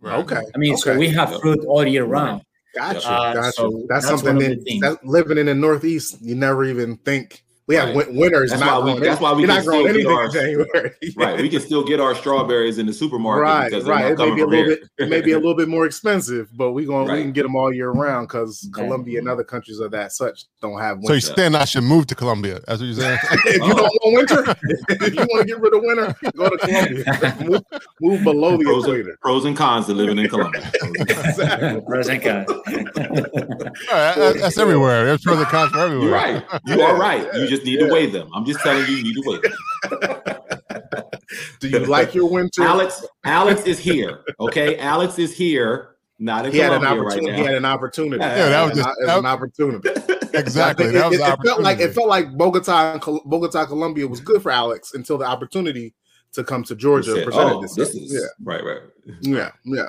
right. 0.01 0.18
okay. 0.20 0.43
I 0.55 0.59
mean, 0.59 0.77
so 0.77 0.97
we 0.97 1.09
have 1.11 1.41
fruit 1.41 1.64
all 1.66 1.87
year 1.87 2.05
round. 2.05 2.43
Gotcha. 2.75 3.09
Uh, 3.09 3.35
gotcha. 3.35 3.53
so 3.53 3.87
that's, 3.89 4.09
that's 4.09 4.22
something 4.22 4.37
one 4.37 4.59
that, 4.64 4.79
that 4.81 5.07
living 5.07 5.39
in 5.39 5.47
the 5.47 5.55
Northeast, 5.55 6.18
you 6.20 6.35
never 6.35 6.64
even 6.64 6.97
think. 6.99 7.43
We 7.67 7.77
have 7.77 7.95
Right. 7.97 8.09
win- 8.09 8.17
winters. 8.17 8.51
That's 8.51 8.61
not 8.61 8.83
why 8.85 8.93
we- 8.95 9.01
that's 9.01 9.21
why 9.23 9.33
we 9.33 9.43
you're 9.43 9.49
can 9.49 9.57
not 9.57 9.65
growing 9.65 9.81
still 9.89 9.95
get 9.95 10.07
anything 10.07 10.12
our- 10.12 10.25
in 10.27 10.33
January. 10.33 10.91
right 11.17 11.41
we 11.41 11.49
can 11.49 11.61
still 11.61 11.83
get 11.83 11.99
our 11.99 12.15
strawberries 12.15 12.77
in 12.77 12.85
the 12.87 12.93
supermarket 12.93 13.43
right, 13.43 13.71
because 13.71 13.85
right. 13.87 14.12
It 14.12 14.19
may 14.19 14.35
be 14.35 14.43
a 14.43 14.47
little 14.47 14.51
here. 14.67 14.77
bit, 14.77 14.89
it 14.99 15.09
may 15.09 15.21
be 15.23 15.33
a 15.33 15.37
little 15.39 15.55
bit 15.55 15.69
more 15.69 15.87
expensive, 15.87 16.51
but 16.55 16.73
we 16.73 16.85
going 16.85 17.11
we 17.11 17.23
can 17.23 17.33
get 17.33 17.43
them 17.45 17.57
all 17.57 17.73
year 17.73 17.91
round 17.91 18.29
because 18.29 18.69
Okay. 18.71 18.83
Colombia 18.85 19.19
and 19.19 19.29
other 19.31 19.45
countries 19.45 19.79
of 19.79 19.91
that 19.93 20.12
such 20.12 20.45
don't 20.61 20.79
have 20.79 20.99
So 21.05 21.12
you're 21.15 21.15
winter. 21.15 21.35
saying 21.37 21.55
I 21.55 21.65
should 21.65 21.85
move 21.85 22.07
to 22.09 22.15
Colombia? 22.15 22.61
That's 22.67 22.81
what 22.81 22.87
you're 22.87 22.95
saying? 22.97 23.19
if 23.47 23.55
you 23.55 23.75
don't 23.75 23.81
want 24.03 24.15
winter, 24.15 24.57
if 24.91 25.15
you 25.15 25.21
want 25.31 25.41
to 25.41 25.47
get 25.47 25.61
rid 25.61 25.75
of 25.75 25.83
winter, 25.83 26.15
go 26.37 26.51
to 26.51 26.59
Colombia. 26.59 27.37
move, 27.49 27.62
move 28.03 28.25
below 28.25 28.57
the 28.59 28.65
pros, 28.65 28.85
and, 28.85 28.95
equator. 28.99 29.19
pros 29.23 29.45
and 29.47 29.57
cons 29.57 29.87
to 29.87 29.95
living 29.95 30.19
in 30.19 30.29
Colombia. 30.29 30.71
Exactly. 30.83 31.81
Pros 31.87 32.09
and 32.11 32.23
cons. 32.23 32.47
All 32.51 32.59
right, 32.59 34.17
that- 34.17 34.37
that's 34.41 34.59
everywhere. 34.59 35.05
There's 35.07 35.23
pros 35.23 35.39
and 35.39 35.47
cons 35.47 35.71
for 35.73 35.79
everywhere. 35.79 36.05
You're 36.09 36.15
right. 36.15 36.45
You 36.67 36.83
are 36.83 36.97
right. 36.99 37.35
You 37.35 37.47
just 37.55 37.65
need 37.65 37.81
Yeah. 37.81 37.87
to 37.87 37.93
weigh 37.93 38.07
them. 38.07 38.29
I'm 38.35 38.45
just 38.45 38.61
telling 38.61 38.87
you, 38.89 38.97
you 38.97 39.03
need 39.05 39.15
to 39.15 39.23
weigh 39.27 39.41
them. 39.41 40.21
Do 41.61 41.69
you 41.69 41.79
like 41.81 42.15
your 42.15 42.29
winter? 42.31 42.63
Alex, 42.63 43.05
Alex 43.25 43.63
is 43.63 43.79
here. 43.79 44.23
Okay, 44.41 44.77
Alex 44.79 45.19
is 45.19 45.37
here. 45.37 45.91
Not 46.19 46.47
in 46.47 46.53
he 46.53 46.59
had 46.59 46.73
an 46.73 46.81
Colombia 46.81 47.03
right 47.03 47.13
opportunity. 47.13 47.39
he 47.39 47.45
had 47.45 47.55
an 47.57 47.65
opportunity. 47.65 48.23
Yeah, 48.23 48.49
that 48.49 48.65
was 48.65 48.77
just- 48.79 48.99
it 49.01 49.07
was 49.07 49.17
an 49.19 49.27
opportunity. 49.27 49.91
Exactly. 50.35 50.87
It, 50.87 50.93
That 50.95 51.11
was 51.11 51.21
it- 51.21 51.23
the 51.23 51.33
it 51.33 51.47
felt 51.47 51.61
like 51.63 51.79
it 51.79 51.95
felt 51.95 52.09
like 52.09 52.37
Bogota 52.37 52.95
and 52.95 53.01
Col- 53.01 53.23
Bogota, 53.25 53.67
Colombia 53.67 54.09
was 54.09 54.19
good 54.21 54.43
for 54.43 54.51
Alex 54.51 54.93
until 54.95 55.17
the 55.17 55.25
opportunity 55.25 55.95
to 56.33 56.43
come 56.43 56.65
to 56.65 56.75
Georgia 56.75 57.15
said, 57.15 57.25
presented 57.25 57.53
oh, 57.55 57.63
itself. 57.63 57.77
this 57.93 57.95
is 57.95 58.13
yeah, 58.13 58.27
right, 58.43 58.65
right. 58.65 58.81
yeah, 59.21 59.53
yeah. 59.65 59.87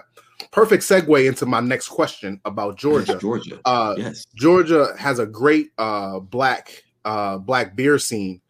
perfect 0.52 0.84
segue 0.84 1.28
into 1.28 1.48
my 1.48 1.62
next 1.62 1.88
question 1.88 2.40
about 2.46 2.78
Georgia. 2.78 3.18
Georgia. 3.18 3.60
Uh, 3.66 3.96
yes. 3.98 4.28
Georgia 4.36 4.94
has 5.00 5.18
a 5.18 5.26
great 5.26 5.72
uh, 5.80 6.20
black 6.20 6.84
uh, 7.06 7.38
black 7.38 7.76
beer 7.76 7.98
scene, 8.00 8.42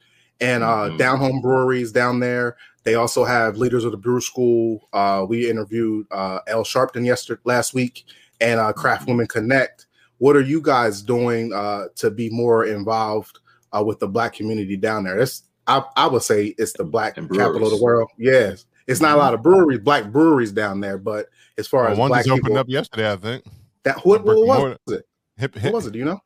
and 0.42 0.64
uh, 0.64 0.90
Mhm. 0.90 0.98
down 0.98 1.20
home 1.20 1.42
breweries 1.42 1.92
down 1.92 2.20
there. 2.20 2.58
They 2.84 2.96
also 2.96 3.24
have 3.26 3.58
leaders 3.58 3.84
of 3.84 3.92
the 3.92 3.98
brew 3.98 4.22
school. 4.22 4.88
Uh, 4.94 5.26
we 5.28 5.50
interviewed 5.50 6.08
uh, 6.12 6.40
L 6.48 6.64
Sharpton 6.64 7.06
yesterday 7.06 7.42
last 7.46 7.74
week, 7.74 8.06
and 8.42 8.60
uh, 8.60 8.74
Craft 8.74 9.08
Women 9.08 9.28
Connect. 9.28 9.86
What 10.18 10.36
are 10.36 10.42
you 10.42 10.62
guys 10.62 11.02
doing 11.02 11.52
uh, 11.54 11.86
to 11.96 12.10
be 12.10 12.30
more 12.30 12.66
involved 12.66 13.40
uh, 13.76 13.84
with 13.84 14.00
the 14.00 14.08
black 14.08 14.34
community 14.34 14.78
down 14.78 15.04
there? 15.04 15.20
It's 15.20 15.44
I, 15.68 15.84
I 15.98 16.08
would 16.08 16.22
say 16.22 16.54
it's 16.58 16.74
the 16.74 16.84
black 16.84 17.16
capital 17.16 17.64
of 17.66 17.72
the 17.72 17.82
world. 17.84 18.10
Yes, 18.18 18.66
it's 18.88 19.02
not 19.02 19.16
a 19.16 19.20
lot 19.20 19.34
of 19.34 19.42
breweries, 19.42 19.80
black 19.80 20.12
breweries 20.12 20.52
down 20.52 20.80
there, 20.80 20.98
but 21.00 21.26
as 21.58 21.68
far 21.68 21.84
Well, 21.84 21.94
as 21.94 21.98
one 21.98 22.10
black 22.10 22.20
just 22.20 22.30
opened 22.30 22.46
people, 22.46 22.58
up 22.60 22.70
yesterday, 22.70 23.12
I 23.12 23.16
think. 23.16 23.46
that 23.84 24.06
what, 24.06 24.24
what 24.24 24.38
was 24.46 24.78
it? 24.90 25.06
Hip, 25.38 25.56
What 25.64 25.74
was 25.74 25.88
it? 25.88 25.92
Do 25.94 26.00
you 26.00 26.06
know? 26.06 26.22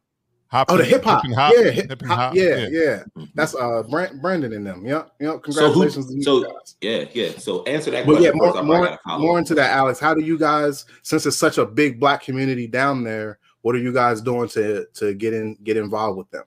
Hop 0.49 0.67
Oh, 0.69 0.77
the 0.77 0.83
hip 0.83 1.03
hop. 1.03 1.23
hop, 1.33 1.53
Yeah, 1.55 1.69
hip 1.69 1.89
hip 1.89 2.01
hop. 2.05 2.17
hop, 2.17 2.35
Yeah, 2.35 2.67
yeah. 2.69 3.03
That's 3.35 3.55
uh 3.55 3.83
Brand, 3.89 4.21
Brandon 4.21 4.53
and 4.53 4.65
them. 4.65 4.85
Yep, 4.85 5.11
yep. 5.19 5.39
So 5.49 5.71
who- 5.71 5.89
to 5.89 6.01
you 6.13 6.21
so- 6.21 6.43
guys. 6.43 6.75
Yeah, 6.81 7.05
yeah. 7.13 7.31
So 7.37 7.63
answer 7.63 7.91
that 7.91 8.05
But 8.05 8.13
question 8.17 8.25
yeah, 8.25 8.31
more 8.33 8.53
first. 8.53 8.63
More, 8.65 8.99
more 9.19 9.39
into 9.39 9.55
that, 9.55 9.71
Alex. 9.71 9.99
How 9.99 10.13
do 10.13 10.21
you 10.21 10.37
guys, 10.37 10.85
since 11.03 11.25
it's 11.25 11.37
such 11.37 11.57
a 11.57 11.65
big 11.65 11.99
black 11.99 12.23
community 12.23 12.67
down 12.67 13.03
there, 13.03 13.39
what 13.61 13.75
are 13.75 13.79
you 13.79 13.93
guys 13.93 14.21
doing 14.21 14.47
to 14.49 14.85
to 14.95 15.13
get 15.13 15.33
in 15.33 15.55
get 15.63 15.77
involved 15.77 16.17
with 16.17 16.29
them? 16.31 16.43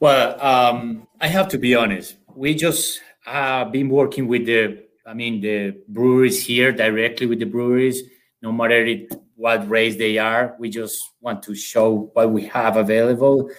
Well, 0.00 0.40
um, 0.44 1.08
I 1.20 1.26
have 1.28 1.48
to 1.48 1.58
be 1.58 1.74
honest. 1.74 2.16
We 2.34 2.54
just 2.54 3.00
uh, 3.26 3.64
been 3.64 3.88
working 3.88 4.28
with 4.28 4.44
the, 4.46 4.84
I 5.06 5.14
mean, 5.14 5.40
the 5.40 5.78
breweries 5.88 6.44
here 6.44 6.70
directly 6.70 7.26
with 7.26 7.38
the 7.40 7.46
breweries. 7.46 8.02
No 8.42 8.52
matter 8.52 8.84
it, 8.84 9.12
what 9.36 9.68
race 9.68 9.96
they 9.96 10.18
are, 10.18 10.56
we 10.58 10.68
just 10.68 11.12
want 11.20 11.42
to 11.44 11.54
show 11.54 12.10
what 12.14 12.30
we 12.30 12.46
have 12.46 12.76
available. 12.76 13.50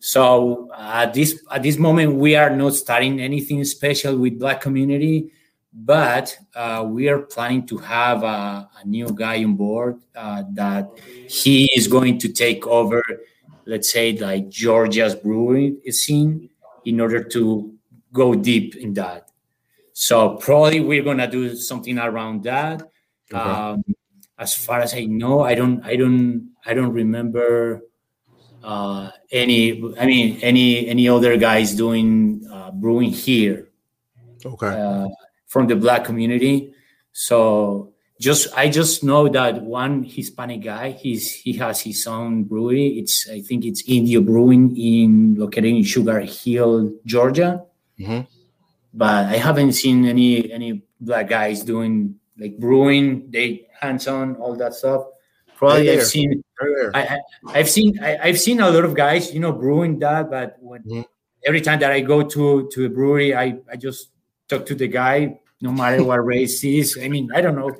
So 0.00 0.68
uh, 0.72 1.04
at 1.04 1.14
this 1.14 1.42
at 1.50 1.62
this 1.62 1.78
moment, 1.78 2.16
we 2.16 2.36
are 2.36 2.50
not 2.50 2.74
starting 2.74 3.20
anything 3.20 3.64
special 3.64 4.16
with 4.16 4.38
Black 4.38 4.60
community, 4.60 5.32
but 5.72 6.36
uh, 6.54 6.84
we 6.88 7.08
are 7.08 7.20
planning 7.20 7.66
to 7.66 7.78
have 7.78 8.22
a, 8.22 8.68
a 8.82 8.86
new 8.86 9.08
guy 9.14 9.44
on 9.44 9.56
board 9.56 10.00
uh, 10.16 10.42
that 10.52 10.90
he 11.28 11.70
is 11.76 11.86
going 11.86 12.18
to 12.18 12.28
take 12.32 12.66
over 12.66 13.02
let's 13.70 13.92
say 13.92 14.16
like 14.18 14.48
Georgia's 14.48 15.14
brewing 15.14 15.80
scene 15.90 16.50
in 16.84 17.00
order 17.00 17.22
to 17.22 17.72
go 18.12 18.34
deep 18.34 18.74
in 18.76 18.94
that. 18.94 19.30
So 19.92 20.36
probably 20.36 20.80
we're 20.80 21.04
gonna 21.04 21.30
do 21.30 21.54
something 21.54 21.98
around 21.98 22.42
that. 22.44 22.82
Okay. 23.32 23.40
Um, 23.40 23.84
as 24.40 24.54
far 24.56 24.80
as 24.80 24.94
I 24.96 25.04
know, 25.04 25.44
I 25.44 25.54
don't, 25.54 25.84
I 25.84 25.94
don't, 26.00 26.50
I 26.64 26.72
don't 26.72 26.92
remember 26.96 27.84
uh, 28.64 29.10
any. 29.30 29.76
I 30.00 30.06
mean, 30.08 30.40
any 30.40 30.88
any 30.88 31.08
other 31.08 31.36
guys 31.36 31.74
doing 31.76 32.40
uh, 32.50 32.70
brewing 32.72 33.10
here 33.12 33.68
Okay. 34.44 34.66
uh, 34.68 35.08
from 35.46 35.68
the 35.68 35.76
black 35.76 36.04
community. 36.04 36.72
So 37.12 37.92
just 38.20 38.48
I 38.56 38.68
just 38.68 39.04
know 39.04 39.28
that 39.28 39.62
one 39.62 40.04
Hispanic 40.04 40.60
guy, 40.64 40.92
he's 40.92 41.32
he 41.32 41.52
has 41.60 41.80
his 41.80 42.06
own 42.06 42.44
brewery. 42.44 42.98
It's 43.00 43.28
I 43.28 43.40
think 43.40 43.64
it's 43.64 43.82
India 43.88 44.20
Brewing 44.20 44.76
in 44.76 45.36
located 45.36 45.72
in 45.76 45.82
Sugar 45.84 46.20
Hill, 46.20 46.92
Georgia. 47.04 47.64
Mhm. 47.98 48.26
But 48.92 49.26
I 49.32 49.36
haven't 49.36 49.72
seen 49.72 50.04
any 50.04 50.50
any 50.52 50.82
black 51.00 51.28
guys 51.28 51.62
doing 51.64 52.16
like 52.38 52.58
brewing, 52.58 53.30
they 53.30 53.68
hands 53.80 54.06
on 54.06 54.36
all 54.36 54.54
that 54.56 54.74
stuff. 54.74 55.04
Probably 55.56 55.88
Right 55.88 55.98
I've 55.98 56.06
seen 56.06 56.42
Right. 56.60 56.90
I, 56.94 57.00
I 57.02 57.58
I've 57.58 57.70
seen 57.70 57.98
I, 58.02 58.18
I've 58.22 58.38
seen 58.40 58.60
a 58.60 58.70
lot 58.70 58.84
of 58.84 58.94
guys, 58.94 59.32
you 59.32 59.40
know, 59.40 59.52
brewing 59.52 59.98
that, 60.00 60.30
but 60.30 60.56
when 60.60 60.82
Mhm. 60.84 61.04
every 61.46 61.60
time 61.60 61.80
that 61.80 61.90
I 61.90 62.00
go 62.00 62.22
to 62.22 62.68
to 62.72 62.84
a 62.84 62.88
brewery, 62.88 63.34
I 63.34 63.58
I 63.70 63.76
just 63.76 64.10
talk 64.48 64.66
to 64.66 64.74
the 64.74 64.88
guy, 64.88 65.40
no 65.60 65.72
matter 65.72 66.02
what 66.04 66.24
race 66.24 66.60
he 66.60 66.78
is. 66.80 66.98
I 67.02 67.08
mean, 67.08 67.30
I 67.34 67.40
don't 67.40 67.56
know. 67.56 67.70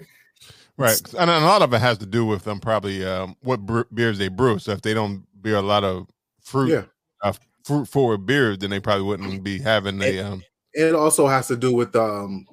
Right, 0.77 1.01
and 1.19 1.31
a 1.31 1.41
lot 1.41 1.61
of 1.61 1.75
it 1.75 1.81
has 1.81 1.99
to 1.99 2.07
do 2.07 2.25
with 2.25 2.45
them 2.45 2.59
probably 2.59 3.05
um, 3.05 3.37
what 3.43 3.61
bre- 3.67 3.83
beers 3.93 4.17
they 4.17 4.29
brew. 4.29 4.59
So 4.59 4.73
if 4.73 4.81
they 4.81 4.95
don't 4.95 5.27
beer 5.43 5.57
a 5.57 5.63
lot 5.63 5.85
of 5.85 6.07
fruit, 6.41 6.71
Yeah. 6.71 6.85
uh, 7.23 7.35
fruit 7.65 7.87
forward 7.87 8.25
beers, 8.25 8.57
then 8.59 8.71
they 8.71 8.81
probably 8.81 9.05
wouldn't 9.05 9.45
be 9.45 9.59
having 9.59 10.01
a. 10.01 10.21
Um, 10.21 10.43
It 10.73 10.95
also 10.95 11.27
has 11.27 11.49
to 11.49 11.57
do 11.57 11.75
with 11.75 11.95
um 11.97 12.47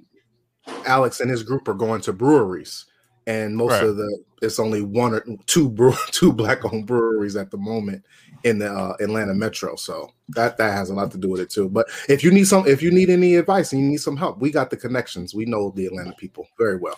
Alex 0.86 1.22
and 1.22 1.30
his 1.32 1.44
group 1.44 1.68
are 1.70 1.74
going 1.74 2.02
to 2.02 2.12
breweries. 2.14 2.86
And 3.28 3.56
most 3.56 3.74
Right. 3.74 3.84
of 3.84 3.98
the 3.98 4.24
it's 4.42 4.58
only 4.60 4.82
one 4.82 5.14
or 5.14 5.24
two 5.48 5.70
brew, 5.70 5.94
two 6.12 6.32
black 6.34 6.64
owned 6.66 6.88
breweries 6.88 7.36
at 7.36 7.52
the 7.52 7.58
moment 7.58 8.04
in 8.44 8.58
the 8.60 8.72
uh, 8.72 8.96
Atlanta 9.02 9.34
metro. 9.34 9.76
So 9.76 10.12
that 10.30 10.58
that 10.58 10.72
has 10.72 10.90
a 10.90 10.94
lot 10.94 11.12
to 11.12 11.18
do 11.18 11.30
with 11.30 11.42
it 11.42 11.50
too. 11.50 11.68
But 11.70 11.88
if 12.08 12.24
you 12.24 12.32
need 12.32 12.48
some 12.48 12.66
if 12.68 12.82
you 12.82 12.90
need 12.90 13.10
any 13.10 13.36
advice 13.36 13.74
and 13.74 13.82
you 13.82 13.88
need 13.88 13.98
some 13.98 14.16
help, 14.18 14.40
we 14.40 14.50
got 14.50 14.70
the 14.70 14.78
connections. 14.78 15.36
We 15.36 15.46
know 15.46 15.72
the 15.76 15.86
Atlanta 15.88 16.14
people 16.14 16.48
very 16.58 16.78
well. 16.78 16.98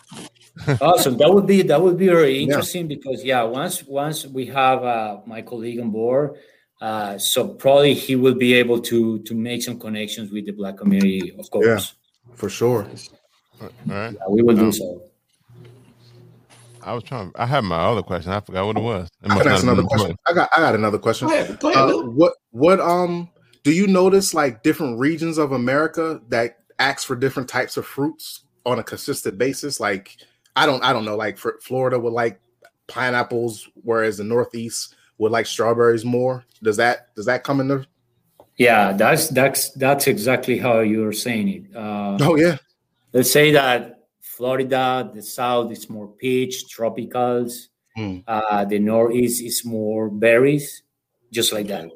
awesome. 0.81 1.17
That 1.17 1.33
would 1.33 1.47
be 1.47 1.61
that 1.63 1.81
would 1.81 1.97
be 1.97 2.07
very 2.07 2.35
Yeah. 2.37 2.43
interesting 2.43 2.87
because 2.87 3.23
yeah, 3.23 3.43
once 3.43 3.83
once 3.85 4.25
we 4.27 4.45
have 4.47 4.83
uh, 4.83 5.21
my 5.25 5.41
colleague 5.41 5.79
on 5.79 5.89
board, 5.89 6.35
uh, 6.81 7.17
so 7.17 7.47
probably 7.55 7.93
he 7.95 8.15
will 8.15 8.35
be 8.35 8.53
able 8.53 8.79
to 8.81 9.19
to 9.19 9.33
make 9.33 9.63
some 9.63 9.79
connections 9.79 10.31
with 10.31 10.45
the 10.45 10.51
black 10.51 10.77
community, 10.77 11.33
of 11.39 11.49
course. 11.49 11.95
For 12.35 12.49
sure. 12.49 12.85
all 13.61 13.69
right, 13.87 14.13
Yeah, 14.13 14.27
we 14.29 14.43
will 14.43 14.55
do 14.55 14.65
Um, 14.65 14.71
so. 14.73 15.08
I 16.83 16.93
was 16.93 17.03
trying. 17.03 17.31
I 17.35 17.45
had 17.45 17.63
my 17.63 17.77
other 17.77 18.01
question. 18.01 18.31
I 18.31 18.39
forgot 18.39 18.65
what 18.65 18.77
it 18.77 18.81
was. 18.81 19.09
It 19.23 19.31
I 19.31 19.35
must 19.35 19.41
can 19.41 19.49
not 19.49 19.55
ask 19.55 19.63
another 19.63 19.81
been 19.81 19.87
question. 19.87 20.15
I 20.27 20.33
got 20.33 20.49
I 20.55 20.59
got 20.59 20.75
another 20.75 20.97
question. 20.97 21.27
Go 21.27 21.33
ahead. 21.33 21.59
Go 21.59 21.69
ahead. 21.69 21.89
Uh, 21.89 21.97
what 22.09 22.33
what 22.51 22.79
um 22.79 23.29
do 23.63 23.71
you 23.71 23.87
notice 23.87 24.33
like 24.33 24.63
different 24.63 24.99
regions 24.99 25.37
of 25.37 25.51
America 25.51 26.21
that 26.29 26.57
acts 26.79 27.03
for 27.03 27.15
different 27.15 27.49
types 27.49 27.77
of 27.77 27.85
fruits 27.85 28.41
on 28.65 28.79
a 28.79 28.83
consistent 28.83 29.37
basis? 29.37 29.79
Like 29.79 30.17
I 30.55 30.65
don't 30.65 30.83
I 30.83 30.93
don't 30.93 31.05
know. 31.05 31.15
Like 31.15 31.37
for 31.37 31.59
Florida 31.61 31.99
would 31.99 32.13
like 32.13 32.39
pineapples, 32.87 33.69
whereas 33.75 34.17
the 34.17 34.23
Northeast 34.23 34.95
would 35.17 35.31
like 35.31 35.45
strawberries 35.45 36.05
more. 36.05 36.45
Does 36.63 36.77
that 36.77 37.13
does 37.15 37.25
that 37.25 37.43
come 37.43 37.59
in 37.59 37.67
the? 37.67 37.85
Yeah, 38.57 38.93
that's 38.93 39.29
that's 39.29 39.71
that's 39.71 40.07
exactly 40.07 40.57
how 40.57 40.79
you're 40.79 41.13
saying 41.13 41.47
it. 41.47 41.75
Uh, 41.75 42.17
Oh 42.21 42.35
yeah, 42.35 42.57
let's 43.13 43.31
say 43.31 43.51
that 43.51 43.98
Florida, 44.39 45.11
the 45.13 45.21
South 45.21 45.69
is 45.69 45.89
more 45.89 46.07
peach, 46.07 46.63
tropicals. 46.73 47.67
Hmm. 47.97 48.19
Uh, 48.25 48.63
the 48.63 48.79
Northeast 48.79 49.43
is 49.43 49.65
more 49.65 50.09
berries, 50.09 50.83
just 51.29 51.51
like 51.51 51.67
that. 51.67 51.89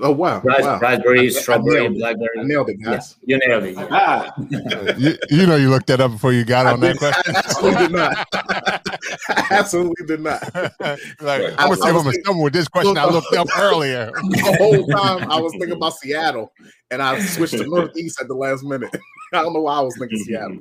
oh 0.00 0.12
wow, 0.12 0.40
Ras- 0.44 0.62
wow. 0.62 0.78
Raspberries, 0.78 1.34
I- 1.34 1.38
I 1.40 1.42
strawberry, 1.42 1.80
nailed 1.80 1.96
it. 1.96 1.98
blackberry. 1.98 2.38
I 2.38 2.42
nailed 2.44 2.68
it, 2.70 2.76
Yeah, 2.78 3.00
you 3.26 3.38
nailed 3.44 3.64
it. 3.64 3.74
yeah. 3.74 3.88
Ah, 3.90 4.32
you, 4.96 5.14
you 5.28 5.44
know, 5.48 5.56
you 5.56 5.70
looked 5.70 5.88
that 5.88 6.00
up 6.00 6.12
before 6.12 6.32
you 6.32 6.44
got 6.44 6.66
I, 6.68 6.72
on 6.74 6.80
that 6.86 6.98
question. 6.98 7.34
I 7.34 7.38
absolutely 7.40 7.86
did 7.88 7.90
not. 7.92 8.28
I 8.32 9.46
absolutely 9.50 10.06
did 10.06 10.20
not. 10.20 10.54
like, 10.54 11.42
I- 11.42 11.50
I'm 11.50 11.56
gonna 11.56 11.56
I 11.58 11.66
was 11.68 11.80
I'm 11.82 11.94
gonna 11.94 12.12
stumble 12.12 12.44
with 12.44 12.52
this 12.52 12.68
question 12.68 12.96
I 12.96 13.06
looked 13.06 13.34
up 13.34 13.48
earlier. 13.58 14.12
the 14.14 14.56
whole 14.60 14.86
time 14.86 15.28
I 15.28 15.40
was 15.40 15.50
thinking 15.58 15.72
about 15.72 15.94
Seattle, 15.96 16.52
and 16.92 17.02
I 17.02 17.18
switched 17.18 17.58
to 17.58 17.66
Northeast 17.66 18.20
at 18.20 18.28
the 18.28 18.34
last 18.36 18.62
minute. 18.62 18.94
I 19.32 19.42
don't 19.42 19.52
know 19.52 19.62
why 19.62 19.78
I 19.78 19.80
was 19.80 19.98
thinking 19.98 20.18
Seattle, 20.20 20.58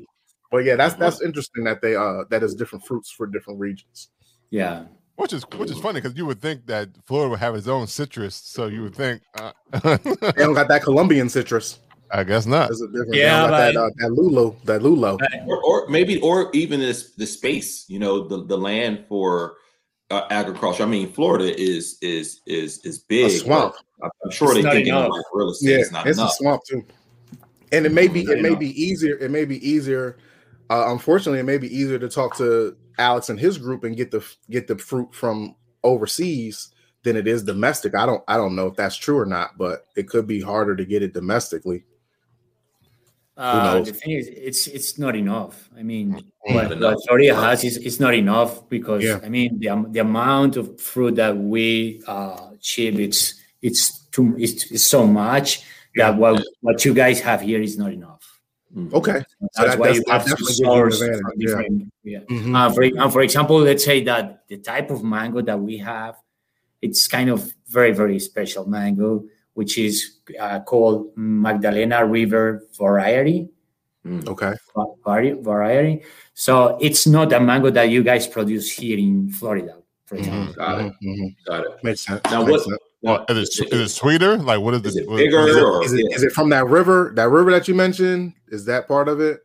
but 0.51 0.59
yeah, 0.65 0.75
that's 0.75 0.95
that's 0.95 1.21
interesting 1.21 1.63
that 1.65 1.81
they 1.81 1.95
uh 1.95 2.23
that 2.29 2.43
is 2.43 2.55
different 2.55 2.85
fruits 2.85 3.11
for 3.11 3.27
different 3.27 3.59
regions. 3.59 4.09
Yeah. 4.49 4.85
Which 5.15 5.33
is 5.33 5.43
which 5.55 5.71
is 5.71 5.79
funny 5.79 5.99
because 5.99 6.15
you 6.17 6.25
would 6.27 6.41
think 6.41 6.67
that 6.67 6.89
Florida 7.05 7.29
would 7.31 7.39
have 7.39 7.55
its 7.55 7.67
own 7.67 7.87
citrus, 7.87 8.35
so 8.35 8.67
you 8.67 8.83
would 8.83 8.95
think. 8.95 9.21
Uh, 9.35 9.51
They 10.03 10.43
don't 10.43 10.53
got 10.53 10.67
that 10.67 10.83
Colombian 10.83 11.27
citrus. 11.29 11.79
I 12.11 12.23
guess 12.23 12.45
not. 12.45 12.69
There's 12.69 12.81
a 12.81 12.87
difference. 12.87 13.15
Yeah, 13.15 13.47
they 13.47 13.51
that 13.51 13.73
but- 13.73 13.79
uh, 13.81 13.89
that 13.97 14.11
lulo, 14.11 14.55
that 14.65 14.81
lulo. 14.81 15.17
or, 15.47 15.61
or 15.63 15.87
maybe, 15.89 16.21
or 16.21 16.49
even 16.53 16.79
this 16.79 17.13
the 17.15 17.25
space. 17.25 17.85
You 17.89 17.97
know, 17.99 18.27
the 18.27 18.45
the 18.45 18.57
land 18.57 19.05
for 19.09 19.55
uh, 20.11 20.27
agriculture. 20.29 20.83
I 20.83 20.85
mean, 20.85 21.11
Florida 21.11 21.49
is 21.59 21.97
is 22.01 22.41
is 22.45 22.77
is 22.85 22.99
big. 22.99 23.25
A 23.25 23.29
swamp. 23.31 23.75
I'm 24.03 24.31
sure 24.31 24.49
It's 24.49 24.57
they 24.57 24.61
not 24.61 24.73
thinking 24.73 24.93
enough. 24.93 25.09
like 25.09 25.25
real 25.33 25.49
estate 25.49 25.69
Yeah, 25.71 25.77
is 25.79 25.91
not 25.91 26.05
it's 26.05 26.19
a 26.19 26.29
swamp 26.29 26.61
too. 26.69 26.85
And 27.71 27.85
it 27.87 27.91
may 27.91 28.07
be 28.07 28.21
it 28.21 28.41
may 28.41 28.53
be 28.55 28.69
easier. 28.81 29.17
It 29.17 29.31
may 29.31 29.45
be 29.45 29.57
easier. 29.67 30.17
Uh, 30.69 30.85
unfortunately, 30.89 31.39
it 31.39 31.43
may 31.43 31.57
be 31.57 31.73
easier 31.75 31.97
to 31.99 32.09
talk 32.09 32.35
to 32.37 32.75
Alex 32.97 33.29
and 33.29 33.39
his 33.39 33.57
group 33.57 33.83
and 33.83 33.95
get 33.95 34.11
the 34.11 34.25
get 34.49 34.67
the 34.67 34.77
fruit 34.77 35.13
from 35.13 35.55
overseas 35.83 36.69
than 37.03 37.15
it 37.15 37.27
is 37.27 37.43
domestic. 37.43 37.95
I 37.95 38.05
don't 38.05 38.23
I 38.27 38.35
don't 38.37 38.55
know 38.55 38.67
if 38.67 38.75
that's 38.75 38.97
true 38.97 39.17
or 39.17 39.25
not, 39.25 39.57
but 39.57 39.85
it 39.95 40.09
could 40.09 40.27
be 40.27 40.41
harder 40.41 40.75
to 40.75 40.83
get 40.85 41.03
it 41.03 41.13
domestically. 41.13 41.83
Uh, 43.37 43.75
knows? 43.75 43.85
the 43.87 43.93
thing 43.93 44.11
is, 44.17 44.27
it's 44.29 44.65
it's 44.67 44.97
not 44.97 45.15
enough. 45.15 45.69
I 45.77 45.83
mean, 45.83 46.13
Mm, 46.49 46.55
what, 46.55 46.71
enough. 46.71 46.95
what 46.95 47.07
Florida 47.07 47.35
has 47.35 47.63
is, 47.63 47.77
is 47.77 47.99
not 47.99 48.13
enough 48.15 48.67
because 48.67 49.03
Yeah. 49.03 49.19
I 49.23 49.29
mean 49.29 49.59
the, 49.59 49.69
am- 49.69 49.91
the 49.91 49.99
amount 49.99 50.57
of 50.57 50.79
fruit 50.81 51.15
that 51.15 51.37
we 51.37 52.01
uh, 52.07 52.51
ship 52.61 52.95
it's 52.95 53.35
it's 53.61 53.99
too 54.11 54.35
it's, 54.39 54.71
it's 54.71 54.83
so 54.85 55.05
much 55.05 55.63
that 55.95 56.17
what 56.17 56.43
what 56.61 56.83
you 56.83 56.93
guys 56.95 57.19
have 57.21 57.41
here 57.41 57.61
is 57.61 57.77
not 57.77 57.91
enough. 57.93 58.16
Mhm. 58.77 58.93
Okay. 58.93 59.19
So 59.19 59.23
That's 59.41 59.57
that- 59.57 59.79
why 59.79 59.87
that's- 59.87 59.95
you 59.97 60.03
have 60.13 60.23
to 60.23 60.29
definitely 60.29 60.45
gives 60.45 60.59
you 60.59 60.65
an 60.65 60.71
source 60.77 61.01
advantage, 61.01 61.21
from 61.21 61.31
yeah. 61.35 61.47
different. 61.47 61.93
Yeah. 62.03 62.19
Mhm. 62.29 62.55
Uh, 62.55 62.69
for, 62.73 62.83
and 62.83 63.11
for 63.13 63.21
example, 63.21 63.57
let's 63.59 63.83
say 63.83 64.03
that 64.03 64.43
the 64.47 64.57
type 64.57 64.91
of 64.91 65.03
mango 65.03 65.41
that 65.41 65.59
we 65.59 65.77
have, 65.77 66.15
it's 66.81 67.07
kind 67.07 67.29
of 67.29 67.51
very, 67.69 67.91
very 67.91 68.19
special 68.19 68.69
mango, 68.69 69.23
which 69.55 69.77
is 69.79 70.19
uh, 70.39 70.59
called 70.59 71.11
Magdalena 71.17 72.05
River 72.05 72.67
variety. 72.77 73.49
Okay. 74.27 74.53
va- 74.73 74.85
vari- 75.03 75.35
variety. 75.41 76.01
So 76.33 76.77
it's 76.79 77.05
not 77.07 77.33
a 77.33 77.41
mango 77.41 77.69
that 77.71 77.89
you 77.89 78.03
guys 78.03 78.25
produce 78.25 78.71
here 78.71 78.97
in 78.97 79.29
Florida, 79.29 79.75
for 80.05 80.15
example. 80.15 80.53
Got 80.53 80.79
it. 80.85 80.93
Mhm. 81.03 81.35
Got 81.45 81.65
it. 81.65 81.71
Makes 81.83 82.01
sense. 82.05 82.21
Now, 82.31 82.39
Makes 82.45 82.51
what? 82.51 82.61
sense. 82.63 82.77
Well, 83.01 83.25
is 83.29 83.59
it, 83.59 83.71
is 83.71 83.79
it 83.81 83.89
sweeter? 83.89 84.37
Like, 84.37 84.59
what 84.59 84.73
is, 84.73 84.81
Is 84.85 84.95
the, 84.95 85.03
it 85.03 85.17
bigger 85.17 85.39
what 85.41 85.49
is 85.49 85.55
it? 85.57 85.63
or- 85.63 85.83
Is 85.85 85.93
it, 85.93 86.05
is 86.15 86.23
it 86.23 86.31
from 86.31 86.49
that 86.49 86.65
river? 86.67 87.11
That 87.15 87.29
river 87.29 87.51
that 87.51 87.67
you 87.67 87.75
mentioned? 87.75 88.33
Is 88.49 88.65
that 88.65 88.87
part 88.87 89.07
of 89.07 89.19
it? 89.21 89.41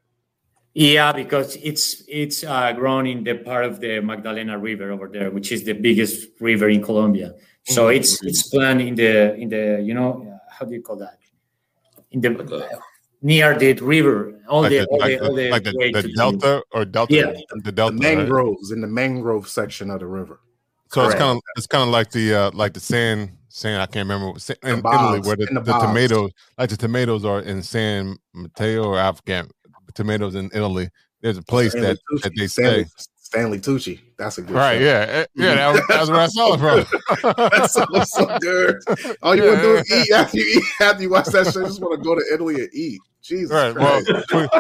Yeah, 0.75 1.13
because 1.13 1.57
it's 1.57 2.03
it's 2.09 2.45
uh, 2.45 2.73
grown 2.73 3.07
in 3.07 3.25
the 3.25 3.35
part 3.35 3.67
of 3.67 3.79
the 3.81 4.01
Magdalena 4.01 4.57
River 4.59 4.91
over 4.91 5.07
there, 5.07 5.31
which 5.31 5.53
is 5.53 5.65
the 5.65 5.75
biggest 5.75 6.29
river 6.41 6.71
in 6.71 6.83
Colombia. 6.83 7.35
So 7.65 7.89
Mm-hmm. 7.89 7.97
it's 8.01 8.23
it's 8.25 8.49
planted 8.49 8.87
in 8.89 8.95
the 8.95 9.35
in 9.35 9.49
the 9.51 9.83
you 9.85 9.93
know 9.93 10.27
uh, 10.33 10.39
how 10.51 10.65
do 10.65 10.73
you 10.73 10.81
call 10.81 10.97
that 10.97 11.19
in 12.11 12.23
the 12.23 12.31
Like 12.31 12.51
a- 12.51 12.79
near 13.21 13.57
the 13.59 13.75
river 13.75 14.41
all 14.49 14.63
Like 14.63 14.71
the 14.71 14.79
the, 14.79 14.87
all 14.87 14.99
like 14.99 15.11
the, 15.13 15.19
the, 15.19 15.29
all 15.29 15.37
the, 15.37 15.51
like 15.51 15.63
the, 15.65 15.73
the 15.93 16.03
the- 16.09 16.13
delta 16.17 16.63
or 16.73 16.85
delta? 16.87 17.15
Yeah. 17.15 17.33
The 17.51 17.61
The 17.65 17.73
delta. 17.73 17.93
right? 17.95 18.17
mangroves 18.17 18.71
in 18.73 18.81
the 18.81 18.87
mangrove 18.89 19.47
section 19.49 19.91
of 19.91 20.01
the 20.01 20.07
river. 20.07 20.41
So 20.91 21.05
it's 21.05 21.15
kind 21.15 21.37
of 21.37 21.43
it's 21.57 21.67
kind 21.67 21.83
of 21.83 21.89
like 21.91 22.11
the 22.13 22.35
uh, 22.35 22.51
like 22.55 22.73
the 22.73 22.81
sand 22.81 23.31
sand 23.53 23.83
I 23.83 23.87
can't 23.87 24.09
remember 24.09 24.39
sa- 24.39 24.55
in 24.63 24.79
Italy 24.79 25.21
where 25.21 25.37
the, 25.37 25.47
the 25.53 25.61
the 25.61 25.79
tomatoes 25.79 26.31
like 26.57 26.71
the 26.71 26.77
tomatoes 26.77 27.25
are 27.25 27.41
in 27.41 27.63
San 27.63 28.17
Mateo 28.33 28.85
or 28.85 28.99
Afghan 28.99 29.49
tomatoes 29.95 30.35
in 30.35 30.51
Italy. 30.55 30.89
There's 31.21 31.37
a 31.37 31.43
place 31.43 31.73
Stanley 31.73 31.89
that, 31.89 31.99
Tucci. 32.11 32.23
that 32.23 32.33
they 32.37 32.47
Stanley, 32.47 32.85
say. 32.85 32.91
Stanley 33.17 33.59
Tucci. 33.61 34.01
That's 34.17 34.39
a 34.39 34.43
good 34.43 34.57
Right, 34.57 34.79
show. 34.79 34.85
yeah, 34.85 35.07
eh, 35.09 35.25
yeah, 35.35 35.55
that 35.55 35.73
was, 35.73 35.83
that's 35.89 36.11
where 36.11 36.21
I 36.21 36.27
saw 36.27 36.55
it 36.55 36.59
from. 36.59 37.35
that's 37.51 37.75
sounds 37.75 38.11
so 38.11 38.39
good. 38.41 38.77
All 39.23 39.37
you 39.37 39.45
want 39.45 39.57
to 39.57 39.63
do 39.63 39.75
is 39.77 39.93
eat 39.93 40.13
after 40.13 40.39
you 40.39 40.45
eat. 40.59 40.65
After 40.81 41.03
you 41.03 41.11
watch 41.11 41.27
that 41.27 41.53
show, 41.53 41.61
you 41.61 41.67
just 41.67 41.81
want 41.81 41.99
to 41.99 42.05
go 42.05 42.15
to 42.15 42.23
Italy 42.33 42.57
and 42.57 42.69
eat. 42.73 43.01
Jesus 43.23 43.53
Right. 43.53 43.75
Well, 43.75 44.51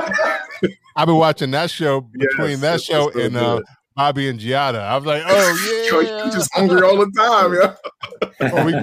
I've 0.94 1.06
been 1.06 1.16
watching 1.16 1.50
that 1.50 1.70
show 1.70 2.00
between 2.12 2.50
Yes, 2.50 2.60
that 2.60 2.82
show 2.82 3.10
and 3.10 3.36
uh. 3.36 3.60
Bobby 3.94 4.28
and 4.28 4.38
Giada. 4.40 4.80
I 4.80 4.96
was 4.96 5.04
like, 5.06 5.22
oh 5.26 5.88
Yo, 5.92 6.00
yeah. 6.00 6.24
you 6.26 6.32
just 6.32 6.52
hungry 6.54 6.82
all 6.82 6.96
the 6.96 7.10
time, 7.16 7.52
yeah. 7.54 8.52
or, 8.52 8.64
we, 8.64 8.74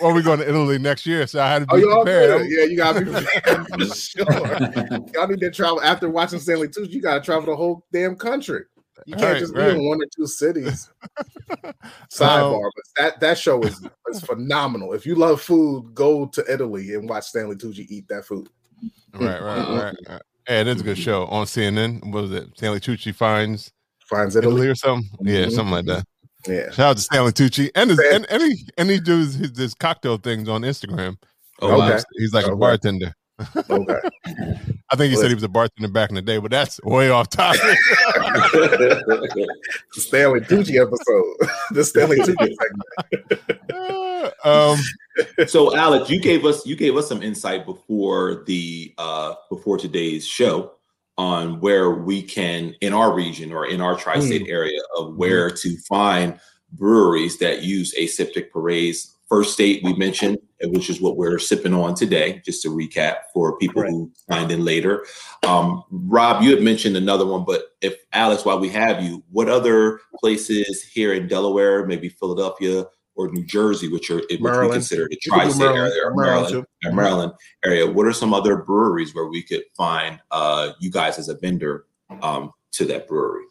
or 0.00 0.12
we 0.14 0.22
going 0.22 0.40
to 0.40 0.48
Italy 0.48 0.78
next 0.78 1.06
year, 1.06 1.26
so 1.26 1.40
I 1.40 1.48
had 1.48 1.68
to 1.68 1.74
Oh, 1.74 1.76
be 1.76 1.82
you 1.82 1.94
prepared. 1.94 2.46
Yeah, 2.48 2.64
you 2.64 2.76
gotta 2.76 3.00
be 3.04 3.10
prepared 3.12 3.66
for 3.68 3.94
sure. 3.94 4.26
Y'all 5.14 5.28
need 5.28 5.40
to 5.40 5.50
travel 5.50 5.80
after 5.82 6.08
watching 6.10 6.40
Stanley 6.40 6.68
Tucci. 6.68 6.90
You 6.90 7.00
gotta 7.02 7.20
travel 7.20 7.46
the 7.46 7.56
whole 7.56 7.86
damn 7.92 8.16
country. 8.16 8.62
You 9.06 9.14
can't 9.14 9.32
Right, 9.32 9.38
just 9.40 9.54
right. 9.54 9.72
be 9.72 9.78
in 9.80 9.88
one 9.88 9.98
or 10.02 10.06
two 10.14 10.26
cities. 10.26 10.90
Sidebar, 12.12 12.64
Um, 12.64 12.70
but 12.74 12.84
that 13.02 13.20
that 13.20 13.38
show 13.38 13.60
is 13.62 13.80
is 14.10 14.20
phenomenal. 14.20 14.92
If 14.92 15.06
you 15.06 15.14
love 15.14 15.40
food, 15.40 15.94
go 15.94 16.26
to 16.26 16.44
Italy 16.52 16.94
and 16.94 17.08
watch 17.08 17.24
Stanley 17.24 17.56
Tucci 17.56 17.86
eat 17.88 18.08
that 18.08 18.24
food. 18.26 18.48
Right, 19.14 19.40
right, 19.42 19.68
right, 19.68 19.96
right. 20.08 20.22
Yeah, 20.48 20.60
it 20.60 20.66
is 20.66 20.80
a 20.80 20.84
good 20.84 20.98
show 20.98 21.26
on 21.26 21.46
CNN. 21.46 22.12
What 22.12 22.22
was 22.24 22.32
it? 22.32 22.48
Stanley 22.56 22.80
Tucci 22.80 23.14
finds 23.14 23.72
Finds 24.10 24.36
Italy 24.36 24.54
Italy. 24.56 24.68
or 24.68 24.74
something. 24.74 25.08
Yeah, 25.22 25.44
Mhm. 25.46 25.52
something 25.52 25.72
like 25.72 25.86
that. 25.86 26.04
Yeah. 26.48 26.70
Shout 26.72 26.80
out 26.80 26.96
to 26.96 27.02
Stanley 27.02 27.32
Tucci 27.32 27.70
and 27.74 27.90
his, 27.90 27.98
Stan- 27.98 28.14
and 28.14 28.26
and 28.30 28.42
he 28.42 28.68
and 28.78 28.90
he 28.90 28.98
does 29.00 29.34
his, 29.34 29.56
his 29.56 29.74
cocktail 29.74 30.16
things 30.18 30.48
on 30.48 30.62
Instagram. 30.62 31.16
Oh. 31.62 31.80
Okay. 31.82 32.02
He's 32.18 32.32
like 32.34 32.46
a 32.46 32.56
bartender. 32.56 33.14
Okay. 33.70 34.00
I 34.92 34.96
think 34.96 35.10
he 35.12 35.16
said 35.16 35.28
he 35.28 35.34
was 35.34 35.42
a 35.44 35.48
bartender 35.48 35.88
back 35.90 36.08
in 36.10 36.14
the 36.16 36.22
day, 36.22 36.38
but 36.38 36.50
that's 36.50 36.80
way 36.82 37.10
off 37.10 37.28
topic. 37.30 37.60
the 37.62 39.46
Stanley 39.92 40.40
Tucci 40.40 40.76
episode. 40.80 41.50
the 41.70 41.84
Stanley 41.84 42.18
Tucci 42.18 42.54
segment. 42.56 44.34
um, 44.44 44.78
so 45.46 45.74
alex 45.76 46.08
you 46.10 46.20
gave 46.20 46.44
us 46.44 46.64
you 46.66 46.76
gave 46.76 46.96
us 46.96 47.08
some 47.08 47.22
insight 47.22 47.64
before 47.66 48.42
the 48.46 48.92
uh 48.98 49.34
before 49.50 49.76
today's 49.78 50.26
show 50.26 50.72
on 51.20 51.60
where 51.60 51.90
we 51.90 52.22
can 52.22 52.74
in 52.80 52.94
our 52.94 53.12
region 53.12 53.52
or 53.52 53.66
in 53.66 53.78
our 53.82 53.94
tri-state 53.94 54.48
area 54.48 54.80
of 54.96 55.14
where 55.16 55.50
to 55.50 55.76
find 55.86 56.40
breweries 56.72 57.38
that 57.38 57.62
use 57.62 57.94
aseptic 57.98 58.50
purees. 58.50 59.16
First 59.28 59.52
state 59.52 59.84
we 59.84 59.92
mentioned 59.94 60.38
which 60.64 60.88
is 60.88 61.00
what 61.00 61.18
we're 61.18 61.38
sipping 61.38 61.74
on 61.74 61.94
today 61.94 62.40
just 62.44 62.62
to 62.62 62.68
recap 62.68 63.16
for 63.34 63.56
people 63.58 63.82
Correct. 63.82 63.92
who 63.92 64.10
find 64.28 64.50
in 64.50 64.64
later. 64.64 65.06
Um 65.46 65.84
rob 65.90 66.42
you 66.42 66.54
had 66.54 66.64
mentioned 66.64 66.96
another 66.96 67.26
one 67.26 67.44
but 67.44 67.64
if 67.82 67.96
alex 68.12 68.46
while 68.46 68.58
we 68.58 68.70
have 68.70 69.02
you 69.02 69.22
what 69.30 69.48
other 69.48 70.00
places 70.18 70.82
here 70.82 71.12
in 71.12 71.28
delaware 71.28 71.86
maybe 71.86 72.08
philadelphia 72.08 72.86
or 73.16 73.30
New 73.32 73.44
Jersey, 73.44 73.88
which 73.88 74.10
are 74.10 74.16
which 74.16 74.26
we 74.30 74.38
Maryland. 74.38 74.72
consider 74.72 75.04
the 75.08 75.18
You 75.22 75.30
could 75.30 75.38
do 75.40 75.42
tri-state 75.44 75.58
Maryland. 75.60 75.92
area, 75.92 76.02
or 76.06 76.14
Maryland, 76.14 76.42
Maryland, 76.52 76.66
or 76.86 76.92
Maryland 76.92 77.32
area. 77.64 77.86
What 77.90 78.06
are 78.06 78.12
some 78.12 78.32
other 78.32 78.56
breweries 78.56 79.14
where 79.14 79.26
we 79.26 79.42
could 79.42 79.64
find 79.76 80.18
uh, 80.30 80.72
you 80.80 80.90
guys 80.90 81.18
as 81.18 81.28
a 81.28 81.34
vendor 81.36 81.86
um, 82.22 82.52
to 82.72 82.84
that 82.86 83.06
brewery? 83.08 83.44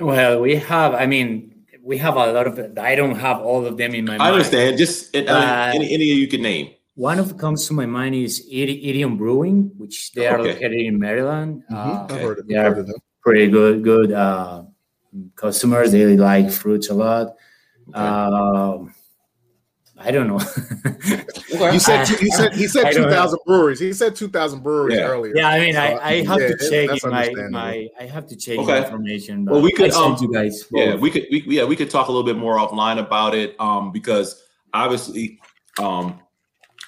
Well, 0.00 0.40
we 0.40 0.56
have. 0.56 0.94
I 0.94 1.06
mean, 1.06 1.54
we 1.82 1.98
have 1.98 2.16
a 2.16 2.32
lot 2.32 2.46
of. 2.46 2.78
I 2.78 2.94
don't 2.94 3.14
have 3.16 3.40
all 3.40 3.64
of 3.66 3.76
them 3.76 3.94
in 3.94 4.04
my 4.04 4.12
mind. 4.18 4.22
I 4.22 4.30
understand. 4.32 4.78
Just 4.78 5.14
uh, 5.14 5.20
Uh, 5.28 5.72
any 5.74 5.92
any 5.94 6.04
you 6.04 6.26
can 6.28 6.42
name. 6.42 6.70
One 6.94 7.18
of 7.18 7.38
comes 7.38 7.66
to 7.68 7.72
my 7.74 7.86
mind 7.86 8.14
is 8.14 8.44
Idi- 8.52 8.84
Idiom 8.90 9.16
Brewing, 9.16 9.70
which 9.78 10.12
they 10.12 10.26
are 10.26 10.38
Okay. 10.38 10.52
located 10.52 10.72
in 10.80 10.98
Maryland. 10.98 11.62
Mhm. 11.70 11.76
Uh, 11.76 12.04
I've 12.04 12.10
Okay. 12.10 12.22
heard 12.22 12.38
of, 12.40 12.44
Yeah. 12.50 12.62
heard 12.68 12.78
of 12.78 12.86
them. 12.86 13.00
pretty 13.22 13.46
good, 13.48 13.82
good 13.84 14.12
uh, 14.12 14.64
customers. 15.36 15.92
They 15.92 16.04
like 16.16 16.50
fruits 16.50 16.90
a 16.90 16.94
lot. 16.94 17.28
Okay. 17.88 18.92
I 20.04 20.10
don't 20.10 20.26
know. 20.26 20.40
You 21.70 21.78
said 21.78 22.04
two, 22.06 22.16
you 22.24 22.30
said 22.32 22.54
he 22.54 22.66
said 22.66 22.84
don't 22.84 22.94
two 22.94 23.02
know. 23.02 23.10
thousand 23.10 23.38
breweries. 23.46 23.78
He 23.78 23.92
said 23.92 24.16
two 24.16 24.28
thousand 24.28 24.62
breweries 24.62 24.98
Yeah. 24.98 25.04
earlier. 25.06 25.32
yeah, 25.36 25.48
I 25.48 25.60
mean, 25.60 25.76
I, 25.76 25.92
So, 25.92 25.98
I 26.00 26.12
have 26.24 26.40
yeah, 26.40 26.46
to 26.48 26.70
check 26.70 26.88
that's 26.88 27.04
my, 27.04 27.48
my 27.50 27.88
I 27.98 28.04
have 28.04 28.26
to 28.28 28.36
check 28.36 28.58
Okay. 28.58 28.84
information. 28.84 29.44
Well, 29.44 29.60
we 29.60 29.70
but 29.72 29.76
could, 29.76 29.90
um, 29.92 30.16
you 30.20 30.32
guys. 30.32 30.66
yeah, 30.72 30.94
we 30.94 31.10
could 31.10 31.26
we, 31.30 31.44
yeah 31.46 31.64
we 31.64 31.76
could 31.76 31.90
talk 31.90 32.08
a 32.08 32.12
little 32.12 32.26
bit 32.26 32.36
more 32.36 32.56
offline 32.56 32.98
about 32.98 33.34
it 33.34 33.54
um, 33.60 33.92
because 33.92 34.42
obviously 34.74 35.38
um, 35.78 36.20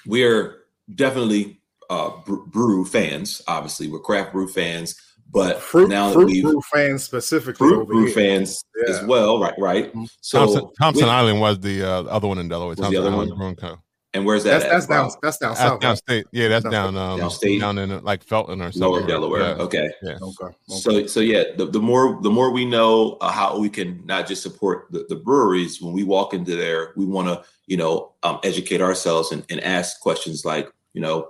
we're 0.05 0.63
definitely 0.93 1.61
uh, 1.89 2.11
brew 2.25 2.85
fans. 2.85 3.41
Obviously, 3.47 3.87
we're 3.87 3.99
craft 3.99 4.31
brew 4.33 4.47
fans, 4.47 4.99
but 5.31 5.59
fruit, 5.61 5.89
now 5.89 6.07
that 6.09 6.13
fruit 6.13 6.27
we've 6.27 6.43
brew 6.43 6.61
fans 6.73 7.03
specifically 7.03 7.67
fruit 7.67 7.75
over 7.81 7.85
brew 7.85 8.05
here. 8.05 8.13
fans 8.13 8.63
as 8.87 9.03
well, 9.03 9.39
right? 9.39 9.53
Right. 9.57 9.93
Mhm. 9.93 10.07
So 10.21 10.39
Thompson, 10.39 10.69
Thompson 10.79 11.05
we- 11.05 11.11
Island 11.11 11.41
was 11.41 11.59
the 11.59 11.83
uh, 11.83 12.03
other 12.03 12.27
one 12.27 12.37
in 12.37 12.47
Delaware. 12.47 12.69
Was 12.69 12.77
the 12.77 12.85
other 12.97 13.09
Island 13.09 13.31
one? 13.31 13.55
Brewing 13.57 13.77
and 14.15 14.25
where's 14.25 14.45
that? 14.45 14.61
That's 14.61 14.65
at, 14.65 14.71
that's 14.71 14.85
down 14.87 15.03
Rob? 15.07 15.13
that's 15.21 15.37
down 15.37 15.49
That's 15.49 15.59
south. 15.59 15.83
right? 15.83 16.21
downstate. 16.23 16.23
Yeah, 16.31 16.47
that's 16.47 16.63
Down- 16.63 16.93
down 16.93 16.97
um, 16.97 17.19
Downstate? 17.19 17.59
down 17.59 17.77
in 17.77 18.03
like 18.05 18.23
Felton 18.23 18.61
or 18.61 18.71
something. 18.71 18.81
Lower 18.81 19.05
Delaware. 19.05 19.41
Yeah. 19.41 19.63
Okay. 19.63 19.89
Yeah. 20.01 20.17
Okay. 20.21 20.45
okay. 20.45 20.55
So 20.67 21.05
so 21.05 21.19
yeah, 21.19 21.43
the, 21.57 21.65
the 21.65 21.81
more 21.81 22.17
the 22.21 22.29
more 22.29 22.51
we 22.51 22.63
know 22.63 23.17
uh, 23.19 23.29
how 23.29 23.59
we 23.59 23.69
can 23.69 24.01
not 24.05 24.25
just 24.25 24.41
support 24.41 24.87
the, 24.91 25.05
the 25.09 25.17
breweries 25.17 25.81
when 25.81 25.91
we 25.93 26.03
walk 26.03 26.33
into 26.33 26.55
there, 26.55 26.93
we 26.95 27.03
want 27.05 27.27
to 27.27 27.43
you 27.67 27.75
know 27.75 28.13
um, 28.23 28.39
educate 28.43 28.79
ourselves 28.81 29.33
and, 29.33 29.43
and 29.49 29.59
ask 29.65 29.99
questions 29.99 30.45
like 30.45 30.71
you 30.93 31.01
know 31.01 31.27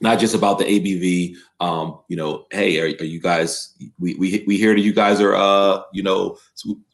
not 0.00 0.18
just 0.18 0.34
about 0.34 0.58
the 0.58 0.64
ABV. 0.64 1.36
Um, 1.60 2.00
you 2.08 2.16
know, 2.16 2.46
hey, 2.50 2.78
are, 2.80 2.86
are 3.00 3.04
you 3.04 3.20
guys? 3.20 3.74
We, 3.98 4.14
we 4.16 4.44
we 4.46 4.56
hear 4.56 4.74
that 4.74 4.80
you 4.80 4.92
guys 4.92 5.20
are 5.20 5.34
uh 5.34 5.82
you 5.92 6.02
know 6.02 6.38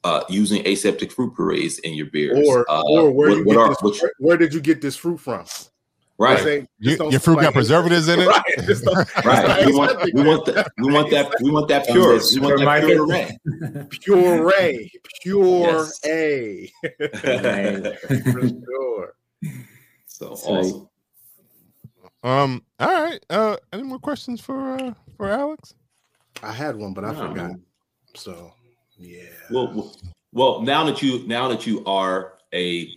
uh, 0.04 0.22
using 0.28 0.66
aseptic 0.66 1.10
fruit 1.12 1.34
purees 1.34 1.78
in 1.80 1.94
your 1.94 2.06
beers. 2.06 2.46
or 2.46 2.64
uh, 2.70 2.82
or 2.82 3.10
where 3.10 3.30
what, 3.30 3.36
you 3.38 3.44
what 3.44 3.56
are 3.56 3.68
this, 3.70 3.82
which, 3.82 4.00
where, 4.02 4.12
where 4.18 4.36
did 4.36 4.54
you 4.54 4.60
get 4.60 4.80
this 4.80 4.96
fruit 4.96 5.18
from? 5.18 5.44
right? 6.18 6.36
Just 6.36 6.48
ain't- 6.48 6.68
You- 6.78 7.10
your 7.10 7.18
fruit 7.18 7.40
got 7.40 7.52
preservatives 7.52 8.06
in 8.06 8.20
it. 8.20 8.26
Right. 8.28 8.42
Don't- 8.84 9.08
Right. 9.24 9.66
We 9.66 9.72
want 9.74 10.14
we 10.14 10.22
want 10.22 10.44
that 10.46 10.68
we 10.78 10.92
want 10.92 11.10
that 11.10 11.32
we 11.42 11.50
want 11.50 11.68
that 11.68 11.86
pure. 11.86 11.96
We 11.96 12.06
want 12.06 12.58
that 12.60 12.80
pure 12.84 12.90
supermarket. 12.90 12.98
array. 12.98 13.38
Puree, 13.90 14.90
pure 15.22 15.66
Yes. 15.66 16.00
A, 16.06 16.70
Right. 17.00 17.98
for 17.98 18.48
sure. 18.48 19.14
So 20.06 20.34
So- 20.36 20.46
awesome. 20.54 20.88
Um. 22.22 22.62
All 22.78 23.04
right. 23.04 23.24
Uh. 23.30 23.56
Any 23.72 23.82
more 23.82 23.98
questions 23.98 24.40
for 24.40 24.74
uh, 24.74 24.94
for 25.16 25.28
Alex? 25.30 25.74
I 26.42 26.52
had 26.52 26.76
one, 26.76 26.94
but 26.94 27.04
I 27.04 27.12
No. 27.12 27.28
forgot. 27.28 27.50
So 28.14 28.52
yeah. 28.96 29.22
Well, 29.50 29.72
well, 29.74 29.96
well, 30.32 30.62
now 30.62 30.84
that 30.84 31.02
you 31.02 31.26
now 31.26 31.48
that 31.48 31.66
you 31.66 31.84
are 31.84 32.34
a 32.54 32.88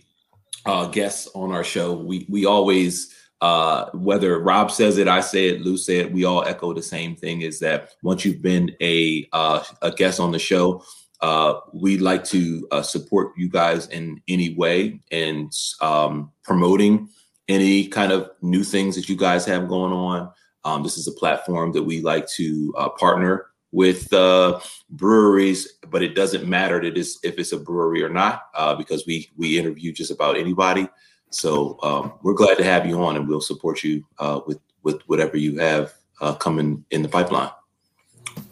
uh, 0.64 0.86
guest 0.86 1.28
on 1.34 1.52
our 1.52 1.64
show, 1.64 1.94
we 1.94 2.26
we 2.28 2.46
always 2.46 3.12
uh, 3.40 3.90
whether 3.92 4.40
Rob 4.40 4.70
says 4.70 4.96
it, 4.98 5.08
I 5.08 5.20
say 5.20 5.48
it, 5.48 5.60
Lou 5.60 5.76
said, 5.76 6.06
it, 6.06 6.12
we 6.12 6.24
all 6.24 6.42
echo 6.44 6.72
the 6.72 6.82
same 6.82 7.14
thing: 7.16 7.42
is 7.42 7.58
that 7.60 7.90
once 8.02 8.24
you've 8.24 8.42
been 8.42 8.74
a 8.80 9.26
uh, 9.32 9.62
a 9.82 9.90
guest 9.90 10.20
on 10.20 10.32
the 10.32 10.38
show, 10.38 10.82
uh, 11.20 11.60
we'd 11.74 12.00
like 12.00 12.24
to 12.24 12.66
uh, 12.70 12.82
support 12.82 13.32
you 13.36 13.48
guys 13.48 13.88
in 13.88 14.20
any 14.28 14.54
way 14.54 15.00
and 15.10 15.52
um, 15.80 16.30
promoting 16.44 17.08
any 17.48 17.86
kind 17.86 18.12
of 18.12 18.30
new 18.42 18.64
things 18.64 18.96
that 18.96 19.08
you 19.08 19.16
guys 19.16 19.44
have 19.46 19.68
going 19.68 19.92
on. 19.92 20.30
Um, 20.64 20.82
this 20.82 20.98
is 20.98 21.06
a 21.06 21.12
platform 21.12 21.72
that 21.72 21.82
we 21.82 22.00
like 22.00 22.28
to 22.30 22.74
uh, 22.76 22.88
partner 22.88 23.46
with 23.72 24.12
uh, 24.12 24.60
breweries, 24.90 25.74
but 25.90 26.02
it 26.02 26.14
doesn't 26.14 26.48
matter 26.48 26.80
that 26.80 26.96
it's, 26.96 27.18
if 27.22 27.38
it's 27.38 27.52
a 27.52 27.58
brewery 27.58 28.02
or 28.02 28.08
not 28.08 28.44
uh, 28.54 28.74
because 28.74 29.06
we 29.06 29.30
we 29.36 29.58
interview 29.58 29.92
just 29.92 30.10
about 30.10 30.36
anybody. 30.36 30.88
So 31.30 31.78
um, 31.82 32.14
we're 32.22 32.34
glad 32.34 32.56
to 32.58 32.64
have 32.64 32.86
you 32.86 33.02
on, 33.02 33.16
and 33.16 33.28
we'll 33.28 33.40
support 33.40 33.84
you 33.84 34.04
uh, 34.18 34.40
with 34.46 34.58
with 34.82 35.02
whatever 35.06 35.36
you 35.36 35.58
have 35.58 35.92
uh, 36.20 36.34
coming 36.34 36.84
in 36.90 37.02
the 37.02 37.08
pipeline. 37.08 37.50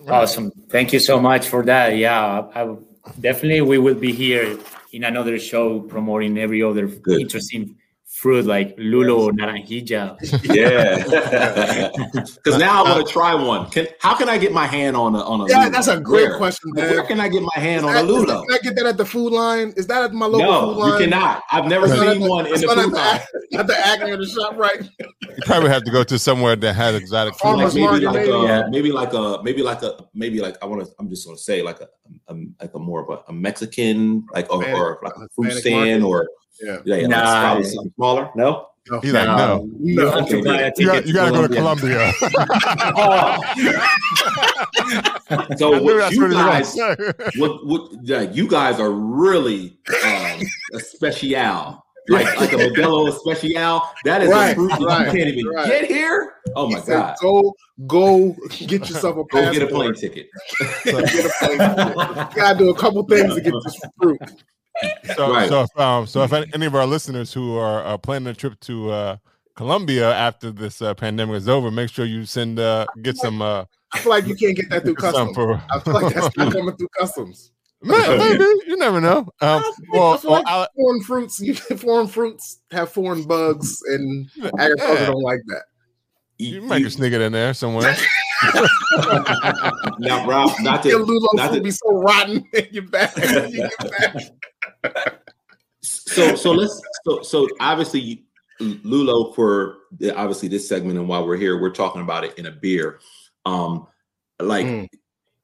Awesome. 0.09 0.51
Thank 0.69 0.93
you 0.93 0.99
so 0.99 1.19
much 1.19 1.49
for 1.49 1.65
that. 1.65 1.97
Yeah, 1.97 2.49
I, 2.55 2.63
I, 2.63 2.77
definitely 3.21 3.61
we 3.63 3.79
will 3.79 3.95
be 3.95 4.13
here 4.13 4.59
in 4.93 5.05
another 5.05 5.39
show 5.39 5.81
promoting 5.81 6.39
every 6.39 6.63
other 6.63 6.87
Good. 6.87 7.21
interesting 7.21 7.77
fruit 8.15 8.45
like 8.47 8.77
lulo, 8.77 9.31
naranjilla. 9.33 10.17
Yeah, 10.55 11.03
because 12.37 12.59
now 12.59 12.85
I 12.85 12.91
want 12.95 13.07
to 13.07 13.13
try 13.13 13.35
one. 13.35 13.69
Can 13.71 13.87
how 14.01 14.15
can 14.15 14.29
I 14.29 14.39
get 14.39 14.53
my 14.53 14.67
hand 14.67 14.97
on 14.97 15.15
a 15.17 15.19
on 15.33 15.41
a? 15.41 15.47
Yeah, 15.49 15.67
Lulo? 15.69 15.73
that's 15.73 15.89
a 15.89 15.99
great 16.01 16.29
Where? 16.29 16.37
question, 16.39 16.71
Where 16.75 17.03
can 17.03 17.19
I 17.21 17.29
get 17.29 17.43
my 17.43 17.61
hand 17.61 17.79
Is 17.79 17.85
on 17.85 17.91
a 17.91 17.93
that- 17.95 18.05
is 18.05 18.27
that- 18.27 18.29
Lulo? 18.29 18.47
Can 18.47 18.55
I 18.55 18.59
get 18.63 18.77
that 18.77 18.87
at 18.87 18.97
the 18.97 19.05
food 19.05 19.33
line? 19.33 19.75
Is 19.77 19.87
that 19.89 20.05
at 20.05 20.13
my 20.13 20.27
local 20.27 20.47
No, 20.47 20.61
food 20.75 20.79
line? 20.81 20.93
you 20.93 20.99
cannot. 21.09 21.43
I've 21.51 21.67
never 21.67 21.87
It's 21.87 21.95
not 21.97 22.07
at 22.07 22.13
seen 22.15 22.23
the- 22.23 22.29
one 22.31 22.47
in 22.47 22.53
the 22.61 22.67
not 22.67 22.79
at 22.79 22.85
food 22.85 22.93
the 22.93 22.97
line. 22.97 23.17
ac- 23.17 23.57
At 23.59 23.67
the 23.67 23.87
Acme 23.87 24.11
or 24.13 24.17
the 24.17 24.27
shop, 24.27 24.57
right? 24.57 24.81
You 25.01 25.43
probably 25.47 25.71
have 25.71 25.83
to 25.85 25.91
go 25.91 26.05
to 26.05 26.19
somewhere 26.19 26.55
that 26.57 26.73
has 26.75 26.95
exotic 26.95 27.35
food. 27.35 27.57
Like 27.57 27.75
maybe 27.75 27.81
market, 27.87 28.05
like 28.07 28.15
maybe. 28.15 28.31
a 28.31 28.43
Yeah. 28.43 28.63
maybe 28.71 28.93
like 28.93 29.13
a 29.13 29.41
maybe 29.43 29.63
like 29.63 29.83
a 29.83 29.91
maybe 30.15 30.41
like 30.41 30.57
I 30.63 30.67
want 30.67 30.85
to. 30.85 30.89
I'm 31.01 31.09
just 31.11 31.27
gonna 31.27 31.37
say 31.39 31.63
like 31.63 31.81
a, 31.81 31.89
a 32.29 32.35
like 32.61 32.75
a 32.75 32.79
more 32.79 33.01
of 33.03 33.09
a, 33.11 33.19
a 33.29 33.33
Mexican 33.33 34.25
like 34.33 34.47
or, 34.53 34.65
or 34.65 35.01
like 35.03 35.15
a 35.17 35.29
fruit 35.35 35.53
Hispanic 35.53 35.63
stand 35.63 36.03
market. 36.03 36.09
or 36.09 36.29
Yeah. 36.61 36.79
yeah, 36.85 36.97
yeah 36.97 37.07
Nah. 37.07 37.17
like 37.19 37.43
probably 37.45 37.65
something 37.65 37.93
smaller. 37.97 38.31
No, 38.37 38.69
He's 39.03 39.13
like, 39.15 39.27
no. 39.27 39.67
You 39.81 39.99
have 40.07 40.29
to 40.29 40.43
buy 40.45 40.61
a 40.61 40.73
You 40.77 40.87
got, 40.87 41.07
you 41.07 41.15
gotta 41.15 41.31
go 41.33 41.47
to 41.49 41.55
Colombia. 41.55 42.13
Colombia. 42.21 43.81
so 45.57 45.83
what 45.83 46.13
you 46.13 46.21
what 46.21 46.31
he 46.31 46.37
guys 46.37 46.75
going 46.75 46.97
to 46.97 47.15
say. 47.31 47.39
what 47.41 47.67
what 47.67 47.93
like 48.07 48.35
you 48.37 48.47
guys 48.47 48.79
are 48.79 48.91
really 48.91 49.79
um, 50.05 50.41
a 50.75 50.81
special. 50.81 51.81
Like 52.11 52.39
like 52.39 52.53
a 52.53 52.57
Modelo 52.57 53.09
Especial, 53.09 53.81
that 54.05 54.21
is 54.21 54.29
Right, 54.29 54.51
a 54.51 54.55
fruit 54.55 54.71
right, 54.81 55.07
you 55.07 55.13
can't 55.19 55.29
even 55.35 55.47
right. 55.47 55.67
get 55.67 55.87
here. 55.87 56.35
Oh 56.55 56.69
my 56.69 56.79
He 56.79 56.85
said, 56.85 56.93
god! 56.99 57.17
Go, 57.23 57.55
go, 57.87 58.37
get 58.67 58.91
yourself 58.91 59.17
a 59.17 59.25
Go 59.25 59.51
get 59.51 59.63
a 59.63 59.67
plane 59.69 59.95
ticket. 59.95 60.27
Get 60.85 60.95
a 60.95 61.31
plane 61.39 61.59
ticket. 61.59 62.29
You 62.29 62.37
gotta 62.37 62.59
do 62.59 62.69
a 62.69 62.75
couple 62.75 63.03
things 63.05 63.35
to 63.35 63.41
get 63.41 63.55
this 63.65 63.81
fruit. 63.99 64.21
So, 65.17 65.33
Right. 65.33 65.49
so 65.49 65.63
if 65.63 65.79
um, 65.79 66.07
so 66.07 66.23
if 66.23 66.33
any 66.33 66.67
of 66.67 66.75
our 66.75 66.87
listeners 66.87 67.33
who 67.33 67.57
are 67.57 67.85
uh, 67.87 67.97
planning 67.99 68.29
a 68.29 68.35
trip 68.35 68.59
to 68.61 68.91
uh, 68.91 69.17
Colombia 69.55 70.13
after 70.13 70.51
this 70.51 70.83
uh, 70.83 70.95
pandemic 70.95 71.37
is 71.37 71.49
over, 71.49 71.71
make 71.71 71.91
sure 71.91 72.05
you 72.05 72.25
send 72.27 72.59
uh, 72.59 72.87
get 73.03 73.17
some 73.17 73.41
uh, 73.41 73.65
I 73.93 73.99
feel 74.01 74.11
like 74.11 74.27
you 74.27 74.35
can't 74.35 74.57
get 74.57 74.69
that 74.71 74.83
through 74.83 74.97
customs. 74.97 75.35
for. 75.37 75.63
I 75.71 75.79
feel 75.81 75.95
like 75.95 76.15
that's 76.15 76.37
not 76.37 76.53
coming 76.53 76.77
through 76.77 76.89
customs. 76.99 77.53
Maybe 77.83 78.45
you 78.67 78.77
never 78.79 79.01
know. 79.01 79.29
Um, 79.43 79.63
well, 79.93 80.19
well, 80.25 80.33
like 80.33 80.45
I, 80.49 80.67
foreign 80.75 81.03
fruits, 81.03 81.61
foreign 81.81 82.09
fruits 82.09 82.61
have 82.73 82.91
foreign 82.91 83.25
bugs, 83.25 83.79
and 83.89 84.29
agriculture 84.59 84.95
yeah, 85.03 85.07
don't 85.07 85.23
like 85.23 85.41
that. 85.49 85.63
you 86.39 86.63
might 86.63 86.81
can 86.81 86.91
sneak 86.91 87.13
it 87.13 87.21
in 87.21 87.31
there 87.33 87.53
somewhere. 87.55 87.95
now, 89.99 90.27
Ralph, 90.27 90.59
not 90.61 90.85
Your 90.85 91.05
to 91.05 91.29
not 91.35 91.53
to- 91.53 91.61
be 91.61 91.71
so 91.71 91.93
rotten 91.93 92.45
in 92.55 92.67
your 92.73 92.85
back. 92.85 93.15
You 94.85 94.91
get 94.91 94.95
back. 94.95 95.21
so 95.83 96.35
so 96.37 96.53
let's 96.53 96.81
so 97.05 97.23
so 97.23 97.49
obviously 97.61 98.25
Lulo 98.61 99.35
for 99.35 99.79
the, 99.99 100.17
obviously 100.17 100.49
this 100.49 100.69
segment 100.69 100.99
and 100.99 101.09
while 101.09 101.27
we're 101.27 101.37
here 101.37 101.61
we're 101.61 101.71
talking 101.73 102.01
about 102.03 102.25
it 102.25 102.39
in 102.39 102.47
a 102.47 102.51
beer 102.53 103.01
um 103.45 103.87
like 104.41 104.67
Mm. 104.67 104.89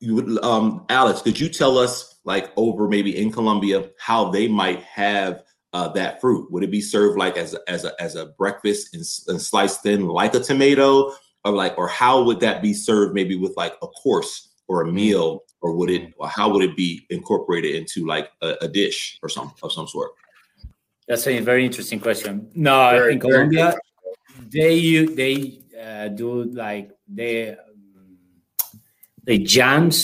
you 0.00 0.14
would 0.14 0.42
um 0.44 0.86
Alex 0.88 1.20
could 1.22 1.38
you 1.38 1.48
tell 1.48 1.76
us 1.76 2.20
like 2.24 2.52
over 2.56 2.88
maybe 2.88 3.16
in 3.20 3.30
Colombia 3.32 3.90
how 3.98 4.30
they 4.30 4.48
might 4.48 4.82
have 4.82 5.42
uh, 5.72 5.88
that 5.88 6.20
fruit 6.20 6.50
would 6.50 6.64
it 6.64 6.70
be 6.70 6.80
served 6.80 7.18
like 7.18 7.36
as 7.36 7.54
a, 7.54 7.58
as 7.68 7.84
a 7.84 7.92
as 8.02 8.14
a 8.16 8.26
breakfast 8.38 8.94
and, 8.94 9.04
and 9.28 9.40
sliced 9.42 9.82
thin 9.82 10.06
like 10.08 10.34
a 10.34 10.40
tomato 10.40 11.12
or 11.44 11.52
like 11.52 11.76
or 11.78 11.86
how 11.86 12.22
would 12.22 12.40
that 12.40 12.62
be 12.62 12.72
served 12.72 13.14
maybe 13.14 13.36
with 13.36 13.54
like 13.56 13.74
a 13.82 13.86
course 13.88 14.48
or 14.68 14.82
a 14.82 14.92
meal 14.92 15.44
or 15.62 15.74
would 15.76 15.90
it 15.90 16.12
or 16.18 16.28
how 16.28 16.48
would 16.50 16.62
it 16.64 16.76
be 16.76 17.06
incorporated 17.10 17.74
into 17.74 18.06
like 18.06 18.30
a, 18.42 18.56
a 18.62 18.68
dish 18.68 19.18
or 19.22 19.28
some 19.28 19.52
of 19.62 19.72
some 19.72 19.86
sort 19.86 20.10
That's 21.08 21.26
a 21.26 21.40
very 21.40 21.64
interesting 21.66 22.00
question. 22.00 22.48
No, 22.54 22.90
Very- 22.90 23.12
in 23.14 23.20
very 23.20 23.30
Colombia, 23.32 23.74
they 24.48 24.74
u- 24.74 25.14
they 25.14 25.60
uh, 25.78 26.08
do 26.08 26.44
like 26.44 26.90
they 27.08 27.50
um, 27.50 27.58
they 29.24 29.38
jams 29.38 29.98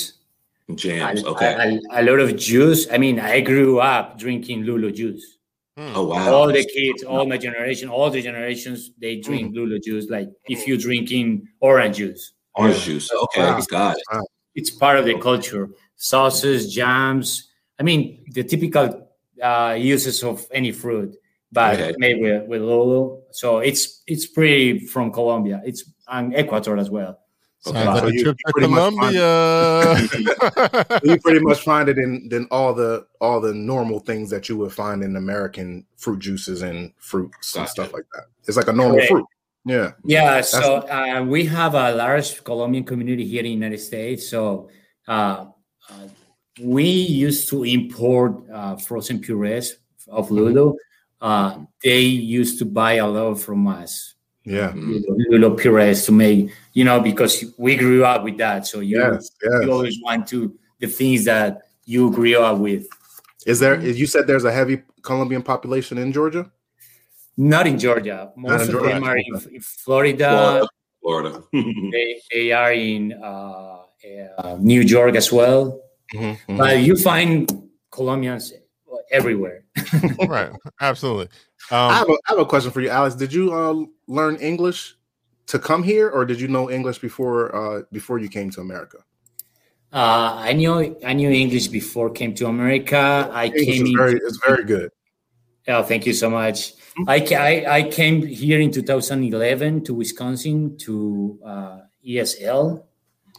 jams 0.75 1.23
a, 1.23 1.27
okay 1.29 1.79
a, 1.95 2.01
a 2.01 2.03
lot 2.03 2.19
of 2.19 2.37
juice. 2.37 2.87
I 2.91 2.99
mean, 2.99 3.21
I 3.21 3.41
grew 3.41 3.79
up 3.81 4.19
drinking 4.19 4.65
Lulo 4.65 4.91
juice. 4.93 5.25
Oh 5.79 6.07
wow! 6.07 6.33
All 6.33 6.49
the 6.49 6.65
kids, 6.65 7.05
all 7.05 7.27
my 7.27 7.37
generation, 7.37 7.89
all 7.91 8.09
the 8.11 8.23
generations, 8.23 8.91
they 8.99 9.21
drink 9.21 9.55
Lulo 9.55 9.77
juice. 9.83 10.09
Like 10.09 10.29
if 10.49 10.67
you're 10.67 10.79
drinking 10.89 11.47
orange 11.61 11.97
juice, 11.99 12.33
Orange 12.55 12.83
juice. 12.83 13.13
Okay, 13.13 13.43
Wow. 13.45 13.61
got 13.71 13.97
it. 13.97 14.03
It's 14.57 14.71
part 14.71 14.99
of 14.99 15.05
the 15.05 15.17
culture. 15.21 15.69
Sauces, 15.97 16.75
jams. 16.75 17.51
I 17.79 17.83
mean, 17.85 18.25
the 18.33 18.43
typical 18.43 19.09
uh, 19.43 19.77
uses 19.79 20.25
of 20.25 20.45
any 20.51 20.73
fruit, 20.73 21.15
but 21.53 21.75
Okay. 21.79 21.95
made 21.99 22.21
with, 22.21 22.49
with 22.49 22.63
Lulo. 22.63 23.21
So 23.31 23.59
it's 23.59 24.03
it's 24.07 24.27
pretty 24.27 24.81
from 24.93 25.13
Colombia. 25.13 25.63
It's 25.65 25.85
and 26.09 26.35
Ecuador 26.35 26.77
as 26.79 26.91
well. 26.91 27.21
Okay. 27.67 27.85
like 27.85 28.01
So 28.01 28.07
you- 28.09 28.21
you 28.31 28.35
pretty 28.55 28.69
much 28.69 28.95
find- 28.95 29.17
Colombia. 29.17 31.01
you 31.03 31.19
pretty 31.21 31.41
much 31.41 31.61
find 31.65 31.89
it 31.89 31.99
in 31.99 32.29
then 32.29 32.47
all 32.51 32.73
the 32.75 33.07
all 33.21 33.41
the 33.41 33.53
normal 33.55 33.99
things 34.01 34.31
that 34.31 34.49
you 34.49 34.57
would 34.59 34.73
find 34.73 35.03
in 35.03 35.17
American 35.17 35.85
fruit 35.97 36.21
juices 36.21 36.63
and 36.63 36.93
fruits 36.99 37.57
and 37.57 37.69
stuff 37.69 37.93
like 37.93 38.05
that. 38.15 38.25
It's 38.47 38.57
like 38.57 38.69
a 38.69 38.73
normal 38.73 38.97
Correct. 38.97 39.11
fruit. 39.11 39.27
Yeah. 39.67 39.93
Yeah, 40.05 40.43
so 40.43 40.87
uh, 40.89 41.25
we 41.27 41.45
have 41.47 41.75
a 41.75 41.93
large 41.93 42.43
Colombian 42.45 42.85
community 42.85 43.27
here 43.27 43.41
in 43.41 43.47
the 43.47 43.51
United 43.51 43.81
States. 43.81 44.29
So 44.31 44.71
uh, 45.09 45.47
uh, 45.91 46.09
we 46.63 46.85
used 46.85 47.49
to 47.51 47.65
import 47.65 48.49
uh, 48.49 48.77
frozen 48.77 49.19
purees 49.19 49.75
of 50.09 50.29
Lulo. 50.29 50.77
Uh, 51.21 51.65
they 51.83 51.99
used 52.01 52.61
to 52.61 52.65
buy 52.65 52.95
a 52.95 53.07
lot 53.07 53.41
from 53.41 53.67
us. 53.67 54.15
Yeah. 54.45 54.73
Lulo 54.73 55.59
purees 55.59 56.07
to 56.07 56.13
make, 56.13 56.53
you 56.73 56.85
know, 56.85 57.01
because 57.01 57.45
we 57.59 57.75
grew 57.75 58.05
up 58.05 58.23
with 58.23 58.39
that. 58.39 58.69
So 58.69 58.79
you, 58.79 59.01
Yes. 59.01 59.31
you 59.43 59.73
always 59.73 59.99
want 60.01 60.29
to 60.29 60.57
the 60.79 60.87
things 60.87 61.25
that 61.25 61.63
you 61.87 62.13
grew 62.13 62.39
up 62.39 62.59
with. 62.59 62.87
Is 63.47 63.59
there 63.59 63.81
you 63.81 64.07
said 64.07 64.29
there's 64.29 64.45
a 64.45 64.53
heavy 64.53 64.83
Colombian 65.03 65.43
population 65.43 65.99
in 65.99 66.13
Georgia? 66.13 66.51
Not 67.37 67.67
in 67.67 67.79
Georgia. 67.79 68.33
Most 68.37 68.69
in 68.69 68.75
of 68.75 68.81
Georgia. 68.83 68.95
them 68.95 69.05
are 69.05 69.17
in, 69.19 69.35
in 69.53 69.61
Florida. 69.61 70.67
Florida. 71.03 71.43
They, 71.53 72.21
they 72.33 72.53
are 72.53 72.73
in 72.73 73.13
uh, 73.13 73.83
uh, 74.39 74.57
New 74.61 74.81
York 74.81 75.15
as 75.17 75.31
well. 75.33 75.81
Mm-hmm. 76.15 76.57
But 76.57 76.81
you 76.81 76.97
find 76.97 77.51
Colombians 77.91 78.53
everywhere. 79.11 79.65
right, 80.29 80.51
absolutely. 80.81 81.29
I 81.71 81.89
Um, 81.89 81.93
have 81.95 82.09
a 82.09 82.13
I 82.13 82.29
have 82.29 82.39
a 82.39 82.47
question 82.47 82.71
for 82.71 82.81
you, 82.81 82.89
Alex. 82.91 83.15
Did 83.17 83.33
you 83.33 83.53
uh, 83.53 83.75
learn 84.07 84.37
English 84.37 84.95
to 85.47 85.59
come 85.59 85.83
here, 85.83 86.09
or 86.11 86.25
did 86.25 86.41
you 86.41 86.49
know 86.49 86.71
English 86.71 86.99
before 87.01 87.55
uh, 87.55 87.83
before 87.93 88.19
you 88.23 88.29
came 88.29 88.51
to 88.55 88.61
America? 88.61 88.99
Uh, 89.93 90.39
I 90.39 90.53
knew 90.55 90.95
I 91.05 91.13
knew 91.13 91.31
English 91.31 91.69
before 91.69 92.11
came 92.11 92.35
to 92.39 92.47
America. 92.47 93.29
I 93.33 93.47
English 93.47 93.65
came 93.67 93.83
is 93.83 93.91
in. 93.91 93.97
very 93.97 94.15
it's 94.23 94.39
very 94.47 94.65
good. 94.65 94.91
Oh, 95.69 95.83
thank 95.83 96.07
you 96.07 96.13
so 96.15 96.31
much. 96.31 96.76
Mm-hmm. 96.99 97.11
I, 97.11 97.37
I, 97.37 97.77
I 97.79 97.83
came 97.91 98.25
here 98.27 98.59
in 98.61 98.71
2011 98.71 99.85
to 99.85 99.95
Wisconsin 99.95 100.77
to 100.79 101.39
uh, 101.45 101.81
ESL 102.07 102.83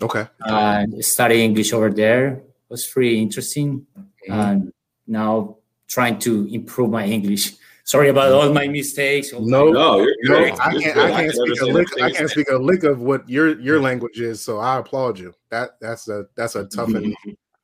Okay. 0.01 0.27
and 0.41 1.03
study 1.03 1.43
English 1.43 1.73
over 1.73 1.89
there. 1.89 2.33
It 2.33 2.43
was 2.69 2.85
pretty 2.85 3.19
interesting. 3.19 3.85
Mm-hmm. 3.97 4.31
And 4.31 4.73
now 5.07 5.57
trying 5.87 6.19
to 6.19 6.47
improve 6.51 6.91
my 6.91 7.05
English. 7.05 7.53
Sorry 7.83 8.09
about 8.09 8.33
all 8.33 8.51
my 8.51 8.67
mistakes. 8.67 9.31
all 9.31 9.47
No, 9.47 9.69
no, 9.69 9.99
you're 10.21 10.49
no. 10.49 10.55
I 10.59 10.73
can't. 10.73 10.93
good. 10.93 10.97
I 10.97 11.09
can't 11.11 11.31
can 11.31 11.45
speak 11.47 11.61
a 11.61 11.65
lick. 11.65 11.87
I 12.01 12.11
can't 12.11 12.29
speak 12.29 12.49
a 12.51 12.57
lick 12.57 12.83
of 12.83 12.99
what 12.99 13.27
your 13.29 13.57
your 13.61 13.79
language 13.79 14.19
is. 14.19 14.43
So 14.43 14.59
I 14.59 14.77
applaud 14.79 15.17
you. 15.17 15.33
That 15.51 15.79
that's 15.79 16.09
a 16.09 16.25
that's 16.35 16.55
a 16.55 16.65
tough 16.65 16.89
and 16.89 17.15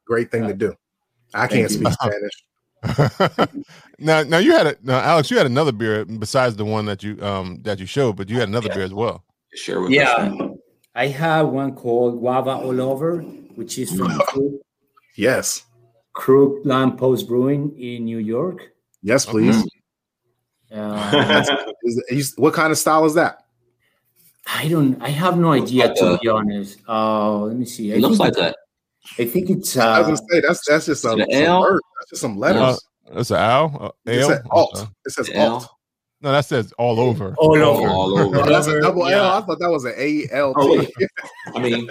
great 0.08 0.32
thing 0.32 0.48
to 0.48 0.54
do. 0.54 0.74
I 1.34 1.48
can't 1.48 1.64
you. 1.64 1.68
speak 1.70 1.92
Spanish. 1.92 2.32
now, 4.00 4.24
now 4.24 4.38
you 4.38 4.52
had 4.52 4.68
a 4.68 4.76
now, 4.84 5.00
Alex. 5.00 5.32
You 5.32 5.38
had 5.38 5.46
another 5.46 5.72
beer 5.72 6.06
besides 6.06 6.56
the 6.56 6.66
one 6.66 6.86
that 6.86 7.04
you 7.04 7.18
um 7.22 7.60
that 7.64 7.80
you 7.80 7.86
showed, 7.86 8.16
but 8.18 8.30
you 8.30 8.40
had 8.40 8.50
another 8.50 8.68
Yeah. 8.68 8.76
beer 8.76 8.84
as 8.84 8.94
well. 8.94 9.24
Share 9.56 9.82
with 9.82 9.92
us. 9.92 9.96
Yeah. 9.96 10.48
I 10.96 11.08
have 11.08 11.50
one 11.50 11.76
called 11.76 12.20
Guava 12.20 12.52
All 12.52 12.80
Over, 12.82 13.22
which 13.56 13.78
is 13.80 13.92
from 13.92 14.18
Crook, 14.20 14.54
Yes. 15.16 15.64
Crook 16.14 16.62
Lamppost 16.66 17.28
Brewing 17.28 17.76
in 17.80 18.06
New 18.06 18.20
York. 18.20 18.70
Yes, 19.02 19.26
please. 19.26 19.64
Uh, 20.72 21.44
Is, 21.84 22.04
is- 22.10 22.34
what 22.38 22.54
kind 22.54 22.72
of 22.72 22.78
style 22.78 23.06
is 23.06 23.14
that? 23.16 23.40
I 24.48 24.68
don't. 24.68 25.02
I 25.02 25.10
have 25.10 25.38
no 25.38 25.52
idea 25.52 25.86
like 25.88 25.96
to 25.96 26.14
a- 26.14 26.18
be 26.20 26.28
honest. 26.28 26.80
Uh, 26.88 27.40
let 27.42 27.56
me 27.56 27.66
see. 27.66 27.94
I 27.94 27.98
It 27.98 28.02
looks 28.02 28.20
like 28.20 28.34
that. 28.34 28.56
I 29.20 29.26
think 29.26 29.50
it's. 29.50 29.78
I 29.78 30.00
was 30.00 30.00
Uh, 30.00 30.04
gonna 30.04 30.18
say 30.32 30.42
that's 30.48 30.68
that's 30.68 30.86
just 30.88 31.02
some, 31.02 31.20
some 31.20 31.30
L? 31.32 31.62
words. 31.62 31.82
That's 32.00 32.10
just 32.12 32.22
some 32.22 32.38
letters. 32.38 32.62
Uh, 32.62 33.14
that's 33.16 33.32
an 33.32 33.38
owl. 33.38 33.78
Uh, 33.80 34.12
it 34.12 34.22
L? 34.22 34.30
says 34.30 34.40
I'm 34.40 34.48
alt. 34.52 34.78
sorry. 34.78 34.90
It 35.06 35.12
says 35.12 35.30
L. 35.34 35.54
alt. 35.54 35.70
No, 36.22 36.32
that 36.32 36.46
says 36.46 36.72
all 36.78 37.00
over. 37.02 37.36
all 37.38 37.56
Oh, 37.58 37.76
over. 37.78 37.90
all 37.90 38.18
over. 38.20 38.38
Oh, 38.40 38.46
that's 38.50 38.68
a 38.68 38.80
double 38.82 39.04
L. 39.04 39.10
yeah. 39.10 39.38
I 39.38 39.42
thought 39.42 39.60
that 39.60 39.70
was 39.70 39.84
an 39.86 39.94
A 39.98 40.28
L 40.32 40.54
Oh, 40.56 40.72
T. 40.74 40.78
wait. 40.80 41.10
I 41.54 41.60
mean, 41.60 41.90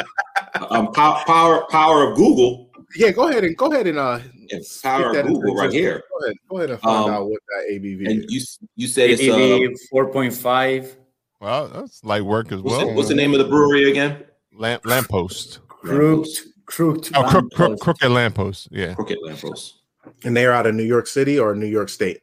um, 0.70 0.90
pow- 0.92 1.22
power 1.26 1.66
power 1.70 2.10
of 2.10 2.16
Google. 2.16 2.70
Yeah, 2.96 3.10
go 3.10 3.28
ahead 3.28 3.44
and 3.44 3.56
go 3.56 3.72
ahead 3.72 3.86
and 3.86 3.98
uh 3.98 4.18
Yeah, 4.50 4.58
speak 4.62 4.82
power 4.82 5.12
that 5.12 5.20
of 5.26 5.32
Google 5.32 5.54
right 5.54 5.66
existence. 5.66 5.74
here. 5.74 6.02
Go 6.10 6.24
ahead, 6.24 6.36
go 6.50 6.56
ahead 6.58 6.70
and 6.70 6.80
find 6.80 7.04
Um, 7.04 7.10
out 7.14 7.28
what 7.28 7.40
that 7.48 7.72
ABV 7.72 8.06
And 8.10 8.24
is. 8.24 8.58
you 8.58 8.68
you 8.76 8.88
said 8.88 9.10
it's 9.10 9.22
uh, 9.28 9.58
four 9.90 10.10
point 10.10 10.32
five. 10.34 10.96
Well, 11.40 11.68
that's 11.68 12.02
light 12.04 12.24
work 12.24 12.52
as 12.52 12.60
what's, 12.62 12.76
well. 12.78 12.86
the, 12.88 12.92
what's 12.94 13.08
the 13.08 13.14
name 13.14 13.32
of 13.32 13.38
the 13.38 13.48
brewery 13.48 13.90
again? 13.90 14.24
Lamp 14.54 14.84
lamppost. 14.86 15.60
Crooked, 15.68 16.28
crooked. 16.72 17.12
Oh, 17.14 17.22
crook, 17.24 17.52
crook, 17.52 17.80
crooked 17.80 18.10
lamppost. 18.10 18.68
Yeah. 18.70 18.94
Crooked 18.94 19.18
Lamppost. 19.22 19.74
And 20.24 20.36
they're 20.36 20.52
out 20.52 20.66
of 20.66 20.74
New 20.74 20.82
York 20.82 21.06
City 21.06 21.38
or 21.38 21.54
New 21.54 21.66
York 21.66 21.88
State. 21.88 22.22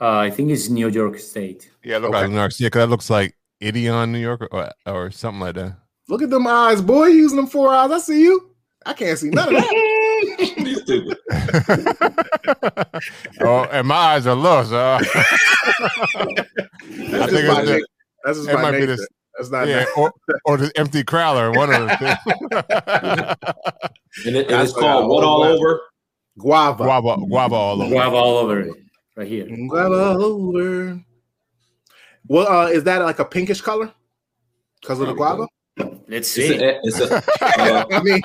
Uh, 0.00 0.18
I 0.18 0.30
think 0.30 0.50
it's 0.50 0.68
New 0.68 0.88
York 0.88 1.18
State. 1.18 1.70
Yeah, 1.82 1.98
look 1.98 2.10
Okay. 2.10 2.20
like 2.22 2.30
New 2.30 2.36
York. 2.36 2.52
Yeah, 2.58 2.68
'cause 2.68 2.80
that 2.80 2.88
looks 2.88 3.10
like 3.10 3.34
Idion, 3.62 4.10
New 4.10 4.18
York, 4.18 4.46
or, 4.52 4.70
or 4.86 5.10
something 5.10 5.40
like 5.40 5.54
that. 5.56 5.76
Look 6.08 6.22
at 6.22 6.30
them 6.30 6.46
eyes, 6.46 6.80
boy. 6.80 7.06
Using 7.06 7.36
them 7.36 7.46
four 7.46 7.74
eyes. 7.74 7.90
I 7.90 7.98
see 7.98 8.22
you. 8.22 8.50
I 8.86 8.92
can't 8.94 9.18
see 9.18 9.30
none 9.30 9.48
of 9.48 9.54
that. 9.62 9.70
You 10.58 10.74
stupid. 10.74 11.16
oh, 13.40 13.64
and 13.70 13.86
my 13.86 13.94
eyes 13.94 14.26
are 14.26 14.34
low, 14.34 14.64
so 14.64 14.76
I 14.78 14.98
That's 14.98 15.12
think 16.12 16.36
just 16.90 17.12
my 17.12 17.28
it's 17.28 17.32
the- 17.32 17.64
nature. 17.66 17.86
That's 18.24 18.38
just 18.38 18.48
it 18.50 18.54
my 18.54 18.62
might 18.62 18.72
be 18.80 18.86
this- 18.86 19.06
That's 19.38 19.50
not 19.50 19.68
yeah, 19.68 19.84
or, 19.96 20.12
or 20.44 20.56
the 20.56 20.70
empty 20.76 21.04
crowler, 21.04 21.54
one 21.56 21.72
of 21.72 21.86
the 21.86 23.36
And, 24.26 24.34
it, 24.36 24.50
and 24.50 24.62
it's 24.62 24.72
called 24.72 25.08
what 25.08 25.22
all 25.24 25.44
always- 25.44 25.60
over? 25.60 25.80
guava. 26.38 26.84
guava, 26.84 27.16
guava 27.26 27.54
all 27.54 27.82
over. 27.82 27.90
Guava 27.94 28.16
all 28.16 28.36
over 28.38 28.68
right 29.16 29.28
here. 29.28 29.46
Guava 29.68 29.94
all 30.10 30.22
over. 30.24 31.00
Well, 32.26 32.48
uh, 32.48 32.66
is 32.68 32.82
that 32.84 33.00
like 33.02 33.18
a 33.20 33.24
pinkish 33.24 33.60
color? 33.60 33.92
Because 34.80 35.00
of 35.00 35.06
the 35.08 35.14
Probably 35.14 35.46
guava? 35.76 36.00
Let's 36.08 36.36
It's 36.36 36.48
see. 36.48 36.62
a, 36.64 36.80
it's 36.82 37.00
a 37.00 37.16
uh, 37.16 37.84
I 37.92 38.02
mean, 38.02 38.20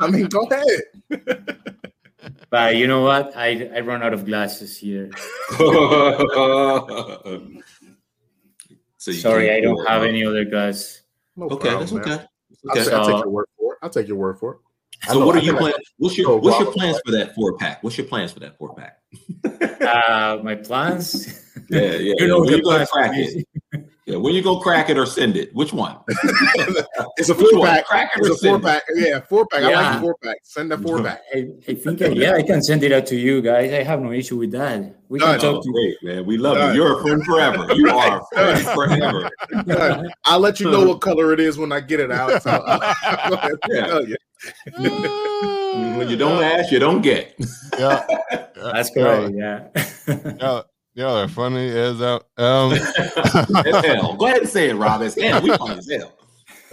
I 0.00 0.08
mean, 0.10 0.26
go 0.26 0.46
ahead. 0.46 0.82
But 2.50 2.74
you 2.74 2.88
know 2.88 3.02
what? 3.02 3.36
I 3.36 3.70
I 3.72 3.80
run 3.80 4.02
out 4.02 4.12
of 4.12 4.24
glasses 4.24 4.76
here. 4.76 5.10
so 9.06 9.12
you 9.12 9.18
Sorry, 9.18 9.52
I 9.52 9.60
don't 9.60 9.78
have 9.86 10.02
huh? 10.02 10.08
any 10.08 10.24
other 10.24 10.44
guys. 10.44 11.02
No 11.36 11.46
Okay, 11.46 11.68
problem, 11.68 11.80
that's 11.80 11.92
man. 11.92 12.02
okay. 12.02 12.12
I'll, 12.68 12.78
Okay. 12.80 12.92
I'll 12.96 13.06
take 13.06 13.18
your 13.24 13.28
word 13.30 13.46
for 13.56 13.72
it. 13.72 13.78
I'll 13.82 13.90
take 13.90 14.08
your 14.08 14.16
word 14.16 14.38
for 14.40 14.52
it. 14.54 14.58
So 15.06 15.20
know- 15.20 15.26
what 15.26 15.36
are 15.36 15.38
you 15.38 15.44
think 15.52 15.56
I- 15.56 15.60
planning? 15.60 15.78
What's 15.98 16.18
your 16.18 16.38
what's 16.40 16.56
your 16.58 16.64
guava. 16.64 16.78
plans 16.78 17.00
for 17.06 17.12
that 17.12 17.34
four 17.36 17.56
pack? 17.56 17.84
What's 17.84 17.96
your 17.98 18.08
plans 18.08 18.32
for 18.32 18.40
that 18.40 18.58
four 18.58 18.74
pack? 18.74 18.98
Uh, 19.80 20.38
my 20.42 20.56
plans. 20.56 21.42
Yeah, 21.70 21.80
yeah. 21.94 22.14
you 22.18 22.28
know 22.28 22.40
when 22.40 22.50
the 22.50 22.56
you 22.58 22.62
gonna 22.62 22.86
plans. 22.86 22.90
crack 22.90 23.10
it? 23.14 23.46
Yeah, 24.06 24.18
when 24.18 24.34
you 24.34 24.42
gonna 24.42 24.60
crack 24.60 24.88
it 24.88 24.96
or 24.96 25.04
send 25.04 25.36
it? 25.36 25.52
Which 25.52 25.72
one? 25.72 25.96
It's 27.18 27.28
a 27.28 27.34
four 27.34 27.58
one? 27.58 27.68
pack. 27.68 27.86
Crack 27.86 28.10
it 28.14 28.20
It's 28.20 28.28
or 28.28 28.32
a 28.32 28.36
four 28.36 28.38
send 28.38 28.56
it? 28.56 28.66
pack. 28.66 28.82
Yeah, 28.94 29.20
four 29.20 29.46
pack. 29.46 29.62
I 29.64 29.72
like 29.74 29.94
the 29.94 30.00
four 30.00 30.16
pack. 30.22 30.36
Send 30.44 30.70
the 30.70 30.78
four 30.78 31.02
pack. 31.02 31.22
I, 31.34 31.48
I 31.68 31.74
think 31.74 32.02
I, 32.02 32.06
yeah, 32.08 32.34
I 32.34 32.42
can 32.42 32.62
send 32.62 32.84
it 32.84 32.92
out 32.92 33.06
to 33.06 33.16
you 33.16 33.42
guys. 33.42 33.72
I 33.72 33.82
have 33.82 34.00
no 34.00 34.12
issue 34.12 34.36
with 34.36 34.52
that. 34.52 34.94
We 35.08 35.18
Done. 35.18 35.38
can 35.40 35.48
Oh, 35.48 35.54
talk 35.54 35.64
to 35.64 35.68
oh, 35.68 35.72
great, 35.72 35.96
man. 36.02 36.24
We 36.26 36.36
love 36.38 36.56
Done. 36.56 36.74
you. 36.76 36.82
You're 36.84 36.98
a 37.00 37.02
friend 37.02 37.24
forever. 37.24 37.66
You 37.74 37.88
are 37.90 38.20
a 38.20 38.24
friend 38.32 38.60
forever. 38.68 39.30
Done. 39.66 40.10
I'll 40.24 40.40
let 40.40 40.60
you 40.60 40.70
know 40.70 40.86
what 40.86 41.00
color 41.00 41.32
it 41.32 41.40
is 41.40 41.58
when 41.58 41.72
I 41.72 41.80
get 41.80 41.98
it 41.98 42.12
out. 42.12 42.42
So 42.42 42.50
I'll 42.50 42.78
go 43.30 43.34
ahead 43.36 43.52
and 43.64 43.72
Yeah. 43.74 43.98
you. 44.00 45.98
When 45.98 46.08
you 46.08 46.16
don't 46.16 46.42
ask, 46.44 46.70
you 46.70 46.78
don't 46.78 47.02
get. 47.02 47.34
yeah, 47.78 48.06
That's 48.54 48.90
correct. 48.90 49.34
Yeah. 49.34 49.68
y'all, 50.40 50.64
y'all 50.96 51.16
are 51.16 51.28
funny 51.28 51.68
as 51.68 52.00
uh, 52.00 52.18
um. 52.38 52.72
Hell. 53.64 54.16
Go 54.16 54.26
ahead 54.26 54.38
and 54.40 54.48
say 54.48 54.70
it, 54.70 54.74
Rob. 54.74 55.02
As 55.02 55.14
hell. 55.14 55.40
We 55.42 55.56
funny 55.56 55.78
as 55.78 55.88
hell. 55.90 56.12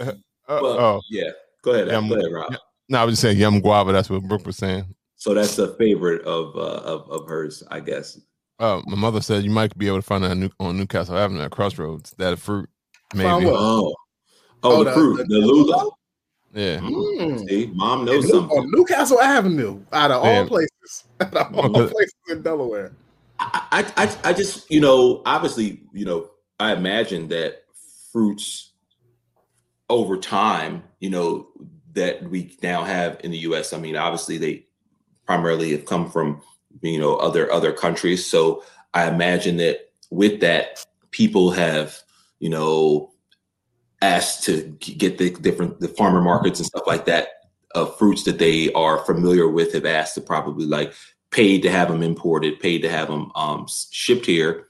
uh, 0.00 0.12
Well, 0.48 0.66
oh 0.66 1.00
yeah. 1.10 1.30
Go 1.62 1.70
ahead. 1.72 1.88
Yum. 1.88 2.08
Go 2.08 2.16
ahead, 2.16 2.32
Rob. 2.32 2.56
no, 2.88 2.98
I 2.98 3.04
was 3.04 3.12
just 3.12 3.22
saying 3.22 3.38
yum 3.38 3.60
guava. 3.60 3.92
That's 3.92 4.10
what 4.10 4.22
Brooke 4.24 4.46
was 4.46 4.56
saying. 4.56 4.84
So 5.16 5.32
that's 5.34 5.56
a 5.58 5.74
favorite 5.76 6.22
of 6.22 6.56
uh, 6.56 6.80
of 6.82 7.08
of 7.10 7.28
hers, 7.28 7.62
I 7.70 7.78
guess. 7.80 8.18
Uh, 8.58 8.80
my 8.86 8.96
mother 8.96 9.20
said 9.20 9.44
you 9.44 9.50
might 9.50 9.76
be 9.78 9.86
able 9.86 9.98
to 9.98 10.02
find 10.02 10.22
that 10.24 10.30
on, 10.32 10.40
New- 10.40 10.50
on 10.60 10.76
Newcastle 10.76 11.16
Avenue 11.16 11.42
at 11.42 11.50
Crossroads. 11.50 12.12
That 12.18 12.38
fruit, 12.38 12.68
maybe. 13.14 13.46
Oh. 13.46 13.54
Oh, 13.56 13.94
Oh, 14.66 14.78
the, 14.84 14.90
the- 14.90 14.92
fruit, 14.96 15.16
the- 15.18 15.24
the, 15.24 15.34
Lulo. 15.40 15.90
Yeah. 16.54 16.78
Mm. 16.78 17.48
See, 17.48 17.70
mom 17.74 18.04
knows 18.04 18.24
New- 18.24 18.30
something. 18.30 18.56
on 18.58 18.70
Newcastle 18.70 19.20
Avenue, 19.20 19.80
out 19.92 20.10
of 20.12 20.22
all 20.22 20.46
places, 20.46 21.04
out 21.20 21.34
of 21.36 21.54
all 21.54 21.66
Okay. 21.80 21.92
places 21.92 22.14
in 22.30 22.42
Delaware. 22.42 22.92
I, 23.52 23.92
I, 23.96 24.30
I 24.30 24.32
just, 24.32 24.70
you 24.70 24.80
know, 24.80 25.22
obviously, 25.26 25.82
you 25.92 26.04
know, 26.04 26.30
I 26.58 26.72
imagine 26.72 27.28
that 27.28 27.64
fruits 28.12 28.72
over 29.88 30.16
time, 30.16 30.84
you 31.00 31.10
know, 31.10 31.48
that 31.92 32.22
we 32.28 32.56
now 32.62 32.84
have 32.84 33.20
in 33.22 33.30
the 33.30 33.38
U.S. 33.38 33.72
I 33.72 33.78
mean, 33.78 33.96
obviously, 33.96 34.38
they 34.38 34.66
primarily 35.26 35.72
have 35.72 35.84
come 35.84 36.10
from, 36.10 36.42
you 36.80 36.98
know, 36.98 37.16
other 37.16 37.50
other 37.52 37.72
countries. 37.72 38.26
So 38.26 38.64
I 38.94 39.08
imagine 39.08 39.56
that 39.58 39.90
with 40.10 40.40
that, 40.40 40.84
people 41.10 41.50
have, 41.50 41.98
you 42.38 42.50
know, 42.50 43.12
asked 44.02 44.44
to 44.44 44.62
get 44.80 45.18
the 45.18 45.30
different 45.30 45.80
the 45.80 45.88
farmer 45.88 46.20
markets 46.20 46.58
and 46.58 46.66
stuff 46.66 46.86
like 46.86 47.04
that 47.06 47.28
of 47.74 47.96
fruits 47.98 48.22
that 48.24 48.38
they 48.38 48.72
are 48.72 48.98
familiar 49.04 49.48
with 49.48 49.72
have 49.72 49.86
asked 49.86 50.14
to 50.14 50.20
probably 50.20 50.66
like 50.66 50.94
paid 51.34 51.62
to 51.62 51.70
have 51.70 51.88
them 51.88 52.02
imported, 52.02 52.60
paid 52.60 52.78
to 52.78 52.88
have 52.88 53.08
them 53.08 53.32
um, 53.34 53.66
shipped 53.90 54.24
here, 54.24 54.68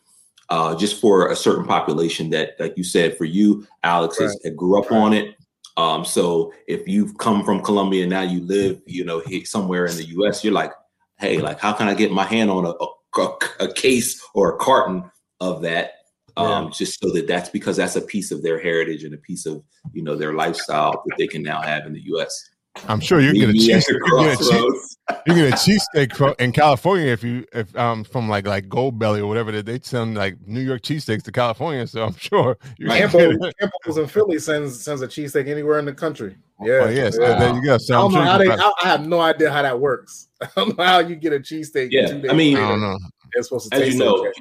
uh, 0.48 0.74
just 0.74 0.98
for 0.98 1.30
a 1.30 1.36
certain 1.36 1.66
population 1.66 2.30
that, 2.30 2.56
like 2.58 2.72
you 2.78 2.82
said, 2.82 3.18
for 3.18 3.26
you, 3.26 3.66
Alex, 3.82 4.18
is, 4.18 4.40
grew 4.56 4.80
up 4.80 4.90
on 4.90 5.12
it. 5.12 5.36
Um, 5.76 6.06
so 6.06 6.54
if 6.66 6.88
you've 6.88 7.18
come 7.18 7.44
from 7.44 7.62
Colombia 7.62 8.04
and 8.04 8.10
now 8.10 8.22
you 8.22 8.40
live, 8.40 8.80
you 8.86 9.04
know, 9.04 9.22
somewhere 9.44 9.84
in 9.84 9.96
the 9.96 10.06
U.S., 10.06 10.42
you're 10.42 10.54
like, 10.54 10.72
hey, 11.18 11.36
like, 11.38 11.60
how 11.60 11.74
can 11.74 11.86
I 11.86 11.92
get 11.92 12.10
my 12.10 12.24
hand 12.24 12.50
on 12.50 12.64
a, 12.64 12.70
a, 12.70 13.38
a 13.60 13.72
case 13.74 14.24
or 14.32 14.54
a 14.54 14.56
carton 14.56 15.04
of 15.40 15.60
that? 15.62 15.92
Um, 16.36 16.72
just 16.72 16.98
so 16.98 17.10
that 17.10 17.28
that's 17.28 17.50
because 17.50 17.76
that's 17.76 17.94
a 17.94 18.00
piece 18.00 18.32
of 18.32 18.42
their 18.42 18.58
heritage 18.58 19.04
and 19.04 19.14
a 19.14 19.18
piece 19.18 19.46
of 19.46 19.62
you 19.92 20.02
know 20.02 20.16
their 20.16 20.32
lifestyle 20.32 20.90
that 21.06 21.16
they 21.16 21.28
can 21.28 21.44
now 21.44 21.60
have 21.60 21.86
in 21.86 21.92
the 21.92 22.02
U.S. 22.06 22.50
I'm 22.88 23.00
sure 23.00 23.20
you 23.20 23.30
can 23.32 23.40
get 23.40 23.50
a 23.50 23.52
Meet 23.52 23.66
cheese. 23.66 23.88
at 23.88 23.88
You 23.88 23.98
the 23.98 24.04
can 24.10 24.18
get 24.24 24.34
a 24.34 24.36
cheese. 24.36 24.48
crossroads. 24.48 24.96
You 25.26 25.34
get 25.34 25.52
a 25.52 25.56
cheesesteak 25.56 26.40
in 26.40 26.52
California 26.52 27.06
if 27.12 27.22
you 27.22 27.44
if 27.52 27.74
um 27.76 28.04
from 28.04 28.28
like 28.28 28.46
like 28.46 28.68
Goldbelly 28.68 29.20
or 29.20 29.26
whatever 29.26 29.52
they, 29.52 29.62
they 29.62 29.78
send 29.80 30.16
like 30.16 30.36
New 30.46 30.60
York 30.60 30.82
cheesesteaks 30.82 31.22
to 31.24 31.32
California. 31.32 31.86
So 31.86 32.04
I'm 32.04 32.16
sure 32.16 32.56
you 32.78 32.88
Right. 32.88 33.02
can 33.02 33.10
Campo, 33.10 33.38
get 33.38 33.48
it. 33.50 33.54
Campos 33.60 33.96
in 33.98 34.06
Philly 34.06 34.38
sends 34.38 34.82
sends 34.82 35.02
a 35.02 35.08
cheesesteak 35.08 35.46
anywhere 35.48 35.78
in 35.78 35.84
the 35.84 35.92
country. 35.94 36.36
Yeah, 36.62 36.80
Oh, 36.84 36.88
yes, 36.88 37.16
yeah. 37.20 37.38
there 37.38 37.54
you 37.54 37.64
go. 37.64 37.78
So 37.78 37.96
I 37.96 38.00
don't 38.00 38.12
know 38.14 38.20
how 38.22 38.38
they. 38.38 38.48
I, 38.50 38.72
I 38.82 38.88
have 38.88 39.06
no 39.06 39.20
idea 39.20 39.50
how 39.50 39.62
that 39.62 39.78
works. 39.78 40.28
I 40.40 40.48
don't 40.56 40.76
know 40.78 40.84
how 40.84 40.98
you 41.00 41.16
get 41.16 41.32
a 41.32 41.38
cheesesteak. 41.40 41.88
Yeah, 41.90 42.06
two 42.06 42.20
days 42.22 42.30
I 42.30 42.34
mean- 42.34 42.56
I 42.56 42.68
don't 42.68 42.80
know. 42.80 42.96
It's 43.32 43.48
supposed 43.48 43.70
to 43.72 43.76
as 43.76 43.82
taste 43.82 43.98
you 43.98 44.04
know, 44.04 44.16
okay. 44.26 44.32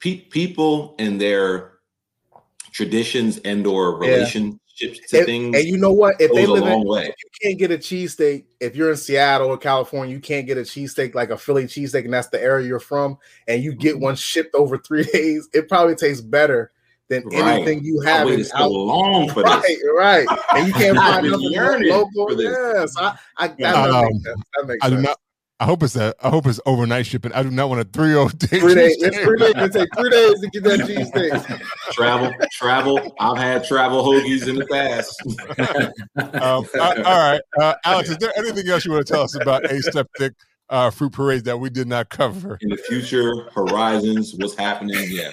pe- 0.00 0.20
people 0.28 0.94
and 0.98 1.20
their 1.20 1.72
traditions 2.72 3.38
and 3.38 3.66
or 3.66 3.98
Yeah. 4.04 4.24
Relationships 4.80 5.10
to 5.10 5.18
And, 5.18 5.26
things 5.26 5.56
and 5.56 5.64
you 5.66 5.76
know 5.78 5.92
what? 5.92 6.20
If 6.20 6.32
they 6.34 6.46
live 6.46 6.66
in, 6.66 6.86
way. 6.86 7.06
if 7.08 7.14
you 7.22 7.30
can't 7.42 7.58
get 7.58 7.70
a 7.70 7.78
cheesesteak, 7.78 8.44
if 8.60 8.76
you're 8.76 8.90
in 8.90 8.96
Seattle 8.96 9.48
or 9.48 9.58
California, 9.58 10.14
you 10.14 10.20
can't 10.20 10.46
get 10.46 10.58
a 10.58 10.62
cheesesteak 10.62 11.14
like 11.14 11.30
a 11.30 11.36
Philly 11.38 11.64
cheesesteak, 11.64 12.04
and 12.04 12.12
that's 12.14 12.28
the 12.28 12.42
area 12.42 12.66
you're 12.66 12.80
from, 12.80 13.18
and 13.48 13.62
you 13.62 13.72
Mm-hmm. 13.72 13.80
get 13.80 13.98
one 13.98 14.16
shipped 14.16 14.54
over 14.54 14.78
three 14.78 15.04
days, 15.12 15.48
it 15.52 15.68
probably 15.68 15.94
tastes 15.94 16.22
better 16.22 16.72
than 17.08 17.24
Right. 17.26 17.56
anything 17.56 17.82
you 17.84 18.00
have 18.02 18.28
in 18.28 18.34
waited 18.34 18.46
so 18.46 18.68
long 18.70 19.28
for 19.30 19.42
Right, 19.42 19.62
this. 19.62 19.82
right, 19.96 20.28
and 20.54 20.66
you 20.66 20.72
can't 20.72 20.96
find 21.02 21.22
been 21.22 21.52
nothing 21.52 21.88
local. 21.88 22.28
for 22.28 22.34
this. 22.36 22.56
Yes, 22.74 22.94
I, 22.98 23.18
I, 23.36 23.48
that, 23.48 23.74
Um, 23.90 24.04
makes 24.04 24.24
sense. 24.24 24.42
That 24.56 24.66
makes 24.66 24.86
I 24.86 24.88
do 24.90 24.94
sense. 24.96 25.06
not. 25.08 25.16
I 25.60 25.66
hope 25.66 25.82
it's 25.82 25.94
a. 25.94 26.14
I 26.22 26.30
hope 26.30 26.46
it's 26.46 26.58
overnight 26.64 27.04
shipping. 27.04 27.34
I 27.34 27.42
do 27.42 27.50
not 27.50 27.68
want 27.68 27.82
a 27.82 27.84
three 27.84 28.14
oh 28.14 28.28
day. 28.28 28.60
Three 28.60 28.74
days. 28.74 28.96
It's 29.02 29.18
three 29.18 29.38
days. 29.38 29.52
It 29.54 29.72
take 29.74 29.88
three 29.94 30.08
days 30.08 30.40
to 30.40 30.48
get 30.48 30.64
that 30.64 30.80
cheesesteak. 30.80 31.62
Travel, 31.92 32.32
travel. 32.52 33.14
I've 33.20 33.36
had 33.36 33.64
travel 33.64 34.02
hoagies 34.02 34.48
in 34.48 34.56
the 34.56 34.64
past. 34.64 35.20
um, 36.40 36.66
uh, 36.74 37.02
all 37.04 37.18
right, 37.18 37.40
uh, 37.60 37.74
Alex. 37.84 38.08
Is 38.08 38.16
there 38.16 38.32
anything 38.38 38.66
else 38.68 38.86
you 38.86 38.92
want 38.92 39.06
to 39.06 39.12
tell 39.12 39.22
us 39.22 39.34
about 39.34 39.70
aseptic 39.70 40.32
uh, 40.70 40.88
fruit 40.88 41.12
purees 41.12 41.42
that 41.42 41.58
we 41.58 41.68
did 41.68 41.88
not 41.88 42.08
cover? 42.08 42.56
In 42.62 42.70
the 42.70 42.78
future, 42.78 43.50
horizons, 43.52 44.34
what's 44.36 44.56
happening? 44.56 45.04
Yeah. 45.08 45.32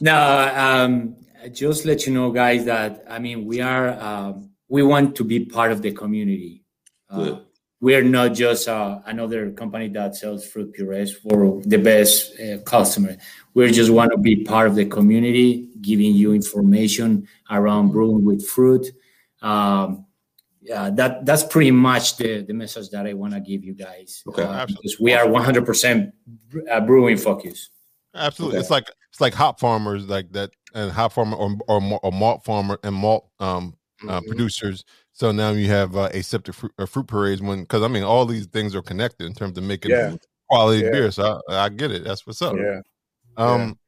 No, 0.00 0.52
um, 0.56 1.16
just 1.52 1.84
let 1.84 2.08
you 2.08 2.12
know, 2.12 2.32
guys, 2.32 2.64
that 2.64 3.04
I 3.08 3.20
mean, 3.20 3.44
we 3.44 3.60
are 3.60 3.90
um, 4.00 4.50
we 4.68 4.82
want 4.82 5.14
to 5.16 5.22
be 5.22 5.44
part 5.44 5.70
of 5.70 5.80
the 5.80 5.92
community. 5.92 6.64
Uh, 7.08 7.24
Good. 7.24 7.46
We're 7.82 8.04
not 8.04 8.32
just 8.32 8.68
uh, 8.68 9.00
another 9.06 9.50
company 9.50 9.88
that 9.88 10.14
sells 10.14 10.46
fruit 10.46 10.72
purees 10.72 11.12
for 11.16 11.60
the 11.66 11.76
best 11.78 12.38
uh, 12.40 12.58
customer. 12.58 13.16
We 13.54 13.70
just 13.72 13.90
want 13.90 14.12
to 14.12 14.18
be 14.18 14.44
part 14.44 14.68
of 14.68 14.76
the 14.76 14.86
community, 14.86 15.68
giving 15.80 16.14
you 16.14 16.32
information 16.32 17.26
around 17.50 17.90
brewing 17.90 18.24
with 18.24 18.46
fruit. 18.46 18.86
Um, 19.42 20.06
yeah, 20.60 20.90
that 20.90 21.26
that's 21.26 21.42
pretty 21.42 21.72
much 21.72 22.16
the, 22.18 22.42
the 22.42 22.54
message 22.54 22.88
that 22.90 23.04
I 23.04 23.14
want 23.14 23.32
to 23.34 23.40
give 23.40 23.64
you 23.64 23.74
guys. 23.74 24.22
Okay. 24.28 24.44
Uh, 24.44 24.64
because 24.64 25.00
we 25.00 25.12
are 25.12 25.26
100% 25.26 26.12
uh, 26.70 26.80
brewing 26.82 27.16
focus. 27.16 27.70
Absolutely, 28.14 28.58
Okay. 28.58 28.60
it's 28.62 28.70
like 28.70 28.88
it's 29.10 29.20
like 29.20 29.34
hop 29.34 29.58
farmers 29.58 30.06
like 30.06 30.30
that, 30.32 30.50
and 30.74 30.92
hop 30.92 31.14
farmer 31.14 31.36
or 31.36 31.56
or, 31.66 31.98
or 32.04 32.12
malt 32.12 32.44
farmer 32.44 32.78
and 32.84 32.94
malt 32.94 33.28
um 33.40 33.74
uh, 34.08 34.20
Mhm. 34.20 34.26
producers. 34.28 34.84
So 35.12 35.30
now 35.30 35.50
you 35.50 35.68
have 35.68 35.96
uh, 35.96 36.08
aseptic 36.14 36.54
fruit, 36.54 36.72
uh, 36.78 36.86
fruit 36.86 37.06
purees 37.06 37.42
when 37.42 37.62
because 37.62 37.82
I 37.82 37.88
mean 37.88 38.02
all 38.02 38.24
these 38.24 38.46
things 38.46 38.74
are 38.74 38.82
connected 38.82 39.26
in 39.26 39.34
terms 39.34 39.58
of 39.58 39.64
making 39.64 39.90
Yeah. 39.90 40.16
quality 40.48 40.82
Yeah. 40.84 40.90
beer. 40.90 41.10
So 41.10 41.40
I, 41.48 41.54
I 41.64 41.68
get 41.68 41.90
it. 41.90 42.04
That's 42.04 42.26
what's 42.26 42.40
up. 42.42 42.56
Yeah. 42.56 42.80
Um. 43.36 43.78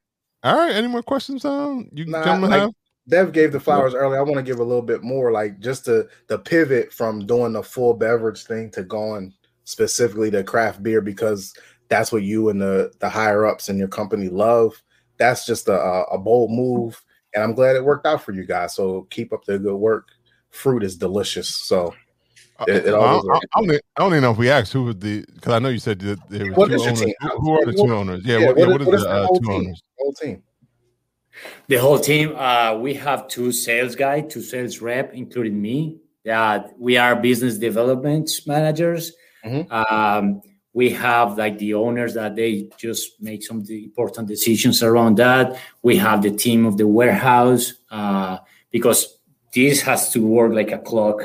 All 0.42 0.54
right. 0.56 0.74
Any 0.74 0.88
more 0.88 1.02
questions? 1.02 1.44
Um. 1.44 1.88
You 1.92 2.06
Nah, 2.06 2.22
gentlemen 2.24 2.50
like- 2.50 2.60
have? 2.60 2.70
Dev 3.06 3.32
gave 3.32 3.52
the 3.52 3.60
flowers 3.60 3.92
earlier. 3.94 4.18
I 4.18 4.22
want 4.22 4.36
to 4.36 4.42
give 4.42 4.60
a 4.60 4.64
little 4.64 4.80
bit 4.80 5.02
more, 5.02 5.30
like 5.30 5.58
just 5.60 5.84
the 5.84 6.08
the 6.28 6.38
pivot 6.38 6.90
from 6.92 7.26
doing 7.26 7.52
the 7.52 7.62
full 7.62 7.92
beverage 7.94 8.44
thing 8.44 8.70
to 8.70 8.82
going 8.82 9.32
specifically 9.64 10.30
to 10.30 10.42
craft 10.42 10.82
beer 10.82 11.02
because 11.02 11.52
that's 11.88 12.12
what 12.12 12.22
you 12.22 12.48
and 12.48 12.60
the 12.60 12.92
the 13.00 13.08
higher 13.08 13.44
ups 13.44 13.68
in 13.68 13.76
your 13.78 13.88
company 13.88 14.28
love. 14.30 14.82
That's 15.18 15.44
just 15.44 15.68
a 15.68 15.78
a 16.10 16.16
bold 16.18 16.50
move, 16.50 17.02
and 17.34 17.44
I'm 17.44 17.54
glad 17.54 17.76
it 17.76 17.84
worked 17.84 18.06
out 18.06 18.22
for 18.22 18.32
you 18.32 18.46
guys. 18.46 18.74
So 18.74 19.06
keep 19.10 19.32
up 19.34 19.44
the 19.44 19.58
good 19.58 19.76
work. 19.76 20.08
Fruit 20.54 20.82
is 20.84 20.96
delicious. 20.96 21.48
So 21.70 21.94
It- 22.68 22.86
it 22.86 22.94
Uh, 22.94 22.98
I, 22.98 23.08
always 23.08 23.24
I, 23.32 23.58
I, 23.58 23.60
don't, 23.66 23.70
I 23.96 24.00
don't 24.00 24.12
even 24.12 24.22
know 24.22 24.30
if 24.30 24.38
we 24.38 24.48
asked 24.48 24.72
who 24.72 24.84
was 24.84 24.96
the 24.96 25.24
because 25.34 25.52
I 25.52 25.58
know 25.58 25.70
you 25.70 25.80
said 25.88 25.98
that 26.00 26.18
there 26.30 26.46
were 26.46 26.52
What 26.52 26.68
two 26.68 26.74
is 26.76 26.82
your 26.82 26.90
owners. 26.90 27.00
team? 27.04 27.14
Who, 27.20 27.40
who 27.40 27.50
are 27.58 27.66
the 27.66 27.72
two 27.82 27.92
owners? 28.00 28.20
Yeah. 28.24 28.38
yeah, 28.38 28.46
what, 28.46 28.58
yeah, 28.58 28.66
what 28.66 28.72
what 28.72 28.80
is- 28.82 28.86
is, 28.86 28.92
what 28.92 28.94
is 28.94 29.02
the 29.02 29.08
the 29.08 29.14
uh, 29.14 29.26
whole 29.26 29.38
two 29.40 29.46
team? 29.48 29.60
owners? 29.60 29.82
whole 29.98 30.12
team. 30.22 30.42
The 31.66 31.76
whole 31.76 31.98
team, 31.98 32.36
uh, 32.36 32.76
we 32.78 32.94
have 32.94 33.26
two 33.28 33.50
sales 33.50 33.94
guy, 33.96 34.20
two 34.20 34.40
sales 34.40 34.80
rep, 34.80 35.12
including 35.14 35.60
me. 35.60 35.98
Yeah, 36.24 36.68
we 36.78 36.96
are 36.96 37.16
business 37.16 37.58
development 37.58 38.30
managers. 38.46 39.12
Mhm. 39.44 39.70
Um, 39.70 40.40
we 40.72 40.90
have 40.90 41.36
like 41.36 41.58
the 41.58 41.74
owners 41.74 42.14
that 42.14 42.34
they 42.36 42.68
just 42.78 43.20
make 43.20 43.42
some 43.42 43.58
of 43.58 43.66
the 43.66 43.84
important 43.84 44.28
decisions 44.28 44.82
around 44.82 45.16
that. 45.18 45.46
We 45.82 45.96
have 45.96 46.22
the 46.22 46.30
team 46.30 46.66
of 46.66 46.76
the 46.76 46.86
warehouse 46.86 47.74
uh, 47.90 48.38
because 48.70 49.18
this 49.54 49.80
has 49.82 50.10
to 50.10 50.20
work 50.26 50.52
like 50.52 50.72
a 50.72 50.78
clock 50.78 51.22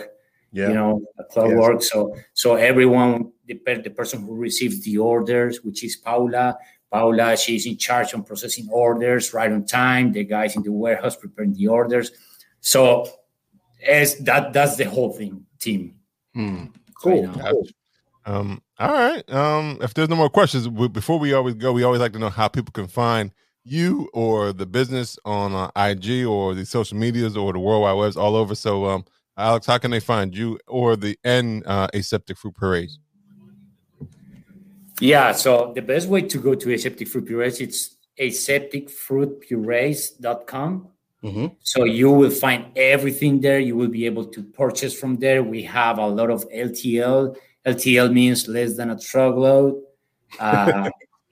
Yeah. 0.51 0.69
you 0.69 0.73
know 0.76 1.01
a 1.18 1.23
clock 1.26 1.49
Yes. 1.49 1.57
works 1.60 1.89
so 1.91 2.15
so 2.34 2.56
everyone 2.56 3.31
the, 3.45 3.56
the 3.84 3.89
person 3.89 4.22
who 4.26 4.35
receives 4.35 4.84
the 4.84 4.97
orders 4.97 5.64
which 5.64 5.84
is 5.84 5.95
paula 5.95 6.57
paula 6.91 7.35
she's 7.38 7.65
in 7.65 7.77
charge 7.77 8.14
on 8.14 8.23
processing 8.23 8.68
orders 8.72 9.34
right 9.34 9.51
on 9.51 9.65
time 9.65 10.11
the 10.11 10.23
guys 10.23 10.56
in 10.56 10.64
the 10.64 10.72
warehouse 10.72 11.15
preparing 11.15 11.53
the 11.53 11.68
orders 11.68 12.11
so 12.61 13.06
as 13.88 14.18
that 14.19 14.53
that's 14.53 14.76
the 14.77 14.85
whole 14.85 15.11
thing 15.14 15.45
team 15.60 15.95
Hmm. 16.34 16.65
Cool. 17.01 17.27
Right 17.27 17.45
cool. 17.51 17.68
Um, 18.26 18.61
all 18.77 18.91
right. 18.93 19.23
Um, 19.34 19.77
if 19.81 19.93
there's 19.93 20.10
no 20.10 20.15
more 20.18 20.30
questions, 20.30 20.68
we, 20.69 20.88
before 20.89 21.18
we 21.18 21.34
always 21.34 21.56
go, 21.56 21.72
we 21.73 21.84
always 21.84 22.01
like 22.01 22.11
to 22.14 22.19
know 22.19 22.30
how 22.30 22.47
people 22.47 22.72
can 22.72 22.88
find 22.88 23.31
you 23.72 24.10
or 24.14 24.54
the 24.54 24.66
business 24.66 25.20
on 25.26 25.54
uh, 25.54 25.70
IG 25.76 26.26
or 26.26 26.54
the 26.54 26.66
social 26.66 26.98
medias 26.98 27.36
or 27.38 27.54
the 27.54 27.60
World 27.60 27.84
Wide 27.84 27.94
Webs 27.94 28.18
all 28.18 28.36
over. 28.36 28.56
So, 28.56 28.86
um, 28.86 29.06
Alex, 29.38 29.66
how 29.66 29.78
can 29.78 29.91
they 29.91 30.00
find 30.00 30.36
you 30.36 30.60
or 30.68 30.96
the 30.96 31.18
N 31.24 31.64
uh, 31.66 31.88
Aseptic 31.94 32.38
Fruit 32.38 32.56
Purees? 32.56 32.98
yeah 35.02 35.32
so 35.32 35.72
the 35.76 35.82
best 35.82 36.10
way 36.10 36.22
to 36.22 36.38
go 36.38 36.54
to 36.54 36.74
aseptic 36.74 37.08
fruit 37.08 37.26
purees 37.26 37.62
it's 37.62 37.96
asepticfruitpurees.com 38.20 40.90
Mhm. 41.24 41.56
So 41.64 41.84
you 41.84 42.12
will 42.12 42.32
find 42.32 42.66
everything 42.78 43.41
there. 43.41 43.60
You 43.60 43.76
will 43.76 43.90
be 43.90 44.06
able 44.06 44.26
to 44.26 44.41
purchase 44.41 44.98
from 44.98 45.18
there. 45.18 45.44
We 45.44 45.64
have 45.64 45.98
a 45.98 46.08
lot 46.08 46.30
of 46.30 46.48
LTL. 46.50 47.36
LTL 47.66 48.14
means 48.14 48.48
less 48.48 48.78
than 48.78 48.91
a 48.91 48.98
truckload. 48.98 49.82
Uh, 50.40 50.90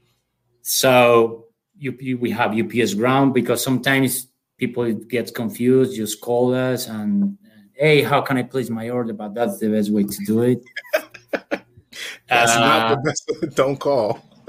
so 0.61 1.46
you, 1.79 1.95
you- 1.99 2.17
we 2.17 2.31
have 2.31 2.57
UPS 2.57 2.93
ground 2.93 3.33
because 3.33 3.63
sometimes 3.63 4.27
people 4.57 4.91
get 4.93 5.33
confused. 5.33 5.95
Just 5.95 6.21
call 6.21 6.53
us 6.53 6.87
and 6.87 7.37
hey, 7.73 8.01
how 8.01 8.21
can 8.21 8.37
I 8.37 8.43
place 8.43 8.69
my 8.69 8.89
order? 8.89 9.13
But 9.13 9.33
that's 9.35 9.59
the 9.59 9.69
best 9.69 9.91
way 9.91 10.03
to 10.03 10.25
do 10.25 10.41
it. 10.41 10.61
That's 12.29 12.55
Uh, 12.55 12.59
not 12.59 12.89
the 12.89 12.97
best. 13.09 13.55
Don't 13.55 13.77
call. 13.79 14.19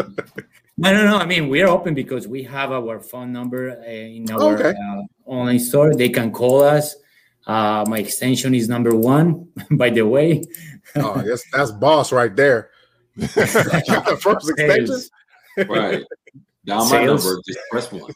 no, 0.76 0.92
no, 0.92 1.04
no. 1.04 1.16
I 1.16 1.24
mean, 1.26 1.48
we're 1.48 1.66
open 1.68 1.94
because 1.94 2.28
we 2.28 2.42
have 2.44 2.72
our 2.72 3.00
phone 3.00 3.32
number 3.32 3.70
uh, 3.70 3.84
in 3.90 4.30
our 4.30 4.54
Okay. 4.54 4.70
uh, 4.78 5.02
online 5.24 5.58
store. 5.58 5.94
They 5.94 6.08
can 6.10 6.30
call 6.32 6.62
us. 6.62 6.94
Uh, 7.46 7.84
my 7.88 7.98
extension 7.98 8.54
is 8.54 8.68
number 8.68 8.94
one, 8.94 9.48
by 9.70 9.88
the 9.90 10.02
way. 10.02 10.42
Oh, 10.96 11.22
yes, 11.24 11.42
that's 11.52 11.70
boss 11.70 12.12
right 12.12 12.34
there. 12.36 12.70
the 13.16 14.18
first 14.20 14.50
extension. 14.50 15.00
Right. 15.68 16.04
My 16.68 16.86
Sales. 16.86 17.24
number, 17.24 17.40
just 17.46 17.58
press 17.70 17.90
one. 17.90 18.12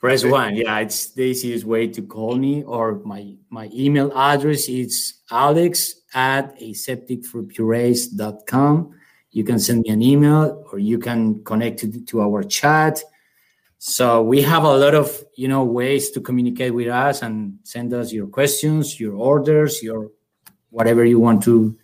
Press 0.00 0.24
one. 0.24 0.54
Yeah, 0.56 0.78
it's 0.78 1.12
the 1.12 1.24
easiest 1.24 1.66
way 1.66 1.88
to 1.88 2.00
call 2.02 2.36
me, 2.36 2.62
or 2.62 3.00
my 3.04 3.34
my 3.50 3.68
email 3.74 4.10
address 4.16 4.66
is 4.68 5.14
alex 5.30 5.96
at 6.14 6.58
asepticfruitpurees.com. 6.58 8.94
You 9.32 9.44
can 9.44 9.58
send 9.58 9.82
me 9.82 9.90
an 9.90 10.00
email 10.02 10.64
or 10.72 10.78
you 10.78 10.98
can 10.98 11.44
connect 11.44 11.80
to, 11.80 12.02
to 12.06 12.22
our 12.22 12.42
chat. 12.42 13.02
So 13.78 14.22
we 14.22 14.40
have 14.42 14.64
a 14.64 14.76
lot 14.76 14.94
of 14.94 15.22
you 15.36 15.48
know 15.48 15.64
ways 15.64 16.10
to 16.12 16.20
communicate 16.20 16.72
with 16.74 16.88
us 16.88 17.20
and 17.22 17.58
send 17.62 17.92
us 17.92 18.12
your 18.12 18.28
questions, 18.28 18.98
your 18.98 19.14
orders, 19.14 19.82
your 19.82 20.10
whatever 20.70 21.04
you 21.04 21.20
want 21.20 21.42
to 21.44 21.76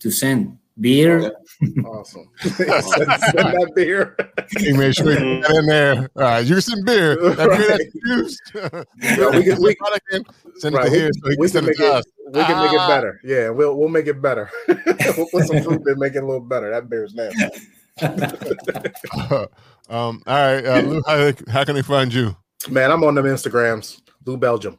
to 0.00 0.10
send. 0.10 0.58
Beer. 0.82 1.32
Awesome. 1.86 2.28
send, 2.40 2.56
send 2.82 3.08
that 3.08 3.72
beer. 3.76 4.16
You 4.58 4.74
make 4.74 4.94
sure 4.96 5.12
you 5.12 5.40
get 5.40 5.50
in 5.52 5.66
there. 5.66 6.08
All 6.16 6.22
right, 6.22 6.44
you 6.44 6.60
some 6.60 6.82
beer. 6.84 7.14
That 7.36 7.48
beer 7.50 7.68
that's 7.68 7.94
used. 8.04 8.40
Yeah, 9.00 9.30
we 9.30 9.44
can- 9.44 9.62
we- 9.62 9.76
send 10.58 10.74
Right, 10.74 10.86
it 10.86 10.90
to 10.90 10.92
we- 10.92 10.98
here 10.98 11.10
so 11.12 11.28
he 11.30 11.36
we 11.38 11.46
can 11.46 11.48
send 11.48 11.52
can 11.52 11.64
it 11.64 11.66
make 11.66 11.76
to 11.78 11.84
it- 11.86 11.92
us. 11.92 12.04
We 12.26 12.42
can 12.44 12.64
make 12.64 12.72
it 12.72 12.80
Ah. 12.80 12.88
better. 12.88 13.20
Yeah, 13.24 13.50
we'll 13.50 13.76
we'll 13.78 13.88
make 13.90 14.06
it 14.08 14.20
better. 14.20 14.50
we'll 14.68 15.28
put 15.30 15.46
some 15.46 15.62
fruit 15.62 15.82
and 15.86 15.98
make 15.98 16.14
it 16.16 16.22
a 16.22 16.26
little 16.26 16.40
better. 16.40 16.70
That 16.70 16.88
beer's 16.90 17.14
nasty. 17.14 17.44
um, 19.88 20.22
all 20.26 20.36
right, 20.36 20.64
uh, 20.64 20.80
Lou, 20.80 21.02
how, 21.06 21.32
how 21.48 21.64
can 21.64 21.74
they 21.76 21.82
find 21.82 22.12
you? 22.12 22.36
Man, 22.70 22.90
I'm 22.90 23.04
on 23.04 23.14
them 23.14 23.26
Instagrams. 23.26 24.00
Lou 24.24 24.36
Belgium. 24.36 24.78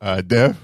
Uh, 0.00 0.20
Dev. 0.20 0.56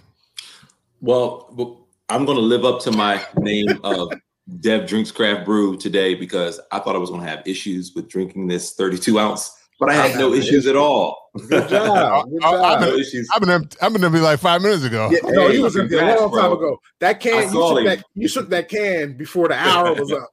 Well, 1.01 1.49
but 1.53 1.77
I'm 2.13 2.27
going 2.27 2.37
to 2.37 2.43
live 2.45 2.67
up 2.67 2.79
to 2.81 2.91
my 2.93 3.25
name 3.39 3.69
of 3.85 4.13
Dev 4.61 4.87
Drinks 4.87 5.11
Craft 5.11 5.47
Brew 5.47 5.79
today 5.79 6.15
because 6.15 6.61
I 6.71 6.79
thought 6.79 6.95
I 6.95 6.99
was 6.99 7.09
going 7.09 7.23
to 7.23 7.27
have 7.29 7.41
issues 7.47 7.93
with 7.95 8.11
drinking 8.11 8.49
this 8.49 8.75
32 8.75 9.19
ounce, 9.19 9.51
but 9.81 9.89
I 9.89 9.95
had 9.95 10.19
no 10.19 10.35
issues 10.35 10.67
at 10.67 10.77
all. 10.77 11.31
Good 11.49 11.71
job. 11.71 12.29
Good 12.31 12.45
I- 12.45 12.49
I- 12.51 12.73
job. 12.75 12.81
no 12.83 12.95
issues. 12.97 13.27
I've 13.35 13.41
been 13.41 13.49
empty, 13.49 13.79
I've 13.81 13.95
been 13.95 14.23
like 14.23 14.41
five 14.41 14.61
minutes 14.61 14.85
ago. 14.85 15.09
Yeah, 15.11 15.21
no, 15.25 15.49
Hey, 15.49 15.55
you 15.57 15.63
was 15.63 15.75
empty 15.79 15.97
a 15.97 15.99
congrats, 16.01 16.21
long 16.21 16.31
time 16.33 16.51
bro. 16.51 16.53
ago. 16.59 16.79
That 17.01 17.21
can 17.21 17.45
you 17.45 17.49
shook 17.51 17.85
that 17.87 18.05
you 18.15 18.29
shook 18.29 18.49
that 18.51 18.69
can 18.69 19.17
before 19.17 19.49
the 19.49 19.55
hour 19.55 19.95
was 19.95 20.13
up. 20.13 20.29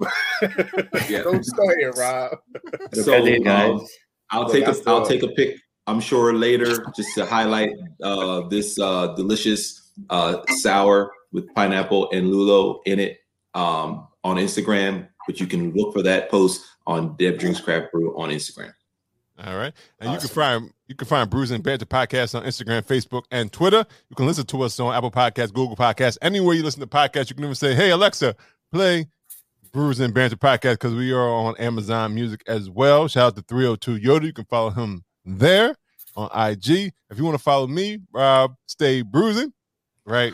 Yeah. 1.09 1.23
Don't 1.23 1.45
start 1.45 1.77
here, 1.79 1.93
Rob. 1.93 2.37
So, 2.93 3.13
at 3.13 3.47
um, 3.47 3.85
I'll 4.31 4.43
Look, 4.43 4.51
take 4.51 4.67
I 4.67 4.71
a 4.71 4.73
still- 4.73 4.99
will 4.99 5.07
take 5.07 5.23
a 5.23 5.29
pic. 5.29 5.55
I'm 5.87 6.01
sure 6.01 6.33
later 6.33 6.85
just 6.97 7.15
to 7.15 7.25
highlight 7.25 7.71
uh, 8.03 8.49
this 8.49 8.77
uh, 8.77 9.13
delicious 9.15 9.93
uh, 10.09 10.41
sour 10.57 11.09
with 11.31 11.53
pineapple 11.53 12.09
and 12.11 12.27
lulo 12.27 12.79
in 12.85 12.99
it 12.99 13.19
um, 13.53 14.07
on 14.23 14.37
Instagram. 14.37 15.07
But 15.27 15.39
you 15.39 15.47
can 15.47 15.73
look 15.73 15.93
for 15.93 16.01
that 16.03 16.29
post 16.29 16.65
on 16.87 17.15
Dev 17.17 17.37
Drinks 17.37 17.59
Craft 17.59 17.91
Brew 17.91 18.19
on 18.19 18.29
Instagram. 18.29 18.73
All 19.45 19.55
right, 19.55 19.73
and 19.99 20.11
you 20.11 20.19
can 20.19 20.27
find 20.27 20.73
you 20.87 20.95
can 20.95 21.07
find 21.07 21.29
Brews 21.29 21.51
and 21.51 21.63
Banter 21.63 21.85
podcast 21.85 22.35
on 22.35 22.43
Instagram, 22.43 22.81
Facebook, 22.81 23.23
and 23.31 23.51
Twitter. 23.51 23.85
You 24.09 24.15
can 24.15 24.25
listen 24.25 24.45
to 24.47 24.61
us 24.63 24.77
on 24.81 24.93
Apple 24.93 25.11
Podcasts, 25.11 25.53
Google 25.53 25.77
Podcasts, 25.77 26.17
anywhere 26.21 26.55
you 26.55 26.63
listen 26.63 26.81
to 26.81 26.87
podcasts. 26.87 27.29
You 27.29 27.35
can 27.35 27.45
even 27.45 27.55
say, 27.55 27.73
"Hey 27.73 27.91
Alexa, 27.91 28.35
play 28.73 29.07
Brews 29.71 30.01
and 30.01 30.13
Banter 30.13 30.35
podcast" 30.35 30.73
because 30.73 30.93
we 30.93 31.13
are 31.13 31.29
on 31.29 31.55
Amazon 31.57 32.15
Music 32.15 32.41
as 32.47 32.69
well. 32.69 33.07
Shout 33.07 33.27
out 33.27 33.35
to 33.37 33.41
302 33.43 33.99
Yoda. 34.05 34.25
You 34.25 34.33
can 34.33 34.45
follow 34.45 34.71
him 34.71 35.05
there 35.23 35.73
on 36.17 36.29
IG. 36.35 36.91
If 37.09 37.17
you 37.17 37.23
want 37.23 37.37
to 37.37 37.43
follow 37.43 37.67
me, 37.67 37.99
Rob, 38.11 38.55
stay 38.65 39.03
bruising. 39.03 39.53
Right 40.05 40.33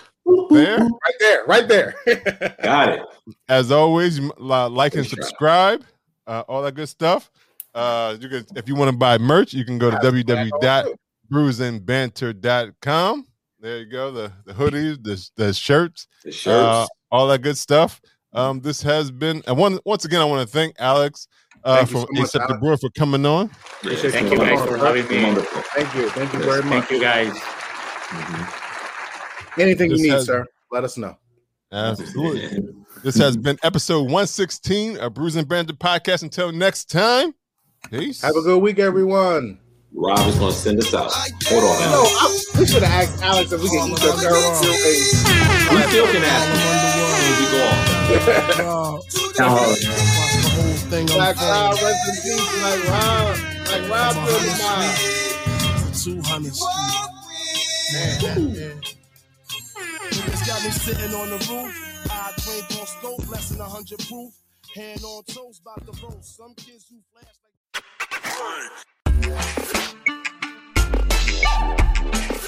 there. 0.50 0.78
Right 0.80 1.16
there, 1.20 1.46
right 1.46 1.68
there. 1.68 1.96
Got 2.64 2.90
it. 2.90 3.02
As 3.50 3.72
always, 3.72 4.18
you 4.20 4.26
m- 4.26 4.32
li- 4.38 4.68
like 4.76 4.96
and 4.96 5.06
subscribe, 5.06 5.84
uh, 6.28 6.44
all 6.48 6.62
that 6.64 6.74
good 6.76 6.90
stuff. 6.90 7.30
Uh, 7.74 8.16
you 8.20 8.30
can 8.30 8.46
if 8.56 8.68
you 8.68 8.76
want 8.76 8.90
to 8.92 8.98
buy 8.98 9.18
merch, 9.18 9.54
you 9.54 9.66
can 9.66 9.78
go 9.78 9.90
to 9.92 9.98
That's 10.02 10.16
www.bruisingbanter.com 11.32 13.26
There 13.60 13.80
you 13.80 13.86
go. 13.86 14.12
The 14.12 14.32
the 14.46 14.54
hoodies, 14.54 15.04
the 15.04 15.30
the 15.36 15.54
shirts, 15.54 16.08
The 16.24 16.30
uh, 16.30 16.34
shirts. 16.34 16.90
all 17.12 17.28
that 17.28 17.40
good 17.42 17.58
stuff. 17.58 18.00
Um, 18.34 18.60
this 18.62 18.82
has 18.82 19.12
been 19.12 19.42
and 19.48 19.58
one 19.58 19.80
once 19.86 20.06
again 20.06 20.22
I 20.22 20.26
want 20.26 20.48
to 20.48 20.54
thank 20.54 20.76
Alex 20.80 21.28
uh, 21.64 21.78
Thank 21.78 21.90
you 21.90 21.94
from 21.94 22.02
so 22.16 22.22
much, 22.22 22.32
the 22.32 22.42
Alex. 22.44 22.60
Brewer 22.60 22.78
for 22.78 22.90
coming 22.92 23.26
on. 23.26 23.50
Yeah, 23.84 23.96
Thank 23.96 24.32
you 24.32 24.38
guys 24.38 24.62
for 24.66 24.78
having 24.78 25.08
me. 25.08 25.36
Thank 25.74 25.96
you. 25.96 26.10
Thank 26.10 26.34
you 26.34 26.40
very 26.40 26.64
much. 26.64 26.88
Thank 26.88 26.92
you 26.92 27.00
guys. 27.02 27.34
Mhm. 27.34 28.62
Anything 29.58 29.92
you 29.92 29.98
need, 29.98 30.10
has- 30.10 30.26
sir, 30.26 30.46
let 30.72 30.84
us 30.84 30.98
know. 30.98 31.18
Absolutely. 31.72 32.74
this 33.04 33.16
has 33.18 33.36
been 33.36 33.58
episode 33.64 34.04
116 34.04 34.98
of 34.98 35.14
Brews 35.14 35.36
and 35.36 35.48
Banter 35.48 35.74
Podcast. 35.74 36.24
Until 36.24 36.52
next 36.52 36.86
time, 36.90 37.34
peace. 37.90 38.22
Have 38.22 38.36
a 38.36 38.42
good 38.42 38.60
week, 38.62 38.80
everyone. 38.80 39.60
Rob 39.94 40.20
is 40.28 40.36
going 40.36 40.52
to 40.52 40.58
send 40.58 40.80
us 40.80 40.94
out. 40.94 41.12
Hold 41.46 41.64
on. 41.64 41.80
You 41.80 41.86
Alex. 41.86 42.56
I, 42.56 42.60
we 42.60 42.66
should 42.66 42.84
have 42.84 42.92
asked 43.10 43.24
Alex 43.24 43.52
if 43.52 43.62
we 43.62 43.70
can 43.70 43.90
eat 43.90 43.96
the 43.96 44.12
girl. 44.22 44.52
We 45.72 45.82
still 45.90 46.08
can 46.12 46.22
ask 46.24 46.48
him 46.52 46.60
we 47.40 47.46
go 47.52 47.60
off. 47.66 48.60
Rob, 48.60 49.02
No. 49.40 49.52
watch 49.56 49.82
the 50.44 50.50
whole 50.52 50.76
thing 50.92 51.08
Like 51.18 51.36
Rob, 51.38 51.72
unfold. 51.72 51.92
rest 51.92 52.08
in 52.08 52.16
peace. 52.24 52.46
Like 52.62 52.82
Rob, 52.88 53.26
like 53.72 53.86
Rob 53.90 54.14
killed 54.28 54.44
his 54.44 54.60
mom. 54.62 54.84
Two 55.94 56.22
hundred 56.30 56.54
Man, 57.94 58.82
it's 60.12 60.48
got 60.48 60.64
me 60.64 60.72
sitting 60.72 61.14
on 61.14 61.30
the 61.30 61.38
roof. 61.50 61.74
I 62.12 62.32
drink 62.38 62.66
on 62.80 62.88
stove, 62.88 63.30
less 63.30 63.50
than 63.50 63.60
100 63.60 64.00
proof. 64.08 64.34
Hand 64.76 65.04
on 65.04 65.24
toes, 65.24 65.60
about 65.62 65.86
to 65.86 66.06
roast. 66.06 66.38
Some 66.38 66.54
kids 66.56 66.86
who 66.90 67.00
flash 67.12 67.34
like. 72.34 72.45